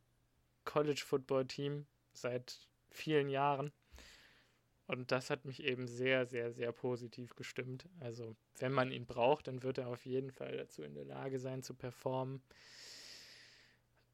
College 0.64 1.02
Football 1.04 1.46
Team 1.46 1.86
seit 2.12 2.68
vielen 2.90 3.28
Jahren. 3.28 3.72
Und 4.86 5.12
das 5.12 5.30
hat 5.30 5.44
mich 5.44 5.62
eben 5.62 5.86
sehr, 5.86 6.26
sehr, 6.26 6.52
sehr 6.52 6.72
positiv 6.72 7.34
gestimmt. 7.36 7.88
Also, 8.00 8.36
wenn 8.58 8.72
man 8.72 8.90
ihn 8.90 9.06
braucht, 9.06 9.48
dann 9.48 9.62
wird 9.62 9.78
er 9.78 9.88
auf 9.88 10.04
jeden 10.04 10.30
Fall 10.30 10.56
dazu 10.56 10.82
in 10.82 10.94
der 10.94 11.06
Lage 11.06 11.38
sein, 11.38 11.62
zu 11.62 11.74
performen. 11.74 12.42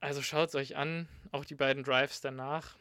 Also 0.00 0.22
schaut 0.22 0.48
es 0.48 0.54
euch 0.54 0.76
an, 0.76 1.08
auch 1.30 1.44
die 1.44 1.54
beiden 1.54 1.84
Drives 1.84 2.20
danach. 2.20 2.76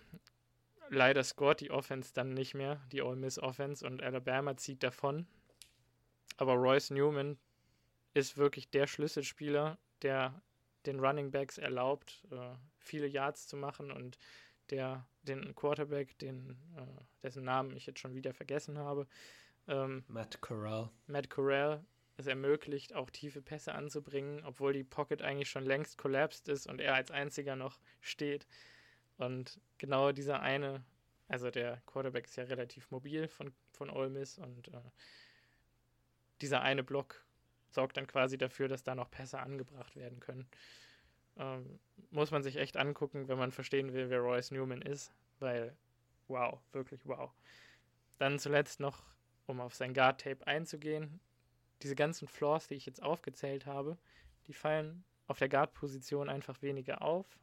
Leider 0.90 1.24
scored 1.24 1.60
die 1.60 1.70
Offense 1.70 2.14
dann 2.14 2.34
nicht 2.34 2.56
mehr, 2.56 2.82
die 2.92 3.02
Ole 3.02 3.18
Miss 3.18 3.38
Offense, 3.38 3.86
und 3.86 4.02
Alabama 4.02 4.58
zieht 4.58 4.82
davon. 4.82 5.28
Aber 6.38 6.54
Royce 6.54 6.92
Newman 6.92 7.38
ist 8.14 8.38
wirklich 8.38 8.72
der 8.72 8.88
Schlüsselspieler, 8.88 9.78
der 10.02 10.42
den 10.86 11.00
Running 11.00 11.30
Backs 11.30 11.58
erlaubt, 11.58 12.26
äh, 12.32 12.56
viele 12.80 13.08
Yards 13.08 13.48
zu 13.48 13.58
machen 13.58 13.92
und 13.92 14.18
der 14.70 15.06
den 15.24 15.54
Quarterback, 15.56 16.18
den, 16.20 16.58
äh, 16.78 17.04
dessen 17.22 17.44
Namen 17.44 17.76
ich 17.76 17.86
jetzt 17.86 18.00
schon 18.00 18.16
wieder 18.16 18.34
vergessen 18.34 18.78
habe, 18.78 19.08
ähm, 19.68 20.04
Matt 20.08 20.42
Corral. 20.42 20.90
Matt 21.08 21.30
Corral 21.30 21.84
es 22.20 22.28
ermöglicht, 22.28 22.94
auch 22.94 23.10
tiefe 23.10 23.42
Pässe 23.42 23.74
anzubringen, 23.74 24.44
obwohl 24.46 24.74
die 24.74 24.84
Pocket 24.84 25.22
eigentlich 25.22 25.50
schon 25.50 25.66
längst 25.66 25.98
collapsed 25.98 26.48
ist 26.50 26.68
und 26.68 26.82
er 26.82 26.94
als 26.96 27.12
einziger 27.12 27.56
noch 27.56 27.80
steht. 28.02 28.48
Und 29.18 29.60
genau 29.78 30.12
dieser 30.12 30.42
eine, 30.42 30.84
also 31.28 31.50
der 31.50 31.82
Quarterback 31.86 32.26
ist 32.26 32.36
ja 32.36 32.44
relativ 32.44 32.92
mobil 32.92 33.28
von, 33.28 33.54
von 33.72 33.90
Ole 33.90 34.10
Miss 34.10 34.38
und 34.38 34.68
äh, 34.70 34.82
dieser 36.42 36.62
eine 36.62 36.84
Block 36.84 37.26
sorgt 37.72 37.98
dann 37.98 38.08
quasi 38.08 38.38
dafür, 38.38 38.68
dass 38.68 38.84
da 38.84 38.96
noch 38.96 39.12
Pässe 39.12 39.40
angebracht 39.40 39.96
werden 39.96 40.20
können. 40.20 40.48
Ähm, 41.38 41.80
muss 42.12 42.32
man 42.32 42.44
sich 42.44 42.58
echt 42.58 42.78
angucken, 42.78 43.28
wenn 43.28 43.38
man 43.38 43.52
verstehen 43.52 43.94
will, 43.94 44.10
wer 44.10 44.20
Royce 44.20 44.52
Newman 44.52 44.82
ist, 44.82 45.14
weil 45.40 45.76
wow, 46.28 46.60
wirklich 46.72 47.06
wow. 47.06 47.32
Dann 48.18 48.40
zuletzt 48.40 48.80
noch, 48.80 49.04
um 49.46 49.62
auf 49.62 49.74
sein 49.74 49.94
Guard-Tape 49.94 50.46
einzugehen, 50.48 51.20
diese 51.82 51.96
ganzen 51.96 52.28
Flaws, 52.28 52.68
die 52.68 52.76
ich 52.76 52.86
jetzt 52.86 53.02
aufgezählt 53.02 53.66
habe, 53.66 53.98
die 54.48 54.54
fallen 54.54 55.04
auf 55.28 55.40
der 55.40 55.50
Guard-Position 55.50 56.30
einfach 56.30 56.62
weniger 56.62 57.02
auf. 57.02 57.40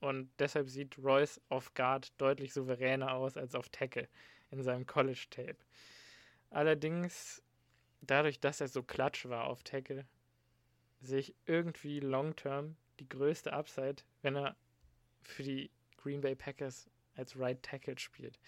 Und 0.00 0.30
deshalb 0.38 0.68
sieht 0.68 0.98
Royce 0.98 1.40
auf 1.48 1.74
Guard 1.74 2.12
deutlich 2.20 2.52
souveräner 2.52 3.14
aus 3.14 3.36
als 3.36 3.54
auf 3.54 3.68
Tackle 3.68 4.08
in 4.50 4.62
seinem 4.62 4.86
College-Tape. 4.86 5.56
Allerdings, 6.50 7.42
dadurch, 8.00 8.38
dass 8.38 8.60
er 8.60 8.68
so 8.68 8.82
klatsch 8.82 9.26
war 9.26 9.44
auf 9.44 9.64
Tackle, 9.64 10.06
sehe 11.00 11.20
ich 11.20 11.34
irgendwie 11.46 12.00
long-term 12.00 12.76
die 13.00 13.08
größte 13.08 13.52
Upside, 13.52 14.02
wenn 14.22 14.36
er 14.36 14.56
für 15.22 15.42
die 15.42 15.70
Green 15.96 16.20
Bay 16.20 16.34
Packers 16.34 16.88
als 17.16 17.38
Right 17.38 17.62
Tackle 17.62 17.98
spielt. 17.98 18.38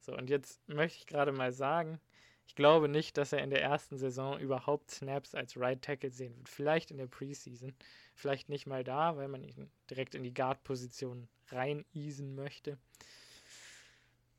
So, 0.00 0.16
und 0.16 0.30
jetzt 0.30 0.66
möchte 0.68 0.98
ich 0.98 1.06
gerade 1.06 1.32
mal 1.32 1.52
sagen, 1.52 2.00
ich 2.46 2.54
glaube 2.54 2.88
nicht, 2.88 3.16
dass 3.16 3.32
er 3.32 3.42
in 3.42 3.50
der 3.50 3.62
ersten 3.62 3.98
Saison 3.98 4.38
überhaupt 4.38 4.90
Snaps 4.90 5.34
als 5.34 5.56
Right 5.56 5.82
Tackle 5.82 6.10
sehen 6.10 6.36
wird. 6.36 6.48
Vielleicht 6.48 6.90
in 6.90 6.98
der 6.98 7.06
Preseason, 7.06 7.74
vielleicht 8.14 8.48
nicht 8.48 8.66
mal 8.66 8.84
da, 8.84 9.16
weil 9.16 9.28
man 9.28 9.42
ihn 9.42 9.70
direkt 9.90 10.14
in 10.14 10.22
die 10.22 10.32
Guard-Position 10.32 11.28
reineasen 11.48 12.34
möchte. 12.34 12.78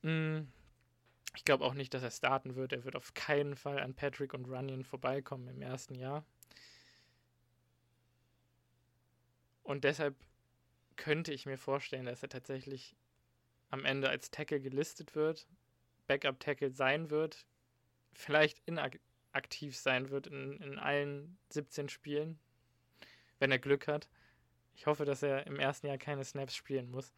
Hm, 0.03 0.47
ich 1.35 1.43
glaube 1.43 1.65
auch 1.65 1.73
nicht, 1.73 1.93
dass 1.93 2.03
er 2.03 2.11
starten 2.11 2.55
wird. 2.55 2.73
Er 2.73 2.85
wird 2.85 2.95
auf 2.95 3.13
keinen 3.13 3.55
Fall 3.55 3.79
an 3.79 3.93
Patrick 3.93 4.33
und 4.33 4.45
Runyon 4.45 4.83
vorbeikommen 4.83 5.47
im 5.47 5.61
ersten 5.61 5.95
Jahr. 5.95 6.25
Und 9.63 9.83
deshalb 9.83 10.15
könnte 10.95 11.33
ich 11.33 11.45
mir 11.45 11.57
vorstellen, 11.57 12.05
dass 12.05 12.23
er 12.23 12.29
tatsächlich 12.29 12.95
am 13.69 13.83
Ende 13.83 14.09
als 14.09 14.31
Tackle 14.31 14.61
gelistet 14.61 15.13
wird, 15.13 15.45
Backup-Tackle 16.07 16.71
sein 16.71 17.09
wird, 17.09 17.45
vielleicht 18.17 18.61
inaktiv 18.65 19.77
sein 19.77 20.09
wird 20.09 20.27
in, 20.27 20.59
in 20.59 20.79
allen 20.79 21.37
17 21.49 21.87
Spielen, 21.87 22.39
wenn 23.39 23.51
er 23.51 23.59
Glück 23.59 23.87
hat. 23.87 24.09
Ich 24.75 24.87
hoffe, 24.87 25.05
dass 25.05 25.23
er 25.23 25.47
im 25.47 25.59
ersten 25.59 25.87
Jahr 25.87 25.97
keine 25.97 26.25
Snaps 26.25 26.55
spielen 26.55 26.89
muss, 26.89 27.13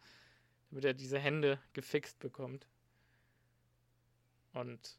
damit 0.70 0.84
er 0.84 0.94
diese 0.94 1.18
Hände 1.18 1.58
gefixt 1.72 2.18
bekommt. 2.20 2.68
Und 4.52 4.98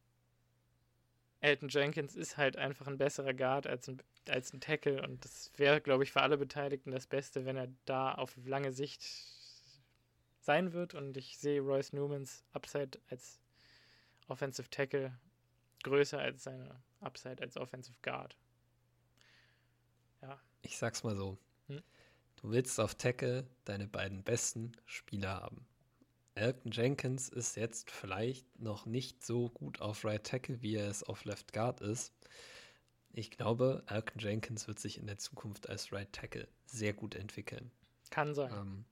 Elton 1.40 1.70
Jenkins 1.70 2.16
ist 2.16 2.38
halt 2.38 2.58
einfach 2.58 2.88
ein 2.88 2.98
besserer 2.98 3.34
Guard 3.34 3.68
als 3.68 3.88
ein, 3.88 4.02
als 4.28 4.54
ein 4.54 4.62
Tackle 4.62 5.02
und 5.04 5.24
das 5.24 5.52
wäre, 5.58 5.82
glaube 5.82 6.04
ich, 6.04 6.12
für 6.12 6.22
alle 6.22 6.38
Beteiligten 6.38 6.92
das 6.92 7.08
Beste, 7.08 7.46
wenn 7.46 7.58
er 7.58 7.68
da 7.86 8.14
auf 8.14 8.36
lange 8.46 8.72
Sicht 8.72 9.04
sein 10.40 10.74
wird 10.74 10.94
und 10.94 11.18
ich 11.18 11.38
sehe 11.38 11.62
Royce 11.62 11.94
Newmans 11.94 12.44
Upside 12.54 13.00
als 13.10 13.40
Offensive 14.28 14.70
Tackle 14.70 15.18
größer 15.84 16.20
als 16.20 16.44
seine 16.44 16.82
Upside 17.00 17.42
als 17.42 17.58
Offensive 17.58 17.98
Guard. 18.02 18.38
Ja. 20.22 20.40
Ich 20.62 20.78
sag's 20.78 21.04
mal 21.04 21.16
so. 21.16 21.38
Hm? 21.68 21.82
Du 22.42 22.52
willst 22.52 22.80
auf 22.80 22.96
Tackle 22.96 23.48
deine 23.66 23.88
beiden 23.88 24.24
besten 24.24 24.72
Spieler 24.86 25.42
haben. 25.42 25.66
Elton 26.36 26.72
Jenkins 26.72 27.30
ist 27.30 27.56
jetzt 27.56 27.92
vielleicht 27.92 28.60
noch 28.60 28.86
nicht 28.86 29.24
so 29.24 29.50
gut 29.50 29.82
auf 29.82 30.06
Right 30.06 30.24
Tackle, 30.24 30.62
wie 30.62 30.76
er 30.76 30.90
es 30.90 31.04
auf 31.04 31.26
Left 31.26 31.52
Guard 31.54 31.82
ist. 31.82 32.14
Ich 33.14 33.32
glaube, 33.32 33.84
Elton 33.88 34.20
Jenkins 34.20 34.68
wird 34.68 34.80
sich 34.80 34.98
in 34.98 35.08
der 35.08 35.18
Zukunft 35.18 35.70
als 35.70 35.92
Right 35.92 36.12
Tackle 36.14 36.48
sehr 36.66 36.94
gut 36.94 37.16
entwickeln. 37.16 37.72
Kann 38.10 38.34
sein. 38.34 38.54
Ähm, 38.54 38.86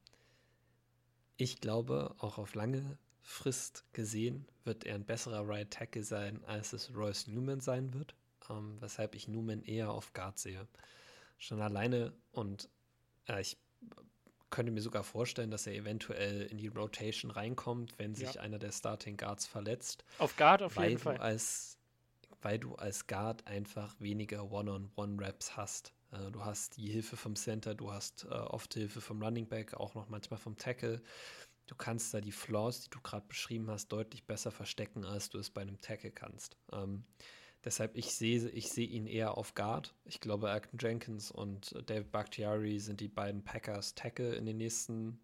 ich 1.38 1.62
glaube, 1.62 2.14
auch 2.18 2.38
auf 2.38 2.54
lange 2.56 2.98
Frist 3.22 3.86
gesehen 3.94 4.48
wird 4.64 4.86
er 4.86 4.96
ein 4.96 5.06
besserer 5.06 5.48
Right 5.48 5.72
Tackle 5.72 6.04
sein, 6.04 6.44
als 6.46 6.74
es 6.74 6.94
Royce 6.96 7.28
Newman 7.28 7.60
sein 7.60 7.94
wird, 7.94 8.16
ähm, 8.50 8.78
weshalb 8.80 9.16
ich 9.16 9.28
Newman 9.28 9.64
eher 9.64 9.92
auf 9.92 10.14
Guard 10.14 10.40
sehe. 10.40 10.68
Schon 11.38 11.62
alleine 11.62 12.14
und 12.32 12.70
äh, 13.28 13.42
ich 13.42 13.58
könnte 14.50 14.72
mir 14.72 14.82
sogar 14.82 15.04
vorstellen, 15.04 15.52
dass 15.52 15.68
er 15.68 15.74
eventuell 15.74 16.44
in 16.44 16.58
die 16.58 16.68
Rotation 16.68 17.32
reinkommt, 17.32 17.98
wenn 17.98 18.16
sich 18.16 18.34
ja. 18.34 18.42
einer 18.42 18.60
der 18.60 18.72
Starting 18.72 19.16
Guards 19.16 19.46
verletzt. 19.46 20.04
Auf 20.18 20.36
Guard 20.38 20.64
auf 20.64 20.78
jeden 20.78 20.98
Fall. 20.98 21.18
Als, 21.18 21.78
weil 22.42 22.58
du 22.58 22.76
als 22.76 23.08
Guard 23.08 23.46
einfach 23.48 23.96
weniger 24.00 24.52
One-on-One-Raps 24.52 25.56
hast. 25.56 25.94
Äh, 26.12 26.32
du 26.32 26.44
hast 26.44 26.78
die 26.78 26.90
Hilfe 26.90 27.16
vom 27.16 27.36
Center, 27.36 27.76
du 27.76 27.92
hast 27.92 28.26
äh, 28.26 28.34
oft 28.34 28.74
Hilfe 28.74 29.02
vom 29.02 29.22
Running 29.22 29.48
Back, 29.48 29.76
auch 29.76 29.94
noch 29.94 30.10
manchmal 30.10 30.40
vom 30.40 30.58
Tackle. 30.58 31.02
Du 31.70 31.76
kannst 31.76 32.16
da 32.16 32.20
die 32.20 32.32
Flaws, 32.32 32.82
die 32.82 32.90
du 32.90 33.00
gerade 33.00 33.28
beschrieben 33.28 33.70
hast, 33.70 33.90
deutlich 33.90 34.24
besser 34.26 34.50
verstecken, 34.50 35.06
als 35.06 35.30
du 35.30 35.38
es 35.38 35.52
bei 35.52 35.62
einem 35.62 35.80
Tackle 35.80 36.10
kannst. 36.10 36.58
Ähm, 36.72 37.04
deshalb, 37.64 37.96
ich 37.96 38.16
sehe 38.16 38.50
ich 38.50 38.72
seh 38.72 38.86
ihn 38.86 39.06
eher 39.06 39.38
auf 39.38 39.54
Guard. 39.54 39.94
Ich 40.04 40.20
glaube, 40.20 40.50
Acton 40.50 40.80
Jenkins 40.82 41.30
und 41.30 41.76
David 41.86 42.12
Bakhtiari 42.12 42.80
sind 42.80 43.02
die 43.02 43.08
beiden 43.08 43.44
Packers 43.44 43.94
Tackle 43.94 44.34
in 44.34 44.48
den 44.48 44.58
nächsten, 44.58 45.20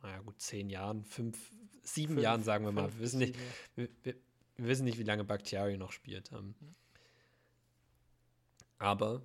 naja 0.00 0.20
gut, 0.20 0.40
zehn 0.40 0.70
Jahren, 0.70 1.04
fünf, 1.04 1.36
sieben 1.82 2.14
fünf, 2.14 2.22
Jahren, 2.22 2.42
sagen 2.42 2.64
wir 2.64 2.72
mal. 2.72 2.90
Wir 2.94 3.00
wissen, 3.00 3.18
nicht, 3.18 3.36
wir, 3.74 3.90
wir, 4.02 4.14
wissen 4.56 4.84
nicht, 4.86 4.96
wie 4.96 5.02
lange 5.02 5.24
Bakhtiari 5.24 5.76
noch 5.76 5.92
spielt. 5.92 6.32
Ähm, 6.32 6.54
aber 8.78 9.20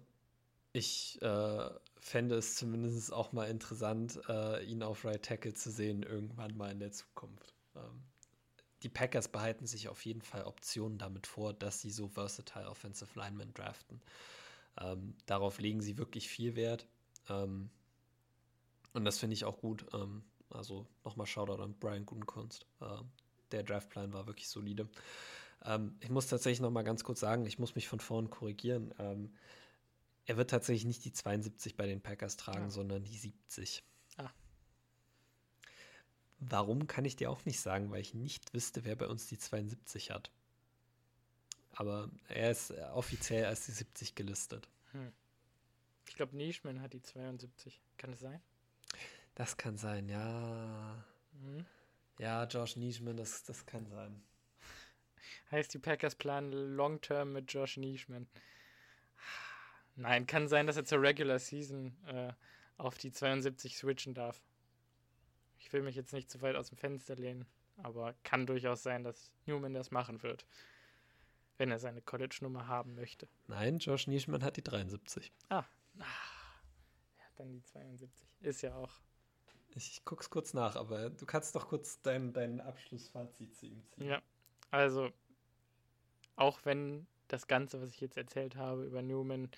ich 0.73 1.17
äh, 1.21 1.69
fände 2.05 2.35
es 2.35 2.53
zumindest 2.53 3.11
auch 3.11 3.31
mal 3.31 3.45
interessant, 3.49 4.21
äh, 4.29 4.63
ihn 4.63 4.83
auf 4.83 5.03
Right 5.05 5.23
Tackle 5.23 5.55
zu 5.55 5.71
sehen, 5.71 6.03
irgendwann 6.03 6.55
mal 6.55 6.71
in 6.71 6.79
der 6.79 6.91
Zukunft. 6.91 7.55
Ähm, 7.75 8.03
die 8.83 8.89
Packers 8.89 9.27
behalten 9.27 9.65
sich 9.65 9.89
auf 9.89 10.05
jeden 10.05 10.21
Fall 10.21 10.43
Optionen 10.43 10.99
damit 10.99 11.25
vor, 11.25 11.53
dass 11.53 11.81
sie 11.81 11.89
so 11.89 12.07
versatile 12.07 12.69
Offensive 12.69 13.19
Linemen 13.19 13.55
draften. 13.55 14.01
Ähm, 14.79 15.15
darauf 15.25 15.57
legen 15.59 15.81
sie 15.81 15.97
wirklich 15.97 16.29
viel 16.29 16.55
Wert. 16.55 16.85
Ähm, 17.27 17.71
und 18.93 19.03
das 19.03 19.17
finde 19.17 19.33
ich 19.33 19.43
auch 19.43 19.57
gut. 19.57 19.87
Ähm, 19.91 20.23
also 20.51 20.85
nochmal 21.03 21.25
Shoutout 21.25 21.63
an 21.63 21.73
Brian 21.79 22.05
Gutenkunst. 22.05 22.67
Äh, 22.81 23.01
der 23.51 23.63
Draftplan 23.63 24.13
war 24.13 24.27
wirklich 24.27 24.47
solide. 24.47 24.87
Ähm, 25.63 25.97
ich 26.01 26.11
muss 26.11 26.27
tatsächlich 26.27 26.61
nochmal 26.61 26.83
ganz 26.83 27.03
kurz 27.03 27.19
sagen, 27.19 27.47
ich 27.47 27.57
muss 27.57 27.73
mich 27.73 27.87
von 27.87 27.99
vorn 27.99 28.29
korrigieren. 28.29 28.93
Er 30.25 30.37
wird 30.37 30.49
tatsächlich 30.49 30.85
nicht 30.85 31.05
die 31.05 31.13
72 31.13 31.75
bei 31.75 31.85
den 31.85 32.01
Packers 32.01 32.35
tragen, 32.37 32.65
ja. 32.65 32.69
sondern 32.71 33.03
die 33.03 33.17
70. 33.17 33.83
Ah. 34.17 34.31
Warum 36.39 36.87
kann 36.87 37.05
ich 37.05 37.15
dir 37.15 37.29
auch 37.29 37.45
nicht 37.45 37.59
sagen, 37.59 37.91
weil 37.91 38.01
ich 38.01 38.13
nicht 38.13 38.53
wüsste, 38.53 38.85
wer 38.85 38.95
bei 38.95 39.07
uns 39.07 39.27
die 39.27 39.37
72 39.37 40.11
hat. 40.11 40.31
Aber 41.73 42.09
er 42.29 42.51
ist 42.51 42.71
offiziell 42.71 43.45
als 43.45 43.65
die 43.65 43.71
70 43.71 44.15
gelistet. 44.15 44.67
Hm. 44.91 45.11
Ich 46.07 46.15
glaube, 46.15 46.35
Nischman 46.35 46.81
hat 46.81 46.93
die 46.93 47.01
72. 47.01 47.81
Kann 47.97 48.13
es 48.13 48.19
sein? 48.19 48.41
Das 49.35 49.57
kann 49.57 49.77
sein, 49.77 50.07
ja. 50.07 51.05
Hm. 51.41 51.65
Ja, 52.17 52.45
Josh 52.45 52.77
Nischman, 52.77 53.17
das, 53.17 53.43
das 53.43 53.65
kann 53.65 53.85
sein. 53.87 54.23
Heißt, 55.51 55.73
die 55.73 55.79
Packers 55.79 56.15
planen 56.15 56.51
Long-Term 56.51 57.33
mit 57.33 57.51
Josh 57.51 57.77
Nischman. 57.77 58.27
Nein, 59.95 60.27
kann 60.27 60.47
sein, 60.47 60.67
dass 60.67 60.77
er 60.77 60.85
zur 60.85 61.01
Regular 61.01 61.39
Season 61.39 61.95
äh, 62.07 62.33
auf 62.77 62.97
die 62.97 63.11
72 63.11 63.77
switchen 63.77 64.13
darf. 64.13 64.41
Ich 65.57 65.71
will 65.71 65.81
mich 65.81 65.95
jetzt 65.95 66.13
nicht 66.13 66.29
zu 66.29 66.41
weit 66.41 66.55
aus 66.55 66.69
dem 66.69 66.77
Fenster 66.77 67.15
lehnen, 67.15 67.45
aber 67.77 68.13
kann 68.23 68.45
durchaus 68.45 68.83
sein, 68.83 69.03
dass 69.03 69.31
Newman 69.45 69.73
das 69.73 69.91
machen 69.91 70.21
wird, 70.21 70.45
wenn 71.57 71.71
er 71.71 71.79
seine 71.79 72.01
College-Nummer 72.01 72.67
haben 72.67 72.95
möchte. 72.95 73.27
Nein, 73.47 73.79
Josh 73.79 74.07
Nischmann 74.07 74.43
hat 74.43 74.57
die 74.57 74.63
73. 74.63 75.31
Ah, 75.49 75.59
ah. 75.99 76.03
ja, 77.17 77.23
dann 77.37 77.53
die 77.53 77.63
72. 77.63 78.27
Ist 78.41 78.61
ja 78.61 78.75
auch. 78.75 78.99
Ich, 79.75 80.03
guck's 80.05 80.29
kurz 80.29 80.53
nach, 80.53 80.75
aber 80.75 81.09
du 81.09 81.25
kannst 81.25 81.55
doch 81.55 81.67
kurz 81.67 82.01
dein, 82.01 82.31
dein 82.31 82.61
Abschlussfazit 82.61 83.55
ziehen. 83.55 83.83
Ja, 83.97 84.21
also 84.71 85.11
auch 86.37 86.59
wenn 86.63 87.07
das 87.27 87.47
Ganze, 87.47 87.81
was 87.81 87.89
ich 87.89 87.99
jetzt 87.99 88.17
erzählt 88.17 88.55
habe 88.55 88.85
über 88.85 89.01
Newman, 89.01 89.49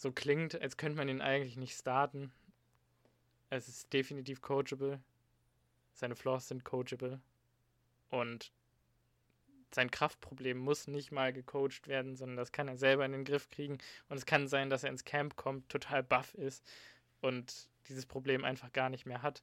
so 0.00 0.12
klingt, 0.12 0.58
als 0.58 0.78
könnte 0.78 0.96
man 0.96 1.10
ihn 1.10 1.20
eigentlich 1.20 1.58
nicht 1.58 1.76
starten. 1.76 2.32
Es 3.50 3.68
ist 3.68 3.92
definitiv 3.92 4.40
coachable. 4.40 4.98
Seine 5.92 6.16
Flaws 6.16 6.48
sind 6.48 6.64
coachable. 6.64 7.20
Und 8.08 8.50
sein 9.74 9.90
Kraftproblem 9.90 10.56
muss 10.56 10.86
nicht 10.86 11.12
mal 11.12 11.34
gecoacht 11.34 11.86
werden, 11.86 12.16
sondern 12.16 12.38
das 12.38 12.50
kann 12.50 12.66
er 12.66 12.78
selber 12.78 13.04
in 13.04 13.12
den 13.12 13.26
Griff 13.26 13.50
kriegen. 13.50 13.76
Und 14.08 14.16
es 14.16 14.24
kann 14.24 14.48
sein, 14.48 14.70
dass 14.70 14.84
er 14.84 14.90
ins 14.90 15.04
Camp 15.04 15.36
kommt, 15.36 15.68
total 15.68 16.02
buff 16.02 16.32
ist 16.32 16.66
und 17.20 17.68
dieses 17.90 18.06
Problem 18.06 18.42
einfach 18.42 18.72
gar 18.72 18.88
nicht 18.88 19.04
mehr 19.04 19.20
hat. 19.20 19.42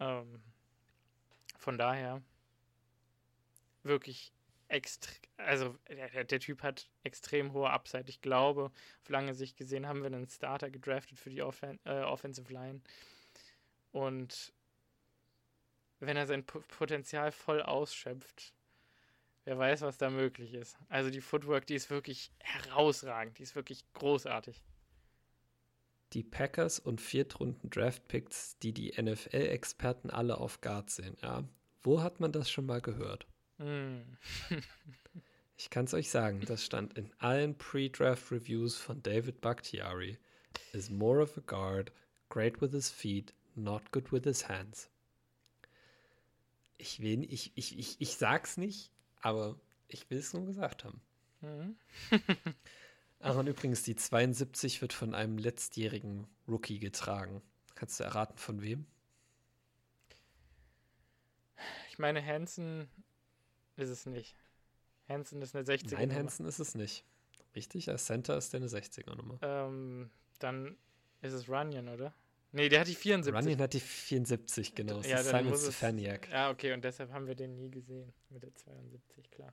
Ähm, 0.00 0.42
von 1.56 1.78
daher 1.78 2.20
wirklich 3.84 4.32
extrem, 4.72 5.20
also 5.36 5.76
der, 5.88 6.24
der, 6.24 6.40
Typ 6.40 6.62
hat 6.62 6.88
extrem 7.04 7.52
hohe 7.52 7.70
Upside. 7.70 8.08
Ich 8.08 8.22
glaube, 8.22 8.72
auf 9.02 9.08
lange 9.08 9.34
Sicht 9.34 9.56
gesehen 9.56 9.86
haben 9.86 10.00
wir 10.00 10.06
einen 10.06 10.28
Starter 10.28 10.70
gedraftet 10.70 11.18
für 11.18 11.30
die 11.30 11.42
Offen 11.42 11.78
äh, 11.84 12.00
Offensive 12.00 12.52
Line. 12.52 12.80
Und 13.92 14.52
wenn 16.00 16.16
er 16.16 16.26
sein 16.26 16.44
P 16.44 16.58
Potenzial 16.68 17.32
voll 17.32 17.62
ausschöpft, 17.62 18.54
wer 19.44 19.58
weiß, 19.58 19.82
was 19.82 19.98
da 19.98 20.10
möglich 20.10 20.54
ist. 20.54 20.78
Also 20.88 21.10
die 21.10 21.20
Footwork, 21.20 21.66
die 21.66 21.74
ist 21.74 21.90
wirklich 21.90 22.32
herausragend, 22.40 23.38
die 23.38 23.42
ist 23.42 23.54
wirklich 23.54 23.84
großartig. 23.92 24.62
Die 26.14 26.22
Packers 26.22 26.78
und 26.78 27.00
Viertrunden 27.00 27.70
Draftpicks, 27.70 28.58
die 28.58 28.72
die 28.72 28.92
NFL-Experten 29.00 30.10
alle 30.10 30.38
auf 30.38 30.60
Guard 30.60 30.90
sehen, 30.90 31.16
ja. 31.22 31.44
Wo 31.84 32.00
hat 32.00 32.20
man 32.20 32.30
das 32.30 32.48
schon 32.48 32.66
mal 32.66 32.80
gehört? 32.80 33.26
Hm. 33.58 34.16
ich 35.56 35.70
kann 35.70 35.84
es 35.84 35.94
euch 35.94 36.10
sagen, 36.10 36.40
das 36.46 36.64
stand 36.64 36.96
in 36.96 37.10
allen 37.18 37.56
Pre-Draft-Reviews 37.56 38.76
von 38.76 39.02
David 39.02 39.40
Bakhtiari. 39.40 40.18
Is 40.72 40.90
more 40.90 41.22
of 41.22 41.36
a 41.36 41.40
guard, 41.40 41.92
great 42.28 42.60
with 42.60 42.72
his 42.72 42.90
feet, 42.90 43.34
not 43.54 43.92
good 43.92 44.12
with 44.12 44.24
his 44.24 44.48
hands. 44.48 44.88
Ich 46.78 47.00
will, 47.00 47.24
ich, 47.24 47.52
ich, 47.54 47.78
ich, 47.78 48.00
ich 48.00 48.16
sag's 48.16 48.56
nicht, 48.56 48.90
aber 49.20 49.58
ich 49.88 50.10
will 50.10 50.18
es 50.18 50.32
nur 50.32 50.46
gesagt 50.46 50.84
haben. 50.84 51.00
Mhm. 51.40 51.76
Aaron, 53.20 53.46
übrigens, 53.46 53.82
die 53.84 53.94
72 53.94 54.80
wird 54.82 54.92
von 54.92 55.14
einem 55.14 55.38
letztjährigen 55.38 56.26
Rookie 56.48 56.80
getragen. 56.80 57.40
Kannst 57.74 58.00
du 58.00 58.04
erraten, 58.04 58.36
von 58.36 58.62
wem? 58.62 58.86
Ich 61.90 61.98
meine, 61.98 62.24
Hansen 62.24 62.88
ist 63.76 63.88
es 63.88 64.06
nicht. 64.06 64.36
Hansen 65.08 65.42
ist 65.42 65.54
eine 65.54 65.64
60er. 65.64 65.94
Nein, 65.94 66.14
Hansen 66.14 66.46
ist 66.46 66.58
es 66.58 66.74
nicht. 66.74 67.04
Richtig, 67.54 67.88
als 67.90 68.06
Center 68.06 68.36
ist 68.36 68.52
der 68.52 68.60
eine 68.60 68.68
60er-Nummer. 68.68 69.38
Ähm, 69.42 70.10
dann 70.38 70.76
ist 71.20 71.32
es 71.32 71.48
Runyon, 71.48 71.88
oder? 71.88 72.14
Nee, 72.52 72.68
der 72.68 72.80
hat 72.80 72.88
die 72.88 72.94
74. 72.94 73.34
Runyon 73.34 73.60
hat 73.60 73.72
die 73.72 73.80
74, 73.80 74.74
genau. 74.74 74.98
Das 74.98 75.06
ja, 75.06 75.18
ist 75.18 75.30
Simon 75.30 75.56
Stefaniak. 75.56 76.28
Ja, 76.30 76.50
okay, 76.50 76.72
und 76.72 76.84
deshalb 76.84 77.12
haben 77.12 77.26
wir 77.26 77.34
den 77.34 77.56
nie 77.56 77.70
gesehen. 77.70 78.12
Mit 78.30 78.42
der 78.42 78.54
72, 78.54 79.30
klar. 79.30 79.52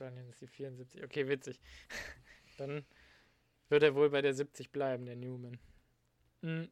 Runyon 0.00 0.28
ist 0.28 0.40
die 0.40 0.46
74. 0.46 1.04
Okay, 1.04 1.28
witzig. 1.28 1.60
dann 2.58 2.84
wird 3.68 3.82
er 3.82 3.94
wohl 3.94 4.10
bei 4.10 4.22
der 4.22 4.34
70 4.34 4.70
bleiben, 4.70 5.06
der 5.06 5.16
Newman. 5.16 5.58
Mhm 6.42 6.68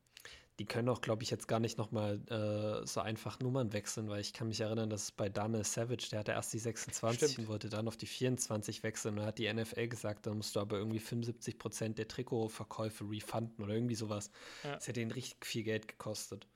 die 0.60 0.66
können 0.66 0.90
auch, 0.90 1.00
glaube 1.00 1.22
ich, 1.22 1.30
jetzt 1.30 1.48
gar 1.48 1.58
nicht 1.58 1.78
nochmal 1.78 2.20
äh, 2.28 2.86
so 2.86 3.00
einfach 3.00 3.40
Nummern 3.40 3.72
wechseln, 3.72 4.10
weil 4.10 4.20
ich 4.20 4.34
kann 4.34 4.48
mich 4.48 4.60
erinnern, 4.60 4.90
dass 4.90 5.10
bei 5.10 5.30
Daniel 5.30 5.64
Savage, 5.64 6.08
der 6.10 6.18
hatte 6.18 6.32
erst 6.32 6.52
die 6.52 6.58
26 6.58 7.32
Stimmt. 7.32 7.38
und 7.38 7.48
wollte 7.50 7.70
dann 7.70 7.88
auf 7.88 7.96
die 7.96 8.04
24 8.04 8.82
wechseln 8.82 9.18
und 9.18 9.24
hat 9.24 9.38
die 9.38 9.50
NFL 9.50 9.88
gesagt, 9.88 10.26
dann 10.26 10.36
musst 10.36 10.54
du 10.54 10.60
aber 10.60 10.76
irgendwie 10.76 10.98
75 10.98 11.58
Prozent 11.58 11.96
der 11.96 12.08
Trikotverkäufe 12.08 13.08
refunden 13.08 13.64
oder 13.64 13.72
irgendwie 13.72 13.94
sowas. 13.94 14.30
Ja. 14.62 14.74
Das 14.74 14.86
hätte 14.86 15.00
ihn 15.00 15.12
richtig 15.12 15.46
viel 15.46 15.62
Geld 15.62 15.88
gekostet. 15.88 16.46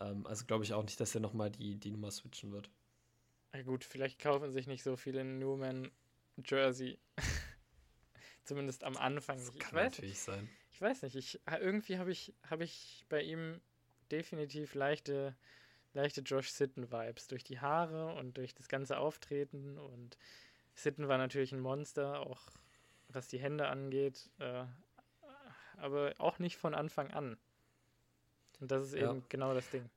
Ähm, 0.00 0.26
also 0.26 0.46
glaube 0.46 0.64
ich 0.64 0.72
auch 0.72 0.82
nicht, 0.82 0.98
dass 0.98 1.14
er 1.14 1.20
nochmal 1.20 1.50
die, 1.50 1.76
die 1.76 1.90
Nummer 1.90 2.10
switchen 2.12 2.50
wird. 2.50 2.70
Na 3.52 3.60
gut, 3.60 3.84
vielleicht 3.84 4.18
kaufen 4.18 4.52
sich 4.52 4.66
nicht 4.66 4.82
so 4.82 4.96
viele 4.96 5.22
Newman 5.22 5.90
Jersey. 6.42 6.98
Zumindest 8.44 8.84
am 8.84 8.96
Anfang. 8.96 9.36
Das 9.36 9.52
kann 9.58 9.74
natürlich 9.74 10.18
sein 10.18 10.48
ich 10.74 10.80
weiß 10.80 11.02
nicht, 11.02 11.14
ich, 11.14 11.40
irgendwie 11.60 11.98
habe 11.98 12.10
ich, 12.10 12.34
hab 12.50 12.60
ich 12.60 13.06
bei 13.08 13.22
ihm 13.22 13.60
definitiv 14.10 14.74
leichte, 14.74 15.36
leichte 15.92 16.22
Josh 16.22 16.50
Sitten-Vibes 16.50 17.28
durch 17.28 17.44
die 17.44 17.60
Haare 17.60 18.12
und 18.14 18.36
durch 18.36 18.56
das 18.56 18.66
ganze 18.66 18.98
Auftreten. 18.98 19.78
Und 19.78 20.18
Sitten 20.74 21.06
war 21.06 21.16
natürlich 21.16 21.52
ein 21.52 21.60
Monster, 21.60 22.18
auch 22.18 22.40
was 23.08 23.28
die 23.28 23.38
Hände 23.38 23.68
angeht, 23.68 24.28
äh, 24.40 24.64
aber 25.76 26.12
auch 26.18 26.40
nicht 26.40 26.56
von 26.56 26.74
Anfang 26.74 27.12
an. 27.12 27.36
Und 28.58 28.72
das 28.72 28.88
ist 28.88 28.94
ja. 28.94 29.10
eben 29.12 29.24
genau 29.28 29.54
das 29.54 29.70
Ding. 29.70 29.88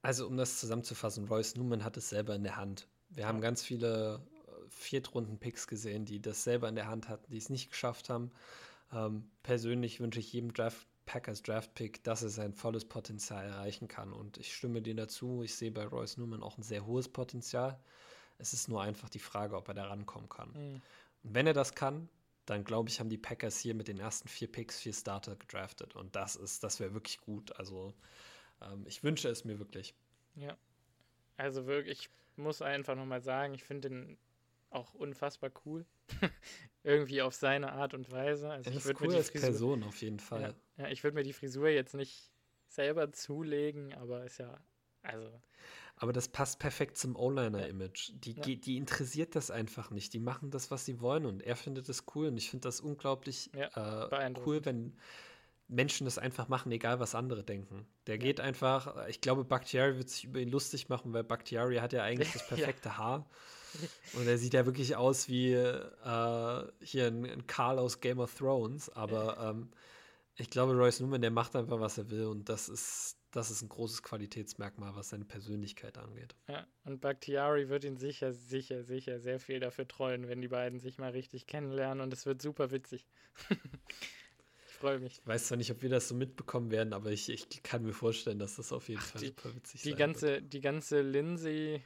Also, 0.00 0.26
um 0.26 0.38
das 0.38 0.58
zusammenzufassen, 0.58 1.28
Royce 1.28 1.56
Newman 1.56 1.84
hat 1.84 1.98
es 1.98 2.08
selber 2.08 2.34
in 2.34 2.44
der 2.44 2.56
Hand. 2.56 2.88
Wir 3.10 3.22
ja. 3.22 3.28
haben 3.28 3.42
ganz 3.42 3.62
viele 3.62 4.22
äh, 4.46 4.50
Viertrunden-Picks 4.68 5.66
gesehen, 5.66 6.06
die 6.06 6.22
das 6.22 6.44
selber 6.44 6.66
in 6.66 6.76
der 6.76 6.86
Hand 6.86 7.10
hatten, 7.10 7.30
die 7.30 7.36
es 7.36 7.50
nicht 7.50 7.70
geschafft 7.70 8.08
haben. 8.08 8.30
Ähm, 8.92 9.30
persönlich 9.42 10.00
wünsche 10.00 10.20
ich 10.20 10.32
jedem 10.32 10.52
Draft 10.52 10.86
Packers 11.06 11.42
Draft 11.42 11.74
Pick, 11.74 12.02
dass 12.02 12.22
er 12.22 12.28
sein 12.28 12.52
volles 12.52 12.84
Potenzial 12.84 13.46
erreichen 13.46 13.88
kann. 13.88 14.12
Und 14.12 14.38
ich 14.38 14.54
stimme 14.54 14.82
dir 14.82 14.94
dazu. 14.94 15.42
Ich 15.42 15.54
sehe 15.54 15.70
bei 15.70 15.86
Royce 15.86 16.18
Newman 16.18 16.42
auch 16.42 16.58
ein 16.58 16.62
sehr 16.62 16.84
hohes 16.84 17.08
Potenzial. 17.08 17.80
Es 18.38 18.52
ist 18.52 18.68
nur 18.68 18.82
einfach 18.82 19.08
die 19.08 19.20
Frage, 19.20 19.56
ob 19.56 19.68
er 19.68 19.74
da 19.74 19.86
rankommen 19.86 20.28
kann. 20.28 20.50
Mhm. 20.50 20.82
Und 21.22 21.34
wenn 21.34 21.46
er 21.46 21.54
das 21.54 21.74
kann, 21.74 22.08
dann 22.44 22.64
glaube 22.64 22.88
ich, 22.88 23.00
haben 23.00 23.08
die 23.08 23.18
Packers 23.18 23.58
hier 23.58 23.74
mit 23.74 23.88
den 23.88 23.98
ersten 23.98 24.28
vier 24.28 24.50
Picks 24.50 24.80
vier 24.80 24.92
Starter 24.92 25.36
gedraftet. 25.36 25.94
Und 25.94 26.14
das 26.16 26.36
ist, 26.36 26.62
das 26.62 26.80
wäre 26.80 26.92
wirklich 26.92 27.20
gut. 27.20 27.56
Also 27.56 27.94
ähm, 28.60 28.84
ich 28.86 29.02
wünsche 29.02 29.28
es 29.28 29.44
mir 29.44 29.58
wirklich. 29.58 29.94
Ja. 30.34 30.56
Also 31.36 31.66
wirklich, 31.66 32.00
ich 32.00 32.10
muss 32.36 32.62
einfach 32.62 32.94
nochmal 32.94 33.22
sagen, 33.22 33.54
ich 33.54 33.64
finde 33.64 33.88
den 33.88 34.18
auch 34.70 34.94
unfassbar 34.94 35.50
cool. 35.64 35.86
Irgendwie 36.82 37.22
auf 37.22 37.34
seine 37.34 37.72
Art 37.72 37.94
und 37.94 38.10
Weise. 38.12 38.50
Also 38.50 38.70
er 38.70 38.76
ich 38.76 38.84
ist 38.84 39.00
cool 39.00 39.14
als 39.14 39.30
Frisur, 39.30 39.48
Person 39.48 39.82
auf 39.82 40.00
jeden 40.00 40.20
Fall. 40.20 40.54
Ja, 40.76 40.84
ja 40.84 40.88
ich 40.90 41.02
würde 41.02 41.16
mir 41.16 41.24
die 41.24 41.32
Frisur 41.32 41.68
jetzt 41.68 41.94
nicht 41.94 42.30
selber 42.68 43.10
zulegen, 43.12 43.92
aber 43.94 44.24
ist 44.24 44.38
ja, 44.38 44.56
also. 45.02 45.28
Aber 45.96 46.12
das 46.12 46.28
passt 46.28 46.58
perfekt 46.58 46.98
zum 46.98 47.16
O-Liner-Image. 47.16 48.12
Die, 48.16 48.34
ja. 48.34 48.42
die 48.42 48.76
interessiert 48.76 49.34
das 49.34 49.50
einfach 49.50 49.90
nicht. 49.90 50.12
Die 50.12 50.20
machen 50.20 50.50
das, 50.50 50.70
was 50.70 50.84
sie 50.84 51.00
wollen 51.00 51.24
und 51.24 51.42
er 51.42 51.56
findet 51.56 51.88
das 51.88 52.04
cool 52.14 52.28
und 52.28 52.36
ich 52.36 52.50
finde 52.50 52.68
das 52.68 52.80
unglaublich 52.80 53.50
ja, 53.54 54.06
äh, 54.06 54.34
cool, 54.44 54.64
wenn 54.64 54.94
Menschen 55.68 56.04
das 56.04 56.18
einfach 56.18 56.48
machen, 56.48 56.70
egal 56.70 57.00
was 57.00 57.14
andere 57.14 57.42
denken. 57.42 57.86
Der 58.06 58.18
geht 58.18 58.40
einfach, 58.40 59.06
ich 59.08 59.20
glaube, 59.20 59.44
Bakhtiari 59.44 59.96
wird 59.96 60.10
sich 60.10 60.24
über 60.24 60.38
ihn 60.38 60.50
lustig 60.50 60.88
machen, 60.88 61.12
weil 61.12 61.24
Bakhtiari 61.24 61.76
hat 61.76 61.92
ja 61.92 62.02
eigentlich 62.02 62.32
das 62.32 62.46
perfekte 62.46 62.90
ja. 62.90 62.98
Haar. 62.98 63.30
Und 64.14 64.26
er 64.26 64.38
sieht 64.38 64.54
ja 64.54 64.66
wirklich 64.66 64.96
aus 64.96 65.28
wie 65.28 65.52
äh, 65.52 66.62
hier 66.80 67.06
ein, 67.06 67.24
ein, 67.24 67.46
Karl 67.46 67.78
aus 67.78 68.00
Game 68.00 68.18
of 68.18 68.34
Thrones. 68.34 68.88
Aber 68.90 69.38
ähm, 69.38 69.70
ich 70.36 70.50
glaube, 70.50 70.74
Royce 70.74 71.00
Newman, 71.00 71.22
der 71.22 71.30
macht 71.30 71.56
einfach, 71.56 71.80
was 71.80 71.98
er 71.98 72.10
will. 72.10 72.26
Und 72.26 72.48
das 72.48 72.68
ist, 72.68 73.16
das 73.30 73.50
ist 73.50 73.62
ein 73.62 73.68
großes 73.68 74.02
Qualitätsmerkmal, 74.02 74.94
was 74.94 75.10
seine 75.10 75.24
Persönlichkeit 75.24 75.98
angeht. 75.98 76.34
Ja, 76.48 76.66
und 76.84 77.00
Bakhtiari 77.00 77.68
wird 77.68 77.84
ihn 77.84 77.96
sicher, 77.96 78.32
sicher, 78.32 78.82
sicher 78.82 79.20
sehr 79.20 79.40
viel 79.40 79.60
dafür 79.60 79.88
treuen, 79.88 80.28
wenn 80.28 80.40
die 80.40 80.48
beiden 80.48 80.80
sich 80.80 80.98
mal 80.98 81.10
richtig 81.10 81.46
kennenlernen. 81.46 82.02
Und 82.02 82.12
es 82.12 82.26
wird 82.26 82.42
super 82.42 82.70
witzig. 82.70 83.06
ich 83.50 84.72
freue 84.72 84.98
mich. 84.98 85.20
Ich 85.20 85.26
weiß 85.26 85.48
zwar 85.48 85.56
nicht, 85.56 85.70
ob 85.70 85.82
wir 85.82 85.90
das 85.90 86.08
so 86.08 86.14
mitbekommen 86.14 86.70
werden, 86.70 86.92
aber 86.92 87.10
ich, 87.10 87.28
ich 87.28 87.62
kann 87.62 87.82
mir 87.82 87.94
vorstellen, 87.94 88.38
dass 88.38 88.56
das 88.56 88.72
auf 88.72 88.88
jeden 88.88 89.00
Ach, 89.02 89.06
Fall 89.06 89.20
die, 89.20 89.26
super 89.28 89.54
witzig 89.54 89.82
die 89.82 89.94
ganze, 89.94 90.26
wird. 90.26 90.52
Die 90.52 90.60
ganze 90.60 91.00
Lindsay 91.00 91.82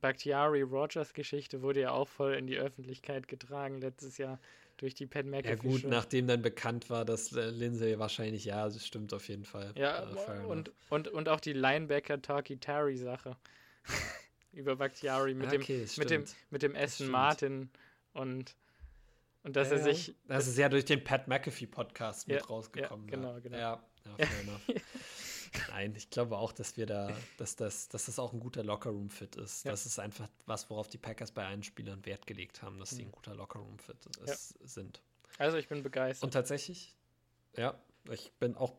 Bakhtiari 0.00 0.62
Rogers 0.62 1.14
Geschichte 1.14 1.62
wurde 1.62 1.80
ja 1.80 1.90
auch 1.92 2.08
voll 2.08 2.34
in 2.34 2.46
die 2.46 2.56
Öffentlichkeit 2.56 3.28
getragen 3.28 3.80
letztes 3.80 4.18
Jahr 4.18 4.38
durch 4.76 4.94
die 4.94 5.06
Pat 5.06 5.26
McAfee. 5.26 5.48
Ja 5.48 5.54
gut, 5.56 5.80
Show. 5.82 5.88
nachdem 5.88 6.26
dann 6.26 6.42
bekannt 6.42 6.90
war, 6.90 7.04
dass 7.04 7.32
äh, 7.32 7.50
Lindsay 7.50 7.98
wahrscheinlich, 7.98 8.44
ja, 8.44 8.64
das 8.64 8.86
stimmt 8.86 9.14
auf 9.14 9.28
jeden 9.28 9.44
Fall. 9.44 9.72
Ja, 9.76 10.02
äh, 10.02 10.44
und, 10.46 10.72
und, 10.90 11.08
und 11.08 11.28
auch 11.28 11.40
die 11.40 11.52
Linebacker 11.52 12.20
Talkie 12.20 12.56
Terry 12.56 12.96
Sache 12.96 13.36
über 14.52 14.76
Bakhtiari 14.76 15.34
mit, 15.34 15.52
okay, 15.52 15.84
dem, 15.84 15.88
mit, 15.96 16.10
dem, 16.10 16.24
mit 16.50 16.62
dem 16.62 16.74
Essen 16.74 17.08
Martin 17.08 17.70
und 18.12 18.56
und 19.44 19.56
dass 19.56 19.70
ja, 19.70 19.76
er 19.76 19.82
sich. 19.82 20.14
Das 20.26 20.46
ist 20.46 20.56
ja 20.56 20.70
durch 20.70 20.86
den 20.86 21.04
Pat 21.04 21.28
McAfee 21.28 21.66
Podcast 21.66 22.26
mit 22.28 22.40
ja, 22.40 22.46
rausgekommen. 22.46 23.06
Ja, 23.08 23.14
genau, 23.14 23.40
genau. 23.42 23.56
Ja, 23.58 23.82
ja 24.18 24.26
Nein, 25.68 25.94
ich 25.96 26.10
glaube 26.10 26.36
auch, 26.36 26.52
dass 26.52 26.76
wir 26.76 26.86
da, 26.86 27.16
dass 27.36 27.56
das, 27.56 27.88
dass 27.88 28.06
das 28.06 28.18
auch 28.18 28.32
ein 28.32 28.40
guter 28.40 28.64
Lockerroom-Fit 28.64 29.36
ist. 29.36 29.64
Ja. 29.64 29.70
Das 29.70 29.86
ist 29.86 29.98
einfach 29.98 30.28
was, 30.46 30.68
worauf 30.70 30.88
die 30.88 30.98
Packers 30.98 31.32
bei 31.32 31.46
allen 31.46 31.62
Spielern 31.62 32.04
Wert 32.06 32.26
gelegt 32.26 32.62
haben, 32.62 32.78
dass 32.78 32.90
sie 32.90 33.02
mhm. 33.02 33.08
ein 33.08 33.12
guter 33.12 33.34
Lockerroom-Fit 33.34 33.96
ja. 34.26 34.34
sind. 34.66 35.02
Also 35.38 35.56
ich 35.56 35.68
bin 35.68 35.82
begeistert. 35.82 36.24
Und 36.24 36.32
tatsächlich, 36.32 36.94
ja, 37.56 37.78
ich 38.10 38.32
bin 38.38 38.56
auch 38.56 38.74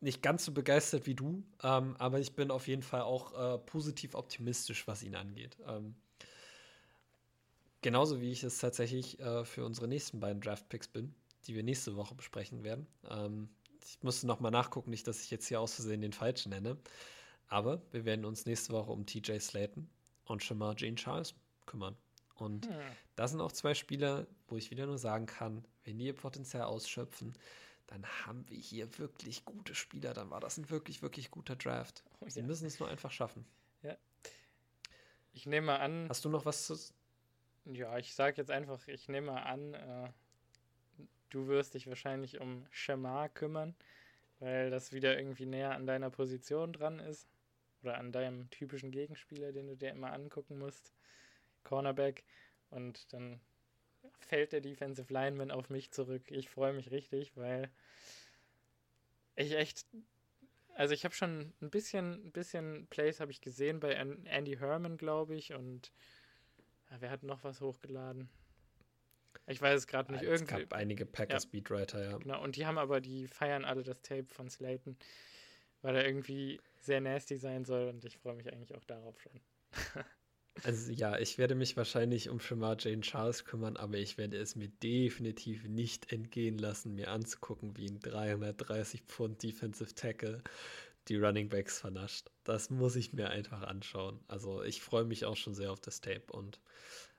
nicht 0.00 0.22
ganz 0.22 0.44
so 0.44 0.52
begeistert 0.52 1.06
wie 1.06 1.14
du, 1.14 1.44
ähm, 1.62 1.96
aber 1.98 2.18
ich 2.20 2.34
bin 2.34 2.50
auf 2.50 2.66
jeden 2.66 2.82
Fall 2.82 3.02
auch 3.02 3.54
äh, 3.54 3.58
positiv 3.58 4.14
optimistisch, 4.14 4.86
was 4.86 5.02
ihn 5.02 5.14
angeht. 5.14 5.56
Ähm, 5.66 5.94
genauso 7.82 8.20
wie 8.20 8.30
ich 8.32 8.42
es 8.42 8.58
tatsächlich 8.58 9.20
äh, 9.20 9.44
für 9.44 9.64
unsere 9.64 9.88
nächsten 9.88 10.20
beiden 10.20 10.40
Draft-Picks 10.40 10.88
bin, 10.88 11.14
die 11.46 11.54
wir 11.54 11.62
nächste 11.62 11.96
Woche 11.96 12.14
besprechen 12.14 12.64
werden. 12.64 12.86
Ähm, 13.08 13.50
ich 13.84 14.02
musste 14.02 14.26
nochmal 14.26 14.50
nachgucken, 14.50 14.90
nicht, 14.90 15.06
dass 15.06 15.22
ich 15.22 15.30
jetzt 15.30 15.46
hier 15.46 15.60
aus 15.60 15.74
Versehen 15.74 16.00
den 16.00 16.12
falschen 16.12 16.50
nenne. 16.50 16.76
Aber 17.48 17.82
wir 17.90 18.04
werden 18.04 18.24
uns 18.24 18.46
nächste 18.46 18.72
Woche 18.72 18.92
um 18.92 19.06
TJ 19.06 19.38
Slayton 19.38 19.88
und 20.24 20.42
Shamar 20.42 20.76
Jean 20.76 20.96
Charles 20.96 21.34
kümmern. 21.66 21.96
Und 22.36 22.66
hm. 22.66 22.74
das 23.16 23.32
sind 23.32 23.40
auch 23.40 23.52
zwei 23.52 23.74
Spieler, 23.74 24.26
wo 24.48 24.56
ich 24.56 24.70
wieder 24.70 24.86
nur 24.86 24.98
sagen 24.98 25.26
kann, 25.26 25.64
wenn 25.84 25.98
die 25.98 26.06
ihr 26.06 26.14
Potenzial 26.14 26.62
ausschöpfen, 26.62 27.34
dann 27.88 28.06
haben 28.24 28.48
wir 28.48 28.56
hier 28.56 28.98
wirklich 28.98 29.44
gute 29.44 29.74
Spieler. 29.74 30.14
Dann 30.14 30.30
war 30.30 30.40
das 30.40 30.56
ein 30.56 30.70
wirklich, 30.70 31.02
wirklich 31.02 31.30
guter 31.30 31.56
Draft. 31.56 32.04
Oh, 32.20 32.28
Sie 32.28 32.40
ja. 32.40 32.46
müssen 32.46 32.66
es 32.66 32.78
nur 32.78 32.88
einfach 32.88 33.10
schaffen. 33.10 33.44
Ja. 33.82 33.96
Ich 35.32 35.46
nehme 35.46 35.78
an. 35.78 36.08
Hast 36.08 36.24
du 36.24 36.28
noch 36.28 36.44
was 36.46 36.66
zu. 36.66 36.78
Ja, 37.66 37.98
ich 37.98 38.14
sage 38.14 38.36
jetzt 38.38 38.50
einfach, 38.50 38.86
ich 38.88 39.08
nehme 39.08 39.44
an, 39.44 39.74
äh, 39.74 40.08
du 41.30 41.46
wirst 41.48 41.74
dich 41.74 41.86
wahrscheinlich 41.86 42.40
um 42.40 42.66
Shamar 42.70 43.28
kümmern, 43.28 43.74
weil 44.38 44.70
das 44.70 44.92
wieder 44.92 45.16
irgendwie 45.16 45.46
näher 45.46 45.74
an 45.74 45.86
deiner 45.86 46.10
Position 46.10 46.72
dran 46.72 46.98
ist. 46.98 47.28
Oder 47.82 47.96
an 47.96 48.12
deinem 48.12 48.50
typischen 48.50 48.90
Gegenspieler, 48.90 49.52
den 49.52 49.68
du 49.68 49.76
dir 49.76 49.90
immer 49.90 50.12
angucken 50.12 50.58
musst. 50.58 50.92
Cornerback. 51.64 52.24
Und 52.68 53.12
dann 53.12 53.40
fällt 54.18 54.52
der 54.52 54.60
Defensive 54.60 55.12
Lineman 55.12 55.50
auf 55.50 55.70
mich 55.70 55.90
zurück. 55.90 56.30
Ich 56.30 56.50
freue 56.50 56.72
mich 56.74 56.90
richtig, 56.90 57.36
weil 57.36 57.70
ich 59.34 59.52
echt. 59.52 59.86
Also 60.74 60.94
ich 60.94 61.04
habe 61.04 61.14
schon 61.14 61.52
ein 61.60 61.70
bisschen, 61.70 62.26
ein 62.26 62.32
bisschen 62.32 62.86
Plays 62.88 63.20
habe 63.20 63.32
ich 63.32 63.40
gesehen 63.40 63.80
bei 63.80 63.92
Andy 63.92 64.56
Herman, 64.56 64.96
glaube 64.96 65.34
ich, 65.34 65.52
und 65.52 65.92
ja, 66.90 67.00
wer 67.00 67.10
hat 67.10 67.22
noch 67.22 67.44
was 67.44 67.60
hochgeladen? 67.60 68.30
Ich 69.50 69.60
weiß 69.60 69.78
es 69.78 69.86
gerade 69.86 70.12
nicht. 70.12 70.22
Ja, 70.22 70.30
es 70.30 70.46
gab 70.46 70.72
einige 70.72 71.04
Packers 71.04 71.48
ja. 71.52 72.00
Ja. 72.00 72.18
Genau, 72.18 72.42
und 72.42 72.56
die 72.56 72.66
haben 72.66 72.78
aber, 72.78 73.00
die 73.00 73.26
feiern 73.26 73.64
alle 73.64 73.82
das 73.82 74.00
Tape 74.02 74.26
von 74.28 74.48
Slayton, 74.48 74.96
weil 75.82 75.96
er 75.96 76.06
irgendwie 76.06 76.60
sehr 76.80 77.00
nasty 77.00 77.36
sein 77.36 77.64
soll 77.64 77.88
und 77.88 78.04
ich 78.04 78.18
freue 78.18 78.36
mich 78.36 78.52
eigentlich 78.52 78.74
auch 78.74 78.84
darauf 78.84 79.20
schon. 79.20 79.40
also 80.64 80.92
ja, 80.92 81.18
ich 81.18 81.36
werde 81.36 81.56
mich 81.56 81.76
wahrscheinlich 81.76 82.28
um 82.28 82.38
Shamar 82.38 82.76
Jane 82.78 83.00
Charles 83.00 83.44
kümmern, 83.44 83.76
aber 83.76 83.98
ich 83.98 84.18
werde 84.18 84.36
es 84.36 84.54
mir 84.54 84.68
definitiv 84.68 85.64
nicht 85.64 86.12
entgehen 86.12 86.58
lassen, 86.58 86.94
mir 86.94 87.10
anzugucken, 87.10 87.76
wie 87.76 87.88
ein 87.88 87.98
330 87.98 89.02
Pfund 89.02 89.42
Defensive 89.42 89.94
Tackle 89.94 90.42
die 91.08 91.16
Running 91.16 91.48
Backs 91.48 91.80
vernascht. 91.80 92.30
Das 92.44 92.70
muss 92.70 92.94
ich 92.94 93.12
mir 93.12 93.30
einfach 93.30 93.62
anschauen. 93.62 94.20
Also 94.28 94.62
ich 94.62 94.80
freue 94.80 95.04
mich 95.04 95.24
auch 95.24 95.36
schon 95.36 95.54
sehr 95.54 95.72
auf 95.72 95.80
das 95.80 96.00
Tape 96.00 96.32
und 96.32 96.60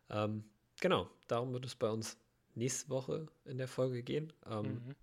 ähm, 0.10 0.45
genau, 0.80 1.10
darum 1.28 1.52
wird 1.52 1.66
es 1.66 1.76
bei 1.76 1.90
uns 1.90 2.18
nächste 2.56 2.90
Woche 2.90 3.28
in 3.45 3.57
der 3.57 3.68
Folge 3.68 4.03
gehen. 4.03 4.34
Ähm, 4.45 4.64
mhm. 4.64 4.95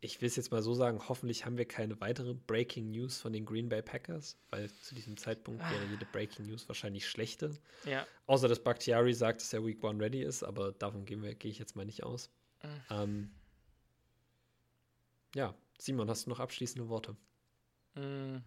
Ich 0.00 0.20
will 0.20 0.26
es 0.26 0.34
jetzt 0.34 0.50
mal 0.50 0.62
so 0.62 0.74
sagen, 0.74 1.08
hoffentlich 1.08 1.46
haben 1.46 1.56
wir 1.56 1.64
keine 1.64 2.00
weitere 2.00 2.34
Breaking 2.34 2.90
News 2.90 3.20
von 3.20 3.32
den 3.32 3.44
Green 3.46 3.68
Bay 3.68 3.82
Packers, 3.82 4.36
weil 4.50 4.68
zu 4.68 4.96
diesem 4.96 5.16
Zeitpunkt 5.16 5.62
wäre 5.62 5.84
jede 5.90 6.06
Breaking 6.06 6.46
News 6.46 6.68
wahrscheinlich 6.68 7.08
schlechte. 7.08 7.56
Ja. 7.84 8.04
Außer 8.26 8.48
dass 8.48 8.64
Bakhtiari 8.64 9.14
sagt, 9.14 9.42
dass 9.42 9.52
er 9.52 9.64
Week 9.64 9.82
One 9.84 10.02
ready 10.02 10.22
ist, 10.22 10.42
aber 10.42 10.72
davon 10.72 11.04
gehe 11.04 11.36
ich 11.40 11.58
jetzt 11.58 11.76
mal 11.76 11.84
nicht 11.84 12.02
aus. 12.02 12.30
Mhm. 12.64 12.68
Ähm, 12.90 13.30
ja, 15.36 15.54
Simon, 15.78 16.10
hast 16.10 16.26
du 16.26 16.30
noch 16.30 16.40
abschließende 16.40 16.88
Worte? 16.88 17.16
Mhm. 17.94 18.42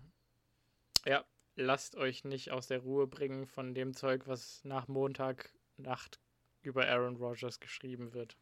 Ja, 1.06 1.24
lasst 1.56 1.96
euch 1.96 2.26
nicht 2.26 2.52
aus 2.52 2.68
der 2.68 2.80
Ruhe 2.80 3.08
bringen 3.08 3.46
von 3.46 3.74
dem 3.74 3.94
Zeug, 3.94 4.28
was 4.28 4.64
nach 4.66 4.88
Montagnacht 4.88 6.20
über 6.66 6.88
Aaron 6.88 7.18
Rodgers 7.18 7.60
geschrieben 7.60 8.14
wird. 8.14 8.38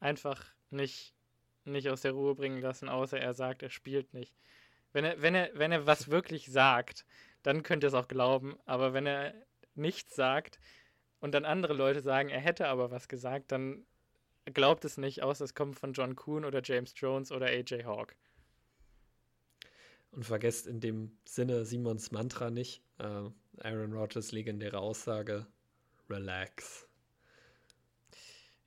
Einfach 0.00 0.44
nicht, 0.70 1.14
nicht 1.64 1.88
aus 1.88 2.02
der 2.02 2.12
Ruhe 2.12 2.34
bringen 2.34 2.60
lassen, 2.60 2.88
außer 2.88 3.18
er 3.18 3.34
sagt, 3.34 3.62
er 3.62 3.70
spielt 3.70 4.14
nicht. 4.14 4.34
Wenn 4.92 5.04
er, 5.04 5.22
wenn 5.22 5.34
er, 5.34 5.50
wenn 5.54 5.72
er 5.72 5.86
was 5.86 6.10
wirklich 6.10 6.46
sagt, 6.50 7.06
dann 7.42 7.62
könnt 7.62 7.84
ihr 7.84 7.88
es 7.88 7.94
auch 7.94 8.08
glauben. 8.08 8.58
Aber 8.66 8.92
wenn 8.92 9.06
er 9.06 9.34
nichts 9.74 10.14
sagt 10.14 10.58
und 11.20 11.32
dann 11.32 11.44
andere 11.44 11.72
Leute 11.72 12.02
sagen, 12.02 12.28
er 12.28 12.40
hätte 12.40 12.68
aber 12.68 12.90
was 12.90 13.08
gesagt, 13.08 13.52
dann 13.52 13.86
glaubt 14.46 14.84
es 14.84 14.98
nicht, 14.98 15.22
außer 15.22 15.44
es 15.44 15.54
kommt 15.54 15.78
von 15.78 15.92
John 15.92 16.16
Kuhn 16.16 16.44
oder 16.44 16.60
James 16.62 16.94
Jones 16.96 17.32
oder 17.32 17.46
AJ 17.46 17.84
Hawk. 17.84 18.16
Und 20.10 20.24
vergesst 20.24 20.66
in 20.66 20.80
dem 20.80 21.16
Sinne 21.24 21.64
Simons 21.64 22.10
Mantra 22.10 22.50
nicht. 22.50 22.82
Äh, 22.98 23.30
Aaron 23.60 23.94
Rodgers 23.94 24.32
legendäre 24.32 24.78
Aussage: 24.78 25.46
Relax. 26.10 26.86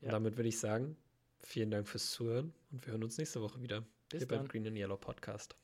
Und 0.06 0.12
damit 0.12 0.38
würde 0.38 0.50
ich 0.50 0.60
sagen, 0.60 0.96
vielen 1.40 1.72
Dank 1.72 1.88
fürs 1.88 2.12
Zuhören 2.12 2.54
und 2.72 2.86
wir 2.86 2.94
hören 2.94 3.04
uns 3.04 3.18
nächste 3.18 3.42
Woche 3.42 3.62
wieder 3.62 3.84
Bis 4.10 4.20
hier 4.20 4.28
dann. 4.28 4.40
beim 4.40 4.48
Green 4.48 4.68
and 4.68 4.78
Yellow 4.78 4.98
Podcast. 4.98 5.56